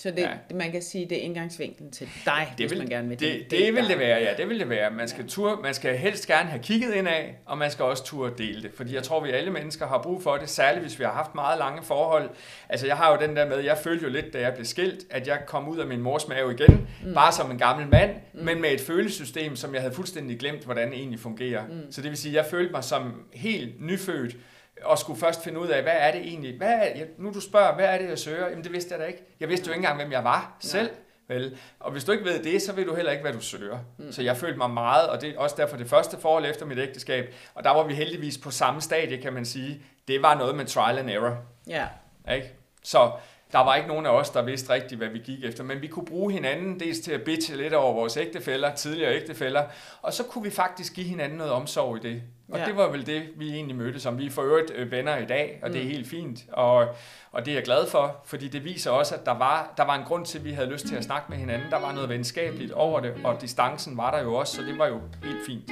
Så 0.00 0.10
det, 0.10 0.18
ja. 0.18 0.54
man 0.54 0.72
kan 0.72 0.82
sige, 0.82 1.06
det 1.10 1.18
er 1.18 1.22
indgangsvinklen 1.22 1.90
til 1.90 2.08
dig, 2.24 2.54
det 2.58 2.64
hvis 2.66 2.70
vil, 2.70 2.78
man 2.78 2.88
gerne 2.88 3.08
vil 3.08 3.20
det. 3.20 3.32
Det, 3.32 3.50
det, 3.50 3.58
det 3.60 3.74
vil 3.74 3.88
det 3.88 3.98
være, 3.98 4.18
ja. 4.18 4.34
Det 4.36 4.48
vil 4.48 4.60
det 4.60 4.68
være. 4.68 4.90
Man 4.90 5.08
skal, 5.08 5.22
ja. 5.22 5.28
tur, 5.28 5.60
man 5.62 5.74
skal 5.74 5.96
helst 5.96 6.26
gerne 6.26 6.48
have 6.48 6.62
kigget 6.62 6.94
ind 6.94 7.08
af, 7.08 7.38
og 7.46 7.58
man 7.58 7.70
skal 7.70 7.84
også 7.84 8.04
turde 8.04 8.34
dele 8.38 8.62
det. 8.62 8.70
Fordi 8.74 8.94
jeg 8.94 9.02
tror, 9.02 9.24
vi 9.24 9.30
alle 9.30 9.50
mennesker 9.50 9.86
har 9.86 10.02
brug 10.02 10.22
for 10.22 10.36
det, 10.36 10.48
særligt 10.48 10.84
hvis 10.84 10.98
vi 10.98 11.04
har 11.04 11.12
haft 11.12 11.34
meget 11.34 11.58
lange 11.58 11.82
forhold. 11.82 12.30
Altså 12.68 12.86
jeg 12.86 12.96
har 12.96 13.12
jo 13.12 13.26
den 13.26 13.36
der 13.36 13.46
med, 13.46 13.58
jeg 13.58 13.78
følte 13.78 14.04
jo 14.04 14.10
lidt, 14.10 14.32
da 14.32 14.40
jeg 14.40 14.54
blev 14.54 14.64
skilt, 14.64 15.04
at 15.10 15.26
jeg 15.26 15.38
kom 15.46 15.68
ud 15.68 15.78
af 15.78 15.86
min 15.86 16.00
mors 16.00 16.28
mave 16.28 16.52
igen, 16.52 16.88
mm. 17.04 17.14
bare 17.14 17.32
som 17.32 17.50
en 17.50 17.58
gammel 17.58 17.88
mand, 17.88 18.10
mm. 18.32 18.44
men 18.44 18.60
med 18.60 18.72
et 18.72 18.80
følelsessystem, 18.80 19.56
som 19.56 19.74
jeg 19.74 19.82
havde 19.82 19.94
fuldstændig 19.94 20.38
glemt, 20.38 20.64
hvordan 20.64 20.88
det 20.88 20.98
egentlig 20.98 21.20
fungerer. 21.20 21.66
Mm. 21.66 21.92
Så 21.92 22.02
det 22.02 22.10
vil 22.10 22.18
sige, 22.18 22.34
jeg 22.34 22.46
følte 22.50 22.72
mig 22.72 22.84
som 22.84 23.22
helt 23.32 23.86
nyfødt, 23.86 24.36
og 24.84 24.98
skulle 24.98 25.20
først 25.20 25.44
finde 25.44 25.60
ud 25.60 25.68
af, 25.68 25.82
hvad 25.82 25.96
er 25.96 26.12
det 26.12 26.20
egentlig, 26.20 26.56
hvad 26.56 26.72
er, 26.72 27.04
nu 27.18 27.30
du 27.34 27.40
spørger, 27.40 27.74
hvad 27.74 27.84
er 27.84 27.98
det, 27.98 28.08
jeg 28.08 28.18
søger? 28.18 28.48
Jamen 28.48 28.64
det 28.64 28.72
vidste 28.72 28.92
jeg 28.92 29.00
da 29.00 29.04
ikke. 29.04 29.22
Jeg 29.40 29.48
vidste 29.48 29.66
jo 29.66 29.72
ikke 29.72 29.78
engang, 29.78 29.96
hvem 29.96 30.12
jeg 30.12 30.24
var 30.24 30.56
selv. 30.60 30.90
Vel? 31.28 31.58
Og 31.80 31.92
hvis 31.92 32.04
du 32.04 32.12
ikke 32.12 32.24
ved 32.24 32.42
det, 32.42 32.62
så 32.62 32.72
ved 32.72 32.84
du 32.84 32.94
heller 32.94 33.12
ikke, 33.12 33.22
hvad 33.22 33.32
du 33.32 33.40
søger. 33.40 33.78
Mm. 33.98 34.12
Så 34.12 34.22
jeg 34.22 34.36
følte 34.36 34.58
mig 34.58 34.70
meget, 34.70 35.08
og 35.08 35.20
det 35.20 35.30
er 35.30 35.38
også 35.38 35.56
derfor 35.58 35.76
det 35.76 35.88
første 35.88 36.16
forhold 36.20 36.46
efter 36.46 36.66
mit 36.66 36.78
ægteskab, 36.78 37.34
og 37.54 37.64
der 37.64 37.70
var 37.70 37.82
vi 37.82 37.94
heldigvis 37.94 38.38
på 38.38 38.50
samme 38.50 38.80
stadie, 38.80 39.22
kan 39.22 39.32
man 39.32 39.44
sige. 39.44 39.82
Det 40.08 40.22
var 40.22 40.34
noget 40.34 40.54
med 40.54 40.64
trial 40.64 40.98
and 40.98 41.10
error. 41.10 41.36
Ja. 41.66 41.86
Ikke? 42.34 42.52
Så 42.82 43.10
der 43.52 43.58
var 43.58 43.76
ikke 43.76 43.88
nogen 43.88 44.06
af 44.06 44.10
os, 44.10 44.30
der 44.30 44.42
vidste 44.42 44.72
rigtigt, 44.72 44.98
hvad 44.98 45.08
vi 45.08 45.18
gik 45.18 45.44
efter, 45.44 45.64
men 45.64 45.82
vi 45.82 45.86
kunne 45.86 46.06
bruge 46.06 46.32
hinanden 46.32 46.80
dels 46.80 47.00
til 47.00 47.12
at 47.12 47.22
bitche 47.22 47.56
lidt 47.56 47.74
over 47.74 47.94
vores 47.94 48.16
ægtefæller, 48.16 48.74
tidligere 48.74 49.14
ægtefæller, 49.14 49.64
og 50.02 50.12
så 50.12 50.24
kunne 50.24 50.44
vi 50.44 50.50
faktisk 50.50 50.94
give 50.94 51.06
hinanden 51.06 51.38
noget 51.38 51.52
omsorg 51.52 51.96
i 51.96 52.00
det. 52.00 52.22
Og 52.52 52.58
ja. 52.58 52.64
det 52.64 52.76
var 52.76 52.88
vel 52.88 53.06
det, 53.06 53.22
vi 53.36 53.50
egentlig 53.50 53.76
mødte 53.76 54.00
som. 54.00 54.18
Vi 54.18 54.26
er 54.26 54.30
for 54.30 54.42
øvrigt 54.42 54.72
øh, 54.74 54.90
venner 54.90 55.16
i 55.16 55.24
dag, 55.24 55.58
og 55.62 55.68
mm. 55.68 55.72
det 55.72 55.80
er 55.80 55.84
mm. 55.84 55.90
helt 55.90 56.08
fint. 56.08 56.38
Og, 56.52 56.88
og 57.32 57.44
det 57.44 57.50
er 57.50 57.54
jeg 57.54 57.64
glad 57.64 57.86
for, 57.86 58.16
fordi 58.24 58.48
det 58.48 58.64
viser 58.64 58.90
også, 58.90 59.14
at 59.14 59.26
der 59.26 59.38
var, 59.38 59.72
der 59.76 59.84
var 59.84 59.94
en 59.94 60.04
grund 60.04 60.26
til, 60.26 60.38
at 60.38 60.44
vi 60.44 60.52
havde 60.52 60.70
lyst 60.70 60.86
til 60.86 60.96
at 60.96 61.04
snakke 61.04 61.26
med 61.28 61.38
hinanden. 61.38 61.70
Der 61.70 61.80
var 61.80 61.92
noget 61.92 62.08
venskabeligt 62.08 62.72
over 62.72 63.00
det, 63.00 63.14
og 63.24 63.40
distancen 63.40 63.96
var 63.96 64.10
der 64.10 64.22
jo 64.22 64.34
også, 64.34 64.56
så 64.56 64.62
det 64.62 64.78
var 64.78 64.86
jo 64.86 65.00
helt 65.22 65.46
fint. 65.46 65.70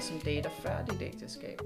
Som 0.00 0.20
dater 0.24 0.50
før 0.62 0.84
dit 0.90 1.02
ægteskab? 1.02 1.60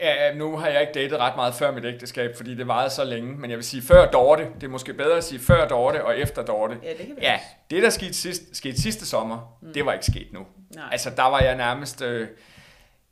Ja, 0.00 0.34
nu 0.34 0.56
har 0.56 0.68
jeg 0.68 0.80
ikke 0.80 0.92
datet 0.92 1.18
ret 1.18 1.36
meget 1.36 1.54
før 1.54 1.72
mit 1.72 1.84
ægteskab, 1.84 2.36
fordi 2.36 2.54
det 2.54 2.68
varede 2.68 2.90
så 2.90 3.04
længe. 3.04 3.36
Men 3.36 3.50
jeg 3.50 3.56
vil 3.56 3.64
sige 3.64 3.82
før 3.82 4.10
Dorte. 4.10 4.46
Det 4.54 4.62
er 4.62 4.68
måske 4.68 4.94
bedre 4.94 5.16
at 5.16 5.24
sige 5.24 5.38
før 5.38 5.68
Dorte 5.68 6.04
og 6.04 6.18
efter 6.18 6.44
Dorte. 6.44 6.76
Ja, 6.82 6.90
det 6.90 7.06
kan 7.06 7.16
Ja, 7.22 7.40
det 7.70 7.82
der 7.82 7.90
skete, 7.90 8.14
sidst, 8.14 8.42
skete 8.56 8.82
sidste 8.82 9.06
sommer, 9.06 9.58
mm. 9.62 9.72
det 9.72 9.86
var 9.86 9.92
ikke 9.92 10.06
sket 10.06 10.28
nu. 10.32 10.46
Nej. 10.74 10.84
Altså, 10.92 11.10
der 11.16 11.22
var 11.22 11.40
jeg 11.40 11.56
nærmest... 11.56 12.02
Øh, 12.02 12.28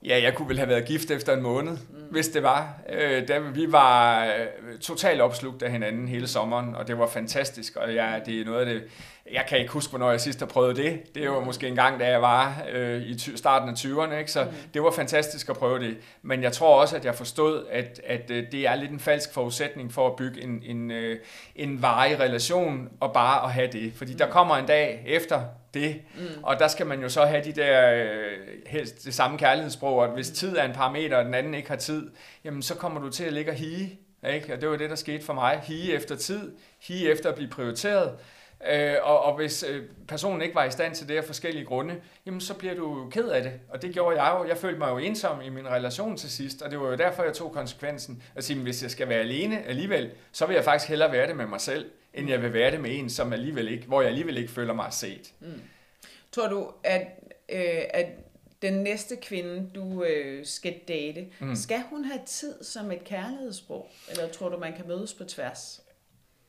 ja, 0.06 0.22
jeg 0.22 0.34
kunne 0.34 0.48
vel 0.48 0.58
have 0.58 0.68
været 0.68 0.84
gift 0.84 1.10
efter 1.10 1.36
en 1.36 1.42
måned, 1.42 1.72
mm. 1.72 1.98
hvis 2.10 2.28
det 2.28 2.42
var. 2.42 2.80
Øh, 2.88 3.28
da 3.28 3.38
vi 3.38 3.72
var 3.72 4.24
øh, 4.24 4.78
totalt 4.80 5.20
opslugt 5.20 5.62
af 5.62 5.72
hinanden 5.72 6.08
hele 6.08 6.26
sommeren, 6.26 6.74
og 6.74 6.88
det 6.88 6.98
var 6.98 7.06
fantastisk. 7.06 7.76
Og 7.76 7.94
ja, 7.94 8.14
det 8.26 8.40
er 8.40 8.44
noget 8.44 8.60
af 8.60 8.74
det 8.74 8.82
jeg 9.32 9.44
kan 9.48 9.58
ikke 9.58 9.72
huske, 9.72 9.90
hvornår 9.90 10.10
jeg 10.10 10.20
sidst 10.20 10.38
har 10.38 10.46
prøvet 10.46 10.76
det. 10.76 11.14
Det 11.14 11.30
var 11.30 11.40
måske 11.40 11.68
en 11.68 11.74
gang, 11.74 12.00
da 12.00 12.08
jeg 12.08 12.22
var 12.22 12.62
øh, 12.72 13.02
i 13.02 13.18
starten 13.36 13.68
af 13.68 13.72
20'erne, 13.72 14.14
ikke? 14.14 14.30
så 14.30 14.44
mm. 14.44 14.50
det 14.74 14.82
var 14.82 14.90
fantastisk 14.90 15.48
at 15.48 15.56
prøve 15.56 15.78
det. 15.78 15.96
Men 16.22 16.42
jeg 16.42 16.52
tror 16.52 16.80
også, 16.80 16.96
at 16.96 17.04
jeg 17.04 17.14
forstod, 17.14 17.66
at, 17.70 18.00
at 18.06 18.30
øh, 18.30 18.52
det 18.52 18.66
er 18.66 18.74
lidt 18.74 18.90
en 18.90 19.00
falsk 19.00 19.32
forudsætning 19.32 19.92
for 19.92 20.06
at 20.06 20.16
bygge 20.16 20.42
en, 20.42 20.62
en, 20.64 20.90
øh, 20.90 21.18
en 21.56 21.82
varig 21.82 22.20
relation, 22.20 22.88
og 23.00 23.12
bare 23.12 23.44
at 23.44 23.52
have 23.52 23.68
det. 23.72 23.92
Fordi 23.96 24.12
der 24.12 24.26
kommer 24.30 24.56
en 24.56 24.66
dag 24.66 25.02
efter 25.06 25.42
det, 25.74 25.96
mm. 26.14 26.42
og 26.42 26.58
der 26.58 26.68
skal 26.68 26.86
man 26.86 27.02
jo 27.02 27.08
så 27.08 27.24
have 27.24 27.44
de 27.44 27.52
der, 27.52 27.92
øh, 27.92 28.32
helst 28.66 29.04
det 29.04 29.14
samme 29.14 29.38
kærlighedssprog, 29.38 30.04
at 30.04 30.10
hvis 30.10 30.30
tid 30.30 30.56
er 30.56 30.64
en 30.64 30.72
parameter, 30.72 31.16
og 31.16 31.24
den 31.24 31.34
anden 31.34 31.54
ikke 31.54 31.68
har 31.68 31.76
tid, 31.76 32.10
jamen 32.44 32.62
så 32.62 32.74
kommer 32.74 33.00
du 33.00 33.10
til 33.10 33.24
at 33.24 33.32
ligge 33.32 33.50
og 33.50 33.56
hige. 33.56 34.00
Ikke? 34.34 34.54
Og 34.54 34.60
det 34.60 34.68
var 34.68 34.76
det, 34.76 34.90
der 34.90 34.96
skete 34.96 35.24
for 35.24 35.32
mig. 35.32 35.60
Hige 35.64 35.92
efter 35.92 36.16
tid, 36.16 36.52
hige 36.80 37.10
efter 37.10 37.28
at 37.28 37.34
blive 37.34 37.50
prioriteret, 37.50 38.12
Øh, 38.70 38.94
og, 39.02 39.22
og 39.22 39.36
hvis 39.36 39.64
øh, 39.68 39.82
personen 40.08 40.42
ikke 40.42 40.54
var 40.54 40.64
i 40.64 40.70
stand 40.70 40.94
til 40.94 41.08
det 41.08 41.16
af 41.16 41.24
forskellige 41.24 41.64
grunde, 41.64 41.94
jamen 42.26 42.40
så 42.40 42.54
bliver 42.54 42.74
du 42.74 43.10
ked 43.10 43.28
af 43.28 43.42
det. 43.42 43.52
Og 43.68 43.82
det 43.82 43.92
gjorde 43.92 44.22
jeg 44.22 44.36
jo. 44.38 44.48
Jeg 44.48 44.56
følte 44.56 44.78
mig 44.78 44.90
jo 44.90 44.98
ensom 44.98 45.40
i 45.40 45.48
min 45.48 45.68
relation 45.68 46.16
til 46.16 46.30
sidst, 46.30 46.62
og 46.62 46.70
det 46.70 46.80
var 46.80 46.88
jo 46.88 46.96
derfor, 46.96 47.22
jeg 47.22 47.34
tog 47.34 47.52
konsekvensen 47.52 48.22
at 48.34 48.44
sige, 48.44 48.56
at 48.56 48.62
hvis 48.62 48.82
jeg 48.82 48.90
skal 48.90 49.08
være 49.08 49.20
alene 49.20 49.62
alligevel, 49.62 50.10
så 50.32 50.46
vil 50.46 50.54
jeg 50.54 50.64
faktisk 50.64 50.88
hellere 50.88 51.12
være 51.12 51.26
det 51.26 51.36
med 51.36 51.46
mig 51.46 51.60
selv, 51.60 51.90
end 52.14 52.28
jeg 52.28 52.42
vil 52.42 52.52
være 52.52 52.70
det 52.70 52.80
med 52.80 52.98
en, 52.98 53.10
som 53.10 53.32
alligevel 53.32 53.68
ikke, 53.68 53.86
hvor 53.86 54.00
jeg 54.00 54.08
alligevel 54.08 54.36
ikke 54.36 54.50
føler 54.50 54.74
mig 54.74 54.92
set. 54.92 55.32
Mm. 55.40 55.60
Tror 56.32 56.48
du, 56.48 56.70
at, 56.84 57.06
øh, 57.48 57.82
at 57.90 58.06
den 58.62 58.74
næste 58.74 59.16
kvinde, 59.16 59.70
du 59.74 60.04
øh, 60.04 60.46
skal 60.46 60.74
date, 60.88 61.26
mm. 61.40 61.56
skal 61.56 61.82
hun 61.90 62.04
have 62.04 62.20
tid 62.26 62.64
som 62.64 62.92
et 62.92 63.04
kærlighedssprog? 63.04 63.90
Eller 64.10 64.28
tror 64.28 64.48
du, 64.48 64.58
man 64.58 64.72
kan 64.76 64.88
mødes 64.88 65.14
på 65.14 65.24
tværs? 65.24 65.80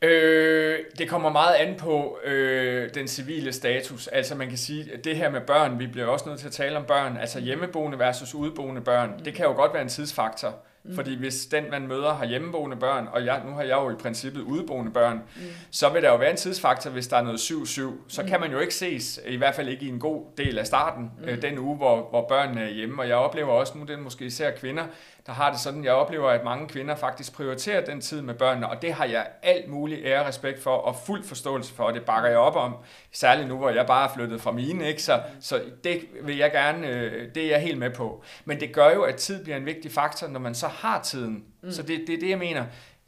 Øh, 0.02 0.80
det 0.98 1.10
kommer 1.10 1.30
meget 1.30 1.56
an 1.56 1.76
på 1.76 2.20
øh, 2.24 2.94
den 2.94 3.08
civile 3.08 3.54
status. 3.54 4.08
Altså 4.08 4.36
man 4.36 4.50
kan 4.50 4.58
sige, 4.58 4.94
at 4.94 5.04
det 5.04 5.16
her 5.16 5.30
med 5.30 5.42
børn, 5.42 5.80
vi 5.80 5.88
bliver 5.88 6.08
også 6.08 6.30
nødt 6.30 6.40
til 6.40 6.48
at 6.48 6.54
tale 6.54 6.78
om 6.78 6.86
børn, 6.86 7.18
altså 7.18 7.40
hjemmeboende 7.40 8.00
versus 8.00 8.36
udeboende 8.36 8.82
børn, 8.82 9.22
det 9.26 9.34
kan 9.34 9.46
jo 9.46 9.54
godt 9.54 9.74
være 9.74 9.82
en 9.82 9.90
tidsfaktor. 9.90 10.56
Mm. 10.88 10.96
Fordi 10.96 11.18
hvis 11.18 11.46
den, 11.46 11.64
man 11.72 11.88
møder, 11.88 12.14
har 12.14 12.26
hjemmeboende 12.26 12.78
børn, 12.78 13.08
og 13.12 13.26
jeg, 13.26 13.42
nu 13.46 13.52
har 13.52 13.62
jeg 13.62 13.76
jo 13.76 13.90
i 13.90 13.96
princippet 13.96 14.42
udboende 14.42 14.92
børn, 14.92 15.22
mm. 15.36 15.42
så 15.72 15.90
vil 15.90 16.02
der 16.02 16.10
jo 16.10 16.16
være 16.16 16.32
en 16.32 16.38
tidsfaktor, 16.38 16.90
hvis 16.90 17.08
der 17.08 17.18
er 17.18 17.22
noget 17.22 17.38
7-7. 17.38 17.82
Så 18.08 18.22
mm. 18.22 18.28
kan 18.28 18.40
man 18.40 18.52
jo 18.52 18.60
ikke 18.60 18.76
ses, 18.76 19.20
i 19.28 19.36
hvert 19.36 19.56
fald 19.56 19.68
ikke 19.68 19.86
i 19.86 19.90
en 19.90 20.00
god 20.00 20.26
del 20.38 20.58
af 20.58 20.68
starten, 20.68 21.12
mm. 21.20 21.26
øh, 21.28 21.42
den 21.42 21.58
uge, 21.60 21.78
hvor, 21.78 22.10
hvor 22.10 22.28
børnene 22.28 22.62
er 22.62 22.70
hjemme. 22.70 23.02
Og 23.02 23.08
jeg 23.08 23.16
oplever 23.16 23.50
også, 23.50 23.78
nu 23.78 23.86
det 23.86 23.94
er 23.94 23.98
måske 23.98 24.26
især 24.26 24.52
kvinder, 24.52 24.84
der 25.28 25.34
har 25.34 25.52
det 25.52 25.60
sådan, 25.60 25.84
jeg 25.84 25.94
oplever, 25.94 26.30
at 26.30 26.44
mange 26.44 26.68
kvinder 26.68 26.96
faktisk 26.96 27.34
prioriterer 27.34 27.86
den 27.86 28.02
tid 28.02 28.22
med 28.22 28.34
børnene, 28.34 28.70
og 28.70 28.82
det 28.82 28.94
har 28.94 29.06
jeg 29.06 29.28
alt 29.44 29.70
mulig 29.70 30.06
ære 30.06 30.20
og 30.20 30.28
respekt 30.28 30.64
for, 30.64 30.76
og 30.76 30.96
fuld 31.06 31.24
forståelse 31.24 31.74
for, 31.74 31.84
og 31.84 31.94
det 31.94 32.06
bakker 32.06 32.30
jeg 32.30 32.38
op 32.38 32.56
om, 32.56 32.76
særligt 33.12 33.48
nu, 33.48 33.58
hvor 33.58 33.70
jeg 33.70 33.86
bare 33.86 34.10
er 34.10 34.14
flyttet 34.14 34.42
fra 34.42 34.52
mine, 34.52 34.88
ikke? 34.88 35.04
Så, 35.04 35.22
så 35.40 35.62
det 35.84 36.00
vil 36.22 36.38
jeg 36.38 36.52
gerne, 36.52 36.88
øh, 36.88 37.36
det 37.36 37.44
er 37.44 37.50
jeg 37.50 37.62
helt 37.62 37.78
med 37.78 37.90
på. 37.90 38.24
Men 38.46 38.60
det 38.60 38.74
gør 38.74 38.90
jo, 38.90 39.02
at 39.02 39.16
tid 39.16 39.44
bliver 39.44 39.58
en 39.58 39.66
vigtig 39.66 39.92
faktor, 39.92 40.28
når 40.28 40.40
man 40.40 40.56
så 40.56 40.68
har 40.78 41.02
tiden. 41.02 41.44
Mm. 41.62 41.72
Så 41.72 41.82
det, 41.82 42.04
det 42.08 42.16
er 42.16 42.20
det, 42.20 42.30
jeg 42.30 42.38
mener 42.38 42.66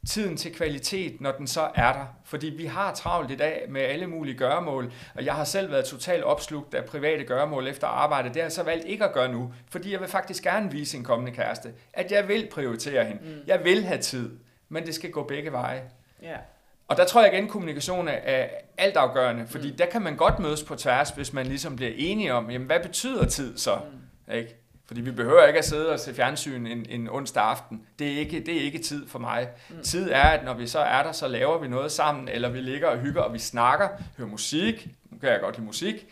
tiden 0.08 0.38
til 0.38 0.54
kvalitet, 0.54 1.22
når 1.22 1.32
den 1.32 1.48
så 1.48 1.70
er 1.76 1.94
der. 1.94 2.06
Fordi 2.26 2.48
vi 2.48 2.66
har 2.66 2.94
travlt 2.94 3.32
i 3.32 3.36
dag 3.36 3.66
med 3.70 3.82
alle 3.82 4.08
mulige 4.08 4.38
gøremål, 4.38 4.92
og 5.16 5.26
jeg 5.26 5.34
har 5.34 5.44
selv 5.44 5.72
været 5.72 5.86
totalt 5.86 6.24
opslugt 6.24 6.74
af 6.74 6.86
private 6.86 7.24
gøremål 7.24 7.68
efter 7.68 7.88
arbejde. 7.88 8.28
Det 8.28 8.36
har 8.36 8.44
jeg 8.44 8.52
så 8.52 8.64
valgt 8.64 8.86
ikke 8.86 9.06
at 9.06 9.14
gøre 9.14 9.32
nu, 9.32 9.54
fordi 9.70 9.92
jeg 9.92 10.00
vil 10.00 10.08
faktisk 10.08 10.44
gerne 10.44 10.72
vise 10.72 10.98
en 10.98 11.04
kommende 11.04 11.32
kæreste, 11.32 11.74
at 11.94 12.12
jeg 12.12 12.28
vil 12.28 12.48
prioritere 12.52 13.06
hende. 13.06 13.22
Mm. 13.24 13.42
Jeg 13.48 13.64
vil 13.64 13.84
have 13.84 14.02
tid, 14.02 14.30
men 14.70 14.86
det 14.86 14.96
skal 14.96 15.12
gå 15.12 15.24
begge 15.24 15.52
veje. 15.52 15.84
Yeah. 16.24 16.40
Og 16.88 16.98
der 16.98 17.06
tror 17.06 17.24
jeg 17.24 17.34
igen, 17.34 17.48
kommunikation 17.48 18.08
er 18.08 18.48
altafgørende, 18.78 19.48
fordi 19.48 19.72
mm. 19.72 19.78
der 19.78 19.86
kan 19.86 20.02
man 20.02 20.16
godt 20.16 20.40
mødes 20.40 20.64
på 20.64 20.76
tværs, 20.76 21.10
hvis 21.10 21.34
man 21.34 21.46
ligesom 21.46 21.76
bliver 21.76 21.92
enige 21.96 22.34
om, 22.34 22.52
jamen 22.52 22.66
hvad 22.66 22.80
betyder 22.80 23.26
tid 23.26 23.58
så? 23.58 23.76
Mm. 23.76 24.34
Ikke? 24.34 24.56
Fordi 24.90 25.02
vi 25.02 25.12
behøver 25.12 25.46
ikke 25.46 25.60
at 25.60 25.66
sidde 25.66 25.92
og 25.92 26.00
se 26.00 26.14
fjernsyn 26.14 26.68
en, 26.68 26.86
en 26.90 27.10
onsdag 27.10 27.44
aften. 27.44 27.86
Det 28.00 28.14
er, 28.14 28.20
ikke, 28.20 28.40
det 28.40 28.58
er 28.58 28.62
ikke 28.62 28.80
tid 28.80 29.08
for 29.08 29.20
mig. 29.20 29.48
Mm. 29.70 29.84
Tid 29.84 30.10
er, 30.12 30.24
at 30.24 30.46
når 30.46 30.54
vi 30.54 30.68
så 30.68 30.80
er 30.80 31.04
der, 31.04 31.12
så 31.12 31.28
laver 31.28 31.58
vi 31.58 31.68
noget 31.68 31.92
sammen, 31.92 32.28
eller 32.28 32.50
vi 32.50 32.60
ligger 32.60 32.88
og 32.88 32.98
hygger, 32.98 33.22
og 33.22 33.34
vi 33.34 33.40
snakker, 33.40 33.88
hører 34.18 34.30
musik, 34.30 34.88
nu 35.12 35.18
kan 35.18 35.30
jeg 35.30 35.40
godt 35.42 35.56
lide 35.56 35.66
musik, 35.66 36.08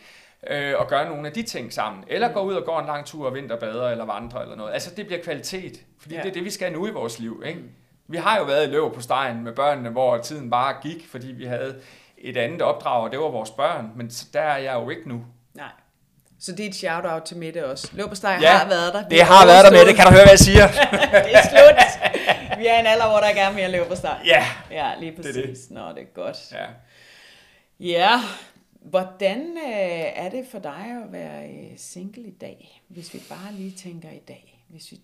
øh, 0.50 0.74
og 0.78 0.88
gør 0.88 1.08
nogle 1.08 1.26
af 1.26 1.32
de 1.32 1.42
ting 1.42 1.72
sammen. 1.72 2.04
Eller 2.06 2.28
mm. 2.28 2.34
går 2.34 2.42
ud 2.42 2.54
og 2.54 2.64
går 2.64 2.80
en 2.80 2.86
lang 2.86 3.06
tur 3.06 3.26
og 3.26 3.34
vinterbader, 3.34 3.88
eller 3.88 4.04
vandrer, 4.04 4.40
eller 4.40 4.56
noget. 4.56 4.72
Altså, 4.72 4.94
det 4.94 5.06
bliver 5.06 5.22
kvalitet, 5.22 5.80
fordi 6.00 6.14
ja. 6.14 6.22
det 6.22 6.28
er 6.28 6.32
det, 6.32 6.44
vi 6.44 6.50
skal 6.50 6.72
nu 6.72 6.86
i 6.86 6.90
vores 6.90 7.18
liv. 7.18 7.42
Ikke? 7.46 7.60
Mm. 7.60 7.70
Vi 8.08 8.16
har 8.16 8.38
jo 8.38 8.44
været 8.44 8.68
i 8.68 8.70
løb 8.70 8.92
på 8.94 9.00
stegen 9.00 9.44
med 9.44 9.52
børnene, 9.52 9.90
hvor 9.90 10.18
tiden 10.18 10.50
bare 10.50 10.74
gik, 10.82 11.06
fordi 11.08 11.26
vi 11.26 11.44
havde 11.44 11.80
et 12.18 12.36
andet 12.36 12.62
opdrag, 12.62 13.04
og 13.04 13.10
det 13.10 13.18
var 13.18 13.28
vores 13.28 13.50
børn. 13.50 13.90
Men 13.96 14.08
der 14.32 14.40
er 14.40 14.58
jeg 14.58 14.74
jo 14.74 14.90
ikke 14.90 15.08
nu. 15.08 15.24
Så 16.40 16.52
det 16.52 16.64
er 16.64 16.68
et 16.68 16.74
shout-out 16.74 17.22
til 17.22 17.36
Mette 17.36 17.66
også. 17.66 17.88
Løbersteg 17.92 18.38
ja, 18.42 18.56
har 18.56 18.68
været 18.68 18.94
der. 18.94 19.08
Vi 19.08 19.16
det 19.16 19.24
har 19.24 19.46
været 19.46 19.64
der, 19.64 19.70
Mette. 19.70 19.92
Kan 19.92 20.04
du 20.04 20.10
høre, 20.10 20.22
hvad 20.22 20.32
jeg 20.32 20.38
siger? 20.38 20.66
det 21.26 21.34
er 21.34 21.42
slut. 21.52 21.78
Vi 22.58 22.66
er 22.66 22.80
en 22.80 22.86
alder, 22.86 23.08
hvor 23.08 23.18
der 23.18 23.26
er 23.26 23.34
gerne 23.34 23.54
mere 23.56 23.70
løbersteg. 23.70 24.20
Ja, 24.24 24.46
ja 24.70 24.92
lige 25.00 25.16
præcis. 25.16 25.34
Det 25.34 25.44
er 25.44 25.46
det. 25.46 25.70
Nå, 25.70 25.88
det 25.88 26.02
er 26.02 26.14
godt. 26.14 26.52
Ja. 26.52 26.66
Ja, 27.80 28.20
hvordan 28.80 29.40
øh, 29.40 30.24
er 30.24 30.30
det 30.30 30.46
for 30.50 30.58
dig 30.58 31.02
at 31.04 31.12
være 31.12 31.48
øh, 31.48 31.70
single 31.76 32.22
i 32.22 32.34
dag? 32.40 32.82
Hvis 32.88 33.14
vi 33.14 33.22
bare 33.28 33.52
lige 33.52 33.70
tænker 33.70 34.10
i 34.10 34.22
dag. 34.28 34.64
Hvis 34.68 34.92
vi 34.92 35.00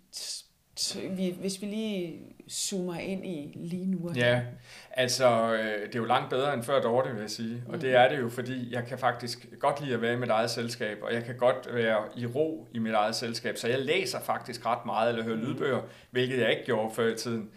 vi, 1.11 1.37
hvis 1.41 1.63
vi 1.63 1.67
lige 1.67 2.21
zoomer 2.51 2.99
ind 2.99 3.27
i 3.27 3.53
lige 3.57 3.87
nu. 3.87 4.13
Ja, 4.17 4.43
altså 4.91 5.55
øh, 5.55 5.87
det 5.87 5.95
er 5.95 5.99
jo 5.99 6.05
langt 6.05 6.31
bedre 6.31 6.55
end 6.55 6.63
før 6.63 6.81
Dorte, 6.81 7.11
vil 7.11 7.21
jeg 7.21 7.31
sige. 7.31 7.63
Og 7.69 7.75
mm. 7.75 7.81
det 7.81 7.95
er 7.95 8.09
det 8.09 8.21
jo, 8.21 8.29
fordi 8.29 8.75
jeg 8.75 8.85
kan 8.87 8.99
faktisk 8.99 9.47
godt 9.59 9.81
lide 9.81 9.95
at 9.95 10.03
være 10.03 10.13
i 10.13 10.17
mit 10.17 10.29
eget 10.29 10.51
selskab, 10.51 10.99
og 11.03 11.15
jeg 11.15 11.25
kan 11.25 11.37
godt 11.37 11.75
være 11.75 12.03
i 12.17 12.27
ro 12.27 12.69
i 12.73 12.79
mit 12.79 12.95
eget 12.95 13.15
selskab. 13.15 13.57
Så 13.57 13.69
jeg 13.69 13.79
læser 13.79 14.21
faktisk 14.21 14.67
ret 14.67 14.87
meget, 14.87 15.09
eller 15.09 15.25
hører 15.25 15.37
lydbøger, 15.37 15.81
hvilket 16.11 16.39
jeg 16.39 16.51
ikke 16.51 16.65
gjorde 16.65 16.95
før 16.95 17.13
i 17.13 17.17
tiden. 17.17 17.51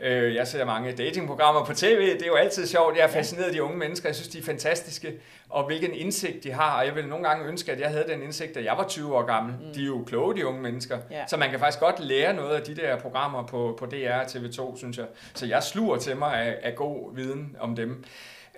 Øh, 0.00 0.34
jeg 0.34 0.46
ser 0.46 0.64
mange 0.64 0.92
datingprogrammer 0.92 1.64
på 1.64 1.74
tv, 1.74 2.12
det 2.12 2.22
er 2.22 2.26
jo 2.26 2.34
altid 2.34 2.66
sjovt. 2.66 2.96
Jeg 2.96 3.04
er 3.04 3.08
fascineret 3.08 3.46
af 3.46 3.52
de 3.52 3.62
unge 3.62 3.78
mennesker, 3.78 4.08
jeg 4.08 4.16
synes, 4.16 4.28
de 4.28 4.38
er 4.38 4.42
fantastiske, 4.42 5.12
og 5.48 5.66
hvilken 5.66 5.94
indsigt 5.94 6.44
de 6.44 6.52
har. 6.52 6.78
Og 6.78 6.86
jeg 6.86 6.94
vil 6.94 7.06
nogle 7.06 7.28
gange 7.28 7.46
ønske, 7.46 7.72
at 7.72 7.80
jeg 7.80 7.88
havde 7.88 8.04
den 8.08 8.22
indsigt, 8.22 8.54
da 8.54 8.64
jeg 8.64 8.74
var 8.76 8.88
20 8.88 9.16
år 9.16 9.22
gammel. 9.22 9.54
Mm. 9.54 9.74
De 9.74 9.82
er 9.82 9.86
jo 9.86 10.04
kloge, 10.06 10.36
de 10.36 10.46
unge 10.46 10.62
mennesker. 10.62 10.98
Yeah. 11.12 11.28
Så 11.28 11.36
man 11.36 11.50
kan 11.50 11.58
faktisk 11.58 11.80
godt 11.80 12.00
lære 12.00 12.34
noget 12.34 12.56
af 12.56 12.62
de 12.62 12.76
der 12.76 12.98
programmer 12.98 13.46
på, 13.46 13.76
på 13.78 13.86
DR 13.86 14.14
og 14.14 14.22
TV2, 14.22 14.78
synes 14.78 14.98
jeg. 14.98 15.06
Så 15.34 15.46
jeg 15.46 15.62
sluger 15.62 15.96
til 15.96 16.16
mig 16.16 16.34
af, 16.34 16.58
af 16.62 16.74
god 16.74 17.14
viden 17.14 17.56
om 17.60 17.76
dem. 17.76 18.04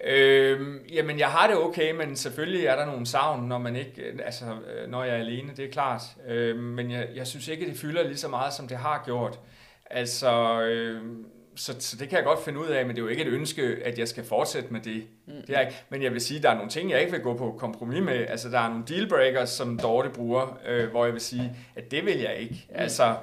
Øh, 0.05 0.61
jamen, 0.93 1.18
jeg 1.18 1.28
har 1.28 1.47
det 1.47 1.57
okay, 1.57 1.93
men 1.93 2.16
selvfølgelig 2.16 2.66
er 2.66 2.76
der 2.76 2.87
nogle 2.87 3.07
savn, 3.07 3.49
når 3.49 3.59
man 3.59 3.76
ikke, 3.76 4.03
altså, 4.24 4.45
når 4.89 5.05
jeg 5.05 5.14
er 5.14 5.18
alene, 5.18 5.53
det 5.57 5.64
er 5.64 5.70
klart. 5.70 6.03
Øh, 6.28 6.57
men 6.57 6.91
jeg, 6.91 7.09
jeg 7.14 7.26
synes 7.26 7.49
ikke, 7.49 7.66
det 7.66 7.76
fylder 7.76 8.03
lige 8.03 8.16
så 8.16 8.28
meget, 8.28 8.53
som 8.53 8.68
det 8.68 8.76
har 8.76 9.03
gjort. 9.05 9.39
Altså, 9.95 10.61
øh, 10.62 11.03
så, 11.57 11.74
så 11.78 11.97
det 11.97 12.09
kan 12.09 12.16
jeg 12.16 12.24
godt 12.24 12.45
finde 12.45 12.61
ud 12.61 12.66
af, 12.66 12.86
men 12.86 12.97
det 12.97 13.03
er 13.03 13.05
jo 13.05 13.11
ikke 13.11 13.22
et 13.22 13.28
ønske, 13.28 13.62
at 13.62 13.99
jeg 13.99 14.09
skal 14.09 14.24
fortsætte 14.24 14.72
med 14.72 14.80
det. 14.80 15.07
Mm. 15.26 15.32
det 15.47 15.57
er 15.57 15.61
ikke. 15.61 15.84
Men 15.88 16.03
jeg 16.03 16.12
vil 16.12 16.20
sige, 16.20 16.36
at 16.38 16.42
der 16.42 16.51
er 16.51 16.55
nogle 16.55 16.70
ting, 16.70 16.90
jeg 16.90 17.01
ikke 17.01 17.12
vil 17.12 17.20
gå 17.20 17.36
på 17.36 17.57
kompromis 17.59 18.03
med. 18.03 18.26
Altså, 18.28 18.49
der 18.49 18.59
er 18.59 18.68
nogle 18.68 18.84
dealbreakers, 18.88 19.51
som 19.51 19.78
Dorte 19.78 20.11
bruger, 20.11 20.59
øh, 20.66 20.90
hvor 20.90 21.05
jeg 21.05 21.12
vil 21.12 21.20
sige, 21.20 21.57
at 21.76 21.90
det 21.90 22.07
vil 22.07 22.18
jeg 22.18 22.36
ikke. 22.36 22.66
Mm. 22.68 22.76
Altså, 22.78 23.16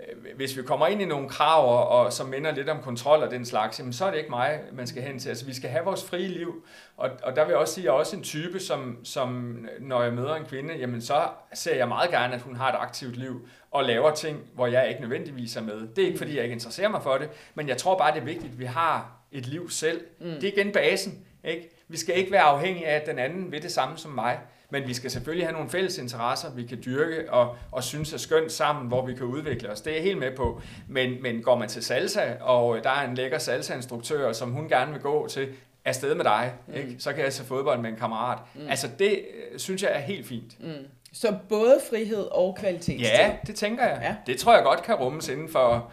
øh, 0.00 0.36
hvis 0.36 0.56
vi 0.56 0.62
kommer 0.62 0.86
ind 0.86 1.02
i 1.02 1.04
nogle 1.04 1.28
krav, 1.28 1.88
og, 2.00 2.12
som 2.12 2.26
minder 2.26 2.54
lidt 2.54 2.68
om 2.68 2.78
kontrol 2.82 3.22
og 3.22 3.30
den 3.30 3.44
slags, 3.44 3.78
jamen, 3.78 3.92
så 3.92 4.04
er 4.04 4.10
det 4.10 4.18
ikke 4.18 4.30
mig, 4.30 4.60
man 4.72 4.86
skal 4.86 5.02
hen 5.02 5.18
til. 5.18 5.28
Altså, 5.28 5.46
vi 5.46 5.54
skal 5.54 5.70
have 5.70 5.84
vores 5.84 6.04
frie 6.04 6.28
liv, 6.28 6.64
og, 6.96 7.10
og 7.22 7.36
der 7.36 7.44
vil 7.44 7.50
jeg 7.50 7.58
også 7.58 7.74
sige, 7.74 7.82
at 7.82 7.86
jeg 7.86 7.90
er 7.90 7.98
også 7.98 8.16
en 8.16 8.22
type, 8.22 8.60
som, 8.60 8.98
som 9.04 9.58
når 9.80 10.02
jeg 10.02 10.12
møder 10.12 10.34
en 10.34 10.44
kvinde, 10.44 10.74
jamen 10.74 11.02
så 11.02 11.28
ser 11.54 11.76
jeg 11.76 11.88
meget 11.88 12.10
gerne, 12.10 12.34
at 12.34 12.40
hun 12.40 12.56
har 12.56 12.68
et 12.68 12.76
aktivt 12.78 13.16
liv, 13.16 13.48
og 13.70 13.84
laver 13.84 14.14
ting, 14.14 14.38
hvor 14.54 14.66
jeg 14.66 14.88
ikke 14.88 15.00
nødvendigvis 15.00 15.56
er 15.56 15.62
med. 15.62 15.88
Det 15.96 16.02
er 16.02 16.06
ikke, 16.06 16.18
fordi 16.18 16.36
jeg 16.36 16.42
ikke 16.42 16.52
interesserer 16.52 16.88
mig 16.88 17.02
for 17.02 17.18
det, 17.18 17.28
men 17.54 17.68
jeg 17.68 17.76
tror 17.76 17.98
bare, 17.98 18.14
det 18.14 18.20
er 18.20 18.24
vigtigt, 18.24 18.52
at 18.52 18.58
vi 18.58 18.64
har 18.64 19.18
et 19.32 19.46
liv 19.46 19.70
selv. 19.70 20.00
Mm. 20.20 20.26
Det 20.26 20.44
er 20.44 20.52
igen 20.52 20.72
basen. 20.72 21.24
Ikke? 21.44 21.70
Vi 21.88 21.96
skal 21.96 22.18
ikke 22.18 22.32
være 22.32 22.42
afhængige 22.42 22.86
af, 22.86 22.96
at 22.96 23.06
den 23.06 23.18
anden 23.18 23.52
vil 23.52 23.62
det 23.62 23.72
samme 23.72 23.98
som 23.98 24.10
mig. 24.10 24.38
Men 24.70 24.88
vi 24.88 24.94
skal 24.94 25.10
selvfølgelig 25.10 25.46
have 25.46 25.52
nogle 25.52 25.70
fælles 25.70 25.98
interesser, 25.98 26.54
vi 26.54 26.66
kan 26.66 26.82
dyrke 26.84 27.32
og, 27.32 27.56
og 27.72 27.84
synes 27.84 28.12
er 28.12 28.18
skønt 28.18 28.52
sammen, 28.52 28.88
hvor 28.88 29.06
vi 29.06 29.14
kan 29.14 29.26
udvikle 29.26 29.70
os. 29.70 29.80
Det 29.80 29.90
er 29.90 29.94
jeg 29.94 30.04
helt 30.04 30.18
med 30.18 30.36
på. 30.36 30.60
Men, 30.88 31.22
men 31.22 31.42
går 31.42 31.58
man 31.58 31.68
til 31.68 31.84
salsa, 31.84 32.34
og 32.40 32.84
der 32.84 32.90
er 32.90 33.08
en 33.08 33.14
lækker 33.14 33.38
salsa-instruktør, 33.38 34.32
som 34.32 34.50
hun 34.50 34.68
gerne 34.68 34.92
vil 34.92 35.00
gå 35.00 35.28
til, 35.28 35.48
afsted 35.84 36.14
med 36.14 36.24
dig, 36.24 36.52
mm. 36.66 36.74
ikke? 36.74 36.96
så 36.98 37.12
kan 37.12 37.24
jeg 37.24 37.32
se 37.32 37.44
fodbold 37.44 37.80
med 37.80 37.90
en 37.90 37.96
kammerat. 37.96 38.38
Mm. 38.54 38.68
Altså 38.68 38.88
det 38.98 39.12
øh, 39.52 39.58
synes 39.58 39.82
jeg 39.82 39.90
er 39.94 39.98
helt 39.98 40.26
fint. 40.26 40.60
Mm. 40.60 40.86
Så 41.12 41.36
både 41.48 41.80
frihed 41.90 42.24
og 42.30 42.56
kvalitet. 42.60 43.00
Ja, 43.00 43.36
det 43.46 43.54
tænker 43.54 43.84
jeg. 43.86 43.98
Ja. 44.02 44.14
Det 44.32 44.40
tror 44.40 44.54
jeg 44.54 44.64
godt 44.64 44.82
kan 44.82 44.94
rummes 44.94 45.28
inden 45.28 45.48
for, 45.48 45.92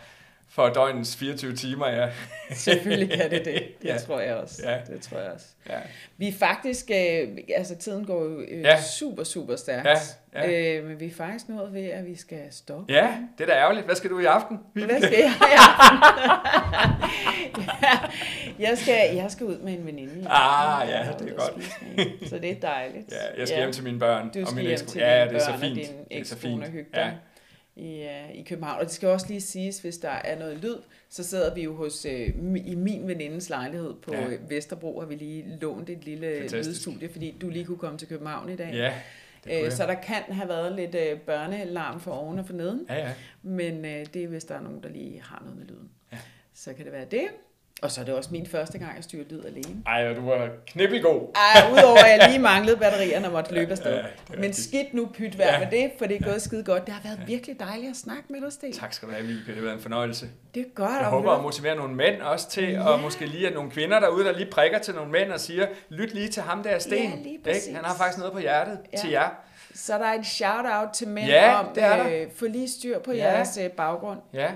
for 0.49 0.69
døgnens 0.69 1.15
24 1.17 1.55
timer, 1.55 1.87
ja. 1.87 2.09
Selvfølgelig 2.51 3.19
kan 3.19 3.31
det 3.31 3.45
det. 3.45 3.63
Det 3.81 3.87
ja. 3.87 3.97
tror 3.97 4.19
jeg 4.19 4.35
også. 4.35 4.61
Ja. 4.69 4.77
Det 4.93 5.01
tror 5.01 5.17
jeg 5.17 5.31
også. 5.31 5.45
Ja. 5.69 5.77
Vi 6.17 6.27
er 6.27 6.33
faktisk, 6.33 6.91
øh, 6.91 7.37
altså 7.55 7.75
tiden 7.75 8.05
går 8.05 8.23
jo 8.23 8.39
øh, 8.41 8.61
ja. 8.61 8.81
super, 8.81 9.23
super 9.23 9.55
stærkt. 9.55 9.87
Ja. 9.87 9.97
Ja. 10.35 10.77
Øh, 10.77 10.85
men 10.85 10.99
vi 10.99 11.05
er 11.05 11.13
faktisk 11.17 11.49
nået 11.49 11.73
ved, 11.73 11.85
at 11.85 12.05
vi 12.05 12.15
skal 12.15 12.41
stoppe. 12.51 12.93
Ja, 12.93 13.17
det 13.37 13.43
er 13.43 13.53
da 13.53 13.59
ærgerligt. 13.59 13.85
Hvad 13.85 13.95
skal 13.95 14.09
du 14.09 14.19
i 14.19 14.25
aften? 14.25 14.59
Hvad 14.73 15.01
skal 15.01 15.19
jeg 15.19 15.33
i 15.41 15.55
aften? 15.57 15.97
ja, 17.83 17.97
jeg, 18.59 18.77
skal, 18.77 19.15
jeg 19.15 19.31
skal 19.31 19.45
ud 19.45 19.57
med 19.57 19.73
en 19.73 19.85
veninde. 19.85 20.29
Ah, 20.29 20.89
ja, 20.89 21.07
det 21.19 21.29
er 21.29 21.35
godt. 21.35 22.29
Så 22.29 22.37
det 22.37 22.51
er 22.51 22.59
dejligt. 22.59 23.11
Ja, 23.11 23.39
jeg 23.39 23.47
skal 23.47 23.57
ja. 23.57 23.63
hjem 23.63 23.73
til 23.73 23.83
mine 23.83 23.99
børn. 23.99 24.25
Du 24.25 24.31
skal 24.31 24.47
og 24.47 24.55
min 24.55 24.65
hjem 24.65 24.77
til 24.77 24.99
ja, 24.99 25.19
dine 25.19 25.29
det 25.29 25.35
er 25.35 25.45
så 25.45 25.57
fint. 25.59 25.79
og 25.79 25.85
din 26.11 26.19
er 26.19 26.23
så 26.23 26.37
fint. 26.37 26.63
Ja 26.93 27.11
i, 27.75 28.07
uh, 28.29 28.35
i 28.35 28.43
København. 28.43 28.79
Og 28.79 28.85
det 28.85 28.93
skal 28.93 29.09
også 29.09 29.27
lige 29.27 29.41
siges, 29.41 29.79
hvis 29.79 29.97
der 29.97 30.09
er 30.09 30.39
noget 30.39 30.57
lyd, 30.57 30.75
så 31.09 31.23
sidder 31.23 31.53
vi 31.53 31.63
jo 31.63 31.75
hos 31.75 32.05
uh, 32.05 32.11
i 32.65 32.75
min 32.75 33.07
venindes 33.07 33.49
lejlighed 33.49 33.93
på 33.93 34.13
ja. 34.13 34.27
Vesterbro, 34.49 34.99
har 34.99 35.07
vi 35.07 35.15
lige 35.15 35.57
lånt 35.61 35.89
et 35.89 36.05
lille 36.05 36.39
Fantastisk. 36.39 36.87
lydstudie, 36.87 37.09
fordi 37.09 37.37
du 37.41 37.49
lige 37.49 37.65
kunne 37.65 37.77
komme 37.77 37.97
til 37.97 38.07
København 38.07 38.49
i 38.49 38.55
dag. 38.55 38.73
Ja, 38.73 39.65
uh, 39.65 39.71
så 39.71 39.83
der 39.87 39.93
kan 39.93 40.23
have 40.29 40.49
været 40.49 40.75
lidt 40.75 40.95
uh, 40.95 41.19
børnealarm 41.19 41.99
for 41.99 42.11
oven 42.11 42.39
og 42.39 42.45
for 42.45 42.53
neden, 42.53 42.85
ja, 42.89 42.95
ja. 42.95 43.13
men 43.41 43.77
uh, 43.77 44.13
det 44.13 44.15
er, 44.15 44.27
hvis 44.27 44.43
der 44.43 44.55
er 44.55 44.61
nogen, 44.61 44.83
der 44.83 44.89
lige 44.89 45.21
har 45.21 45.41
noget 45.43 45.57
med 45.57 45.65
lyden. 45.65 45.89
Ja. 46.11 46.17
Så 46.53 46.73
kan 46.73 46.85
det 46.85 46.93
være 46.93 47.05
det. 47.11 47.27
Og 47.81 47.91
så 47.91 48.01
er 48.01 48.05
det 48.05 48.13
også 48.13 48.29
min 48.31 48.47
første 48.47 48.77
gang, 48.77 48.95
jeg 48.95 49.03
styrer 49.03 49.23
lyd 49.29 49.45
alene. 49.45 49.83
Ej, 49.85 50.13
du 50.13 50.29
var 50.29 50.49
knibbelgod. 50.67 51.35
Ej, 51.35 51.71
udover 51.71 51.97
at 51.97 52.19
jeg 52.19 52.29
lige 52.29 52.41
manglede 52.41 52.77
batterierne 52.77 53.27
og 53.27 53.31
måtte 53.31 53.53
løbe 53.53 53.71
afsted. 53.71 53.91
Ja, 53.91 53.97
ja, 53.97 54.39
Men 54.39 54.53
skidt 54.53 54.93
nu 54.93 55.09
pyt 55.13 55.37
vær 55.37 55.53
ja. 55.53 55.59
med 55.59 55.67
det, 55.71 55.91
for 55.97 56.05
det 56.05 56.21
er 56.21 56.25
gået 56.25 56.41
skide 56.41 56.63
godt. 56.63 56.85
Det 56.85 56.93
har 56.93 57.01
været 57.03 57.27
virkelig 57.27 57.59
dejligt 57.59 57.89
at 57.89 57.97
snakke 57.97 58.23
med 58.29 58.41
dig, 58.41 58.53
Sten. 58.53 58.73
Tak 58.73 58.93
skal 58.93 59.07
du 59.07 59.13
have, 59.13 59.25
Vibeke. 59.25 59.47
Det 59.47 59.55
har 59.55 59.61
været 59.61 59.73
en 59.73 59.81
fornøjelse. 59.81 60.29
Det 60.55 60.61
er 60.61 60.69
godt 60.75 60.91
Jeg 60.99 61.07
håber 61.07 61.31
at 61.31 61.41
motivere 61.41 61.75
nogle 61.75 61.95
mænd 61.95 62.21
også 62.21 62.49
til, 62.49 62.69
ja. 62.69 62.87
og 62.87 62.99
måske 62.99 63.25
lige 63.25 63.47
at 63.47 63.53
nogle 63.53 63.71
kvinder 63.71 63.99
derude, 63.99 64.25
der 64.25 64.31
lige 64.31 64.49
prikker 64.51 64.79
til 64.79 64.95
nogle 64.95 65.11
mænd 65.11 65.31
og 65.31 65.39
siger, 65.39 65.67
lyt 65.89 66.13
lige 66.13 66.27
til 66.27 66.43
ham 66.43 66.63
der, 66.63 66.79
Sten. 66.79 66.93
Ja, 66.93 67.15
lige 67.23 67.39
præcis. 67.43 67.75
Han 67.75 67.85
har 67.85 67.95
faktisk 67.95 68.17
noget 68.17 68.33
på 68.33 68.39
hjertet 68.39 68.79
ja. 68.93 68.97
til 68.97 69.09
jer. 69.09 69.29
Så 69.73 69.93
der 69.93 70.05
er 70.05 70.19
et 70.19 70.25
shout-out 70.25 70.89
til 70.93 71.07
mænd 71.07 71.27
ja, 71.27 71.59
om, 71.59 71.67
at 71.75 72.13
øh, 72.13 72.27
få 72.35 72.45
lige 72.45 72.69
styr 72.69 72.99
på 72.99 73.11
ja. 73.11 73.17
jeres 73.17 73.59
øh, 73.63 73.69
baggrund. 73.69 74.19
Ja 74.33 74.51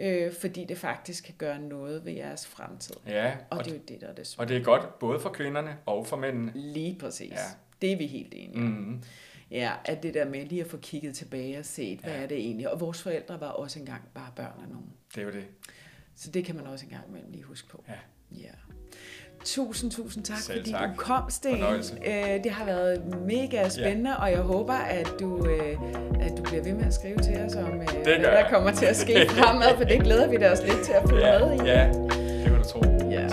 øh, 0.00 0.32
fordi 0.40 0.64
det 0.64 0.78
faktisk 0.78 1.24
kan 1.24 1.34
gøre 1.38 1.58
noget 1.58 2.04
ved 2.04 2.12
jeres 2.12 2.46
fremtid. 2.46 2.94
Ja, 3.06 3.36
og, 3.50 3.58
og 3.58 3.64
det 3.64 3.70
er 3.70 3.76
jo 3.76 3.82
det, 3.88 4.00
der 4.00 4.06
er 4.06 4.14
det 4.14 4.34
Og 4.38 4.48
det 4.48 4.56
er 4.56 4.62
godt 4.62 4.98
både 4.98 5.20
for 5.20 5.30
kvinderne 5.30 5.76
og 5.86 6.06
for 6.06 6.16
mændene. 6.16 6.52
Lige 6.54 6.98
præcis. 7.00 7.32
Ja. 7.32 7.36
Det 7.82 7.92
er 7.92 7.96
vi 7.96 8.06
helt 8.06 8.34
enige 8.36 8.60
mm-hmm. 8.60 9.02
Ja, 9.50 9.72
at 9.84 10.02
det 10.02 10.14
der 10.14 10.24
med 10.24 10.46
lige 10.46 10.60
at 10.60 10.66
få 10.66 10.76
kigget 10.76 11.14
tilbage 11.14 11.58
og 11.58 11.64
set, 11.64 11.98
hvad 11.98 12.12
ja. 12.12 12.22
er 12.22 12.26
det 12.26 12.38
egentlig? 12.38 12.70
Og 12.70 12.80
vores 12.80 13.02
forældre 13.02 13.40
var 13.40 13.48
også 13.48 13.78
engang 13.78 14.02
bare 14.14 14.32
børn 14.36 14.60
af 14.62 14.68
nogen. 14.68 14.92
Det 15.14 15.20
er 15.20 15.24
jo 15.24 15.32
det. 15.32 15.44
Så 16.14 16.30
det 16.30 16.44
kan 16.44 16.56
man 16.56 16.66
også 16.66 16.84
engang 16.84 17.08
imellem 17.08 17.30
lige 17.30 17.44
huske 17.44 17.68
på. 17.68 17.84
Ja. 17.88 17.94
ja. 18.32 18.50
Tusind, 19.46 19.90
tusind 19.90 20.24
tak, 20.24 20.38
Selv 20.38 20.58
fordi 20.58 20.72
tak. 20.72 20.88
du 20.88 20.94
kom, 20.96 21.22
Sten. 21.30 21.62
Øh, 22.06 22.44
det 22.44 22.50
har 22.52 22.64
været 22.64 23.02
mega 23.26 23.68
spændende, 23.68 24.10
ja. 24.10 24.22
og 24.22 24.30
jeg 24.30 24.38
håber, 24.40 24.72
at 24.72 25.08
du, 25.20 25.46
øh, 25.46 25.76
at 26.20 26.32
du 26.38 26.42
bliver 26.42 26.62
ved 26.62 26.72
med 26.72 26.86
at 26.86 26.94
skrive 26.94 27.16
til 27.18 27.36
os 27.46 27.54
om, 27.54 27.72
øh, 27.80 27.88
hvad 28.04 28.04
der 28.04 28.30
jeg. 28.30 28.46
kommer 28.50 28.70
til 28.72 28.86
at 28.86 28.96
ske 28.96 29.28
fremad, 29.36 29.76
for 29.76 29.84
det 29.84 30.00
glæder 30.00 30.28
vi 30.28 30.36
da 30.36 30.52
os 30.52 30.62
lidt 30.62 30.80
til 30.84 30.92
at 30.92 31.08
følge 31.10 31.26
ja, 31.26 31.38
med 31.38 31.52
i. 31.54 31.68
Ja, 31.68 31.88
det 31.88 32.44
kan 32.44 32.54
du 32.54 32.68
tro. 32.68 32.80
Ja. 33.10 33.28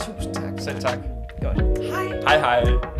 Tusind 0.00 0.34
tak. 0.34 0.52
Selv 0.58 0.80
tak. 0.80 0.98
Godt. 1.42 1.78
Hej. 1.78 2.36
Hej, 2.38 2.38
hej. 2.38 2.99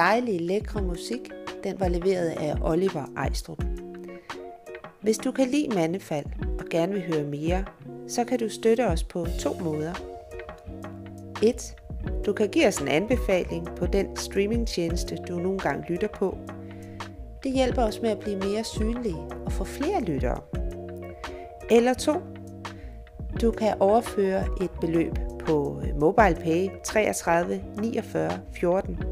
Dejlige, 0.00 0.38
lækre 0.38 0.82
musik, 0.82 1.20
den 1.64 1.80
var 1.80 1.88
leveret 1.88 2.28
af 2.28 2.54
Oliver 2.62 3.04
Ejstrup. 3.16 3.64
Hvis 5.00 5.18
du 5.18 5.32
kan 5.32 5.48
lide 5.48 5.74
Mandefald 5.74 6.26
og 6.58 6.64
gerne 6.70 6.92
vil 6.92 7.02
høre 7.02 7.24
mere, 7.24 7.64
så 8.08 8.24
kan 8.24 8.38
du 8.38 8.48
støtte 8.48 8.86
os 8.86 9.04
på 9.04 9.26
to 9.40 9.54
måder. 9.54 9.92
1. 11.42 11.76
Du 12.26 12.32
kan 12.32 12.48
give 12.48 12.66
os 12.66 12.78
en 12.78 12.88
anbefaling 12.88 13.68
på 13.76 13.86
den 13.86 14.16
streamingtjeneste, 14.16 15.16
du 15.28 15.38
nogle 15.38 15.58
gange 15.58 15.84
lytter 15.88 16.08
på. 16.08 16.38
Det 17.42 17.52
hjælper 17.52 17.82
os 17.82 18.00
med 18.02 18.10
at 18.10 18.18
blive 18.18 18.36
mere 18.36 18.64
synlige 18.64 19.20
og 19.46 19.52
få 19.52 19.64
flere 19.64 20.00
lyttere. 20.00 20.40
Eller 21.70 21.94
2. 21.94 22.12
Du 23.40 23.50
kan 23.50 23.74
overføre 23.80 24.44
et 24.62 24.70
beløb 24.80 25.12
på 25.46 25.82
MobilePay 26.00 26.68
33 26.84 27.62
49 27.80 28.40
14. 28.54 29.09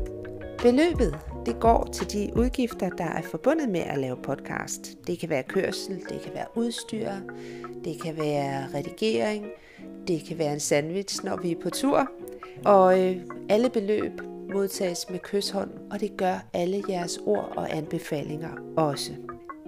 Beløbet 0.62 1.18
det 1.46 1.60
går 1.60 1.88
til 1.92 2.12
de 2.12 2.32
udgifter, 2.36 2.88
der 2.88 3.04
er 3.04 3.22
forbundet 3.22 3.68
med 3.68 3.80
at 3.80 3.98
lave 3.98 4.16
podcast. 4.16 5.06
Det 5.06 5.18
kan 5.18 5.28
være 5.28 5.42
kørsel, 5.42 5.96
det 6.08 6.20
kan 6.24 6.34
være 6.34 6.46
udstyr, 6.54 7.10
det 7.84 8.02
kan 8.02 8.16
være 8.16 8.66
redigering, 8.74 9.46
det 10.08 10.24
kan 10.28 10.38
være 10.38 10.52
en 10.52 10.60
sandwich, 10.60 11.24
når 11.24 11.36
vi 11.36 11.52
er 11.52 11.60
på 11.62 11.70
tur. 11.70 12.10
Og 12.64 13.00
øh, 13.00 13.16
alle 13.48 13.70
beløb 13.70 14.12
modtages 14.52 15.10
med 15.10 15.18
kysshånd, 15.18 15.70
og 15.90 16.00
det 16.00 16.16
gør 16.16 16.44
alle 16.52 16.82
jeres 16.88 17.18
ord 17.26 17.52
og 17.56 17.76
anbefalinger 17.76 18.50
også. 18.76 19.12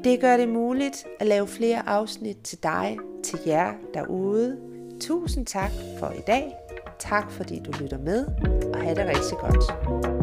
Det 0.05 0.21
gør 0.21 0.37
det 0.37 0.49
muligt 0.49 1.07
at 1.21 1.27
lave 1.27 1.49
flere 1.49 1.89
afsnit 1.89 2.37
til 2.45 2.63
dig, 2.63 2.99
til 3.25 3.39
jer 3.47 3.73
derude. 3.95 4.59
Tusind 5.01 5.47
tak 5.47 5.71
for 5.99 6.11
i 6.11 6.23
dag. 6.27 6.55
Tak 6.99 7.31
fordi 7.31 7.63
du 7.67 7.73
lytter 7.81 7.99
med, 7.99 8.27
og 8.75 8.81
have 8.81 8.95
det 8.95 9.07
rigtig 9.07 9.39
godt. 9.39 10.20